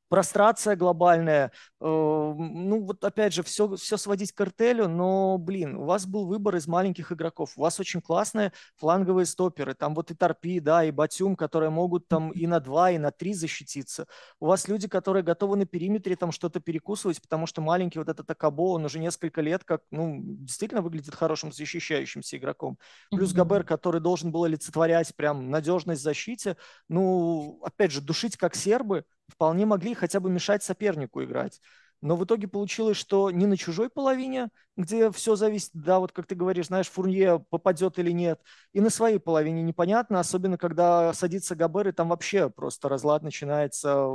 прострация 0.10 0.76
глобальная. 0.76 1.52
Э, 1.82 1.86
ну, 1.86 2.84
вот 2.84 3.04
опять 3.04 3.34
же, 3.34 3.44
все, 3.44 3.76
все 3.76 3.98
сводить 3.98 4.32
к 4.32 4.38
картелю, 4.38 4.88
но, 4.88 5.38
блин, 5.38 5.76
у 5.76 5.86
вас 5.86 6.06
был 6.06 6.26
выбор 6.26 6.56
из 6.56 6.68
маленьких 6.68 7.12
игроков. 7.12 7.54
У 7.56 7.62
вас 7.62 7.80
очень 7.80 8.02
классные 8.02 8.52
фланговые 8.78 9.26
стоперы. 9.26 9.74
Там 9.74 9.96
вот 9.96 10.12
и 10.12 10.16
Торпи, 10.16 10.60
да, 10.60 10.84
и 10.84 10.92
Батюм, 10.92 11.36
которые 11.36 11.70
могут 11.70 12.08
там 12.08 12.32
и 12.32 12.48
на 12.48 12.60
два, 12.60 12.92
и 12.92 12.98
на 12.98 13.12
три 13.12 13.34
защититься. 13.34 14.08
У 14.40 14.48
вас 14.48 14.68
люди, 14.68 14.88
которые 14.88 15.24
готовы 15.24 15.58
на 15.58 15.66
периметре 15.66 16.16
там 16.16 16.32
что-то 16.32 16.60
перекусывать, 16.60 17.22
потому 17.22 17.48
что 17.48 17.62
маленький 17.62 18.00
вот 18.00 18.10
этот 18.10 18.30
Акабо, 18.30 18.74
он 18.74 18.86
уже 18.86 19.00
несколько 19.00 19.42
лет 19.42 19.64
как, 19.64 19.82
ну, 19.92 20.20
действительно 20.22 20.82
выглядит 20.82 21.16
хорошим 21.16 21.52
защищающимся 21.52 22.38
игроком. 22.38 22.78
Плюс 23.12 23.34
Габер, 23.34 23.64
который 23.64 24.02
должен 24.02 24.32
был 24.32 24.44
олицетворять 24.44 25.16
прям 25.16 25.50
надежность 25.50 26.02
в 26.02 26.04
защите. 26.04 26.58
Ну, 26.90 27.60
опять 27.64 27.92
же, 27.92 28.02
душить 28.02 28.38
как 28.38 28.56
сербы– 28.56 29.06
вполне 29.28 29.66
могли 29.66 29.94
хотя 29.94 30.20
бы 30.20 30.30
мешать 30.30 30.64
сопернику 30.64 31.24
играть. 31.24 31.62
Но 32.02 32.16
в 32.16 32.24
итоге 32.26 32.48
получилось, 32.48 32.98
что 32.98 33.32
не 33.32 33.46
на 33.48 33.58
чужой 33.58 33.90
половине, 33.90 34.50
где 34.78 35.10
все 35.12 35.36
зависит, 35.36 35.72
да, 35.74 36.00
вот 36.00 36.12
как 36.12 36.28
ты 36.28 36.36
говоришь, 36.36 36.68
знаешь, 36.68 36.90
Фурнье 36.90 37.44
попадет 37.50 37.98
или 37.98 38.12
нет, 38.12 38.42
и 38.74 38.82
на 38.82 38.90
своей 38.90 39.18
половине 39.18 39.64
непонятно, 39.64 40.20
особенно 40.20 40.58
когда 40.58 41.14
садится 41.14 41.56
Габер, 41.56 41.88
и 41.88 41.92
там 41.94 42.10
вообще 42.10 42.50
просто 42.50 42.90
разлад 42.90 43.24
начинается 43.24 44.06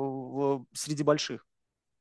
среди 0.72 1.02
больших. 1.02 1.49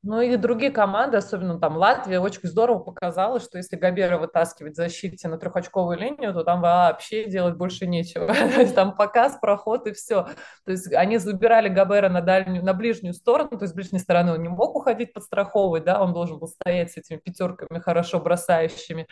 Ну 0.02 0.22
и 0.22 0.38
другие 0.38 0.72
команды, 0.72 1.18
особенно 1.18 1.60
там 1.60 1.76
Латвия, 1.76 2.22
очень 2.22 2.48
здорово 2.48 2.80
показала, 2.80 3.42
что 3.42 3.58
если 3.58 3.76
Габера 3.76 4.18
вытаскивать 4.18 4.74
в 4.74 4.76
защите 4.78 5.28
на 5.28 5.38
трехочковую 5.38 5.98
линию, 5.98 6.34
то 6.34 6.46
там 6.46 6.62
вообще 6.62 7.26
делать 7.30 7.58
больше 7.58 7.86
нечего. 7.86 8.34
Там 8.76 8.96
показ, 8.96 9.38
проход 9.42 9.88
и 9.88 9.92
все. 9.92 10.28
То 10.64 10.72
есть 10.72 10.94
они 10.94 11.18
забирали 11.18 11.68
Габера 11.68 12.08
на 12.08 12.22
дальнюю, 12.22 12.64
на 12.64 12.74
ближнюю 12.74 13.14
сторону, 13.14 13.50
то 13.50 13.64
есть 13.64 13.74
с 13.74 13.76
ближней 13.76 14.00
стороны 14.00 14.32
он 14.32 14.42
не 14.42 14.48
мог 14.48 14.74
уходить 14.76 15.12
подстраховывать, 15.12 15.84
да, 15.84 16.02
он 16.02 16.14
должен 16.14 16.40
был 16.40 16.48
стоять 16.48 16.94
с 16.94 16.98
этими 16.98 17.18
пятерками 17.18 17.80
хорошо 17.80 18.22
бросающими 18.22 19.06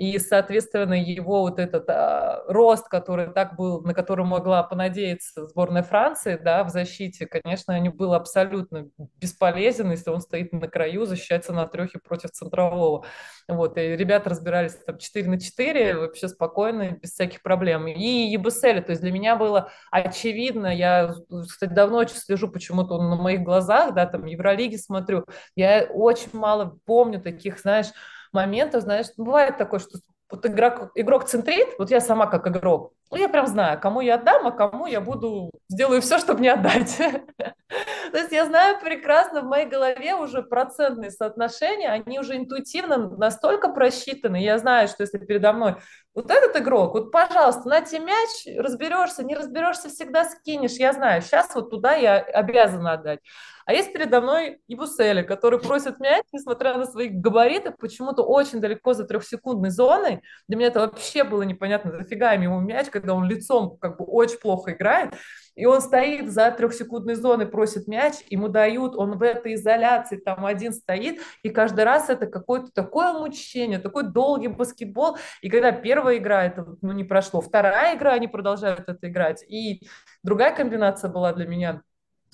и, 0.00 0.18
соответственно, 0.18 0.94
его 0.94 1.42
вот 1.42 1.58
этот 1.58 1.84
а, 1.90 2.42
рост, 2.48 2.88
который 2.88 3.30
так 3.34 3.54
был, 3.56 3.82
на 3.82 3.92
который 3.92 4.24
могла 4.24 4.62
понадеяться 4.62 5.46
сборная 5.46 5.82
Франции, 5.82 6.40
да, 6.42 6.64
в 6.64 6.70
защите, 6.70 7.26
конечно, 7.26 7.78
не 7.78 7.90
был 7.90 8.14
абсолютно 8.14 8.88
бесполезен, 9.20 9.90
если 9.90 10.08
он 10.08 10.22
стоит 10.22 10.54
на 10.54 10.68
краю, 10.68 11.04
защищается 11.04 11.52
на 11.52 11.66
трехе 11.66 11.98
против 11.98 12.30
центрового. 12.30 13.04
Вот, 13.46 13.76
и 13.76 13.94
ребята 13.94 14.30
разбирались 14.30 14.74
там 14.86 14.96
4 14.96 15.28
на 15.28 15.38
4, 15.38 15.96
вообще 15.98 16.28
спокойно, 16.28 16.92
без 16.92 17.12
всяких 17.12 17.42
проблем. 17.42 17.86
И 17.86 18.30
Ебусель, 18.30 18.82
то 18.82 18.92
есть 18.92 19.02
для 19.02 19.12
меня 19.12 19.36
было 19.36 19.70
очевидно, 19.90 20.74
я, 20.74 21.12
кстати, 21.28 21.74
давно 21.74 21.98
очень 21.98 22.16
слежу 22.16 22.48
почему-то 22.48 22.96
на 23.02 23.16
моих 23.16 23.42
глазах, 23.42 23.92
да, 23.92 24.06
там, 24.06 24.24
Евролиги 24.24 24.76
смотрю, 24.76 25.26
я 25.56 25.86
очень 25.92 26.30
мало 26.32 26.78
помню 26.86 27.20
таких, 27.20 27.58
знаешь, 27.58 27.88
моментов, 28.32 28.82
знаешь, 28.82 29.06
бывает 29.16 29.58
такое, 29.58 29.80
что 29.80 29.98
вот 30.30 30.46
игрок, 30.46 30.92
игрок 30.94 31.24
центрит, 31.24 31.68
вот 31.78 31.90
я 31.90 32.00
сама 32.00 32.26
как 32.26 32.46
игрок, 32.46 32.92
ну, 33.10 33.16
я 33.16 33.28
прям 33.28 33.46
знаю, 33.48 33.80
кому 33.80 34.00
я 34.00 34.14
отдам, 34.14 34.46
а 34.46 34.52
кому 34.52 34.86
я 34.86 35.00
буду, 35.00 35.50
сделаю 35.68 36.00
все, 36.00 36.18
чтобы 36.18 36.40
не 36.40 36.48
отдать. 36.48 36.96
То 38.12 38.18
есть 38.18 38.30
я 38.30 38.46
знаю 38.46 38.78
прекрасно, 38.80 39.42
в 39.42 39.46
моей 39.46 39.66
голове 39.66 40.14
уже 40.14 40.42
процентные 40.42 41.10
соотношения, 41.10 41.90
они 41.90 42.20
уже 42.20 42.36
интуитивно 42.36 43.08
настолько 43.16 43.68
просчитаны. 43.68 44.36
Я 44.36 44.58
знаю, 44.58 44.86
что 44.86 45.02
если 45.02 45.18
передо 45.18 45.52
мной 45.52 45.76
вот 46.14 46.30
этот 46.30 46.56
игрок, 46.56 46.94
вот, 46.94 47.10
пожалуйста, 47.10 47.68
на 47.68 47.80
тебе 47.80 48.00
мяч, 48.00 48.58
разберешься, 48.58 49.24
не 49.24 49.34
разберешься, 49.34 49.88
всегда 49.88 50.24
скинешь. 50.24 50.72
Я 50.72 50.92
знаю, 50.92 51.22
сейчас 51.22 51.52
вот 51.54 51.70
туда 51.70 51.94
я 51.94 52.18
обязана 52.18 52.92
отдать. 52.92 53.20
А 53.70 53.72
есть 53.72 53.92
передо 53.92 54.20
мной 54.20 54.58
Ибусели, 54.66 55.22
который 55.22 55.60
просит 55.60 56.00
мяч, 56.00 56.24
несмотря 56.32 56.76
на 56.76 56.86
свои 56.86 57.06
габариты, 57.06 57.70
почему-то 57.70 58.24
очень 58.24 58.60
далеко 58.60 58.94
за 58.94 59.04
трехсекундной 59.04 59.70
зоной. 59.70 60.22
Для 60.48 60.56
меня 60.56 60.66
это 60.70 60.80
вообще 60.80 61.22
было 61.22 61.42
непонятно, 61.42 61.92
зафига 61.92 62.32
ему 62.32 62.58
мяч, 62.58 62.88
когда 62.90 63.14
он 63.14 63.28
лицом 63.28 63.78
как 63.80 63.96
бы 63.96 64.04
очень 64.06 64.38
плохо 64.38 64.72
играет. 64.72 65.14
И 65.54 65.66
он 65.66 65.80
стоит 65.82 66.32
за 66.32 66.50
трехсекундной 66.50 67.14
зоной, 67.14 67.46
просит 67.46 67.86
мяч, 67.86 68.14
ему 68.28 68.48
дают, 68.48 68.96
он 68.96 69.16
в 69.16 69.22
этой 69.22 69.54
изоляции, 69.54 70.16
там 70.16 70.46
один 70.46 70.72
стоит, 70.72 71.20
и 71.44 71.50
каждый 71.50 71.84
раз 71.84 72.10
это 72.10 72.26
какое-то 72.26 72.72
такое 72.72 73.12
мучение, 73.12 73.78
такой 73.78 74.02
долгий 74.02 74.48
баскетбол. 74.48 75.16
И 75.42 75.48
когда 75.48 75.70
первая 75.70 76.16
игра, 76.16 76.44
это 76.44 76.66
ну, 76.82 76.90
не 76.90 77.04
прошло, 77.04 77.40
вторая 77.40 77.96
игра, 77.96 78.14
они 78.14 78.26
продолжают 78.26 78.88
это 78.88 79.08
играть. 79.08 79.44
И 79.48 79.86
другая 80.24 80.52
комбинация 80.56 81.08
была 81.08 81.32
для 81.32 81.46
меня 81.46 81.82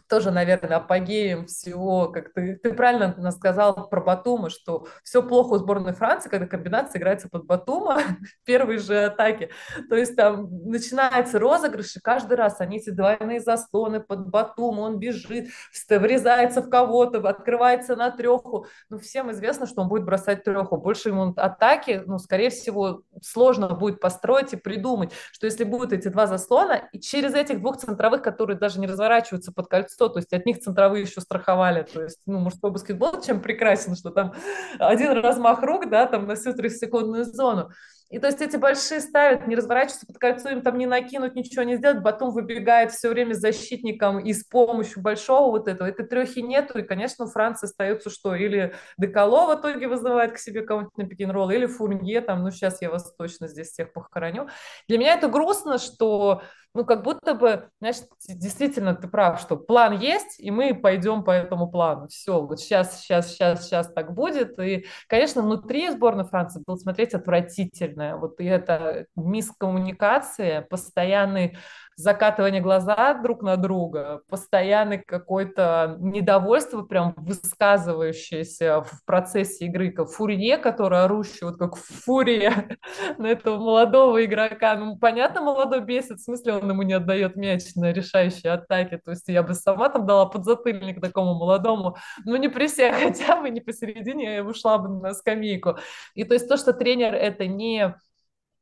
тоже, 0.09 0.31
наверное, 0.31 0.77
апогеем 0.77 1.47
всего, 1.47 2.09
как 2.09 2.33
ты, 2.33 2.57
ты 2.57 2.73
правильно 2.73 3.31
сказал 3.33 3.89
про 3.89 4.01
Батума, 4.01 4.51
что 4.51 4.87
все 5.03 5.23
плохо 5.23 5.55
у 5.55 5.59
сборной 5.59 5.95
Франции, 5.95 6.29
когда 6.29 6.47
комбинация 6.47 7.01
играется 7.01 7.29
под 7.29 7.45
Батума 7.45 7.99
в 8.43 8.45
первой 8.45 8.79
же 8.79 9.05
атаке. 9.05 9.51
То 9.89 9.97
есть 9.97 10.17
там 10.17 10.49
начинается 10.65 11.39
розыгрыш, 11.39 11.97
и 11.97 12.01
каждый 12.01 12.35
раз 12.35 12.61
они 12.61 12.79
эти 12.79 12.91
двойные 12.91 13.41
заслоны 13.41 14.01
под 14.01 14.29
Батума, 14.29 14.83
он 14.83 14.99
бежит, 14.99 15.49
врезается 15.89 16.63
в 16.63 16.71
кого-то, 16.71 17.19
открывается 17.29 17.97
на 17.97 18.11
треху. 18.11 18.67
Ну, 18.89 18.99
всем 18.99 19.33
известно, 19.33 19.67
что 19.67 19.83
он 19.83 19.89
будет 19.89 20.05
бросать 20.05 20.45
треху. 20.45 20.77
Больше 20.77 21.09
ему 21.09 21.35
атаки, 21.37 22.03
ну, 22.07 22.19
скорее 22.19 22.51
всего, 22.51 23.03
сложно 23.23 23.71
будет 23.71 24.01
построить 24.01 24.53
и 24.53 24.57
придумать, 24.57 25.13
что 25.33 25.47
если 25.47 25.65
будут 25.65 25.93
эти 25.93 26.09
два 26.09 26.27
заслона, 26.27 26.89
и 26.93 27.01
через 27.01 27.35
этих 27.35 27.61
двух 27.61 27.79
центровых, 27.79 28.23
которые 28.23 28.59
даже 28.59 28.79
не 28.79 28.87
разворачиваются 28.87 29.53
под 29.53 29.67
кольцо, 29.69 29.96
100, 29.97 30.09
то 30.11 30.19
есть 30.19 30.33
от 30.35 30.45
них 30.45 30.61
центровые 30.61 31.03
еще 31.03 31.23
страховали, 31.23 31.83
то 31.83 32.03
есть, 32.03 32.21
ну, 32.27 32.39
мужской 32.39 32.71
баскетбол 32.71 33.23
чем 33.23 33.41
прекрасен, 33.41 33.97
что 33.97 34.11
там 34.11 34.35
один 34.79 35.13
размах 35.13 35.63
рук, 35.63 35.89
да, 35.89 36.07
там 36.07 36.27
на 36.27 36.35
всю 36.35 36.53
трехсекундную 36.53 37.25
зону. 37.25 37.71
И 38.09 38.21
то 38.21 38.29
есть 38.29 38.41
эти 38.41 38.57
большие 38.57 39.01
ставят, 39.01 39.49
не 39.49 39.57
разворачиваются 39.57 40.07
под 40.07 40.19
кольцо, 40.19 40.51
им 40.51 40.63
там 40.63 40.79
не 40.79 40.87
накинуть, 40.87 41.35
ничего 41.35 41.65
не 41.65 41.77
сделать, 41.77 42.05
потом 42.05 42.31
выбегает 42.31 42.93
все 42.93 43.09
время 43.09 43.35
с 43.35 43.39
защитником 43.39 44.21
и 44.21 44.33
с 44.33 44.45
помощью 44.45 45.03
большого 45.03 45.51
вот 45.51 45.67
этого. 45.67 45.89
Этой 45.89 46.07
трехи 46.07 46.39
нету, 46.39 46.79
и, 46.79 46.83
конечно, 46.83 47.25
у 47.25 47.29
Франции 47.29 47.67
остается 47.67 48.09
что? 48.11 48.37
Или 48.37 48.75
Деколо 48.97 49.53
в 49.53 49.59
итоге 49.59 49.89
вызывает 49.89 50.33
к 50.33 50.39
себе 50.39 50.63
кого-нибудь 50.63 50.97
на 50.97 51.09
пикин-ролл, 51.09 51.51
или 51.51 51.67
Фурнье, 51.67 52.21
там, 52.21 52.45
ну, 52.45 52.53
сейчас 52.53 52.81
я 52.81 52.91
вас 52.91 53.13
точно 53.17 53.49
здесь 53.49 53.71
всех 53.71 53.93
похороню. 53.93 54.49
Для 54.87 54.99
меня 54.99 55.15
это 55.15 55.27
грустно, 55.27 55.79
что 55.79 56.43
ну, 56.77 56.85
как 56.85 57.03
будто 57.03 57.35
бы, 57.35 57.71
знаешь, 57.81 57.97
действительно 58.29 58.95
ты 58.95 59.09
прав, 59.09 59.41
что 59.41 59.57
план 59.57 59.99
есть, 59.99 60.39
и 60.39 60.51
мы 60.51 60.75
пойдем 60.75 61.25
по 61.25 61.31
этому 61.31 61.71
плану. 61.71 62.09
Все, 62.09 62.41
вот 62.41 62.61
сейчас, 62.61 63.01
сейчас, 63.01 63.33
сейчас, 63.33 63.65
сейчас 63.65 63.93
так 63.93 64.15
будет. 64.15 64.59
И, 64.59 64.85
конечно, 65.09 65.43
внутри 65.43 65.91
сборной 65.91 66.25
Франции 66.25 66.63
было 66.67 66.77
смотреть 66.77 67.15
отвратительно. 67.15 68.19
Вот 68.19 68.41
и 68.41 68.45
это 68.45 69.07
мискоммуникация, 69.17 70.63
постоянный 70.63 71.57
закатывание 71.97 72.61
глаза 72.61 73.15
друг 73.15 73.43
на 73.43 73.57
друга, 73.57 74.21
постоянный 74.29 74.99
какое-то 74.99 75.97
недовольство, 75.99 76.83
прям 76.83 77.15
высказывающееся 77.17 78.83
в 78.83 79.05
процессе 79.07 79.65
игры, 79.67 79.91
как 79.91 80.11
фурье, 80.11 80.59
который 80.59 81.03
орущий, 81.05 81.47
вот 81.47 81.57
как 81.57 81.77
фурия 81.77 82.79
на 83.19 83.27
этого 83.27 83.57
молодого 83.57 84.23
игрока. 84.25 84.77
Ну, 84.77 84.97
понятно, 84.99 85.41
молодой 85.41 85.81
бесит, 85.81 86.19
в 86.19 86.25
смысле 86.25 86.55
он 86.55 86.69
ему 86.69 86.83
не 86.83 86.93
отдает 86.93 87.35
мяч 87.35 87.75
на 87.75 87.93
решающие 87.93 88.53
атаки, 88.53 89.01
то 89.03 89.13
есть 89.13 89.29
я 89.29 89.43
бы 89.43 89.55
сама 89.55 89.89
там 89.89 90.07
дала 90.07 90.27
подзатыльник 90.27 91.01
такому 91.01 91.35
молодому, 91.35 91.97
ну 92.27 92.37
не 92.37 92.49
при 92.49 92.67
всех 92.67 92.97
хотя 92.97 93.41
бы, 93.41 93.49
не 93.49 93.61
посередине, 93.61 94.37
я 94.37 94.45
ушла 94.45 94.79
бы 94.79 94.89
на 94.89 95.15
скамейку. 95.15 95.79
И 96.15 96.25
то 96.25 96.35
есть 96.35 96.47
то, 96.49 96.59
что 96.59 96.75
тренер 96.75 97.15
это 97.15 97.47
не 97.47 97.95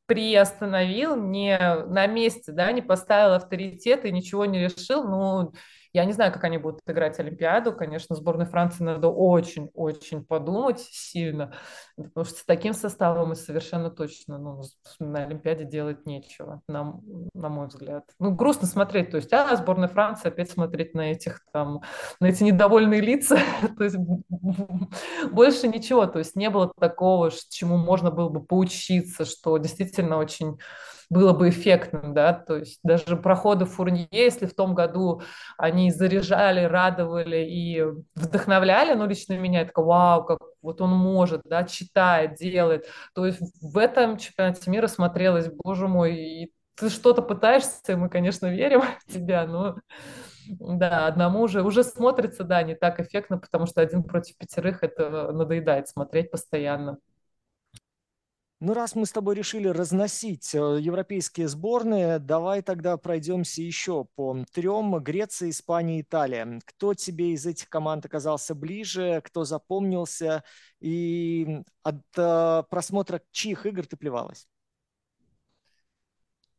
приостановил, 0.06 1.16
не 1.16 1.58
на 1.58 2.06
месте, 2.06 2.52
да, 2.52 2.70
не 2.72 2.82
поставил 2.82 3.34
авторитет 3.34 4.04
и 4.04 4.12
ничего 4.12 4.44
не 4.44 4.58
решил, 4.60 5.04
ну, 5.04 5.52
Я 5.94 6.04
не 6.06 6.12
знаю, 6.12 6.32
как 6.32 6.42
они 6.42 6.58
будут 6.58 6.80
играть 6.88 7.20
Олимпиаду. 7.20 7.72
Конечно, 7.72 8.16
сборной 8.16 8.46
Франции 8.46 8.82
надо 8.82 9.08
очень-очень 9.08 10.24
подумать 10.24 10.80
сильно, 10.80 11.54
потому 11.96 12.24
что 12.24 12.36
с 12.36 12.44
таким 12.44 12.74
составом 12.74 13.30
и 13.32 13.36
совершенно 13.36 13.90
точно 13.90 14.38
ну, 14.38 14.60
на 14.98 15.22
Олимпиаде 15.22 15.64
делать 15.64 16.04
нечего, 16.04 16.62
на, 16.66 17.00
на 17.32 17.48
мой 17.48 17.68
взгляд. 17.68 18.10
Ну, 18.18 18.34
грустно 18.34 18.66
смотреть, 18.66 19.12
то 19.12 19.18
есть, 19.18 19.32
а 19.32 19.54
сборная 19.54 19.86
Франции 19.86 20.26
опять 20.26 20.50
смотреть 20.50 20.94
на 20.94 21.12
этих 21.12 21.42
там, 21.52 21.82
на 22.18 22.26
эти 22.26 22.42
недовольные 22.42 23.00
лица, 23.00 23.38
то 23.78 23.84
есть 23.84 23.96
больше 25.30 25.68
ничего, 25.68 26.06
то 26.06 26.18
есть 26.18 26.34
не 26.34 26.50
было 26.50 26.72
такого, 26.76 27.30
чему 27.50 27.76
можно 27.76 28.10
было 28.10 28.30
бы 28.30 28.44
поучиться, 28.44 29.24
что 29.24 29.56
действительно 29.58 30.16
очень 30.16 30.58
было 31.14 31.32
бы 31.32 31.48
эффектным, 31.48 32.12
да, 32.12 32.32
то 32.32 32.56
есть 32.56 32.80
даже 32.82 33.16
проходы 33.16 33.64
Фурнье, 33.64 34.08
если 34.10 34.46
в 34.46 34.54
том 34.54 34.74
году 34.74 35.22
они 35.56 35.92
заряжали, 35.92 36.64
радовали 36.64 37.38
и 37.38 37.82
вдохновляли, 38.16 38.94
ну, 38.94 39.06
лично 39.06 39.38
меня, 39.38 39.62
это 39.62 39.80
вау, 39.80 40.24
как 40.24 40.40
вот 40.60 40.80
он 40.80 40.90
может, 40.90 41.42
да, 41.44 41.62
читает, 41.64 42.34
делает, 42.34 42.86
то 43.14 43.24
есть 43.24 43.40
в 43.62 43.78
этом 43.78 44.18
чемпионате 44.18 44.68
мира 44.70 44.88
смотрелось, 44.88 45.48
боже 45.48 45.86
мой, 45.86 46.16
и 46.16 46.52
ты 46.74 46.90
что-то 46.90 47.22
пытаешься, 47.22 47.96
мы, 47.96 48.08
конечно, 48.08 48.52
верим 48.52 48.82
в 49.06 49.12
тебя, 49.12 49.46
но 49.46 49.76
да, 50.48 51.06
одному 51.06 51.42
уже, 51.42 51.62
уже 51.62 51.84
смотрится, 51.84 52.42
да, 52.42 52.62
не 52.64 52.74
так 52.74 52.98
эффектно, 52.98 53.38
потому 53.38 53.66
что 53.66 53.80
один 53.80 54.02
против 54.02 54.36
пятерых 54.36 54.82
это 54.82 55.30
надоедает 55.32 55.88
смотреть 55.88 56.32
постоянно. 56.32 56.98
Ну, 58.60 58.72
раз 58.72 58.94
мы 58.94 59.04
с 59.04 59.12
тобой 59.12 59.34
решили 59.34 59.68
разносить 59.68 60.54
э, 60.54 60.58
европейские 60.80 61.48
сборные, 61.48 62.18
давай 62.18 62.62
тогда 62.62 62.96
пройдемся 62.96 63.60
еще 63.60 64.06
по 64.14 64.44
трем. 64.52 64.96
Греция, 65.02 65.50
Испания, 65.50 66.00
Италия. 66.00 66.60
Кто 66.64 66.94
тебе 66.94 67.32
из 67.32 67.44
этих 67.46 67.68
команд 67.68 68.06
оказался 68.06 68.54
ближе, 68.54 69.20
кто 69.24 69.44
запомнился? 69.44 70.44
И 70.80 71.62
от 71.82 72.00
э, 72.16 72.62
просмотра 72.70 73.20
чьих 73.32 73.66
игр 73.66 73.86
ты 73.86 73.96
плевалась? 73.96 74.46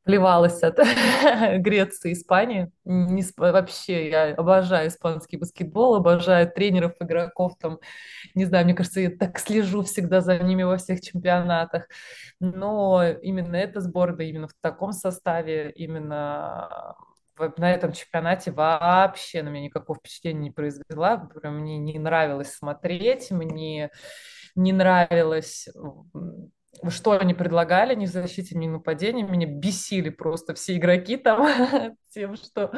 Плевалась 0.06 0.64
от 0.64 0.78
Греции, 1.58 2.14
Испании. 2.14 2.72
Не, 2.86 3.24
вообще, 3.38 4.10
я 4.10 4.36
обожаю 4.36 4.88
испанский 4.88 5.38
баскетбол, 5.38 5.96
обожаю 5.96 6.50
тренеров, 6.52 6.94
игроков, 7.00 7.54
там, 7.60 7.80
не 8.36 8.46
знаю, 8.46 8.66
мне 8.66 8.76
кажется, 8.76 9.02
я 9.02 9.10
так 9.10 9.40
слежу 9.40 9.84
всегда 9.84 10.22
за 10.22 10.38
ними 10.40 10.64
во 10.64 10.78
всех 10.78 11.02
чемпионатах. 11.02 11.88
Но 12.40 13.04
именно 13.04 13.56
эта 13.56 13.82
сборная, 13.82 14.28
именно 14.28 14.48
в 14.48 14.54
таком 14.62 14.94
составе, 14.94 15.72
именно 15.72 16.96
на 17.58 17.74
этом 17.74 17.92
чемпионате 17.92 18.52
вообще 18.52 19.44
на 19.44 19.50
меня 19.50 19.66
никакого 19.66 20.00
впечатления 20.00 20.40
не 20.40 20.52
произвела. 20.52 21.30
Мне 21.44 21.78
не 21.78 22.00
нравилось 22.00 22.54
смотреть, 22.54 23.32
мне 23.32 23.92
не 24.56 24.72
нравилось 24.72 25.68
что 26.90 27.12
они 27.12 27.34
предлагали, 27.34 27.96
ни 27.96 28.06
в 28.06 28.10
защите, 28.10 28.58
ни 28.58 28.68
в 28.68 28.72
нападении. 28.72 29.24
Меня 29.24 29.48
бесили 29.48 30.10
просто 30.10 30.54
все 30.54 30.76
игроки 30.78 31.18
там 31.18 31.48
тем, 32.16 32.36
что 32.38 32.72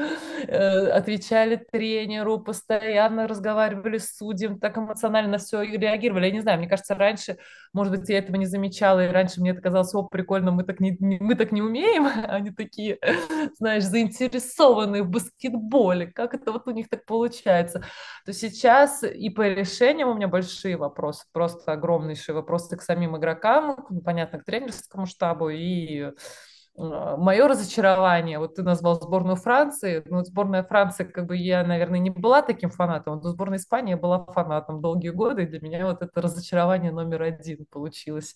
э, 0.47 0.87
отвечали 0.89 1.63
тренеру, 1.71 2.39
постоянно 2.39 3.27
разговаривали 3.27 3.99
с 3.99 4.17
судьем, 4.17 4.59
так 4.59 4.77
эмоционально 4.77 5.33
на 5.33 5.37
все 5.37 5.61
реагировали. 5.61 6.25
Я 6.25 6.31
не 6.31 6.41
знаю, 6.41 6.57
мне 6.57 6.67
кажется, 6.67 6.95
раньше, 6.95 7.37
может 7.71 7.95
быть, 7.95 8.09
я 8.09 8.17
этого 8.17 8.35
не 8.35 8.47
замечала, 8.47 9.05
и 9.05 9.11
раньше 9.11 9.39
мне 9.39 9.51
это 9.51 9.61
казалось, 9.61 9.93
о, 9.93 10.03
прикольно, 10.03 10.51
мы 10.51 10.63
так 10.63 10.79
не, 10.79 10.97
мы 10.99 11.35
так 11.35 11.51
не 11.51 11.61
умеем. 11.61 12.07
Они 12.27 12.49
такие, 12.49 12.97
знаешь, 13.57 13.83
заинтересованные 13.83 15.03
в 15.03 15.09
баскетболе. 15.09 16.07
Как 16.07 16.33
это 16.33 16.51
вот 16.51 16.67
у 16.67 16.71
них 16.71 16.89
так 16.89 17.05
получается? 17.05 17.83
То 18.25 18.33
сейчас 18.33 19.03
и 19.03 19.29
по 19.29 19.47
решениям 19.47 20.09
у 20.09 20.15
меня 20.15 20.27
большие 20.27 20.77
вопросы, 20.77 21.25
просто 21.31 21.73
огромнейшие 21.73 22.33
вопросы 22.33 22.75
к 22.75 22.81
самим 22.81 23.15
игрокам, 23.17 23.85
ну, 23.89 24.01
понятно, 24.01 24.39
к 24.39 24.45
тренерскому 24.45 25.05
штабу 25.05 25.49
и 25.49 26.11
а, 26.77 27.17
мое 27.17 27.47
разочарование, 27.47 28.37
вот 28.37 28.55
ты 28.55 28.63
назвал 28.63 29.01
сборную 29.01 29.35
Франции, 29.35 30.03
ну, 30.05 30.23
сборная 30.23 30.63
Франции, 30.63 31.05
как 31.05 31.25
бы 31.25 31.35
я, 31.35 31.63
наверное, 31.63 31.99
не 31.99 32.11
была 32.11 32.41
таким 32.43 32.69
фанатом, 32.69 33.19
но 33.21 33.29
сборная 33.29 33.57
Испании 33.57 33.95
была 33.95 34.25
фанатом 34.25 34.81
долгие 34.81 35.09
годы, 35.09 35.43
и 35.43 35.47
для 35.47 35.59
меня 35.59 35.85
вот 35.85 36.03
это 36.03 36.21
разочарование 36.21 36.91
номер 36.91 37.23
один 37.23 37.65
получилось. 37.71 38.35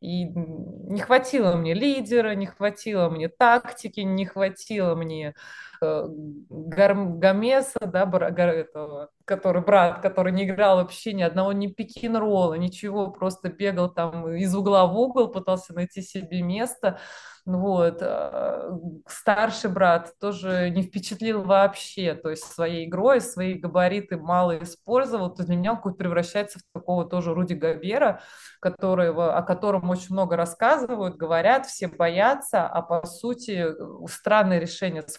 И 0.00 0.24
не 0.24 1.00
хватило 1.00 1.54
мне 1.56 1.74
лидера, 1.74 2.34
не 2.34 2.46
хватило 2.46 3.10
мне 3.10 3.28
тактики, 3.28 4.00
не 4.00 4.24
хватило 4.24 4.94
мне 4.94 5.34
э, 5.80 6.06
Гомеса, 6.48 7.80
да, 7.80 8.04
этого, 8.04 9.10
который 9.24 9.62
брат, 9.62 10.00
который 10.00 10.32
не 10.32 10.44
играл 10.44 10.76
вообще 10.76 11.12
ни 11.12 11.22
одного 11.22 11.52
ни 11.52 11.66
пикин-ролла, 11.66 12.54
ничего, 12.54 13.10
просто 13.10 13.48
бегал 13.48 13.90
там 13.90 14.28
из 14.34 14.54
угла 14.54 14.86
в 14.86 14.96
угол, 14.98 15.28
пытался 15.28 15.74
найти 15.74 16.02
себе 16.02 16.42
место. 16.42 16.98
Вот. 17.46 17.98
Э, 18.00 18.72
старший 19.06 19.70
брат 19.70 20.14
тоже 20.20 20.68
не 20.70 20.82
впечатлил 20.82 21.42
вообще, 21.42 22.14
то 22.14 22.30
есть 22.30 22.42
своей 22.42 22.86
игрой, 22.86 23.20
свои 23.20 23.54
габариты 23.54 24.16
мало 24.16 24.58
использовал, 24.58 25.32
то 25.32 25.44
для 25.44 25.54
меня 25.54 25.80
он 25.80 25.94
превращается 25.94 26.58
в 26.58 26.62
такого 26.72 27.04
тоже 27.08 27.32
Руди 27.34 27.54
Габера, 27.54 28.20
которого, 28.58 29.36
о 29.36 29.42
котором 29.42 29.88
очень 29.90 30.12
много 30.12 30.36
рассказывают, 30.36 31.16
говорят, 31.16 31.66
все 31.66 31.86
боятся, 31.86 32.66
а 32.66 32.82
по 32.82 33.06
сути 33.06 33.66
странное 34.08 34.58
решение 34.58 35.04
с 35.06 35.16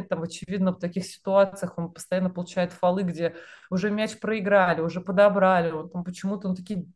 фолами, 0.00 0.06
там, 0.06 0.22
очевидно, 0.22 0.72
в 0.72 0.78
таких 0.78 1.04
ситуациях 1.04 1.74
он 1.76 1.92
постоянно 1.92 2.30
получает 2.30 2.72
фолы, 2.72 3.02
где 3.02 3.34
уже 3.70 3.90
мяч 3.90 4.18
проиграли, 4.18 4.80
уже 4.80 5.00
подобрали, 5.00 5.70
он 5.70 5.90
там 5.90 6.04
почему-то 6.04 6.48
он 6.48 6.56
такие 6.56 6.86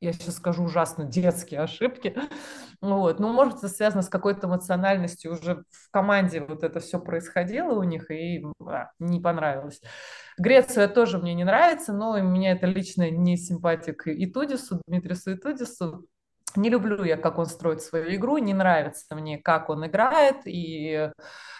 я 0.00 0.12
сейчас 0.12 0.36
скажу 0.36 0.62
ужасно, 0.62 1.04
детские 1.04 1.60
ошибки. 1.60 2.14
Вот. 2.80 3.18
Ну, 3.18 3.32
может, 3.32 3.58
это 3.58 3.68
связано 3.68 4.02
с 4.02 4.08
какой-то 4.08 4.46
эмоциональностью. 4.46 5.32
Уже 5.32 5.64
в 5.72 5.90
команде 5.90 6.40
вот 6.40 6.62
это 6.62 6.78
все 6.78 7.00
происходило 7.00 7.74
у 7.74 7.82
них, 7.82 8.08
и 8.12 8.44
а, 8.64 8.92
не 9.00 9.18
понравилось. 9.18 9.80
Греция 10.38 10.86
тоже 10.86 11.18
мне 11.18 11.34
не 11.34 11.42
нравится, 11.42 11.92
но 11.92 12.12
у 12.12 12.22
меня 12.22 12.52
это 12.52 12.68
лично 12.68 13.10
не 13.10 13.36
симпатия 13.36 13.92
к 13.92 14.06
Итудису, 14.06 14.80
Дмитрису 14.86 15.34
Итудису. 15.34 16.06
Не 16.56 16.70
люблю 16.70 17.04
я, 17.04 17.16
как 17.16 17.38
он 17.38 17.46
строит 17.46 17.82
свою 17.82 18.14
игру, 18.14 18.38
не 18.38 18.54
нравится 18.54 19.14
мне, 19.14 19.38
как 19.38 19.68
он 19.70 19.86
играет, 19.86 20.36
и 20.46 21.10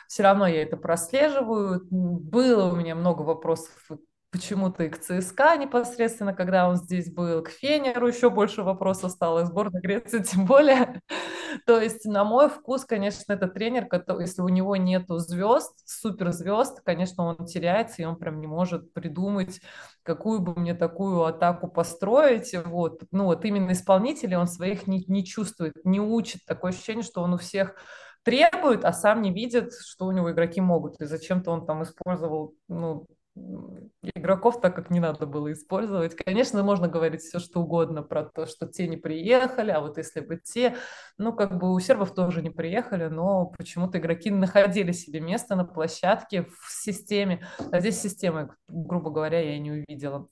все 0.08 0.22
равно 0.22 0.46
я 0.46 0.62
это 0.62 0.76
прослеживаю. 0.76 1.86
Было 1.90 2.72
у 2.72 2.76
меня 2.76 2.94
много 2.94 3.22
вопросов 3.22 3.72
почему-то 4.30 4.84
и 4.84 4.88
к 4.88 4.98
ЦСКА 4.98 5.56
непосредственно, 5.56 6.34
когда 6.34 6.68
он 6.68 6.76
здесь 6.76 7.10
был, 7.12 7.42
к 7.42 7.48
Фенеру 7.48 8.08
еще 8.08 8.30
больше 8.30 8.62
вопросов 8.62 9.12
стало, 9.12 9.40
и 9.40 9.44
сборной 9.46 9.80
Греции 9.80 10.22
тем 10.22 10.44
более. 10.44 11.00
То 11.66 11.80
есть, 11.80 12.04
на 12.04 12.24
мой 12.24 12.48
вкус, 12.50 12.84
конечно, 12.84 13.32
это 13.32 13.48
тренер, 13.48 13.88
если 14.20 14.42
у 14.42 14.48
него 14.48 14.76
нету 14.76 15.18
звезд, 15.18 15.72
суперзвезд, 15.86 16.82
конечно, 16.82 17.24
он 17.24 17.46
теряется, 17.46 18.02
и 18.02 18.04
он 18.04 18.16
прям 18.16 18.40
не 18.40 18.46
может 18.46 18.92
придумать, 18.92 19.60
какую 20.02 20.40
бы 20.40 20.54
мне 20.54 20.74
такую 20.74 21.24
атаку 21.24 21.68
построить. 21.68 22.54
Вот. 22.66 23.02
Ну 23.10 23.24
вот 23.24 23.44
именно 23.44 23.72
исполнители 23.72 24.34
он 24.34 24.46
своих 24.46 24.86
не, 24.86 25.04
не 25.06 25.24
чувствует, 25.24 25.74
не 25.84 26.00
учит. 26.00 26.44
Такое 26.46 26.72
ощущение, 26.72 27.02
что 27.02 27.22
он 27.22 27.34
у 27.34 27.38
всех 27.38 27.76
требует, 28.24 28.84
а 28.84 28.92
сам 28.92 29.22
не 29.22 29.32
видит, 29.32 29.72
что 29.72 30.06
у 30.06 30.12
него 30.12 30.30
игроки 30.32 30.60
могут. 30.60 31.00
И 31.00 31.06
зачем-то 31.06 31.50
он 31.50 31.64
там 31.64 31.82
использовал 31.82 32.54
ну, 32.68 33.06
игроков 34.02 34.60
так, 34.60 34.74
как 34.76 34.90
не 34.90 35.00
надо 35.00 35.26
было 35.26 35.52
использовать. 35.52 36.14
Конечно, 36.14 36.62
можно 36.62 36.88
говорить 36.88 37.22
все, 37.22 37.38
что 37.38 37.60
угодно 37.60 38.02
про 38.02 38.24
то, 38.24 38.46
что 38.46 38.66
те 38.66 38.86
не 38.86 38.96
приехали, 38.96 39.70
а 39.70 39.80
вот 39.80 39.98
если 39.98 40.20
бы 40.20 40.36
те, 40.36 40.76
ну, 41.16 41.32
как 41.32 41.58
бы 41.58 41.72
у 41.72 41.80
сербов 41.80 42.14
тоже 42.14 42.42
не 42.42 42.50
приехали, 42.50 43.06
но 43.06 43.46
почему-то 43.46 43.98
игроки 43.98 44.30
находили 44.30 44.92
себе 44.92 45.20
место 45.20 45.56
на 45.56 45.64
площадке 45.64 46.44
в 46.44 46.70
системе, 46.70 47.46
а 47.72 47.80
здесь 47.80 48.00
системы, 48.00 48.54
грубо 48.68 49.10
говоря, 49.10 49.40
я 49.40 49.58
не 49.58 49.72
увидела. 49.72 50.28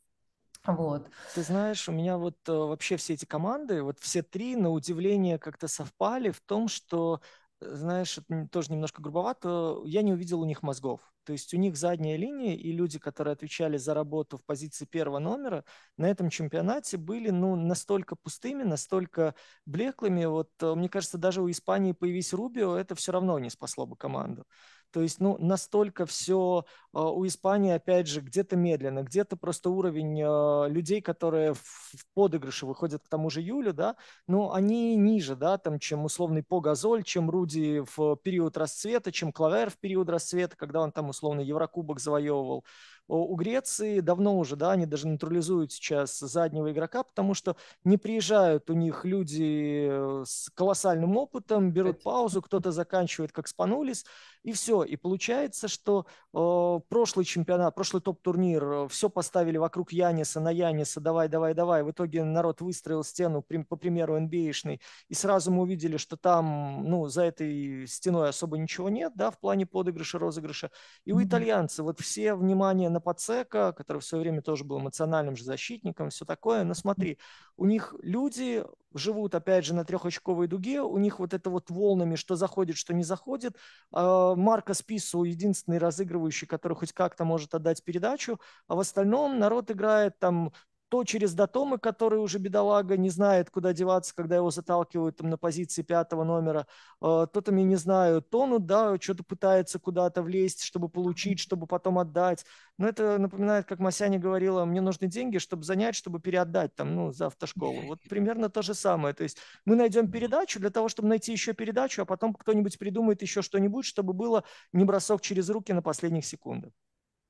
Вот. 0.66 1.08
Ты 1.34 1.42
знаешь, 1.42 1.88
у 1.88 1.92
меня 1.92 2.18
вот 2.18 2.36
э, 2.48 2.52
вообще 2.52 2.96
все 2.96 3.14
эти 3.14 3.24
команды, 3.24 3.82
вот 3.82 4.00
все 4.00 4.22
три, 4.22 4.56
на 4.56 4.70
удивление, 4.70 5.38
как-то 5.38 5.68
совпали 5.68 6.30
в 6.30 6.40
том, 6.40 6.66
что 6.66 7.20
знаешь, 7.60 8.18
это 8.18 8.48
тоже 8.50 8.72
немножко 8.72 9.02
грубовато, 9.02 9.82
я 9.84 10.02
не 10.02 10.12
увидел 10.12 10.40
у 10.40 10.46
них 10.46 10.62
мозгов. 10.62 11.00
То 11.24 11.32
есть 11.32 11.52
у 11.54 11.56
них 11.56 11.76
задняя 11.76 12.16
линия 12.16 12.54
и 12.54 12.70
люди, 12.70 12.98
которые 12.98 13.32
отвечали 13.32 13.76
за 13.78 13.94
работу 13.94 14.36
в 14.36 14.44
позиции 14.44 14.84
первого 14.84 15.18
номера, 15.18 15.64
на 15.96 16.08
этом 16.08 16.30
чемпионате 16.30 16.98
были 16.98 17.30
ну, 17.30 17.56
настолько 17.56 18.14
пустыми, 18.14 18.62
настолько 18.62 19.34
блеклыми. 19.64 20.24
Вот 20.26 20.50
э, 20.60 20.74
мне 20.74 20.88
кажется, 20.88 21.18
даже 21.18 21.42
у 21.42 21.50
Испании 21.50 21.92
появись 21.92 22.32
Рубио, 22.32 22.76
это 22.76 22.94
все 22.94 23.10
равно 23.10 23.38
не 23.40 23.50
спасло 23.50 23.86
бы 23.86 23.96
команду. 23.96 24.46
То 24.92 25.02
есть, 25.02 25.20
ну, 25.20 25.36
настолько 25.38 26.06
все 26.06 26.64
э, 26.94 26.98
у 26.98 27.26
Испании, 27.26 27.72
опять 27.72 28.06
же, 28.06 28.20
где-то 28.20 28.56
медленно, 28.56 29.02
где-то 29.02 29.36
просто 29.36 29.70
уровень 29.70 30.20
э, 30.20 30.68
людей, 30.70 31.00
которые 31.00 31.54
в 31.54 32.06
подыгрыше 32.14 32.66
выходят 32.66 33.02
к 33.02 33.08
тому 33.08 33.28
же 33.28 33.40
Юлю, 33.42 33.72
да, 33.72 33.96
ну, 34.26 34.52
они 34.52 34.96
ниже, 34.96 35.36
да, 35.36 35.58
там, 35.58 35.78
чем 35.78 36.04
условный 36.04 36.42
Погазоль, 36.42 37.02
чем 37.02 37.30
Руди 37.30 37.84
в 37.96 38.16
период 38.16 38.56
расцвета, 38.56 39.12
чем 39.12 39.32
Клавер 39.32 39.70
в 39.70 39.78
период 39.78 40.08
расцвета, 40.08 40.56
когда 40.56 40.80
он 40.80 40.92
там 40.92 41.08
условно 41.08 41.40
Еврокубок 41.40 42.00
завоевывал 42.00 42.64
у 43.08 43.34
Греции 43.36 44.00
давно 44.00 44.38
уже, 44.38 44.56
да, 44.56 44.72
они 44.72 44.86
даже 44.86 45.06
натурализуют 45.06 45.72
сейчас 45.72 46.18
заднего 46.18 46.72
игрока, 46.72 47.04
потому 47.04 47.34
что 47.34 47.56
не 47.84 47.98
приезжают 47.98 48.68
у 48.70 48.74
них 48.74 49.04
люди 49.04 49.88
э, 49.90 50.24
с 50.26 50.50
колоссальным 50.54 51.16
опытом, 51.16 51.72
берут 51.72 52.02
паузу, 52.02 52.42
кто-то 52.42 52.72
заканчивает 52.72 53.32
как 53.32 53.46
Спанулис, 53.48 54.04
и 54.42 54.52
все. 54.52 54.82
И 54.82 54.96
получается, 54.96 55.68
что 55.68 56.06
э, 56.32 56.80
прошлый 56.88 57.24
чемпионат, 57.24 57.74
прошлый 57.74 58.02
топ-турнир, 58.02 58.64
э, 58.64 58.88
все 58.88 59.08
поставили 59.08 59.56
вокруг 59.56 59.92
Яниса, 59.92 60.40
на 60.40 60.50
Яниса, 60.50 61.00
давай, 61.00 61.28
давай, 61.28 61.54
давай. 61.54 61.82
В 61.82 61.90
итоге 61.90 62.24
народ 62.24 62.60
выстроил 62.60 63.04
стену, 63.04 63.42
по 63.42 63.76
примеру 63.76 64.18
NBA-шной, 64.18 64.80
и 65.08 65.14
сразу 65.14 65.50
мы 65.50 65.62
увидели, 65.62 65.96
что 65.96 66.16
там, 66.16 66.84
ну, 66.84 67.06
за 67.06 67.22
этой 67.22 67.86
стеной 67.86 68.28
особо 68.28 68.58
ничего 68.58 68.88
нет, 68.88 69.12
да, 69.14 69.30
в 69.30 69.38
плане 69.38 69.66
подыгрыша, 69.66 70.18
розыгрыша. 70.18 70.70
И 71.04 71.12
у 71.12 71.22
итальянцев 71.22 71.84
вот 71.84 72.00
все 72.00 72.34
внимание 72.34 72.88
на 72.97 73.01
Пацека, 73.01 73.73
который 73.73 73.98
в 73.98 74.05
свое 74.05 74.23
время 74.23 74.40
тоже 74.40 74.64
был 74.64 74.81
эмоциональным 74.81 75.36
же 75.36 75.44
защитником, 75.44 76.09
все 76.09 76.24
такое. 76.24 76.64
Но 76.64 76.73
смотри, 76.73 77.18
у 77.56 77.66
них 77.66 77.94
люди 78.02 78.64
живут, 78.94 79.35
опять 79.35 79.66
же, 79.66 79.74
на 79.74 79.85
трехочковой 79.85 80.48
дуге, 80.48 80.81
у 80.81 80.97
них 80.97 81.18
вот 81.18 81.35
это 81.35 81.51
вот 81.51 81.70
волнами, 81.70 82.16
что 82.16 82.36
заходит, 82.36 82.77
что 82.77 82.94
не 82.94 83.05
заходит. 83.05 83.56
А, 83.93 84.35
Марко 84.35 84.73
Спису 84.73 85.24
единственный 85.24 85.78
разыгрывающий, 85.78 86.47
который 86.47 86.74
хоть 86.74 86.93
как-то 86.93 87.24
может 87.24 87.55
отдать 87.55 87.85
передачу, 87.85 88.40
а 88.66 88.74
в 88.74 88.81
остальном 88.81 89.39
народ 89.39 89.70
играет 89.70 90.18
там 90.18 90.52
то 90.88 91.04
через 91.04 91.34
Датомы, 91.34 91.78
который 91.78 92.20
уже 92.20 92.38
бедолага 92.38 92.96
не 92.96 93.10
знает, 93.10 93.50
куда 93.50 93.72
деваться, 93.72 94.14
когда 94.14 94.36
его 94.36 94.50
заталкивают 94.50 95.16
там 95.16 95.30
на 95.30 95.36
позиции 95.36 95.82
пятого 95.82 96.24
номера, 96.24 96.66
то 97.00 97.26
там, 97.26 97.56
я 97.56 97.64
не 97.64 97.76
знаю, 97.76 98.22
тонут, 98.22 98.66
да, 98.66 98.96
что-то 99.00 99.24
пытается 99.24 99.78
куда-то 99.78 100.22
влезть, 100.22 100.62
чтобы 100.62 100.88
получить, 100.88 101.40
чтобы 101.40 101.66
потом 101.66 101.98
отдать. 101.98 102.44
Но 102.78 102.88
это 102.88 103.18
напоминает, 103.18 103.66
как 103.66 103.78
Масяня 103.78 104.18
говорила, 104.18 104.64
мне 104.64 104.80
нужны 104.80 105.08
деньги, 105.08 105.38
чтобы 105.38 105.64
занять, 105.64 105.96
чтобы 105.96 106.20
переотдать 106.20 106.74
там, 106.74 106.94
ну, 106.94 107.12
за 107.12 107.26
автошколу. 107.26 107.82
Вот 107.86 108.02
примерно 108.02 108.48
то 108.48 108.62
же 108.62 108.74
самое. 108.74 109.14
То 109.14 109.24
есть 109.24 109.38
мы 109.64 109.76
найдем 109.76 110.10
передачу 110.10 110.60
для 110.60 110.70
того, 110.70 110.88
чтобы 110.88 111.08
найти 111.08 111.32
еще 111.32 111.52
передачу, 111.52 112.02
а 112.02 112.04
потом 112.04 112.32
кто-нибудь 112.32 112.78
придумает 112.78 113.22
еще 113.22 113.42
что-нибудь, 113.42 113.86
чтобы 113.86 114.12
было 114.12 114.44
не 114.72 114.84
бросок 114.84 115.20
через 115.20 115.50
руки 115.50 115.72
на 115.72 115.82
последних 115.82 116.24
секундах. 116.26 116.72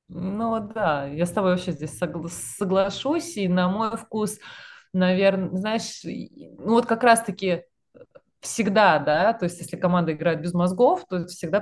Ну 0.08 0.60
да, 0.72 1.06
я 1.06 1.26
с 1.26 1.32
тобой 1.32 1.52
вообще 1.52 1.72
здесь 1.72 2.00
согла- 2.00 2.28
соглашусь, 2.28 3.36
и 3.36 3.48
на 3.48 3.68
мой 3.68 3.96
вкус, 3.96 4.38
наверное, 4.92 5.50
знаешь, 5.56 6.00
ну 6.04 6.74
вот 6.74 6.86
как 6.86 7.02
раз-таки 7.02 7.64
всегда, 8.40 8.98
да, 9.00 9.32
то 9.34 9.44
есть 9.46 9.60
если 9.60 9.76
команда 9.76 10.12
играет 10.12 10.42
без 10.42 10.54
мозгов, 10.54 11.06
то 11.08 11.26
всегда 11.26 11.60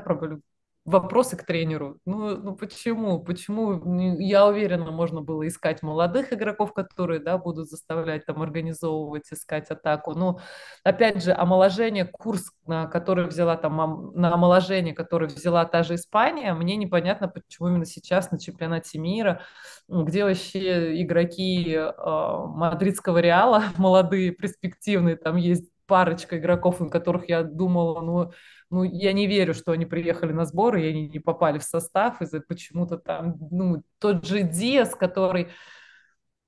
вопросы 0.84 1.36
к 1.36 1.44
тренеру. 1.46 1.98
Ну, 2.04 2.36
ну 2.36 2.54
почему? 2.54 3.18
Почему? 3.20 4.18
Я 4.18 4.46
уверена, 4.46 4.90
можно 4.90 5.22
было 5.22 5.48
искать 5.48 5.82
молодых 5.82 6.32
игроков, 6.32 6.74
которые, 6.74 7.20
да, 7.20 7.38
будут 7.38 7.70
заставлять 7.70 8.26
там 8.26 8.42
организовывать, 8.42 9.32
искать 9.32 9.70
атаку. 9.70 10.14
Но, 10.14 10.40
опять 10.82 11.22
же, 11.24 11.32
омоложение, 11.32 12.04
курс, 12.04 12.52
на 12.66 12.86
который 12.86 13.26
взяла 13.26 13.56
там, 13.56 14.12
на 14.14 14.34
омоложение, 14.34 14.94
который 14.94 15.28
взяла 15.28 15.64
та 15.64 15.82
же 15.82 15.94
Испания, 15.94 16.52
мне 16.54 16.76
непонятно, 16.76 17.28
почему 17.28 17.68
именно 17.68 17.86
сейчас 17.86 18.30
на 18.30 18.38
чемпионате 18.38 18.98
мира, 18.98 19.40
где 19.88 20.24
вообще 20.24 21.02
игроки 21.02 21.74
э, 21.74 21.92
мадридского 21.96 23.18
Реала, 23.18 23.64
молодые, 23.78 24.32
перспективные, 24.32 25.16
там 25.16 25.36
есть 25.36 25.73
парочка 25.86 26.38
игроков, 26.38 26.80
на 26.80 26.88
которых 26.88 27.28
я 27.28 27.42
думала, 27.42 28.00
ну, 28.00 28.32
ну, 28.70 28.82
я 28.82 29.12
не 29.12 29.26
верю, 29.26 29.54
что 29.54 29.72
они 29.72 29.86
приехали 29.86 30.32
на 30.32 30.44
сборы, 30.44 30.82
и 30.82 30.88
они 30.88 31.08
не 31.08 31.18
попали 31.18 31.58
в 31.58 31.64
состав 31.64 32.20
из-за 32.22 32.40
почему-то 32.40 32.98
там, 32.98 33.36
ну, 33.50 33.82
тот 33.98 34.26
же 34.26 34.42
Диас, 34.42 34.94
который 34.94 35.48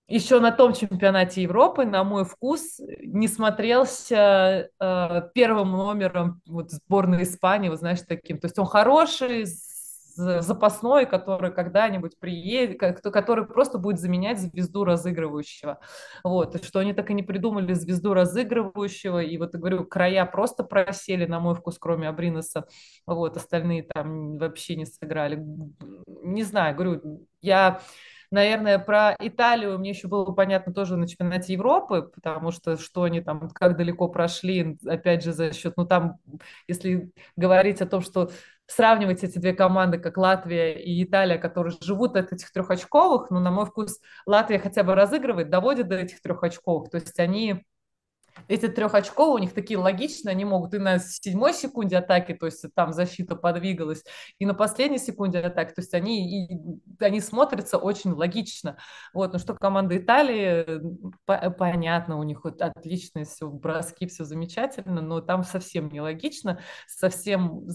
еще 0.08 0.38
на 0.38 0.52
том 0.52 0.72
чемпионате 0.72 1.42
Европы, 1.42 1.84
на 1.84 2.04
мой 2.04 2.24
вкус, 2.24 2.80
не 3.00 3.26
смотрелся 3.26 4.70
э, 4.78 5.22
первым 5.34 5.72
номером 5.72 6.42
вот, 6.46 6.70
сборной 6.70 7.24
Испании, 7.24 7.68
вы 7.68 7.76
знаешь, 7.76 8.00
таким. 8.06 8.38
То 8.38 8.46
есть 8.46 8.58
он 8.58 8.66
хороший, 8.66 9.46
запасной, 10.16 11.06
который 11.06 11.52
когда-нибудь 11.52 12.18
приедет, 12.18 12.80
который 13.02 13.46
просто 13.46 13.78
будет 13.78 14.00
заменять 14.00 14.40
звезду 14.40 14.84
разыгрывающего. 14.84 15.78
Вот, 16.24 16.56
и 16.56 16.64
что 16.64 16.80
они 16.80 16.92
так 16.92 17.10
и 17.10 17.14
не 17.14 17.22
придумали 17.22 17.72
звезду 17.74 18.14
разыгрывающего, 18.14 19.22
и 19.22 19.38
вот, 19.38 19.54
я 19.54 19.60
говорю, 19.60 19.84
края 19.84 20.26
просто 20.26 20.64
просели, 20.64 21.26
на 21.26 21.40
мой 21.40 21.54
вкус, 21.54 21.78
кроме 21.78 22.08
Абриноса, 22.08 22.66
вот, 23.06 23.36
остальные 23.36 23.84
там 23.84 24.38
вообще 24.38 24.76
не 24.76 24.86
сыграли. 24.86 25.42
Не 26.22 26.42
знаю, 26.42 26.74
говорю, 26.74 27.26
я 27.40 27.80
Наверное, 28.30 28.78
про 28.78 29.14
Италию 29.20 29.78
мне 29.78 29.90
еще 29.90 30.08
было 30.08 30.24
понятно 30.32 30.74
тоже 30.74 30.96
на 30.96 31.06
чемпионате 31.06 31.52
Европы, 31.52 32.02
потому 32.02 32.50
что 32.50 32.76
что 32.76 33.04
они 33.04 33.20
там, 33.20 33.48
как 33.50 33.76
далеко 33.76 34.08
прошли, 34.08 34.76
опять 34.84 35.22
же, 35.22 35.32
за 35.32 35.52
счет, 35.52 35.74
ну 35.76 35.86
там, 35.86 36.18
если 36.66 37.12
говорить 37.36 37.80
о 37.80 37.86
том, 37.86 38.02
что 38.02 38.30
сравнивать 38.66 39.22
эти 39.24 39.38
две 39.38 39.52
команды, 39.52 39.98
как 39.98 40.16
Латвия 40.16 40.72
и 40.74 41.02
Италия, 41.04 41.38
которые 41.38 41.76
живут 41.80 42.16
от 42.16 42.32
этих 42.32 42.50
трехочковых, 42.52 43.30
ну, 43.30 43.40
на 43.40 43.50
мой 43.50 43.66
вкус, 43.66 44.00
Латвия 44.26 44.58
хотя 44.58 44.82
бы 44.82 44.94
разыгрывает, 44.94 45.50
доводит 45.50 45.88
до 45.88 45.96
этих 45.96 46.20
трехочковых, 46.20 46.90
то 46.90 46.96
есть 46.96 47.18
они 47.18 47.64
эти 48.48 48.68
трехочковые 48.68 49.34
у 49.34 49.38
них 49.38 49.54
такие 49.54 49.78
логичные, 49.78 50.32
они 50.32 50.44
могут 50.44 50.74
и 50.74 50.78
на 50.78 50.98
седьмой 50.98 51.54
секунде 51.54 51.96
атаки, 51.96 52.34
то 52.34 52.46
есть 52.46 52.64
там 52.74 52.92
защита 52.92 53.34
подвигалась, 53.34 54.04
и 54.38 54.46
на 54.46 54.54
последней 54.54 54.98
секунде 54.98 55.40
атаки, 55.40 55.74
то 55.74 55.80
есть 55.80 55.94
они, 55.94 56.46
и, 56.46 56.58
они 57.00 57.20
смотрятся 57.20 57.78
очень 57.78 58.12
логично. 58.12 58.76
Вот, 59.12 59.32
ну 59.32 59.38
что 59.38 59.54
команда 59.54 59.96
Италии, 59.96 60.80
по, 61.24 61.50
понятно, 61.50 62.18
у 62.18 62.22
них 62.22 62.44
вот 62.44 62.60
отличные 62.60 63.24
все 63.24 63.48
броски, 63.48 64.06
все 64.06 64.24
замечательно, 64.24 65.00
но 65.00 65.20
там 65.20 65.42
совсем 65.42 65.88
не 65.88 66.00
логично, 66.00 66.60
совсем 66.86 67.66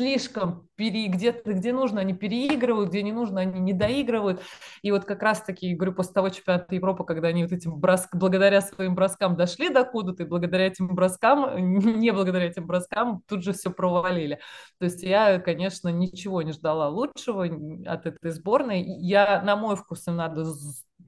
слишком 0.00 0.66
пере... 0.76 1.08
где-то, 1.08 1.52
где 1.52 1.74
нужно, 1.74 2.00
они 2.00 2.14
переигрывают, 2.14 2.88
где 2.88 3.02
не 3.02 3.12
нужно, 3.12 3.42
они 3.42 3.60
не 3.60 3.74
доигрывают. 3.74 4.40
И 4.80 4.90
вот 4.90 5.04
как 5.04 5.22
раз-таки, 5.22 5.74
говорю, 5.74 5.92
после 5.92 6.14
того 6.14 6.30
чемпионата 6.30 6.74
Европы, 6.74 7.04
когда 7.04 7.28
они 7.28 7.42
вот 7.42 7.52
этим 7.52 7.78
броск... 7.78 8.14
благодаря 8.14 8.62
своим 8.62 8.94
броскам 8.94 9.36
дошли 9.36 9.68
до 9.68 9.84
куда-то, 9.84 10.22
и 10.22 10.26
благодаря 10.26 10.68
этим 10.68 10.88
броскам, 10.94 11.54
не 12.00 12.12
благодаря 12.12 12.46
этим 12.46 12.66
броскам, 12.66 13.22
тут 13.28 13.44
же 13.44 13.52
все 13.52 13.70
провалили. 13.70 14.40
То 14.78 14.86
есть 14.86 15.02
я, 15.02 15.38
конечно, 15.38 15.90
ничего 15.90 16.40
не 16.40 16.52
ждала 16.52 16.88
лучшего 16.88 17.44
от 17.86 18.06
этой 18.06 18.30
сборной. 18.30 18.82
Я, 18.82 19.42
на 19.42 19.56
мой 19.56 19.76
вкус, 19.76 20.08
им 20.08 20.16
надо 20.16 20.44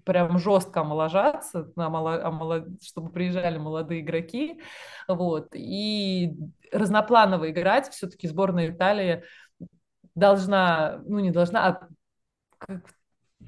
прям 0.04 0.38
жестко 0.38 0.80
омоложаться, 0.80 1.70
чтобы 2.82 3.10
приезжали 3.10 3.58
молодые 3.58 4.00
игроки, 4.00 4.60
вот, 5.08 5.54
и 5.54 6.32
разнопланово 6.72 7.50
играть, 7.50 7.88
все-таки 7.90 8.28
сборная 8.28 8.70
Италии 8.70 9.24
должна, 10.14 11.00
ну 11.06 11.20
не 11.20 11.30
должна, 11.30 11.88
а 12.68 12.78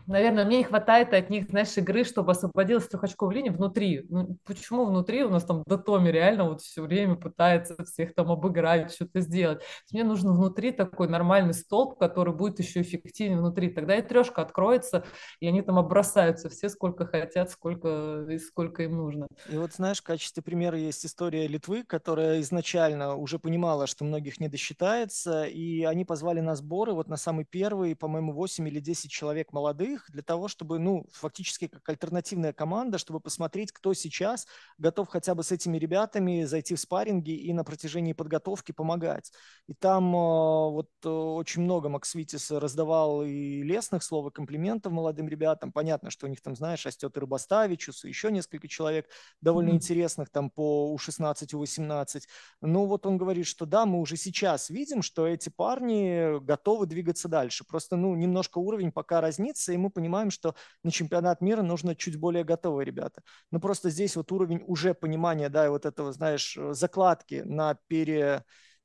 Наверное, 0.07 0.45
мне 0.45 0.59
не 0.59 0.65
хватает 0.65 1.15
от 1.15 1.31
них, 1.31 1.49
знаешь, 1.49 1.77
игры, 1.77 2.05
чтобы 2.05 2.33
освободилась 2.33 2.87
трехочковая 2.87 3.37
линия 3.37 3.53
внутри. 3.53 4.05
Ну, 4.09 4.37
почему 4.45 4.85
внутри 4.85 5.25
у 5.25 5.31
нас 5.31 5.45
там 5.45 5.63
Датоми 5.67 6.11
реально 6.11 6.49
вот 6.49 6.61
все 6.61 6.83
время 6.83 7.17
пытается 7.17 7.83
всех 7.85 8.15
там 8.15 8.31
обыграть, 8.31 8.93
что-то 8.93 9.21
сделать. 9.21 9.63
Мне 9.93 10.05
нужен 10.05 10.33
внутри 10.33 10.73
такой 10.73 11.09
нормальный 11.09 11.55
столб, 11.55 11.99
который 11.99 12.35
будет 12.35 12.59
еще 12.59 12.83
эффективнее 12.83 13.39
внутри. 13.39 13.71
Тогда 13.71 13.97
и 13.97 14.03
трешка 14.03 14.43
откроется, 14.43 15.05
и 15.41 15.49
они 15.49 15.63
там 15.63 15.79
обросаются 15.79 16.49
все 16.49 16.69
сколько 16.69 17.07
хотят, 17.07 17.51
сколько, 17.51 18.27
и 18.29 18.39
сколько 18.39 18.83
им 18.83 18.97
нужно. 18.97 19.27
И 19.49 19.57
вот 19.57 19.73
знаешь, 19.73 20.01
в 20.01 20.05
качестве 20.05 20.43
примера 20.43 20.77
есть 20.77 21.05
история 21.07 21.47
Литвы, 21.47 21.85
которая 21.85 22.41
изначально 22.41 23.15
уже 23.17 23.39
понимала, 23.39 23.87
что 23.87 24.05
многих 24.05 24.41
не 24.41 24.49
досчитается, 24.49 25.45
и 25.45 25.85
они 25.85 26.05
позвали 26.05 26.41
на 26.41 26.55
сборы, 26.57 26.93
вот 26.93 27.09
на 27.09 27.17
самый 27.17 27.45
первый, 27.45 27.97
по-моему, 27.97 28.33
8 28.33 28.69
или 28.69 28.81
10 28.81 29.11
человек 29.11 29.53
молодых, 29.53 29.84
молодых 29.85 30.11
для 30.11 30.23
того, 30.23 30.49
чтобы, 30.49 30.79
ну, 30.79 31.07
фактически 31.13 31.69
как 31.69 31.89
альтернативная 31.89 32.53
команда, 32.53 32.99
чтобы 32.99 33.21
посмотреть, 33.21 33.73
кто 33.73 33.95
сейчас 33.95 34.47
готов 34.79 35.09
хотя 35.09 35.35
бы 35.35 35.43
с 35.43 35.53
этими 35.53 35.79
ребятами 35.79 36.45
зайти 36.45 36.75
в 36.75 36.81
спарринги 36.81 37.31
и 37.31 37.53
на 37.53 37.65
протяжении 37.65 38.13
подготовки 38.13 38.73
помогать. 38.73 39.33
И 39.67 39.75
там 39.75 40.15
э, 40.15 40.71
вот 40.71 40.89
э, 41.05 41.09
очень 41.09 41.63
много 41.63 41.89
Макс 41.89 42.15
Витис 42.15 42.51
раздавал 42.51 43.25
и 43.25 43.63
лестных 43.63 44.03
слов, 44.03 44.27
и 44.27 44.31
комплиментов 44.31 44.93
молодым 44.93 45.29
ребятам. 45.29 45.73
Понятно, 45.73 46.11
что 46.11 46.27
у 46.27 46.31
них 46.31 46.41
там, 46.41 46.57
знаешь, 46.57 46.85
растет 46.87 47.17
и 47.17 47.21
Рыбоставичус, 47.21 48.05
и 48.05 48.09
еще 48.09 48.31
несколько 48.31 48.69
человек 48.69 49.07
довольно 49.41 49.71
mm-hmm. 49.71 49.75
интересных 49.75 50.31
там 50.31 50.51
по 50.51 50.93
У-16, 50.93 51.55
У-18. 51.57 52.23
Ну 52.61 52.87
вот 52.87 53.07
он 53.07 53.19
говорит, 53.19 53.47
что 53.47 53.67
да, 53.67 53.87
мы 53.87 54.01
уже 54.01 54.17
сейчас 54.17 54.71
видим, 54.71 55.03
что 55.03 55.27
эти 55.27 55.49
парни 55.49 56.39
готовы 56.45 56.87
двигаться 56.87 57.29
дальше. 57.29 57.65
Просто, 57.65 57.97
ну, 57.97 58.15
немножко 58.15 58.59
уровень 58.59 58.93
пока 58.93 59.21
разнится, 59.21 59.74
и 59.75 59.79
мы 59.79 59.91
понимаем, 59.91 60.31
что 60.31 60.55
на 60.83 60.91
чемпионат 60.91 61.41
мира 61.41 61.63
нужно 61.63 61.95
чуть 61.95 62.17
более 62.17 62.45
готовые 62.45 62.87
ребята. 62.87 63.23
Но 63.51 63.61
просто 63.61 63.91
здесь 63.91 64.17
вот 64.17 64.33
уровень 64.33 64.63
уже 64.67 64.95
понимания, 64.95 65.49
да, 65.49 65.67
и 65.67 65.69
вот 65.69 65.87
этого, 65.87 66.13
знаешь, 66.13 66.57
закладки 66.73 67.43
на 67.45 67.79
пере 67.89 68.45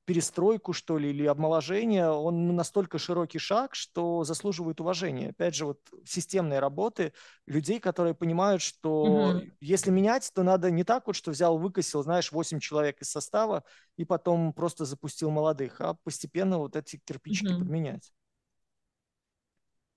перестройку, 0.10 0.74
что 0.74 0.98
ли, 0.98 1.12
или 1.12 1.28
обмоложение, 1.28 2.10
он 2.10 2.56
настолько 2.56 2.98
широкий 2.98 3.38
шаг, 3.38 3.76
что 3.76 4.24
заслуживает 4.24 4.82
уважения. 4.82 5.30
Опять 5.30 5.54
же, 5.54 5.68
вот 5.68 5.82
системной 6.04 6.58
работы 6.58 7.14
людей, 7.46 7.80
которые 7.80 8.16
понимают, 8.16 8.64
что 8.64 9.04
угу. 9.04 9.42
если 9.62 9.92
менять, 9.92 10.32
то 10.34 10.42
надо 10.42 10.72
не 10.72 10.84
так 10.84 11.06
вот, 11.06 11.16
что 11.16 11.30
взял, 11.30 11.60
выкосил, 11.60 12.02
знаешь, 12.02 12.32
8 12.32 12.60
человек 12.60 13.00
из 13.04 13.12
состава 13.12 13.64
и 13.98 14.04
потом 14.04 14.52
просто 14.52 14.84
запустил 14.84 15.30
молодых, 15.30 15.80
а 15.80 15.94
постепенно 16.04 16.58
вот 16.58 16.76
эти 16.76 17.00
кирпичики 17.06 17.52
угу. 17.52 17.60
подменять. 17.60 18.12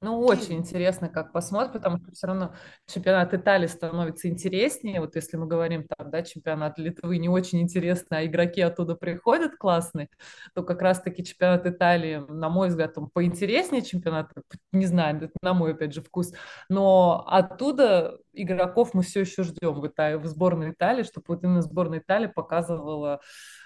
Ну, 0.02 0.18
очень 0.18 0.54
интересно, 0.54 1.08
как 1.08 1.30
посмотрим, 1.30 1.74
потому 1.74 1.98
что 1.98 2.10
все 2.10 2.26
равно 2.26 2.54
чемпионат 2.92 3.34
Италии 3.34 3.68
становится 3.68 4.28
интереснее. 4.28 5.00
Вот 5.00 5.14
если 5.14 5.36
мы 5.36 5.46
говорим 5.46 5.86
там, 5.86 6.10
да, 6.10 6.22
чемпионат 6.22 6.76
Литвы 6.76 7.18
не 7.18 7.28
очень 7.28 7.60
интересно, 7.60 8.18
а 8.18 8.24
игроки 8.26 8.60
оттуда 8.62 8.96
приходят 8.96 9.54
классные, 9.56 10.08
то 10.56 10.64
как 10.64 10.82
раз-таки 10.82 11.24
чемпионат 11.24 11.66
Италии, 11.66 12.16
на 12.28 12.48
мой 12.48 12.68
взгляд, 12.68 12.98
он 12.98 13.10
поинтереснее 13.10 13.82
чемпионат, 13.82 14.32
не 14.72 14.86
знаю, 14.86 15.18
это 15.18 15.34
на 15.40 15.54
мой, 15.54 15.70
опять 15.72 15.94
же, 15.94 16.02
вкус, 16.02 16.32
но 16.68 17.24
оттуда 17.28 18.18
игроков 18.32 18.94
мы 18.94 19.02
все 19.02 19.20
еще 19.20 19.44
ждем 19.44 19.80
в, 19.80 19.86
Италии, 19.86 20.16
в 20.16 20.26
сборной 20.26 20.72
Италии, 20.72 21.04
чтобы 21.04 21.26
вот 21.28 21.44
именно 21.44 21.62
сборная 21.62 22.00
Италии 22.00 22.26
показывала 22.26 23.20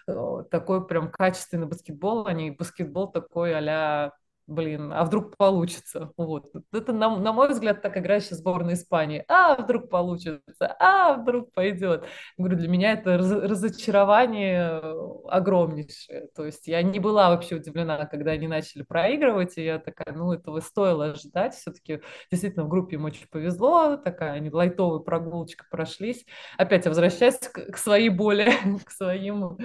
э, 0.06 0.44
такой 0.50 0.86
прям 0.86 1.10
качественный 1.10 1.66
баскетбол, 1.66 2.26
а 2.26 2.34
не 2.34 2.50
баскетбол 2.50 3.10
такой 3.10 3.54
а 3.56 4.12
блин, 4.46 4.92
а 4.92 5.04
вдруг 5.04 5.36
получится? 5.36 6.12
Вот. 6.16 6.50
Это, 6.72 6.92
на, 6.92 7.16
на 7.16 7.32
мой 7.32 7.48
взгляд, 7.48 7.82
так 7.82 7.96
играющая 7.96 8.36
сборная 8.36 8.74
Испании. 8.74 9.24
А, 9.28 9.56
вдруг 9.56 9.88
получится, 9.90 10.76
а, 10.78 11.14
вдруг 11.14 11.52
пойдет. 11.52 12.04
говорю, 12.38 12.56
для 12.56 12.68
меня 12.68 12.92
это 12.92 13.18
раз, 13.18 13.30
разочарование 13.30 14.80
огромнейшее. 15.28 16.28
То 16.34 16.44
есть 16.46 16.66
я 16.68 16.82
не 16.82 17.00
была 17.00 17.30
вообще 17.30 17.56
удивлена, 17.56 18.06
когда 18.06 18.32
они 18.32 18.46
начали 18.48 18.82
проигрывать, 18.82 19.58
и 19.58 19.64
я 19.64 19.78
такая, 19.78 20.14
ну, 20.14 20.32
этого 20.32 20.60
стоило 20.60 21.06
ожидать. 21.06 21.54
Все-таки 21.54 22.00
действительно 22.30 22.64
в 22.64 22.68
группе 22.68 22.96
им 22.96 23.04
очень 23.04 23.26
повезло, 23.28 23.96
такая, 23.96 24.32
они 24.32 24.50
лайтовая 24.50 25.00
прогулочка 25.00 25.64
прошлись. 25.70 26.24
Опять 26.56 26.84
я 26.84 26.90
возвращаюсь 26.90 27.38
к, 27.38 27.72
к 27.72 27.76
своей 27.76 28.08
боли, 28.08 28.52
к 28.84 28.90
своим... 28.90 29.58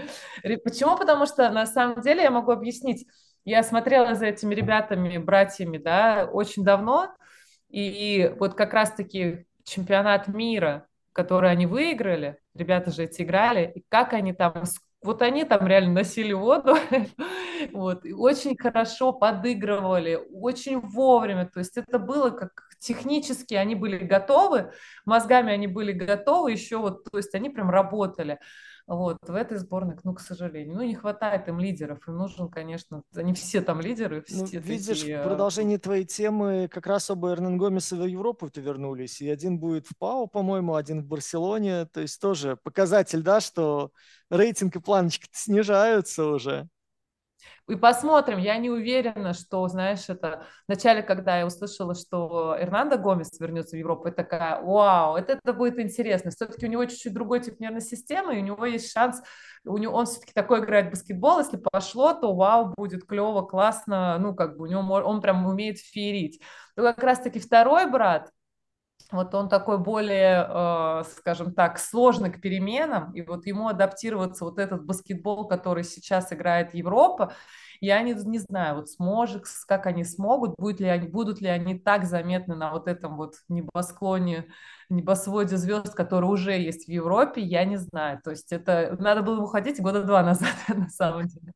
Почему? 0.63 0.97
Потому 0.97 1.25
что 1.25 1.49
на 1.51 1.65
самом 1.65 2.01
деле 2.01 2.23
я 2.23 2.31
могу 2.31 2.51
объяснить, 2.51 3.05
я 3.45 3.63
смотрела 3.63 4.15
за 4.15 4.27
этими 4.27 4.53
ребятами, 4.53 5.17
братьями, 5.17 5.77
да, 5.77 6.29
очень 6.31 6.63
давно, 6.63 7.13
и 7.69 8.33
вот 8.39 8.53
как 8.53 8.73
раз-таки 8.73 9.45
чемпионат 9.63 10.27
мира, 10.27 10.87
который 11.13 11.51
они 11.51 11.65
выиграли, 11.65 12.37
ребята 12.53 12.91
же 12.91 13.03
эти 13.03 13.21
играли, 13.23 13.71
и 13.75 13.83
как 13.89 14.13
они 14.13 14.33
там, 14.33 14.63
вот 15.01 15.21
они 15.21 15.43
там 15.43 15.67
реально 15.67 15.93
носили 15.93 16.33
воду, 16.33 16.75
вот, 17.71 18.05
и 18.05 18.13
очень 18.13 18.57
хорошо 18.57 19.13
подыгрывали, 19.13 20.19
очень 20.33 20.79
вовремя, 20.79 21.47
то 21.51 21.59
есть 21.59 21.77
это 21.77 21.99
было 21.99 22.29
как 22.29 22.51
технически 22.79 23.53
они 23.53 23.75
были 23.75 23.97
готовы, 23.99 24.71
мозгами 25.05 25.53
они 25.53 25.67
были 25.67 25.91
готовы, 25.93 26.51
еще 26.51 26.77
вот, 26.77 27.03
то 27.09 27.17
есть 27.17 27.33
они 27.35 27.49
прям 27.49 27.69
работали. 27.69 28.39
Вот, 28.91 29.19
в 29.25 29.33
этой 29.33 29.57
сборной, 29.57 29.95
ну, 30.03 30.13
к 30.13 30.19
сожалению, 30.19 30.75
ну, 30.75 30.83
не 30.83 30.95
хватает 30.95 31.47
им 31.47 31.59
лидеров. 31.59 32.05
Им 32.09 32.17
нужен, 32.17 32.49
конечно, 32.49 33.03
они 33.15 33.33
все 33.33 33.61
там 33.61 33.79
лидеры. 33.79 34.25
Ну, 34.29 34.45
все 34.45 34.59
видишь, 34.59 34.99
такие... 34.99 35.21
в 35.21 35.23
продолжении 35.23 35.77
твоей 35.77 36.03
темы 36.03 36.67
как 36.69 36.87
раз 36.87 37.09
оба 37.09 37.31
Эрнан 37.31 37.57
Гомеса 37.57 37.95
в 37.95 38.05
Европу-то 38.05 38.59
вернулись. 38.59 39.21
И 39.21 39.29
один 39.29 39.59
будет 39.59 39.87
в 39.87 39.97
ПАО, 39.97 40.27
по-моему, 40.27 40.75
один 40.75 41.03
в 41.03 41.05
Барселоне. 41.05 41.85
То 41.85 42.01
есть 42.01 42.19
тоже 42.19 42.57
показатель, 42.63 43.21
да, 43.21 43.39
что 43.39 43.93
рейтинг 44.29 44.75
и 44.75 44.81
планочка 44.81 45.25
снижаются 45.31 46.25
уже. 46.25 46.67
И 47.67 47.75
посмотрим. 47.75 48.37
Я 48.37 48.57
не 48.57 48.69
уверена, 48.69 49.33
что, 49.33 49.67
знаешь, 49.67 50.09
это 50.09 50.45
вначале, 50.67 51.01
когда 51.01 51.37
я 51.37 51.45
услышала, 51.45 51.95
что 51.95 52.55
Эрнандо 52.59 52.97
Гомес 52.97 53.39
вернется 53.39 53.75
в 53.75 53.79
Европу, 53.79 54.07
я 54.07 54.13
такая, 54.13 54.61
вау, 54.61 55.15
это, 55.15 55.39
это 55.43 55.53
будет 55.53 55.79
интересно. 55.79 56.31
Все-таки 56.31 56.65
у 56.65 56.69
него 56.69 56.85
чуть-чуть 56.85 57.13
другой 57.13 57.41
тип 57.41 57.59
нервной 57.59 57.81
системы, 57.81 58.35
и 58.35 58.39
у 58.39 58.43
него 58.43 58.65
есть 58.65 58.91
шанс, 58.91 59.21
у 59.63 59.77
него, 59.77 59.93
он 59.95 60.05
все-таки 60.05 60.33
такой 60.33 60.59
играет 60.59 60.87
в 60.87 60.89
баскетбол, 60.91 61.39
если 61.39 61.57
пошло, 61.57 62.13
то 62.13 62.33
вау, 62.33 62.73
будет 62.75 63.05
клево, 63.05 63.43
классно, 63.43 64.17
ну, 64.19 64.35
как 64.35 64.57
бы 64.57 64.63
у 64.63 64.67
него, 64.67 64.81
он 64.81 65.21
прям 65.21 65.45
умеет 65.45 65.77
феерить. 65.77 66.41
Но 66.75 66.83
как 66.83 67.03
раз-таки 67.03 67.39
второй 67.39 67.89
брат, 67.89 68.31
вот 69.11 69.35
он 69.35 69.49
такой 69.49 69.77
более, 69.77 70.47
э, 70.47 71.03
скажем 71.17 71.53
так, 71.53 71.77
сложный 71.79 72.31
к 72.31 72.41
переменам, 72.41 73.11
и 73.13 73.21
вот 73.21 73.45
ему 73.45 73.67
адаптироваться 73.67 74.45
вот 74.45 74.57
этот 74.59 74.85
баскетбол, 74.85 75.47
который 75.47 75.83
сейчас 75.83 76.31
играет 76.31 76.73
Европа, 76.73 77.33
я 77.81 78.01
не, 78.03 78.13
не 78.13 78.39
знаю, 78.39 78.75
вот 78.75 78.89
сможет, 78.89 79.45
как 79.67 79.87
они 79.87 80.03
смогут, 80.03 80.55
будет 80.57 80.79
ли 80.79 80.87
они, 80.87 81.07
будут 81.07 81.41
ли 81.41 81.47
они 81.47 81.79
так 81.79 82.05
заметны 82.05 82.55
на 82.55 82.71
вот 82.71 82.87
этом 82.87 83.17
вот 83.17 83.35
небосклоне, 83.49 84.47
небосводе 84.91 85.57
звезд, 85.57 85.93
который 85.93 86.25
уже 86.25 86.51
есть 86.51 86.85
в 86.85 86.89
Европе, 86.89 87.41
я 87.41 87.65
не 87.65 87.77
знаю. 87.77 88.19
То 88.23 88.31
есть 88.31 88.51
это 88.51 88.95
надо 88.99 89.21
было 89.21 89.41
уходить 89.41 89.81
года 89.81 90.03
два 90.03 90.21
назад, 90.23 90.53
на 90.67 90.89
самом 90.89 91.27
деле. 91.27 91.53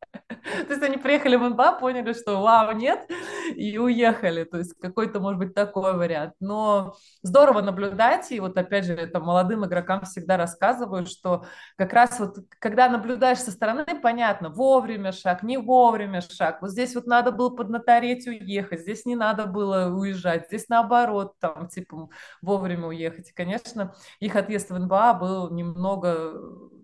То 0.68 0.74
есть 0.74 0.84
они 0.84 0.98
приехали 0.98 1.36
в 1.36 1.49
НБА, 1.49 1.80
поняли, 1.80 2.14
что 2.14 2.41
вау, 2.41 2.72
нет, 2.74 3.10
и 3.56 3.78
уехали. 3.78 4.44
То 4.44 4.57
есть 4.57 4.74
какой-то, 4.80 5.20
может 5.20 5.40
быть, 5.40 5.53
такой 5.53 5.95
вариант. 5.95 6.34
Но 6.40 6.95
здорово 7.24 7.62
наблюдать, 7.62 8.32
и 8.32 8.40
вот 8.40 8.57
опять 8.57 8.86
же, 8.86 8.94
это 8.94 9.20
молодым 9.20 9.66
игрокам 9.66 10.02
всегда 10.06 10.38
рассказываю, 10.38 11.06
что 11.06 11.45
как 11.78 11.94
раз 11.94 12.20
вот, 12.20 12.38
когда 12.60 12.90
наблюдаешь 12.90 13.40
со 13.40 13.52
стороны, 13.52 13.86
понятно, 14.02 14.49
вовремя 14.49 15.12
шаг, 15.12 15.44
не 15.44 15.57
вовремя 15.57 16.22
шаг. 16.22 16.62
Вот 16.62 16.72
здесь 16.72 16.95
вот 16.95 17.07
надо 17.07 17.32
было 17.32 17.49
поднатореть 17.49 18.28
уехать, 18.28 18.82
здесь 18.82 19.06
не 19.06 19.16
надо 19.16 19.45
было 19.45 19.88
уезжать, 19.88 20.48
здесь 20.48 20.70
наоборот, 20.70 21.34
там, 21.40 21.68
типа, 21.68 22.10
вовремя 22.41 22.88
уехать. 22.88 23.24
И, 23.30 23.34
конечно, 23.34 23.95
их 24.19 24.35
отъезд 24.35 24.69
в 24.69 24.77
НБА 24.77 25.14
был 25.15 25.52
немного 25.52 26.34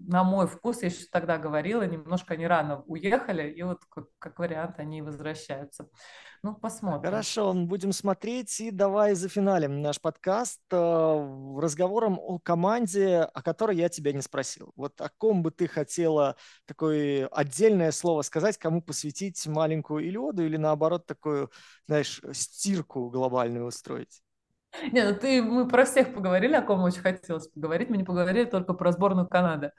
на 0.08 0.24
мой 0.24 0.48
вкус, 0.48 0.82
я 0.82 0.90
еще 0.90 1.06
тогда 1.12 1.38
говорила, 1.38 1.84
немножко 1.84 2.34
они 2.34 2.48
рано 2.48 2.84
уехали, 2.88 3.50
и 3.50 3.62
вот 3.64 3.80
как, 3.90 4.06
как 4.20 4.40
вариант 4.40 4.80
они 4.80 5.02
возвращаются. 5.02 5.88
Ну, 6.44 6.56
посмотрим. 6.56 7.12
Хорошо, 7.12 7.54
будем 7.54 7.92
смотреть. 7.92 8.60
И 8.62 8.72
давай 8.72 9.14
за 9.14 9.30
финалем 9.30 9.82
наш 9.84 10.02
подкаст 10.02 10.60
э, 10.72 10.76
разговором 10.76 12.18
о 12.20 12.40
команде, 12.40 13.20
о 13.20 13.44
которой 13.44 13.78
я 13.78 13.90
тебя 13.90 14.12
не 14.12 14.22
спросил. 14.22 14.72
Вот 14.76 15.00
о 15.02 15.10
ком 15.18 15.44
бы 15.44 15.52
ты 15.52 15.68
хотела 15.68 16.36
такое 16.66 17.28
отдельное 17.28 17.92
слово 17.92 18.24
сказать, 18.24 18.58
кому 18.58 18.82
посвятить 18.82 19.46
маленькую 19.46 20.04
Илиоду 20.04 20.44
или 20.44 20.58
наоборот 20.58 21.06
такую, 21.06 21.52
знаешь, 21.86 22.22
стирку 22.34 23.12
глобальную 23.12 23.68
устроить? 23.68 24.24
Не, 24.92 25.04
ну 25.04 25.16
ты, 25.16 25.42
мы 25.42 25.68
про 25.68 25.86
всех 25.86 26.14
поговорили, 26.14 26.56
о 26.56 26.62
ком 26.62 26.82
очень 26.84 27.02
хотелось 27.02 27.48
поговорить. 27.48 27.90
Мы 27.90 27.98
не 27.98 28.04
поговорили 28.04 28.46
только 28.46 28.74
про 28.74 28.92
сборную 28.92 29.28
Канады. 29.28 29.72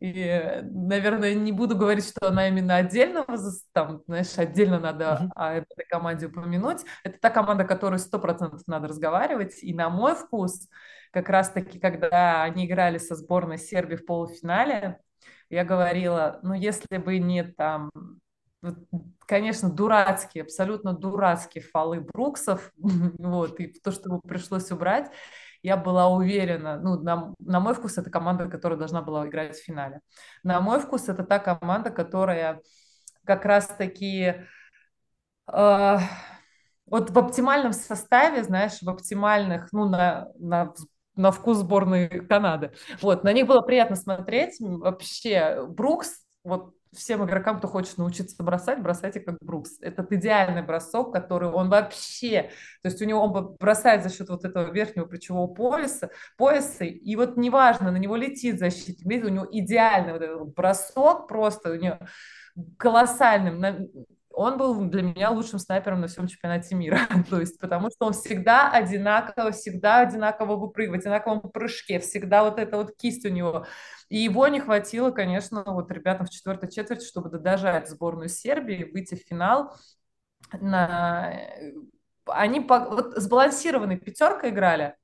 И, 0.00 0.62
наверное, 0.62 1.34
не 1.34 1.52
буду 1.52 1.76
говорить, 1.76 2.08
что 2.08 2.28
она 2.28 2.48
именно 2.48 2.76
отдельно, 2.76 3.26
там, 3.72 4.02
знаешь, 4.06 4.36
отдельно 4.38 4.78
надо 4.78 5.30
о 5.34 5.54
этой 5.54 5.84
команде 5.88 6.26
упомянуть. 6.26 6.82
Это 7.04 7.18
та 7.18 7.30
команда, 7.30 7.64
которой 7.64 7.98
сто 7.98 8.18
процентов 8.18 8.62
надо 8.66 8.88
разговаривать. 8.88 9.62
И 9.62 9.74
на 9.74 9.90
мой 9.90 10.14
вкус, 10.14 10.68
как 11.10 11.28
раз-таки, 11.28 11.78
когда 11.78 12.42
они 12.42 12.66
играли 12.66 12.98
со 12.98 13.14
сборной 13.16 13.58
Сербии 13.58 13.96
в 13.96 14.06
полуфинале, 14.06 14.98
я 15.50 15.64
говорила, 15.64 16.40
ну, 16.42 16.54
если 16.54 16.98
бы 16.98 17.18
не 17.18 17.42
там 17.42 17.90
конечно, 19.26 19.70
дурацкие, 19.70 20.42
абсолютно 20.42 20.92
дурацкие 20.92 21.62
фолы 21.62 22.00
Бруксов, 22.00 22.72
вот, 22.76 23.60
и 23.60 23.68
то, 23.68 23.92
что 23.92 24.10
ему 24.10 24.20
пришлось 24.20 24.70
убрать, 24.70 25.10
я 25.62 25.76
была 25.76 26.08
уверена, 26.08 26.78
ну, 26.80 27.00
на, 27.00 27.34
на 27.38 27.60
мой 27.60 27.74
вкус, 27.74 27.98
это 27.98 28.10
команда, 28.10 28.48
которая 28.48 28.78
должна 28.78 29.02
была 29.02 29.26
играть 29.26 29.56
в 29.56 29.64
финале. 29.64 30.00
На 30.42 30.60
мой 30.60 30.80
вкус, 30.80 31.08
это 31.08 31.24
та 31.24 31.38
команда, 31.38 31.90
которая 31.90 32.62
как 33.24 33.44
раз-таки 33.44 34.34
э, 35.52 35.98
вот 36.86 37.10
в 37.10 37.18
оптимальном 37.18 37.72
составе, 37.72 38.44
знаешь, 38.44 38.80
в 38.80 38.88
оптимальных, 38.88 39.68
ну, 39.72 39.88
на, 39.88 40.28
на 40.38 40.72
на 41.18 41.32
вкус 41.32 41.58
сборной 41.58 42.08
Канады. 42.08 42.70
Вот, 43.02 43.24
на 43.24 43.32
них 43.32 43.48
было 43.48 43.60
приятно 43.60 43.96
смотреть. 43.96 44.54
Вообще, 44.60 45.66
Брукс, 45.66 46.24
вот 46.44 46.77
всем 46.92 47.24
игрокам, 47.24 47.58
кто 47.58 47.68
хочет 47.68 47.98
научиться 47.98 48.42
бросать, 48.42 48.82
бросайте 48.82 49.20
как 49.20 49.38
Брукс. 49.40 49.78
Это 49.80 50.06
идеальный 50.10 50.62
бросок, 50.62 51.12
который 51.12 51.50
он 51.50 51.68
вообще, 51.68 52.50
то 52.82 52.88
есть 52.88 53.00
у 53.02 53.04
него 53.04 53.22
он 53.22 53.56
бросает 53.58 54.02
за 54.02 54.10
счет 54.10 54.28
вот 54.28 54.44
этого 54.44 54.70
верхнего 54.72 55.06
плечевого 55.06 55.46
пояса, 55.52 56.10
пояса, 56.36 56.84
и 56.84 57.16
вот 57.16 57.36
неважно, 57.36 57.90
на 57.90 57.96
него 57.96 58.16
летит 58.16 58.58
защитник, 58.58 59.24
у 59.24 59.28
него 59.28 59.46
идеальный 59.50 60.12
вот 60.12 60.22
этот 60.22 60.54
бросок 60.54 61.28
просто, 61.28 61.72
у 61.72 61.76
него 61.76 61.98
колоссальным, 62.76 63.60
он 64.38 64.56
был 64.56 64.84
для 64.84 65.02
меня 65.02 65.30
лучшим 65.30 65.58
снайпером 65.58 66.00
на 66.00 66.06
всем 66.06 66.28
чемпионате 66.28 66.76
мира. 66.76 67.00
То 67.30 67.40
есть, 67.40 67.58
потому 67.58 67.90
что 67.90 68.06
он 68.06 68.12
всегда 68.12 68.70
одинаково, 68.70 69.50
всегда 69.50 69.98
одинаково 69.98 70.54
выпрыгивает, 70.54 71.02
в 71.02 71.06
одинаковом 71.06 71.40
прыжке, 71.50 71.98
всегда 71.98 72.44
вот 72.44 72.60
эта 72.60 72.76
вот 72.76 72.96
кисть 72.96 73.24
у 73.26 73.30
него. 73.30 73.66
И 74.08 74.18
его 74.18 74.46
не 74.46 74.60
хватило, 74.60 75.10
конечно, 75.10 75.64
вот 75.66 75.90
ребятам 75.90 76.26
в 76.26 76.30
четвертой 76.30 76.70
четверти, 76.70 77.04
чтобы 77.04 77.30
додажать 77.30 77.88
сборную 77.88 78.28
Сербии, 78.28 78.88
выйти 78.92 79.16
в 79.16 79.28
финал. 79.28 79.74
На... 80.52 81.34
Они 82.26 82.60
по... 82.60 82.78
вот 82.78 83.16
сбалансированной 83.16 83.96
пятеркой 83.96 84.50
играли, 84.50 84.94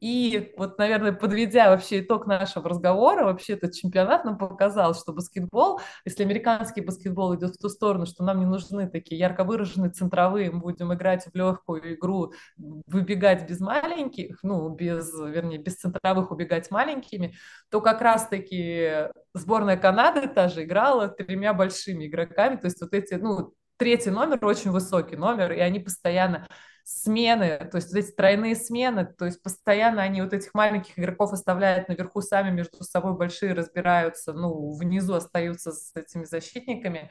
и 0.00 0.54
вот, 0.56 0.78
наверное, 0.78 1.12
подведя 1.12 1.70
вообще 1.70 2.00
итог 2.00 2.26
нашего 2.26 2.68
разговора, 2.68 3.24
вообще 3.24 3.54
этот 3.54 3.74
чемпионат 3.74 4.24
нам 4.24 4.38
показал, 4.38 4.94
что 4.94 5.12
баскетбол, 5.12 5.80
если 6.04 6.22
американский 6.22 6.80
баскетбол 6.80 7.36
идет 7.36 7.56
в 7.56 7.58
ту 7.58 7.68
сторону, 7.68 8.06
что 8.06 8.24
нам 8.24 8.40
не 8.40 8.46
нужны 8.46 8.88
такие 8.88 9.18
ярко 9.18 9.44
выраженные 9.44 9.90
центровые, 9.90 10.50
мы 10.50 10.60
будем 10.60 10.94
играть 10.94 11.26
в 11.26 11.34
легкую 11.34 11.94
игру, 11.94 12.32
выбегать 12.56 13.48
без 13.48 13.60
маленьких, 13.60 14.38
ну, 14.42 14.68
без, 14.70 15.12
вернее, 15.12 15.58
без 15.58 15.74
центровых 15.74 16.30
убегать 16.30 16.70
маленькими, 16.70 17.34
то 17.70 17.80
как 17.82 18.00
раз-таки 18.00 19.08
сборная 19.34 19.76
Канады 19.76 20.26
та 20.28 20.48
же 20.48 20.64
играла 20.64 21.08
тремя 21.08 21.52
большими 21.52 22.06
игроками, 22.06 22.56
то 22.56 22.66
есть 22.66 22.80
вот 22.80 22.94
эти, 22.94 23.14
ну, 23.14 23.52
третий 23.76 24.10
номер 24.10 24.44
очень 24.44 24.70
высокий 24.70 25.16
номер, 25.16 25.52
и 25.52 25.60
они 25.60 25.80
постоянно 25.80 26.48
смены, 26.88 27.68
то 27.72 27.78
есть 27.78 27.92
вот 27.92 27.98
эти 27.98 28.12
тройные 28.12 28.54
смены, 28.54 29.06
то 29.06 29.24
есть 29.24 29.42
постоянно 29.42 30.02
они 30.02 30.22
вот 30.22 30.32
этих 30.32 30.54
маленьких 30.54 30.96
игроков 30.96 31.32
оставляют 31.32 31.88
наверху, 31.88 32.20
сами 32.20 32.52
между 32.54 32.84
собой 32.84 33.16
большие 33.16 33.54
разбираются, 33.54 34.32
ну, 34.32 34.70
внизу 34.70 35.14
остаются 35.14 35.72
с 35.72 35.90
этими 35.96 36.22
защитниками. 36.22 37.10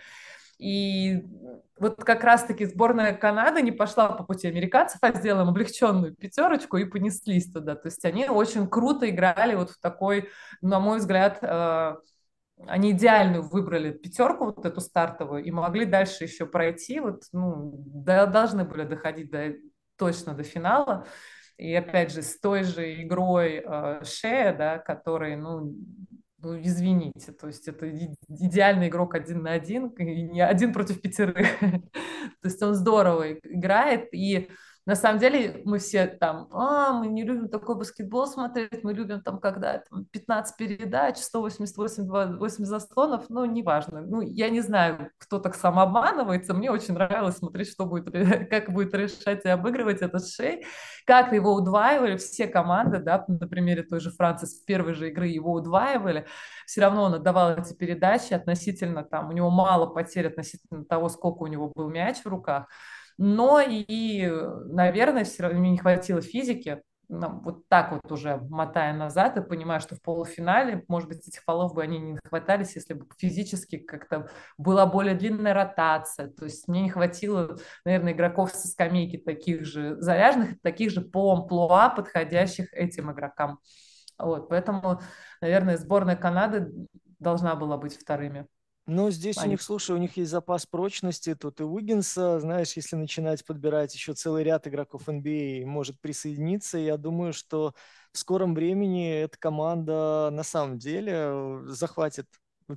И 0.57 1.25
вот 1.77 2.01
как 2.05 2.23
раз-таки 2.23 2.63
сборная 2.63 3.13
Канады 3.13 3.61
не 3.61 3.73
пошла 3.73 4.07
по 4.07 4.23
пути 4.23 4.47
американцев, 4.47 4.99
а 5.01 5.11
сделала 5.11 5.49
облегченную 5.49 6.15
пятерочку 6.15 6.77
и 6.77 6.85
понеслись 6.85 7.51
туда. 7.51 7.75
То 7.75 7.89
есть 7.89 8.05
они 8.05 8.29
очень 8.29 8.69
круто 8.69 9.09
играли 9.09 9.55
вот 9.55 9.71
в 9.71 9.79
такой, 9.81 10.29
на 10.61 10.79
мой 10.79 10.99
взгляд, 10.99 11.39
э, 11.41 11.95
они 12.67 12.91
идеальную 12.91 13.43
выбрали 13.43 13.91
пятерку, 13.91 14.45
вот 14.45 14.65
эту 14.65 14.81
стартовую, 14.81 15.43
и 15.43 15.51
могли 15.51 15.85
дальше 15.85 16.23
еще 16.23 16.45
пройти, 16.45 16.99
вот, 16.99 17.23
ну, 17.31 17.73
до, 17.85 18.27
должны 18.27 18.63
были 18.63 18.83
доходить 18.83 19.29
до, 19.29 19.53
точно 19.97 20.33
до 20.33 20.43
финала. 20.43 21.05
И 21.57 21.73
опять 21.73 22.11
же, 22.11 22.21
с 22.21 22.39
той 22.39 22.63
же 22.63 23.01
игрой 23.01 23.63
э, 23.65 24.03
Шея, 24.03 24.53
да, 24.53 24.77
который, 24.77 25.35
ну, 25.37 25.73
ну, 26.39 26.61
извините, 26.61 27.31
то 27.31 27.47
есть 27.47 27.67
это 27.67 27.89
идеальный 28.27 28.89
игрок 28.89 29.15
один 29.15 29.41
на 29.43 29.53
один, 29.53 29.87
и 29.87 30.21
не 30.21 30.41
один 30.41 30.73
против 30.73 31.01
пятерых. 31.01 31.47
то 31.59 32.47
есть 32.47 32.61
он 32.61 32.75
здорово 32.75 33.33
играет, 33.33 34.09
и 34.13 34.49
на 34.85 34.95
самом 34.95 35.19
деле 35.19 35.61
мы 35.65 35.79
все 35.79 36.05
там, 36.05 36.47
а, 36.51 36.93
мы 36.93 37.07
не 37.07 37.23
любим 37.23 37.49
такой 37.49 37.75
баскетбол 37.75 38.27
смотреть, 38.27 38.83
мы 38.83 38.93
любим 38.93 39.21
там, 39.21 39.39
когда 39.39 39.79
там, 39.79 40.05
15 40.05 40.57
передач, 40.57 41.17
188 41.17 42.37
8 42.37 42.65
заслонов, 42.65 43.25
ну, 43.29 43.45
неважно. 43.45 44.01
Ну, 44.01 44.21
я 44.21 44.49
не 44.49 44.61
знаю, 44.61 45.09
кто 45.17 45.39
так 45.39 45.55
самообманывается, 45.55 46.53
мне 46.53 46.69
очень 46.69 46.93
нравилось 46.93 47.37
смотреть, 47.37 47.69
что 47.69 47.85
будет, 47.87 48.11
как 48.49 48.71
будет 48.71 48.93
решать 48.93 49.43
и 49.43 49.49
обыгрывать 49.49 50.03
этот 50.03 50.27
шей, 50.27 50.65
как 51.07 51.33
его 51.33 51.55
удваивали 51.55 52.17
все 52.17 52.47
команды, 52.47 52.99
да, 52.99 53.25
на 53.27 53.47
примере 53.47 53.81
той 53.81 53.99
же 53.99 54.11
Франции 54.11 54.45
с 54.45 54.53
первой 54.53 54.93
же 54.93 55.09
игры 55.09 55.27
его 55.27 55.53
удваивали, 55.53 56.27
все 56.67 56.81
равно 56.81 57.03
он 57.03 57.15
отдавал 57.15 57.57
эти 57.57 57.73
передачи 57.73 58.33
относительно, 58.33 59.03
там, 59.03 59.29
у 59.29 59.31
него 59.31 59.49
мало 59.49 59.87
потерь 59.87 60.27
относительно 60.27 60.85
того, 60.85 61.09
сколько 61.09 61.41
у 61.41 61.47
него 61.47 61.71
был 61.73 61.89
мяч 61.89 62.17
в 62.23 62.27
руках, 62.27 62.67
но 63.17 63.61
и, 63.61 64.31
наверное, 64.65 65.23
все 65.23 65.43
равно 65.43 65.59
мне 65.59 65.71
не 65.71 65.77
хватило 65.77 66.21
физики, 66.21 66.81
вот 67.07 67.67
так 67.67 67.91
вот 67.91 68.11
уже 68.11 68.37
мотая 68.49 68.93
назад 68.93 69.37
и 69.37 69.41
понимая, 69.41 69.79
что 69.79 69.95
в 69.95 70.01
полуфинале, 70.01 70.83
может 70.87 71.07
быть, 71.09 71.27
этих 71.27 71.43
фолов 71.43 71.73
бы 71.73 71.83
они 71.83 71.99
не 71.99 72.17
хватались, 72.23 72.75
если 72.75 72.93
бы 72.93 73.05
физически 73.17 73.77
как-то 73.77 74.29
была 74.57 74.85
более 74.85 75.15
длинная 75.15 75.53
ротация. 75.53 76.29
То 76.29 76.45
есть 76.45 76.67
мне 76.67 76.81
не 76.81 76.89
хватило, 76.89 77.57
наверное, 77.85 78.13
игроков 78.13 78.51
со 78.51 78.67
скамейки 78.67 79.17
таких 79.17 79.65
же 79.65 79.99
заряженных, 80.01 80.59
таких 80.61 80.91
же 80.91 81.01
по 81.01 81.33
амплуа, 81.33 81.89
подходящих 81.89 82.73
этим 82.73 83.11
игрокам. 83.11 83.59
Вот, 84.17 84.49
поэтому, 84.49 85.01
наверное, 85.41 85.77
сборная 85.77 86.15
Канады 86.15 86.71
должна 87.19 87.55
была 87.55 87.77
быть 87.77 87.95
вторыми. 87.99 88.47
Ну, 88.87 89.09
здесь 89.09 89.37
Они... 89.37 89.47
у 89.47 89.51
них, 89.51 89.61
слушай, 89.61 89.95
у 89.95 89.99
них 89.99 90.15
есть 90.17 90.29
запас 90.29 90.65
прочности. 90.67 91.33
Тут 91.33 91.59
и 91.59 91.63
Уиггинса, 91.63 92.39
знаешь, 92.39 92.73
если 92.73 92.95
начинать 92.95 93.43
подбирать 93.43 93.93
еще 93.95 94.13
целый 94.13 94.43
ряд 94.43 94.67
игроков 94.67 95.09
NBA, 95.09 95.63
а 95.63 95.67
может 95.67 95.99
присоединиться. 95.99 96.77
Я 96.77 96.97
думаю, 96.97 97.33
что 97.33 97.73
в 98.11 98.17
скором 98.17 98.53
времени 98.53 99.11
эта 99.11 99.37
команда 99.39 100.29
на 100.31 100.43
самом 100.43 100.77
деле 100.77 101.13
э, 101.15 101.63
захватит 101.67 102.27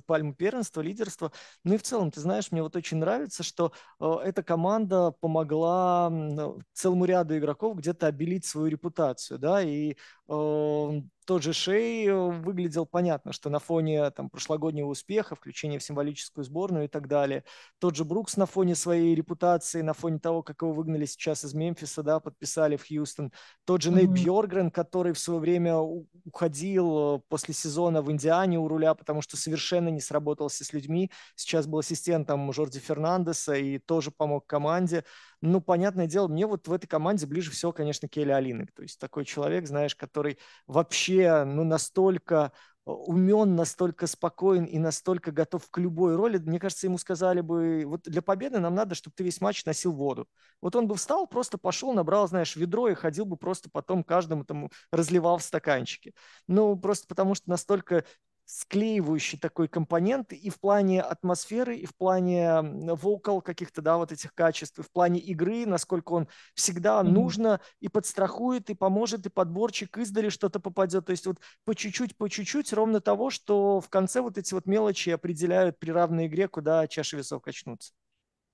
пальму 0.05 0.33
первенства, 0.33 0.81
лидерства. 0.81 1.31
Ну 1.63 1.75
и 1.75 1.77
в 1.77 1.83
целом, 1.83 2.11
ты 2.11 2.19
знаешь, 2.21 2.51
мне 2.51 2.61
вот 2.61 2.75
очень 2.75 2.97
нравится, 2.97 3.43
что 3.43 3.71
э, 3.99 4.15
эта 4.23 4.43
команда 4.43 5.11
помогла 5.19 6.09
э, 6.11 6.53
целому 6.73 7.05
ряду 7.05 7.37
игроков 7.37 7.77
где-то 7.77 8.07
обелить 8.07 8.45
свою 8.45 8.67
репутацию, 8.67 9.39
да, 9.39 9.61
и 9.61 9.95
э, 10.27 11.01
тот 11.29 11.43
же 11.43 11.53
Шей 11.53 12.07
э, 12.07 12.15
выглядел 12.15 12.87
понятно, 12.87 13.33
что 13.33 13.51
на 13.51 13.59
фоне 13.59 14.09
там, 14.09 14.31
прошлогоднего 14.31 14.87
успеха, 14.87 15.35
включения 15.35 15.77
в 15.77 15.83
символическую 15.83 16.43
сборную 16.43 16.85
и 16.85 16.87
так 16.87 17.07
далее. 17.07 17.43
Тот 17.77 17.95
же 17.95 18.03
Брукс 18.03 18.35
на 18.35 18.47
фоне 18.47 18.73
своей 18.73 19.13
репутации, 19.13 19.81
на 19.83 19.93
фоне 19.93 20.17
того, 20.17 20.41
как 20.41 20.63
его 20.63 20.73
выгнали 20.73 21.05
сейчас 21.05 21.45
из 21.45 21.53
Мемфиса, 21.53 22.01
да, 22.01 22.19
подписали 22.19 22.77
в 22.77 22.87
Хьюстон. 22.87 23.31
Тот 23.65 23.83
же 23.83 23.91
mm-hmm. 23.91 24.07
Нейт 24.07 24.25
Бьоргрен, 24.25 24.71
который 24.71 25.13
в 25.13 25.19
свое 25.19 25.39
время 25.39 25.77
уходил 25.77 27.17
э, 27.17 27.21
после 27.29 27.53
сезона 27.53 28.01
в 28.01 28.11
Индиане 28.11 28.57
у 28.57 28.67
руля, 28.67 28.95
потому 28.95 29.21
что 29.21 29.37
совершенно 29.37 29.89
не 29.89 30.01
сработался 30.01 30.65
с 30.65 30.73
людьми. 30.73 31.11
Сейчас 31.35 31.67
был 31.67 31.77
ассистентом 31.77 32.51
Жорди 32.51 32.79
Фернандеса 32.79 33.53
и 33.53 33.77
тоже 33.77 34.09
помог 34.09 34.47
команде. 34.47 35.03
Ну, 35.41 35.61
понятное 35.61 36.05
дело, 36.07 36.27
мне 36.27 36.45
вот 36.45 36.67
в 36.67 36.73
этой 36.73 36.87
команде 36.87 37.25
ближе 37.25 37.51
всего, 37.51 37.71
конечно, 37.71 38.09
Келли 38.09 38.31
Алинок. 38.31 38.71
То 38.73 38.81
есть 38.81 38.99
такой 38.99 39.23
человек, 39.23 39.67
знаешь, 39.67 39.95
который 39.95 40.37
вообще, 40.67 41.45
ну, 41.45 41.63
настолько 41.63 42.51
э, 42.85 42.91
умен, 42.91 43.55
настолько 43.55 44.05
спокоен 44.05 44.65
и 44.65 44.77
настолько 44.79 45.31
готов 45.31 45.69
к 45.69 45.77
любой 45.77 46.17
роли. 46.17 46.37
Мне 46.39 46.59
кажется, 46.59 46.87
ему 46.87 46.97
сказали 46.97 47.39
бы, 47.39 47.83
вот 47.85 48.01
для 48.03 48.21
победы 48.21 48.59
нам 48.59 48.75
надо, 48.75 48.95
чтобы 48.95 49.13
ты 49.15 49.23
весь 49.23 49.39
матч 49.39 49.63
носил 49.63 49.93
воду. 49.93 50.27
Вот 50.61 50.75
он 50.75 50.87
бы 50.87 50.95
встал, 50.95 51.25
просто 51.25 51.57
пошел, 51.57 51.93
набрал, 51.93 52.27
знаешь, 52.27 52.57
ведро 52.57 52.89
и 52.89 52.93
ходил 52.93 53.23
бы 53.25 53.37
просто 53.37 53.69
потом 53.71 54.03
каждому 54.03 54.43
там 54.43 54.69
разливал 54.91 55.37
в 55.37 55.43
стаканчики. 55.43 56.13
Ну, 56.47 56.75
просто 56.75 57.07
потому 57.07 57.33
что 57.33 57.49
настолько 57.49 58.03
склеивающий 58.49 59.37
такой 59.37 59.67
компонент 59.67 60.33
и 60.33 60.49
в 60.49 60.59
плане 60.59 61.03
атмосферы, 61.03 61.77
и 61.77 61.85
в 61.85 61.95
плане 61.95 62.61
вокал 62.95 63.43
каких-то, 63.43 63.83
да, 63.83 63.97
вот 63.97 64.11
этих 64.11 64.33
качеств, 64.33 64.79
и 64.79 64.81
в 64.81 64.91
плане 64.91 65.19
игры, 65.19 65.67
насколько 65.67 66.13
он 66.13 66.27
всегда 66.55 66.99
mm-hmm. 66.99 67.03
нужно 67.03 67.61
и 67.79 67.89
подстрахует, 67.89 68.71
и 68.71 68.73
поможет, 68.73 69.27
и 69.27 69.29
подборчик 69.29 69.95
издали 69.99 70.29
что-то 70.29 70.59
попадет. 70.59 71.05
То 71.05 71.11
есть 71.11 71.27
вот 71.27 71.37
по 71.63 71.75
чуть-чуть, 71.75 72.17
по 72.17 72.27
чуть-чуть, 72.27 72.73
ровно 72.73 73.01
того, 73.01 73.29
что 73.29 73.81
в 73.81 73.89
конце 73.89 74.21
вот 74.21 74.39
эти 74.39 74.55
вот 74.55 74.65
мелочи 74.65 75.11
определяют 75.11 75.77
при 75.77 75.91
равной 75.91 76.25
игре, 76.25 76.47
куда 76.47 76.87
чаши 76.87 77.17
весов 77.17 77.43
качнутся. 77.43 77.93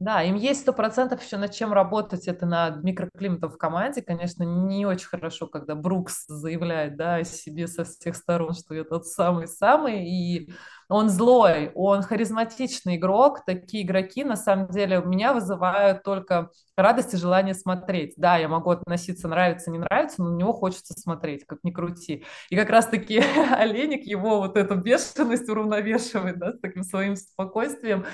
Да, 0.05 0.21
им 0.21 0.35
есть 0.35 0.61
сто 0.61 0.71
процентов 0.71 1.23
еще 1.23 1.37
над 1.37 1.51
чем 1.51 1.73
работать, 1.73 2.27
это 2.27 2.45
над 2.45 2.83
микроклиматом 2.83 3.49
в 3.49 3.57
команде. 3.57 4.03
Конечно, 4.03 4.43
не 4.43 4.85
очень 4.85 5.07
хорошо, 5.07 5.47
когда 5.47 5.73
Брукс 5.73 6.27
заявляет 6.27 6.95
да, 6.95 7.15
о 7.15 7.23
себе 7.23 7.67
со 7.67 7.85
всех 7.85 8.15
сторон, 8.15 8.53
что 8.53 8.75
я 8.75 8.83
тот 8.83 9.07
самый-самый, 9.07 10.07
и 10.07 10.53
он 10.87 11.09
злой, 11.09 11.71
он 11.73 12.03
харизматичный 12.03 12.97
игрок. 12.97 13.43
Такие 13.45 13.83
игроки, 13.83 14.23
на 14.23 14.35
самом 14.35 14.67
деле, 14.69 14.99
у 14.99 15.05
меня 15.05 15.33
вызывают 15.33 16.03
только 16.03 16.49
радость 16.77 17.13
и 17.13 17.17
желание 17.17 17.53
смотреть. 17.53 18.13
Да, 18.17 18.37
я 18.37 18.47
могу 18.47 18.69
относиться 18.69 19.27
нравится, 19.27 19.71
не 19.71 19.79
нравится, 19.79 20.21
но 20.21 20.31
на 20.31 20.37
него 20.37 20.53
хочется 20.53 20.93
смотреть, 20.93 21.45
как 21.45 21.59
ни 21.63 21.71
крути. 21.71 22.23
И 22.49 22.55
как 22.55 22.69
раз-таки 22.69 23.19
Оленик 23.57 24.05
его 24.05 24.39
вот 24.39 24.57
эту 24.57 24.75
бешеность 24.75 25.49
уравновешивает, 25.49 26.37
да, 26.37 26.53
с 26.53 26.59
таким 26.59 26.83
своим 26.83 27.15
спокойствием. 27.15 28.05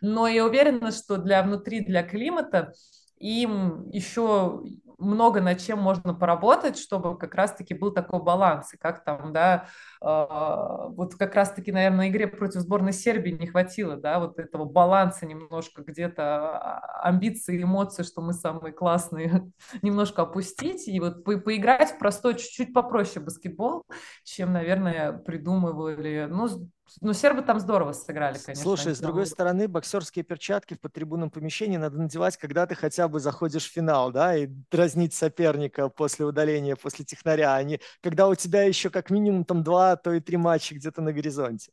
Но 0.00 0.28
я 0.28 0.44
уверена, 0.44 0.92
что 0.92 1.16
для 1.16 1.42
внутри, 1.42 1.80
для 1.80 2.02
климата 2.02 2.72
им 3.18 3.88
еще 3.90 4.62
много 4.98 5.40
над 5.40 5.60
чем 5.60 5.78
можно 5.78 6.14
поработать, 6.14 6.78
чтобы 6.78 7.18
как 7.18 7.34
раз-таки 7.34 7.74
был 7.74 7.92
такой 7.92 8.22
баланс. 8.22 8.72
И 8.74 8.76
как 8.76 9.04
там, 9.04 9.32
да, 9.32 9.66
вот 10.00 11.14
как 11.16 11.34
раз-таки, 11.34 11.72
наверное, 11.72 11.98
на 11.98 12.08
игре 12.08 12.26
против 12.26 12.60
сборной 12.60 12.92
Сербии 12.92 13.32
не 13.32 13.46
хватило, 13.46 13.96
да, 13.96 14.18
вот 14.18 14.38
этого 14.38 14.64
баланса 14.64 15.26
немножко 15.26 15.82
где-то 15.82 16.22
а, 16.22 17.02
амбиции, 17.02 17.62
эмоции, 17.62 18.02
что 18.02 18.22
мы 18.22 18.32
самые 18.32 18.72
классные, 18.72 19.52
немножко 19.82 20.22
опустить 20.22 20.88
и 20.88 20.98
вот 21.00 21.22
по 21.22 21.36
поиграть 21.36 21.92
в 21.92 21.98
простой, 21.98 22.34
чуть-чуть 22.36 22.72
попроще 22.72 23.22
баскетбол, 23.24 23.84
чем, 24.24 24.54
наверное, 24.54 25.12
придумывали, 25.12 26.26
ну, 26.30 26.48
ну, 27.00 27.12
сербы 27.12 27.42
там 27.42 27.60
здорово 27.60 27.92
сыграли, 27.92 28.38
конечно. 28.38 28.62
Слушай, 28.62 28.94
с 28.94 28.98
другой 28.98 29.26
стороны, 29.26 29.68
боксерские 29.68 30.24
перчатки 30.24 30.74
в 30.74 30.80
подтрибунном 30.80 31.30
помещении 31.30 31.76
надо 31.76 31.98
надевать, 31.98 32.36
когда 32.36 32.66
ты 32.66 32.74
хотя 32.74 33.06
бы 33.06 33.20
заходишь 33.20 33.68
в 33.68 33.72
финал, 33.72 34.10
да, 34.10 34.36
и 34.36 34.46
дразнить 34.70 35.14
соперника 35.14 35.88
после 35.88 36.26
удаления, 36.26 36.76
после 36.76 37.04
технаря, 37.04 37.54
а 37.54 37.62
не 37.62 37.80
когда 38.02 38.28
у 38.28 38.34
тебя 38.34 38.62
еще 38.62 38.90
как 38.90 39.10
минимум 39.10 39.44
там 39.44 39.62
два, 39.62 39.89
то 39.96 40.12
и 40.12 40.20
три 40.20 40.36
матча 40.36 40.74
где-то 40.74 41.02
на 41.02 41.12
горизонте. 41.12 41.72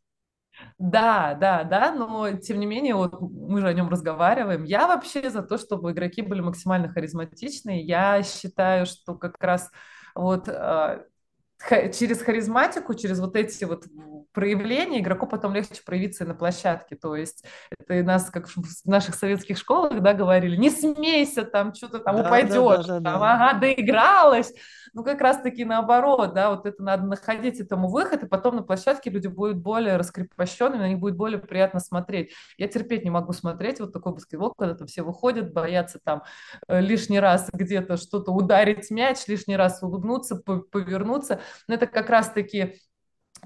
Да, 0.80 1.36
да, 1.36 1.64
да, 1.64 1.92
но 1.94 2.32
тем 2.34 2.60
не 2.60 2.66
менее, 2.66 2.96
вот 2.96 3.20
мы 3.22 3.62
же 3.62 3.68
о 3.68 3.74
нем 3.74 3.90
разговариваем. 3.90 4.64
Я 4.64 4.88
вообще 4.88 5.30
за 5.30 5.44
то, 5.44 5.58
чтобы 5.58 5.92
игроки 5.92 6.22
были 6.22 6.42
максимально 6.42 6.90
харизматичные. 6.90 7.84
Я 7.84 8.24
считаю, 8.24 8.86
что 8.86 9.16
как 9.16 9.36
раз 9.40 9.70
вот 10.16 10.50
а, 10.50 11.06
через 11.94 12.22
харизматику, 12.22 12.94
через 12.94 13.20
вот 13.20 13.36
эти 13.36 13.64
вот 13.66 13.86
проявления 14.38 15.00
игроку 15.00 15.26
потом 15.26 15.56
легче 15.56 15.82
проявиться 15.84 16.24
и 16.24 16.28
на 16.28 16.36
площадке. 16.36 16.96
То 16.96 17.16
есть 17.16 17.44
это 17.72 17.96
и 17.96 18.04
нас, 18.04 18.30
как 18.30 18.48
в 18.48 18.86
наших 18.86 19.16
советских 19.16 19.58
школах, 19.58 20.00
да, 20.00 20.14
говорили, 20.14 20.56
не 20.56 20.70
смейся, 20.70 21.44
там 21.44 21.74
что-то 21.74 21.98
там 21.98 22.18
да, 22.18 22.28
упадет, 22.28 22.54
да, 22.54 22.84
да, 22.84 23.00
да, 23.00 23.12
там, 23.12 23.20
да. 23.20 23.34
ага, 23.34 23.60
доигралась. 23.60 24.54
Ну, 24.94 25.04
как 25.04 25.22
раз-таки 25.22 25.66
наоборот, 25.66 26.36
да, 26.36 26.52
вот 26.52 26.68
это 26.68 26.84
надо 26.84 27.08
находить 27.08 27.60
этому 27.60 27.90
выход, 27.90 28.22
и 28.22 28.28
потом 28.28 28.58
на 28.58 28.62
площадке 28.62 29.10
люди 29.10 29.26
будут 29.26 29.58
более 29.58 29.98
раскрепощенными, 29.98 30.82
на 30.82 30.90
них 30.90 31.00
будет 31.00 31.16
более 31.16 31.40
приятно 31.40 31.80
смотреть. 31.80 32.32
Я 32.60 32.68
терпеть 32.68 33.04
не 33.04 33.10
могу 33.10 33.34
смотреть 33.34 33.80
вот 33.80 33.92
такой 33.92 34.14
баскетбол, 34.14 34.54
когда 34.56 34.76
там 34.76 34.86
все 34.86 35.02
выходят, 35.02 35.52
боятся 35.52 36.00
там 36.04 36.22
э, 36.68 36.80
лишний 36.80 37.20
раз 37.20 37.50
где-то 37.52 37.98
что-то 37.98 38.32
ударить 38.32 38.92
мяч, 38.92 39.26
лишний 39.28 39.58
раз 39.58 39.82
улыбнуться, 39.82 40.36
повернуться. 40.36 41.42
Но 41.68 41.74
это 41.74 41.88
как 41.88 42.12
раз-таки 42.12 42.76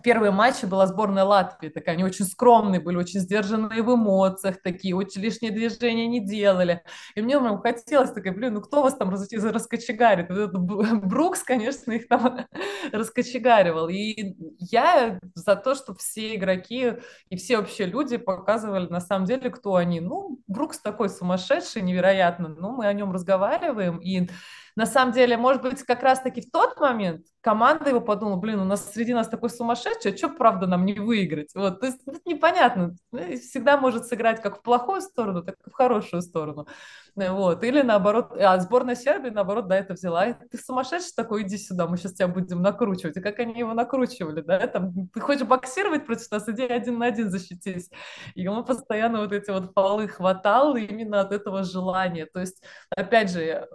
первые 0.03 0.31
матчи 0.31 0.65
была 0.65 0.87
сборная 0.87 1.23
Латвии, 1.23 1.69
такая, 1.69 1.95
они 1.95 2.03
очень 2.03 2.25
скромные 2.25 2.79
были, 2.79 2.97
очень 2.97 3.19
сдержанные 3.19 3.83
в 3.83 3.93
эмоциях, 3.93 4.61
такие, 4.61 4.95
очень 4.95 5.21
лишние 5.21 5.51
движения 5.51 6.07
не 6.07 6.25
делали. 6.25 6.83
И 7.15 7.21
мне 7.21 7.39
прям 7.39 7.61
хотелось, 7.61 8.11
такая, 8.11 8.33
блин, 8.33 8.55
ну 8.55 8.61
кто 8.61 8.83
вас 8.83 8.95
там 8.95 9.09
рас 9.09 9.27
раскочегарит? 9.31 10.29
Вот 10.29 10.51
Брукс, 11.03 11.43
конечно, 11.43 11.91
их 11.91 12.07
там 12.07 12.47
раскочегаривал. 12.91 13.89
И 13.89 14.35
я 14.59 15.19
за 15.35 15.55
то, 15.55 15.75
чтобы 15.75 15.99
все 15.99 16.35
игроки 16.35 16.93
и 17.29 17.35
все 17.35 17.57
вообще 17.57 17.85
люди 17.85 18.17
показывали 18.17 18.87
на 18.87 19.01
самом 19.01 19.25
деле, 19.25 19.49
кто 19.49 19.75
они. 19.75 19.99
Ну, 19.99 20.39
Брукс 20.47 20.79
такой 20.79 21.09
сумасшедший, 21.09 21.81
невероятно, 21.81 22.47
но 22.49 22.71
мы 22.71 22.87
о 22.87 22.93
нем 22.93 23.11
разговариваем, 23.11 23.97
и 23.97 24.29
на 24.75 24.85
самом 24.85 25.13
деле, 25.13 25.37
может 25.37 25.61
быть, 25.61 25.83
как 25.83 26.03
раз-таки 26.03 26.41
в 26.41 26.51
тот 26.51 26.79
момент 26.79 27.25
команда 27.41 27.89
его 27.89 28.01
подумала, 28.01 28.37
блин, 28.37 28.59
у 28.59 28.65
нас 28.65 28.91
среди 28.93 29.13
нас 29.13 29.27
такой 29.27 29.49
сумасшедший, 29.49 30.13
а 30.13 30.17
что, 30.17 30.29
правда, 30.29 30.67
нам 30.67 30.85
не 30.85 30.93
выиграть? 30.93 31.49
Вот, 31.55 31.79
то 31.79 31.87
есть 31.87 31.99
это 32.05 32.19
непонятно. 32.25 32.95
Всегда 33.11 33.77
может 33.77 34.05
сыграть 34.05 34.41
как 34.41 34.59
в 34.59 34.61
плохую 34.61 35.01
сторону, 35.01 35.43
так 35.43 35.55
и 35.65 35.69
в 35.69 35.73
хорошую 35.73 36.21
сторону. 36.21 36.67
Вот. 37.15 37.63
Или 37.63 37.81
наоборот, 37.81 38.31
а 38.39 38.57
сборная 38.59 38.95
Сербии, 38.95 39.29
наоборот, 39.29 39.67
да, 39.67 39.77
это 39.77 39.93
взяла. 39.93 40.33
Ты 40.33 40.57
сумасшедший 40.57 41.11
такой, 41.15 41.43
иди 41.43 41.57
сюда, 41.57 41.87
мы 41.87 41.97
сейчас 41.97 42.13
тебя 42.13 42.27
будем 42.27 42.61
накручивать. 42.61 43.17
И 43.17 43.21
как 43.21 43.39
они 43.39 43.59
его 43.59 43.73
накручивали, 43.73 44.41
да, 44.41 44.65
там, 44.67 45.07
ты 45.07 45.19
хочешь 45.19 45.47
боксировать 45.47 46.05
против 46.05 46.31
нас, 46.31 46.47
иди 46.47 46.63
один 46.63 46.99
на 46.99 47.07
один 47.07 47.29
защитись. 47.29 47.89
И 48.35 48.47
он 48.47 48.63
постоянно 48.63 49.21
вот 49.21 49.33
эти 49.33 49.49
вот 49.49 49.73
полы 49.73 50.07
хватал 50.07 50.75
именно 50.75 51.21
от 51.21 51.31
этого 51.31 51.63
желания. 51.63 52.27
То 52.27 52.39
есть, 52.39 52.63
опять 52.95 53.31
же, 53.31 53.67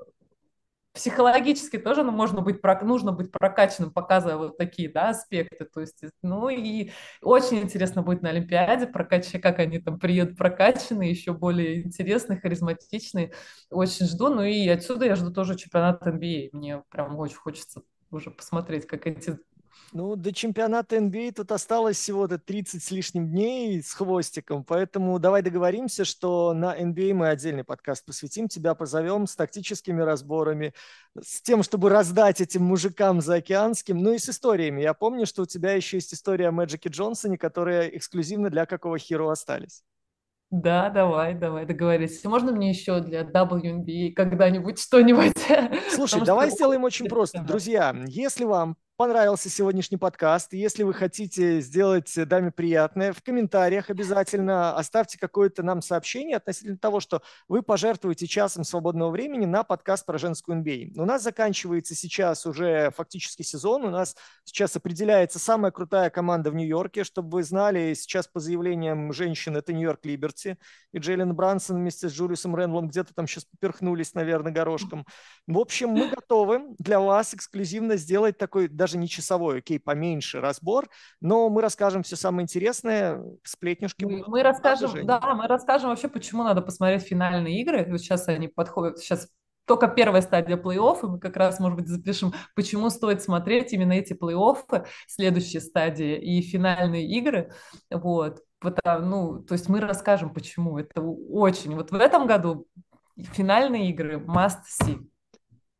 психологически 0.97 1.79
тоже 1.79 2.03
ну, 2.03 2.11
можно 2.11 2.41
быть, 2.41 2.63
нужно 2.83 3.13
быть 3.13 3.31
прокачанным, 3.31 3.93
показывая 3.93 4.37
вот 4.37 4.57
такие 4.57 4.91
да, 4.91 5.11
аспекты. 5.11 5.67
То 5.67 5.81
есть, 5.81 6.03
ну 6.23 6.49
и 6.49 6.91
очень 7.23 7.59
интересно 7.59 8.03
будет 8.03 8.23
на 8.23 8.31
Олимпиаде 8.31 8.87
прокачать, 8.87 9.43
как 9.43 9.59
они 9.59 9.79
там 9.79 9.99
приедут 10.01 10.39
прокачанные, 10.39 11.11
еще 11.11 11.33
более 11.33 11.83
интересные, 11.83 12.41
харизматичные. 12.41 13.33
Очень 13.71 14.07
жду. 14.07 14.29
Ну 14.31 14.43
и 14.43 14.67
отсюда 14.69 15.05
я 15.05 15.17
жду 15.17 15.31
тоже 15.33 15.57
чемпионат 15.57 16.05
NBA. 16.07 16.49
А. 16.53 16.57
Мне 16.57 16.83
прям 16.89 17.17
очень 17.19 17.37
хочется 17.37 17.83
уже 18.11 18.31
посмотреть, 18.31 18.87
как 18.87 19.07
эти 19.07 19.39
ну, 19.93 20.17
до 20.17 20.33
чемпионата 20.33 20.97
NBA 20.97 21.33
тут 21.33 21.53
осталось 21.53 21.97
всего-то 21.97 22.39
30 22.39 22.83
с 22.83 22.91
лишним 22.91 23.29
дней 23.29 23.83
с 23.83 23.93
хвостиком, 23.93 24.65
поэтому 24.65 25.19
давай 25.19 25.43
договоримся, 25.43 26.05
что 26.05 26.53
на 26.53 26.77
NBA 26.77 27.15
мы 27.15 27.29
отдельный 27.29 27.65
подкаст 27.65 28.05
посвятим, 28.05 28.49
тебя 28.49 28.75
позовем 28.75 29.27
с 29.27 29.37
тактическими 29.37 30.01
разборами, 30.03 30.75
с 31.21 31.43
тем, 31.43 31.63
чтобы 31.63 31.89
раздать 31.89 32.41
этим 32.41 32.65
мужикам 32.65 33.21
заокеанским, 33.21 33.99
ну 33.99 34.13
и 34.13 34.19
с 34.19 34.29
историями. 34.29 34.83
Я 34.83 34.95
помню, 34.95 35.27
что 35.27 35.43
у 35.43 35.47
тебя 35.47 35.73
еще 35.73 35.99
есть 35.99 36.13
история 36.15 36.49
о 36.49 36.53
Мэджике 36.53 36.89
Джонсоне, 36.89 37.39
которая 37.39 37.89
эксклюзивно 37.89 38.51
для 38.51 38.67
какого 38.67 38.99
хиро 38.99 39.31
остались. 39.31 39.83
Да, 40.51 40.91
давай, 40.91 41.35
давай, 41.35 41.67
договорились. 41.67 42.23
Можно 42.25 42.53
мне 42.53 42.71
еще 42.71 43.01
для 43.01 43.23
WNBA 43.23 44.13
когда-нибудь 44.13 44.79
что-нибудь? 44.79 45.33
Слушай, 45.91 46.25
давай 46.25 46.51
сделаем 46.51 46.85
очень 46.85 47.09
просто. 47.09 47.43
Друзья, 47.43 47.95
если 48.07 48.45
вам 48.45 48.77
понравился 48.97 49.51
сегодняшний 49.51 49.99
подкаст. 49.99 50.55
Если 50.55 50.83
вы 50.83 50.95
хотите 50.95 51.61
сделать 51.61 52.13
даме 52.17 52.51
приятное, 52.51 53.13
в 53.13 53.23
комментариях 53.23 53.91
обязательно 53.91 54.75
оставьте 54.75 55.19
какое-то 55.19 55.63
нам 55.63 55.83
сообщение 55.83 56.39
относительно 56.39 56.79
того, 56.79 57.01
что 57.01 57.21
вы 57.47 57.63
пожертвуете 57.63 58.27
часом 58.27 58.65
свободного 58.65 59.11
времени 59.11 59.45
на 59.45 59.65
подкаст 59.65 60.07
про 60.07 60.17
женскую 60.17 60.63
NBA. 60.63 60.93
У 60.97 61.05
нас 61.05 61.23
заканчивается 61.23 61.95
сейчас 61.95 62.47
уже 62.47 62.91
фактически 62.97 63.43
сезон. 63.43 63.85
У 63.85 63.91
нас 63.91 64.17
сейчас 64.45 64.77
определяется 64.77 65.39
самая 65.39 65.73
крутая 65.73 66.09
команда 66.09 66.51
в 66.51 66.55
Нью-Йорке. 66.55 67.05
Чтобы 67.05 67.31
вы 67.31 67.43
знали, 67.43 67.93
сейчас 67.93 68.27
по 68.27 68.41
заявлениям 68.41 69.13
женщин 69.13 69.57
это 69.57 69.75
Нью-Йорк 69.75 70.07
Либерти. 70.07 70.57
И 70.93 70.99
Джейлен 70.99 71.35
Брансон 71.35 71.77
вместе 71.77 72.09
с 72.09 72.13
Джулиусом 72.13 72.57
Рэндлом 72.57 72.89
где-то 72.89 73.13
там 73.15 73.27
сейчас 73.27 73.45
поперхнулись, 73.45 74.15
наверное, 74.15 74.53
горошком. 74.53 75.05
В 75.47 75.59
общем, 75.59 75.91
мы 75.91 76.09
готовы 76.09 76.75
для 76.79 76.99
вас 76.99 77.35
эксклюзивно 77.35 77.97
сделать 77.97 78.39
такой 78.39 78.69
даже 78.69 78.86
не 78.95 79.09
часовой, 79.09 79.59
окей, 79.59 79.81
поменьше 79.81 80.41
разбор, 80.41 80.89
но 81.21 81.49
мы 81.49 81.63
расскажем 81.63 82.03
все 82.03 82.17
самое 82.17 82.45
интересное, 82.45 83.23
сплетнюшки. 83.43 84.05
Мы, 84.05 84.25
мы 84.27 84.43
расскажем, 84.43 85.07
да, 85.07 85.21
мы 85.35 85.47
расскажем 85.47 85.91
вообще, 85.91 86.09
почему 86.09 86.45
надо 86.45 86.63
посмотреть 86.63 87.03
финальные 87.03 87.61
игры. 87.61 87.87
Вот 87.91 88.01
сейчас 88.01 88.29
они 88.29 88.49
подходят, 88.49 88.99
сейчас 88.99 89.29
только 89.67 89.89
первая 89.89 90.23
стадия 90.23 90.57
плей-офф, 90.57 91.01
и 91.03 91.07
мы 91.07 91.19
как 91.19 91.37
раз, 91.37 91.59
может 91.59 91.79
быть, 91.79 91.89
запишем, 91.89 92.33
почему 92.55 92.89
стоит 92.89 93.23
смотреть 93.23 93.73
именно 93.73 93.93
эти 93.93 94.13
плей-оффы, 94.13 94.87
следующая 95.09 95.61
стадия 95.61 96.17
и 96.17 96.41
финальные 96.41 97.07
игры. 97.09 97.53
Вот. 97.91 98.43
Потому, 98.61 99.07
ну, 99.07 99.43
то 99.43 99.53
есть 99.53 99.69
мы 99.69 99.81
расскажем, 99.81 100.33
почему. 100.33 100.79
Это 100.79 101.03
очень... 101.03 101.75
Вот 101.75 101.91
в 101.91 101.95
этом 101.95 102.27
году 102.27 102.67
финальные 103.17 103.91
игры 103.91 104.17
must 104.17 104.61
see. 104.81 105.05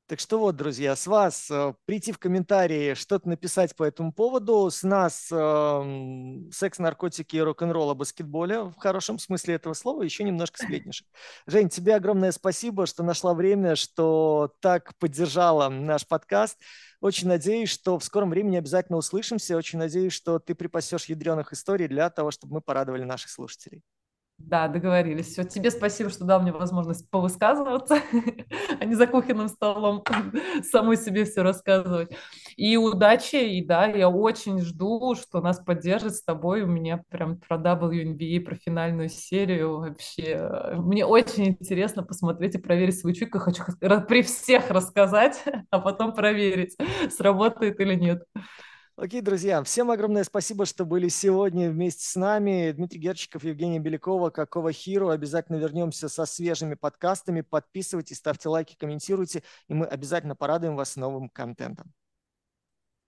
Так 0.09 0.21
что 0.21 0.39
вот, 0.39 0.55
друзья, 0.55 0.95
с 0.95 1.09
вас 1.09 1.51
э, 1.51 1.75
прийти 1.85 2.13
в 2.13 2.19
комментарии, 2.19 2.95
что-то 2.95 3.29
написать 3.29 3.75
по 3.75 3.83
этому 3.83 4.13
поводу, 4.13 4.71
с 4.71 4.85
нас 4.85 5.29
э, 5.33 6.51
секс, 6.53 6.79
наркотики 6.79 7.37
рок-н-ролл 7.37 7.91
о 7.91 7.95
баскетболе, 7.97 8.61
в 8.61 8.77
хорошем 8.77 9.19
смысле 9.19 9.57
этого 9.57 9.75
слова, 9.75 10.03
еще 10.03 10.23
немножко 10.23 10.63
сплетнишек. 10.63 11.09
Жень, 11.49 11.71
тебе 11.71 11.97
огромное 11.97 12.31
спасибо, 12.31 12.87
что 12.87 13.03
нашла 13.03 13.35
время, 13.35 13.75
что 13.75 14.55
так 14.61 14.97
поддержала 14.99 15.69
наш 15.71 16.07
подкаст. 16.07 16.57
Очень 17.01 17.27
надеюсь, 17.27 17.71
что 17.71 17.99
в 17.99 18.05
скором 18.05 18.31
времени 18.31 18.59
обязательно 18.59 18.99
услышимся. 18.99 19.57
Очень 19.57 19.81
надеюсь, 19.81 20.13
что 20.13 20.39
ты 20.39 20.55
припасешь 20.55 21.07
ядреных 21.07 21.53
историй 21.53 21.89
для 21.89 22.11
того, 22.11 22.31
чтобы 22.31 22.55
мы 22.55 22.61
порадовали 22.61 23.03
наших 23.03 23.31
слушателей. 23.31 23.83
Да, 24.39 24.69
договорились. 24.69 25.29
Все, 25.29 25.45
тебе 25.45 25.71
спасибо, 25.71 26.11
что 26.11 26.25
дал 26.25 26.41
мне 26.41 26.53
возможность 26.53 27.11
повысказываться, 27.11 27.99
а 28.81 28.85
не 28.85 28.95
за 28.95 29.07
кухонным 29.07 29.49
столом 29.49 30.05
самой 30.71 30.99
себе 30.99 31.25
все 31.25 31.43
рассказывать. 31.43 32.11
И 32.57 32.77
удачи, 32.77 33.37
и 33.37 33.65
да, 33.65 33.87
я 33.87 34.09
очень 34.09 34.61
жду, 34.61 35.15
что 35.15 35.41
нас 35.41 35.59
поддержит 35.59 36.15
с 36.15 36.23
тобой. 36.23 36.63
У 36.63 36.67
меня 36.67 37.03
прям 37.09 37.39
про 37.39 37.57
WNBA, 37.57 38.41
про 38.41 38.55
финальную 38.57 39.09
серию 39.09 39.79
вообще. 39.79 40.75
Мне 40.77 41.07
очень 41.07 41.49
интересно 41.49 42.03
посмотреть 42.03 42.55
и 42.55 42.59
проверить 42.59 43.01
свою 43.01 43.17
чуйку. 43.17 43.39
Хочу 43.39 43.63
при 44.07 44.23
всех 44.23 44.71
рассказать, 44.71 45.43
а 45.71 45.81
потом 45.81 46.13
проверить, 46.13 46.77
сработает 47.11 47.81
или 47.81 47.95
нет. 47.95 48.23
Окей, 48.99 49.21
друзья, 49.21 49.63
всем 49.63 49.91
огромное 49.91 50.25
спасибо, 50.25 50.65
что 50.65 50.87
были 50.87 51.09
сегодня 51.09 51.71
вместе 51.71 52.03
с 52.03 52.17
нами. 52.17 52.73
Дмитрий 52.73 52.99
Герчиков, 52.99 53.45
Евгения 53.45 53.79
Белякова, 53.79 54.31
Какого 54.31 54.73
Хиру. 54.73 55.11
Обязательно 55.11 55.57
вернемся 55.57 56.09
со 56.09 56.25
свежими 56.25 56.77
подкастами. 56.77 57.43
Подписывайтесь, 57.43 58.17
ставьте 58.17 58.49
лайки, 58.49 58.75
комментируйте, 58.75 59.43
и 59.69 59.75
мы 59.75 59.85
обязательно 59.85 60.35
порадуем 60.35 60.77
вас 60.77 60.97
новым 60.97 61.29
контентом. 61.29 61.93